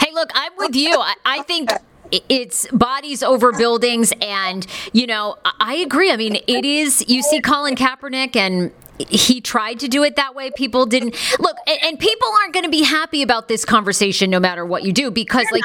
hey, 0.00 0.12
look, 0.12 0.30
I'm 0.34 0.52
with 0.58 0.76
you. 0.76 0.92
I, 0.92 1.14
I 1.24 1.42
think 1.42 1.70
it's 2.28 2.66
bodies 2.68 3.22
over 3.22 3.52
buildings 3.52 4.12
and 4.20 4.66
you 4.92 5.06
know 5.06 5.36
i 5.60 5.74
agree. 5.76 6.10
I 6.10 6.16
mean 6.16 6.36
it 6.46 6.64
is 6.64 7.04
you 7.08 7.22
see 7.22 7.40
colin 7.40 7.74
kaepernick 7.76 8.36
and 8.36 8.72
he 8.98 9.40
tried 9.40 9.78
to 9.80 9.88
do 9.88 10.02
it 10.02 10.16
that 10.16 10.34
way. 10.34 10.50
People 10.50 10.86
didn't 10.86 11.16
look 11.38 11.56
and, 11.66 11.78
and 11.82 11.98
people 11.98 12.28
aren't 12.42 12.52
going 12.52 12.64
to 12.64 12.70
be 12.70 12.82
happy 12.82 13.22
about 13.22 13.48
this 13.48 13.64
conversation 13.64 14.30
no 14.30 14.40
matter 14.40 14.64
what 14.64 14.82
you 14.82 14.92
do 14.92 15.10
because 15.10 15.46
like 15.52 15.62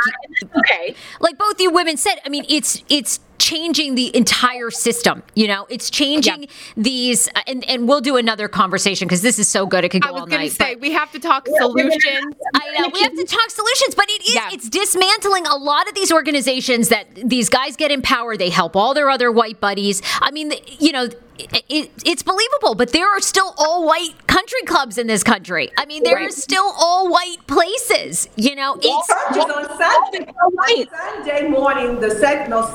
okay. 0.56 0.96
like 1.20 1.38
both 1.38 1.60
you 1.60 1.72
women 1.72 1.98
said 1.98 2.16
i 2.26 2.30
mean 2.30 2.46
it's 2.48 2.84
it's 2.90 3.20
changing 3.40 3.96
the 3.96 4.16
entire 4.16 4.72
system. 4.72 5.24
You 5.36 5.48
know, 5.48 5.66
it's 5.70 5.90
changing 5.90 6.48
these, 6.78 7.28
uh, 7.36 7.42
and, 7.48 7.68
and 7.70 7.88
we'll 7.88 8.02
do 8.02 8.18
another 8.18 8.48
conversation 8.48 9.08
because 9.08 9.22
this 9.22 9.40
is 9.40 9.48
so 9.48 9.66
good. 9.66 9.84
It 9.84 9.90
could 9.90 10.02
go 10.02 10.10
all 10.10 10.14
night. 10.26 10.40
I 10.40 10.44
was 10.44 10.58
going 10.58 10.76
to 10.76 10.76
say 10.76 10.76
we 10.76 10.92
have 10.92 11.12
to 11.12 11.20
talk 11.20 11.48
solutions. 11.48 12.36
I 12.56 12.80
know 12.80 12.90
we 12.94 13.02
have 13.02 13.16
to 13.16 13.26
talk 13.26 13.50
solutions, 13.50 13.96
but 13.96 14.06
it 14.10 14.24
is 14.24 14.36
yeah. 14.36 14.50
it's 14.52 14.70
dismantling 14.70 15.46
a 15.48 15.56
lot 15.56 15.88
of 15.88 15.96
these 15.96 16.12
organizations 16.12 16.90
that 16.90 17.08
these 17.16 17.50
guys 17.50 17.76
get 17.76 17.92
in 17.92 18.02
power. 18.02 18.38
They 18.38 18.50
help 18.50 18.76
all 18.76 18.94
their 18.94 19.10
other 19.10 19.32
white 19.32 19.60
buddies. 19.60 20.02
I 20.22 20.32
mean, 20.32 20.54
you 20.80 20.92
know. 20.92 21.10
It, 21.36 21.90
it's 22.06 22.22
believable, 22.22 22.76
but 22.76 22.92
there 22.92 23.08
are 23.08 23.20
still 23.20 23.56
all 23.58 23.88
white 23.88 24.28
country 24.28 24.62
clubs 24.68 25.00
in 25.00 25.08
this 25.08 25.24
country. 25.24 25.72
I 25.80 25.86
mean, 25.88 26.04
there 26.04 26.18
right. 26.18 26.28
are 26.28 26.32
still 26.32 26.72
all 26.78 27.10
white 27.10 27.38
places. 27.48 28.30
You 28.36 28.56
know, 28.56 28.78
it's 28.80 29.10
on 29.36 29.68
Sunday, 29.80 30.32
on 30.32 30.88
Sunday 30.90 31.48
morning. 31.50 32.00
The 32.00 32.12
second, 32.12 32.52
no 32.52 32.72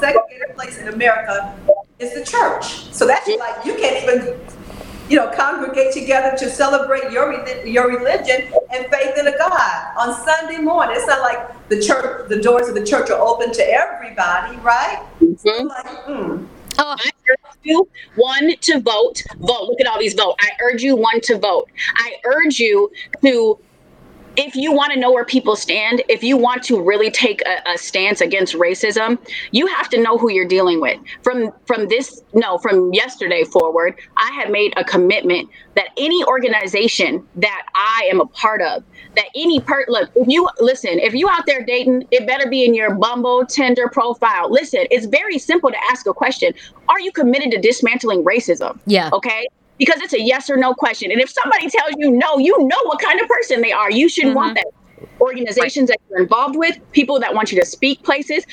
segregated 0.49 0.57
place 0.57 0.79
in 0.79 0.89
America 0.89 1.57
is 1.99 2.15
the 2.15 2.25
church. 2.25 2.93
So 2.93 3.07
that's 3.07 3.29
like 3.29 3.65
you 3.65 3.75
can't 3.75 4.03
even, 4.03 4.41
you 5.09 5.16
know, 5.16 5.31
congregate 5.35 5.93
together 5.93 6.37
to 6.37 6.51
celebrate 6.51 7.11
your 7.11 7.33
your 7.66 7.89
religion 7.89 8.53
and 8.73 8.87
faith 8.87 9.16
in 9.19 9.27
a 9.27 9.37
God 9.37 9.97
on 9.99 10.15
Sunday 10.25 10.59
morning. 10.59 10.97
It's 10.97 11.07
not 11.07 11.20
like 11.20 11.69
the 11.69 11.81
church, 11.81 12.29
the 12.29 12.41
doors 12.41 12.69
of 12.69 12.75
the 12.75 12.85
church 12.85 13.11
are 13.11 13.20
open 13.20 13.53
to 13.53 13.62
everybody, 13.62 14.57
right? 14.59 15.05
Mm-hmm. 15.20 15.66
like, 15.66 15.87
hmm. 16.05 16.47
Oh, 16.81 16.95
I 16.97 17.11
urge 17.29 17.57
you 17.65 17.89
one 18.15 18.53
to 18.57 18.81
vote. 18.81 19.20
Vote. 19.39 19.69
Look 19.69 19.81
at 19.81 19.89
all 19.89 19.99
these 19.99 20.15
vote. 20.15 20.37
I 20.41 20.51
urge 20.62 20.81
you 20.81 20.95
one 20.95 21.20
to 21.23 21.37
vote. 21.37 21.69
I 21.97 22.15
urge 22.25 22.61
you 22.61 22.93
to 23.25 23.59
if 24.39 24.55
you 24.55 24.73
want 24.73 24.93
to 24.93 24.98
know 24.98 25.10
where 25.10 25.24
people 25.24 25.56
stand, 25.56 26.01
if 26.09 26.23
you 26.23 26.36
want 26.36 26.62
to 26.62 26.81
really 26.81 27.10
take 27.10 27.43
a, 27.43 27.73
a, 27.73 27.77
stance 27.77 28.20
against 28.20 28.55
racism, 28.55 29.19
you 29.51 29.66
have 29.66 29.89
to 29.89 30.01
know 30.01 30.16
who 30.16 30.31
you're 30.31 30.47
dealing 30.47 30.81
with. 30.81 30.98
From 31.24 31.52
from 31.66 31.89
this 31.89 32.23
no, 32.32 32.56
from 32.59 32.94
yesterday 32.94 33.43
forward, 33.43 33.98
I 34.16 34.31
have 34.40 34.51
made 34.51 34.74
a 34.77 34.85
commitment 34.85 35.51
that 35.74 35.89
any 35.97 36.24
organization 36.24 37.27
that 37.35 37.66
I 37.74 38.09
am 38.10 38.20
a 38.20 38.27
part 38.27 38.62
of, 38.62 38.85
that 39.16 39.27
any 39.35 39.59
part 39.59 39.89
look, 39.89 40.09
if 40.15 40.28
you 40.28 40.48
listen, 40.60 41.01
if 41.01 41.15
you 41.15 41.28
out 41.28 41.44
there 41.47 41.65
dating, 41.65 42.06
it 42.12 42.24
better 42.24 42.48
be 42.48 42.65
in 42.65 42.74
your 42.74 42.94
Bumble, 42.94 43.44
Tinder 43.44 43.89
profile. 43.89 44.52
Listen, 44.52 44.86
it's 44.93 45.06
very 45.06 45.39
simple 45.39 45.70
to 45.70 45.78
ask 45.90 46.06
a 46.06 46.15
question. 46.15 46.55
Are 46.89 47.01
you 47.01 47.10
committed 47.10 47.51
to 47.51 47.60
dismantling 47.60 48.23
racism? 48.24 48.78
Yeah. 48.86 49.10
Okay 49.12 49.48
because 49.79 50.01
it's 50.03 50.13
a 50.13 50.21
yes 50.21 50.51
or 50.51 50.57
no 50.57 50.75
question. 50.75 51.11
And 51.11 51.21
if 51.21 51.31
somebody 51.31 51.71
tells 51.71 51.95
you 51.97 52.11
no, 52.11 52.39
you 52.39 52.57
know 52.59 52.83
what 52.85 53.01
kind 53.01 53.21
of 53.21 53.29
person 53.29 53.63
they 53.63 53.73
are. 53.73 53.91
You 53.91 54.09
shouldn't 54.09 54.33
mm-hmm. 54.33 54.37
want 54.37 54.55
that. 54.57 54.67
Organizations 55.21 55.89
right. 55.91 55.99
that 55.99 56.11
you're 56.11 56.23
involved 56.23 56.57
with, 56.57 56.79
people 56.93 57.21
that 57.21 57.35
want 57.35 57.53
you 57.53 57.61
to 57.61 57.67
speak 57.67 58.03
places. 58.03 58.45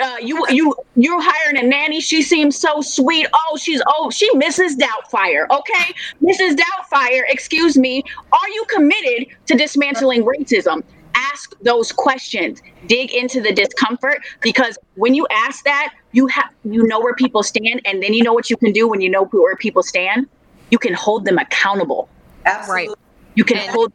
Uh, 0.00 0.16
you 0.20 0.44
you 0.48 0.74
you're 0.96 1.22
hiring 1.22 1.56
a 1.56 1.62
nanny. 1.62 2.00
She 2.00 2.20
seems 2.20 2.58
so 2.58 2.80
sweet. 2.80 3.28
Oh, 3.32 3.56
she's 3.56 3.80
oh 3.86 4.10
she 4.10 4.28
Mrs. 4.34 4.76
Doubtfire. 4.76 5.48
Okay, 5.50 5.94
Mrs. 6.20 6.56
Doubtfire. 6.56 7.22
Excuse 7.28 7.76
me. 7.76 8.02
Are 8.32 8.48
you 8.48 8.64
committed 8.68 9.28
to 9.46 9.54
dismantling 9.54 10.24
racism? 10.24 10.82
Ask 11.14 11.54
those 11.62 11.92
questions. 11.92 12.60
Dig 12.88 13.12
into 13.12 13.40
the 13.40 13.52
discomfort 13.52 14.18
because 14.40 14.76
when 14.96 15.14
you 15.14 15.28
ask 15.30 15.64
that, 15.64 15.94
you 16.10 16.26
have 16.26 16.50
you 16.64 16.84
know 16.88 16.98
where 16.98 17.14
people 17.14 17.44
stand, 17.44 17.80
and 17.84 18.02
then 18.02 18.14
you 18.14 18.24
know 18.24 18.32
what 18.32 18.50
you 18.50 18.56
can 18.56 18.72
do 18.72 18.88
when 18.88 19.00
you 19.00 19.08
know 19.08 19.26
where 19.26 19.54
people 19.54 19.84
stand 19.84 20.26
you 20.74 20.78
can 20.78 20.92
hold 20.92 21.24
them 21.24 21.38
accountable. 21.38 22.08
Absolutely. 22.44 22.88
Right. 22.88 22.98
You 23.36 23.44
can 23.44 23.58
and 23.58 23.70
hold 23.70 23.92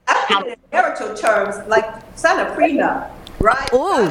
in 0.47 0.55
marital 0.71 1.13
terms, 1.13 1.55
like 1.67 1.85
sign 2.17 2.39
a 2.39 2.49
prenup, 2.51 3.11
right? 3.41 3.69
Ooh. 3.73 4.07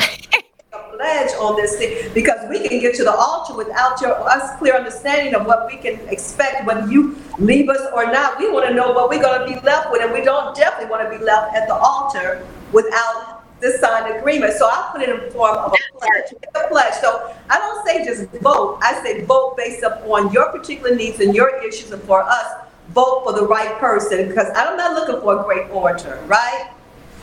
a 0.75 0.95
pledge 0.95 1.31
on 1.41 1.57
this 1.57 1.79
thing 1.79 2.13
because 2.13 2.39
we 2.51 2.69
can 2.69 2.79
get 2.79 2.95
to 2.97 3.05
the 3.05 3.11
altar 3.11 3.55
without 3.57 3.99
your 4.03 4.13
us 4.29 4.59
clear 4.59 4.75
understanding 4.75 5.35
of 5.35 5.47
what 5.47 5.67
we 5.67 5.79
can 5.79 5.95
expect 6.11 6.67
whether 6.67 6.87
you 6.93 7.17
leave 7.39 7.71
us 7.71 7.81
or 7.95 8.05
not. 8.05 8.39
We 8.39 8.53
want 8.53 8.69
to 8.69 8.75
know 8.75 8.93
what 8.93 9.09
we're 9.09 9.23
going 9.23 9.49
to 9.49 9.55
be 9.55 9.59
left 9.65 9.91
with, 9.91 10.03
and 10.03 10.13
we 10.13 10.23
don't 10.23 10.55
definitely 10.55 10.91
want 10.91 11.11
to 11.11 11.19
be 11.19 11.25
left 11.25 11.57
at 11.57 11.69
the 11.69 11.75
altar 11.75 12.47
without 12.73 13.38
this 13.61 13.81
signed 13.81 14.15
agreement. 14.17 14.55
So 14.55 14.67
I 14.67 14.91
put 14.93 15.03
it 15.03 15.09
in 15.09 15.31
form 15.31 15.57
of 15.57 15.73
a 15.73 15.99
pledge. 15.99 16.35
A 16.55 16.69
pledge. 16.69 16.95
So 16.95 17.35
I 17.51 17.59
don't 17.59 17.87
say 17.87 18.05
just 18.05 18.31
vote. 18.43 18.79
I 18.83 19.03
say 19.03 19.25
vote 19.25 19.57
based 19.57 19.83
upon 19.83 20.33
your 20.33 20.51
particular 20.51 20.95
needs 20.95 21.21
and 21.21 21.35
your 21.35 21.63
issues, 21.65 21.91
and 21.91 22.03
for 22.03 22.23
us, 22.23 22.67
vote 22.91 23.23
for 23.25 23.33
the 23.33 23.47
right 23.47 23.79
person. 23.79 24.29
Because 24.29 24.49
I'm 24.55 24.77
not 24.77 24.95
looking 24.95 25.21
for 25.21 25.41
a 25.41 25.45
great 25.45 25.71
orator, 25.71 26.23
right? 26.27 26.71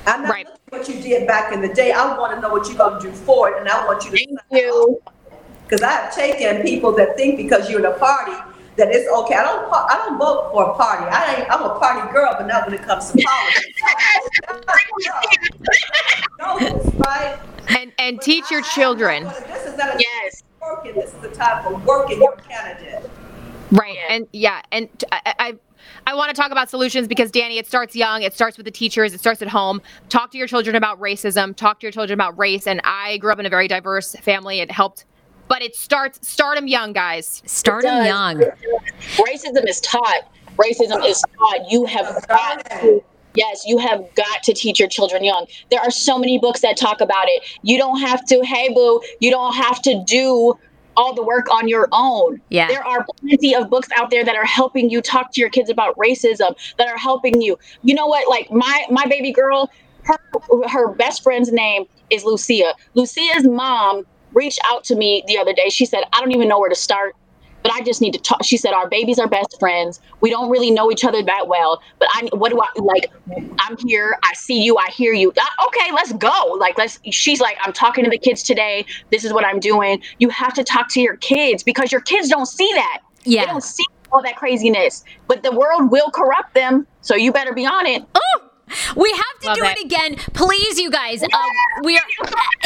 I'm 0.05 0.23
not 0.23 0.31
right. 0.31 0.45
looking 0.45 0.59
what 0.69 0.89
you 0.89 1.01
did 1.01 1.27
back 1.27 1.53
in 1.53 1.61
the 1.61 1.73
day. 1.73 1.91
I 1.91 2.17
want 2.17 2.35
to 2.35 2.41
know 2.41 2.49
what 2.49 2.67
you're 2.67 2.77
going 2.77 3.01
to 3.01 3.09
do 3.09 3.13
for 3.13 3.49
it, 3.49 3.59
and 3.59 3.67
I 3.67 3.85
want 3.85 4.03
you 4.05 4.11
to. 4.11 4.17
Thank 4.17 4.39
you. 4.51 5.01
Because 5.63 5.81
I 5.81 5.91
have 5.91 6.15
taken 6.15 6.61
people 6.61 6.91
that 6.91 7.17
think 7.17 7.37
because 7.37 7.71
you're 7.71 7.79
in 7.79 7.85
a 7.87 7.97
party 7.97 8.33
that 8.77 8.89
it's 8.93 9.09
okay. 9.09 9.35
I 9.35 9.43
don't 9.43 9.71
I 9.71 10.03
don't 10.05 10.17
vote 10.17 10.51
for 10.51 10.71
a 10.71 10.75
party. 10.75 11.05
I 11.09 11.35
ain't 11.35 11.51
I'm 11.51 11.63
a 11.63 11.79
party 11.79 12.11
girl, 12.11 12.35
but 12.37 12.47
not 12.47 12.65
when 12.67 12.75
it 12.79 12.83
comes 12.83 13.11
to 13.11 13.23
politics. 13.23 13.81
right? 17.05 17.39
And 17.69 17.91
and 17.97 18.17
but 18.17 18.25
teach 18.25 18.51
your 18.51 18.61
children. 18.61 19.23
This 19.23 19.65
is 19.65 19.77
not 19.77 19.95
a 19.95 19.99
yes. 19.99 20.43
working. 20.61 20.95
This 20.95 21.13
is 21.13 21.19
the 21.21 21.29
time 21.29 21.63
for 21.63 21.75
working 21.85 22.19
your 22.19 22.35
candidate. 22.37 23.09
Right. 23.71 23.97
And 24.09 24.27
yeah, 24.31 24.61
and 24.71 24.89
I, 25.11 25.35
I 25.39 25.55
I 26.07 26.15
want 26.15 26.29
to 26.29 26.39
talk 26.39 26.51
about 26.51 26.69
solutions 26.69 27.07
because 27.07 27.31
Danni, 27.31 27.57
it 27.57 27.67
starts 27.67 27.95
young. 27.95 28.21
It 28.23 28.33
starts 28.33 28.57
with 28.57 28.65
the 28.65 28.71
teachers. 28.71 29.13
It 29.13 29.19
starts 29.19 29.41
at 29.41 29.47
home. 29.47 29.81
Talk 30.09 30.31
to 30.31 30.37
your 30.37 30.47
children 30.47 30.75
about 30.75 30.99
racism. 30.99 31.55
Talk 31.55 31.79
to 31.79 31.85
your 31.85 31.91
children 31.91 32.15
about 32.15 32.37
race. 32.37 32.67
And 32.67 32.81
I 32.83 33.17
grew 33.17 33.31
up 33.31 33.39
in 33.39 33.45
a 33.45 33.49
very 33.49 33.67
diverse 33.67 34.15
family. 34.15 34.59
It 34.59 34.71
helped 34.71 35.05
but 35.47 35.61
it 35.61 35.75
starts 35.75 36.27
start 36.27 36.57
them 36.57 36.67
young, 36.67 36.93
guys. 36.93 37.41
Start 37.45 37.83
them 37.83 38.05
young. 38.05 38.43
Racism 39.17 39.67
is 39.67 39.79
taught. 39.81 40.31
Racism 40.57 41.05
is 41.05 41.23
taught. 41.37 41.71
You 41.71 41.85
have 41.85 42.27
got 42.27 42.65
to. 42.71 43.03
Yes, 43.35 43.63
you 43.65 43.77
have 43.77 44.07
got 44.15 44.43
to 44.43 44.53
teach 44.53 44.79
your 44.79 44.87
children 44.87 45.23
young. 45.23 45.45
There 45.69 45.81
are 45.81 45.91
so 45.91 46.17
many 46.17 46.39
books 46.39 46.61
that 46.61 46.77
talk 46.77 47.01
about 47.01 47.25
it. 47.27 47.43
You 47.63 47.77
don't 47.77 47.99
have 47.99 48.25
to, 48.27 48.41
hey 48.45 48.73
boo, 48.73 49.01
you 49.19 49.29
don't 49.29 49.53
have 49.53 49.81
to 49.81 50.01
do 50.07 50.57
all 50.97 51.13
the 51.13 51.23
work 51.23 51.51
on 51.51 51.67
your 51.67 51.89
own. 51.91 52.39
Yeah. 52.47 52.67
There 52.69 52.85
are 52.85 53.05
plenty 53.19 53.53
of 53.53 53.69
books 53.69 53.89
out 53.97 54.09
there 54.09 54.23
that 54.23 54.35
are 54.35 54.45
helping 54.45 54.89
you 54.89 55.01
talk 55.01 55.33
to 55.33 55.41
your 55.41 55.49
kids 55.49 55.69
about 55.69 55.97
racism, 55.97 56.55
that 56.77 56.87
are 56.87 56.97
helping 56.97 57.41
you. 57.41 57.59
You 57.83 57.95
know 57.95 58.07
what? 58.07 58.29
Like 58.29 58.49
my 58.51 58.85
my 58.89 59.05
baby 59.05 59.33
girl, 59.33 59.69
her 60.03 60.17
her 60.69 60.93
best 60.93 61.21
friend's 61.21 61.51
name 61.51 61.85
is 62.09 62.23
Lucia. 62.23 62.73
Lucia's 62.93 63.45
mom 63.45 64.05
reached 64.35 64.59
out 64.71 64.83
to 64.85 64.95
me 64.95 65.23
the 65.27 65.37
other 65.37 65.53
day. 65.53 65.69
She 65.69 65.85
said, 65.85 66.03
I 66.13 66.19
don't 66.19 66.31
even 66.31 66.47
know 66.47 66.59
where 66.59 66.69
to 66.69 66.75
start 66.75 67.15
but 67.65 67.73
I 67.73 67.81
just 67.81 67.99
need 67.99 68.13
to 68.13 68.19
talk. 68.19 68.43
She 68.43 68.57
said, 68.57 68.73
Our 68.73 68.87
babies 68.87 69.17
are 69.17 69.27
best 69.27 69.59
friends. 69.59 69.99
We 70.21 70.29
don't 70.29 70.51
really 70.51 70.69
know 70.69 70.91
each 70.91 71.03
other 71.03 71.23
that 71.23 71.47
well, 71.47 71.81
but 71.97 72.07
I, 72.11 72.29
what 72.33 72.51
do 72.51 72.61
I 72.61 72.67
like? 72.75 73.11
I'm 73.57 73.75
here. 73.87 74.19
I 74.23 74.35
see 74.35 74.61
you. 74.61 74.77
I 74.77 74.91
hear 74.91 75.13
you. 75.13 75.31
Uh, 75.31 75.65
okay, 75.65 75.91
let's 75.91 76.13
go. 76.13 76.55
Like, 76.59 76.77
let's, 76.77 76.99
she's 77.09 77.41
like, 77.41 77.57
I'm 77.63 77.73
talking 77.73 78.03
to 78.03 78.09
the 78.11 78.19
kids 78.19 78.43
today. 78.43 78.85
This 79.09 79.25
is 79.25 79.33
what 79.33 79.47
I'm 79.47 79.59
doing. 79.59 79.99
You 80.19 80.29
have 80.29 80.53
to 80.53 80.63
talk 80.63 80.89
to 80.89 81.01
your 81.01 81.17
kids 81.17 81.63
because 81.63 81.91
your 81.91 82.01
kids 82.01 82.29
don't 82.29 82.45
see 82.45 82.69
that. 82.75 82.99
Yeah. 83.23 83.41
They 83.41 83.47
don't 83.47 83.63
see 83.63 83.85
all 84.11 84.21
that 84.21 84.35
craziness, 84.35 85.03
but 85.25 85.41
the 85.41 85.51
world 85.51 85.89
will 85.89 86.11
corrupt 86.11 86.53
them. 86.53 86.85
So 87.01 87.15
you 87.15 87.33
better 87.33 87.51
be 87.51 87.65
on 87.65 87.87
it. 87.87 88.03
Oh! 88.13 88.49
We 88.95 89.09
have 89.11 89.39
to 89.41 89.47
Love 89.47 89.57
do 89.57 89.63
it. 89.63 89.77
it. 89.77 89.85
again, 89.85 90.15
please, 90.33 90.79
you 90.79 90.89
guys. 90.91 91.21
Um, 91.23 91.29
we 91.83 91.97
are. 91.97 92.03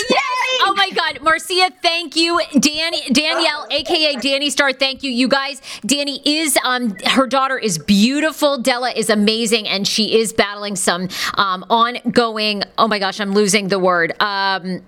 Yes. 0.09 0.23
Oh 0.61 0.73
my 0.75 0.89
God, 0.91 1.19
Marcia, 1.21 1.69
thank 1.81 2.15
you, 2.15 2.39
Danni, 2.53 3.13
Danielle, 3.13 3.67
aka 3.69 4.15
Danni 4.15 4.49
Starr, 4.49 4.73
thank 4.73 5.03
you, 5.03 5.11
you 5.11 5.27
guys. 5.27 5.61
Danni 5.85 6.19
is 6.25 6.57
um, 6.63 6.95
her 7.05 7.27
daughter 7.27 7.57
is 7.57 7.77
beautiful. 7.77 8.57
Della 8.57 8.91
is 8.91 9.09
amazing, 9.09 9.67
and 9.67 9.87
she 9.87 10.17
is 10.19 10.33
battling 10.33 10.75
some 10.75 11.07
um, 11.35 11.65
ongoing. 11.69 12.63
Oh 12.77 12.87
my 12.87 12.99
gosh, 12.99 13.19
I'm 13.19 13.31
losing 13.33 13.67
the 13.67 13.79
word. 13.79 14.13
Um, 14.21 14.81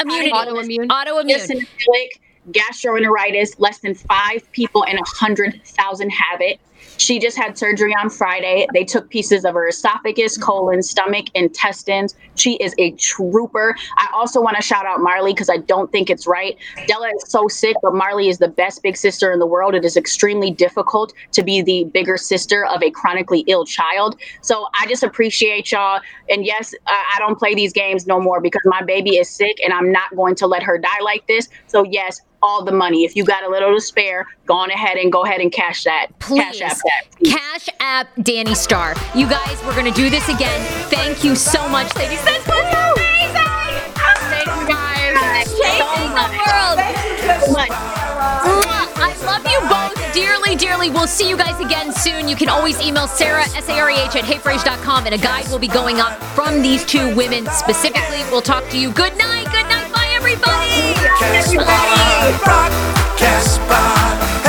immunity, 0.00 0.30
Autoimmune. 0.32 0.88
autoimmune. 0.88 1.36
eosinophilic 1.36 2.08
gastroenteritis. 2.52 3.58
Less 3.58 3.78
than 3.78 3.94
five 3.94 4.50
people 4.52 4.82
in 4.84 4.98
a 4.98 5.04
hundred 5.06 5.60
thousand 5.64 6.10
have 6.10 6.40
it. 6.40 6.60
She 6.98 7.18
just 7.18 7.36
had 7.36 7.56
surgery 7.58 7.94
on 7.94 8.10
Friday. 8.10 8.66
They 8.72 8.84
took 8.84 9.08
pieces 9.10 9.44
of 9.44 9.54
her 9.54 9.68
esophagus, 9.68 10.38
colon, 10.38 10.82
stomach, 10.82 11.26
intestines. 11.34 12.14
She 12.34 12.54
is 12.56 12.74
a 12.78 12.92
trooper. 12.92 13.76
I 13.96 14.08
also 14.14 14.40
want 14.40 14.56
to 14.56 14.62
shout 14.62 14.86
out 14.86 15.00
Marley 15.00 15.32
because 15.32 15.50
I 15.50 15.58
don't 15.58 15.90
think 15.92 16.10
it's 16.10 16.26
right. 16.26 16.56
Della 16.86 17.08
is 17.08 17.30
so 17.30 17.48
sick, 17.48 17.76
but 17.82 17.94
Marley 17.94 18.28
is 18.28 18.38
the 18.38 18.48
best 18.48 18.82
big 18.82 18.96
sister 18.96 19.32
in 19.32 19.38
the 19.38 19.46
world. 19.46 19.74
It 19.74 19.84
is 19.84 19.96
extremely 19.96 20.50
difficult 20.50 21.12
to 21.32 21.42
be 21.42 21.62
the 21.62 21.84
bigger 21.84 22.16
sister 22.16 22.64
of 22.66 22.82
a 22.82 22.90
chronically 22.90 23.44
ill 23.46 23.64
child. 23.64 24.16
So 24.40 24.66
I 24.80 24.86
just 24.86 25.02
appreciate 25.02 25.72
y'all. 25.72 26.00
And 26.28 26.44
yes, 26.44 26.74
I 26.86 27.16
don't 27.18 27.38
play 27.38 27.54
these 27.54 27.72
games 27.72 28.06
no 28.06 28.20
more 28.20 28.40
because 28.40 28.62
my 28.64 28.82
baby 28.82 29.16
is 29.16 29.28
sick 29.28 29.56
and 29.62 29.72
I'm 29.72 29.92
not 29.92 30.14
going 30.16 30.34
to 30.36 30.46
let 30.46 30.62
her 30.62 30.78
die 30.78 31.00
like 31.02 31.26
this. 31.26 31.48
So 31.66 31.84
yes, 31.84 32.20
all 32.42 32.64
the 32.64 32.72
money. 32.72 33.04
If 33.04 33.16
you 33.16 33.24
got 33.24 33.44
a 33.44 33.48
little 33.48 33.74
to 33.74 33.80
spare, 33.80 34.26
go 34.46 34.54
on 34.54 34.70
ahead 34.70 34.96
and 34.96 35.10
go 35.10 35.24
ahead 35.24 35.40
and 35.40 35.50
cash 35.52 35.84
that. 35.84 36.08
Please. 36.18 36.40
Cash 36.40 36.60
app 36.60 36.76
that. 36.78 37.02
please. 37.18 37.34
Cash 37.34 37.68
app 37.80 38.16
Danni 38.16 38.56
Starr. 38.56 38.94
You 39.14 39.28
guys, 39.28 39.62
we're 39.64 39.74
going 39.74 39.90
to 39.92 39.96
do 39.96 40.10
this 40.10 40.28
again. 40.28 40.60
Thank 40.88 41.24
you 41.24 41.34
so 41.34 41.68
much, 41.68 41.94
ladies. 41.96 42.22
This 42.24 42.46
was 42.46 42.56
amazing. 42.56 43.46
Thank 44.30 44.46
you 44.46 44.68
guys. 44.68 45.48
Changing 45.48 46.12
the 46.14 46.28
world. 46.36 46.78
So 47.44 47.52
much. 47.52 47.70
I 48.98 49.14
love 49.24 49.44
you 49.46 49.60
both 49.68 50.14
dearly, 50.14 50.56
dearly. 50.56 50.90
We'll 50.90 51.06
see 51.06 51.28
you 51.28 51.36
guys 51.36 51.60
again 51.60 51.92
soon. 51.92 52.28
You 52.28 52.36
can 52.36 52.48
always 52.48 52.80
email 52.80 53.06
Sarah, 53.06 53.42
S-A-R-A-H 53.42 54.16
at 54.16 54.24
heyfrase.com 54.24 55.06
and 55.06 55.14
a 55.14 55.18
guide 55.18 55.48
will 55.48 55.58
be 55.58 55.68
going 55.68 56.00
up 56.00 56.22
from 56.34 56.62
these 56.62 56.84
two 56.84 57.14
women 57.14 57.46
specifically. 57.46 58.22
We'll 58.30 58.42
talk 58.42 58.68
to 58.70 58.78
you. 58.78 58.92
Good 58.92 59.16
night. 59.18 59.44
Good 59.46 59.68
night 59.68 59.85
everybody! 60.26 60.94
Everybody! 61.22 62.32
Rock, 62.46 62.72
Casbah. 63.16 64.45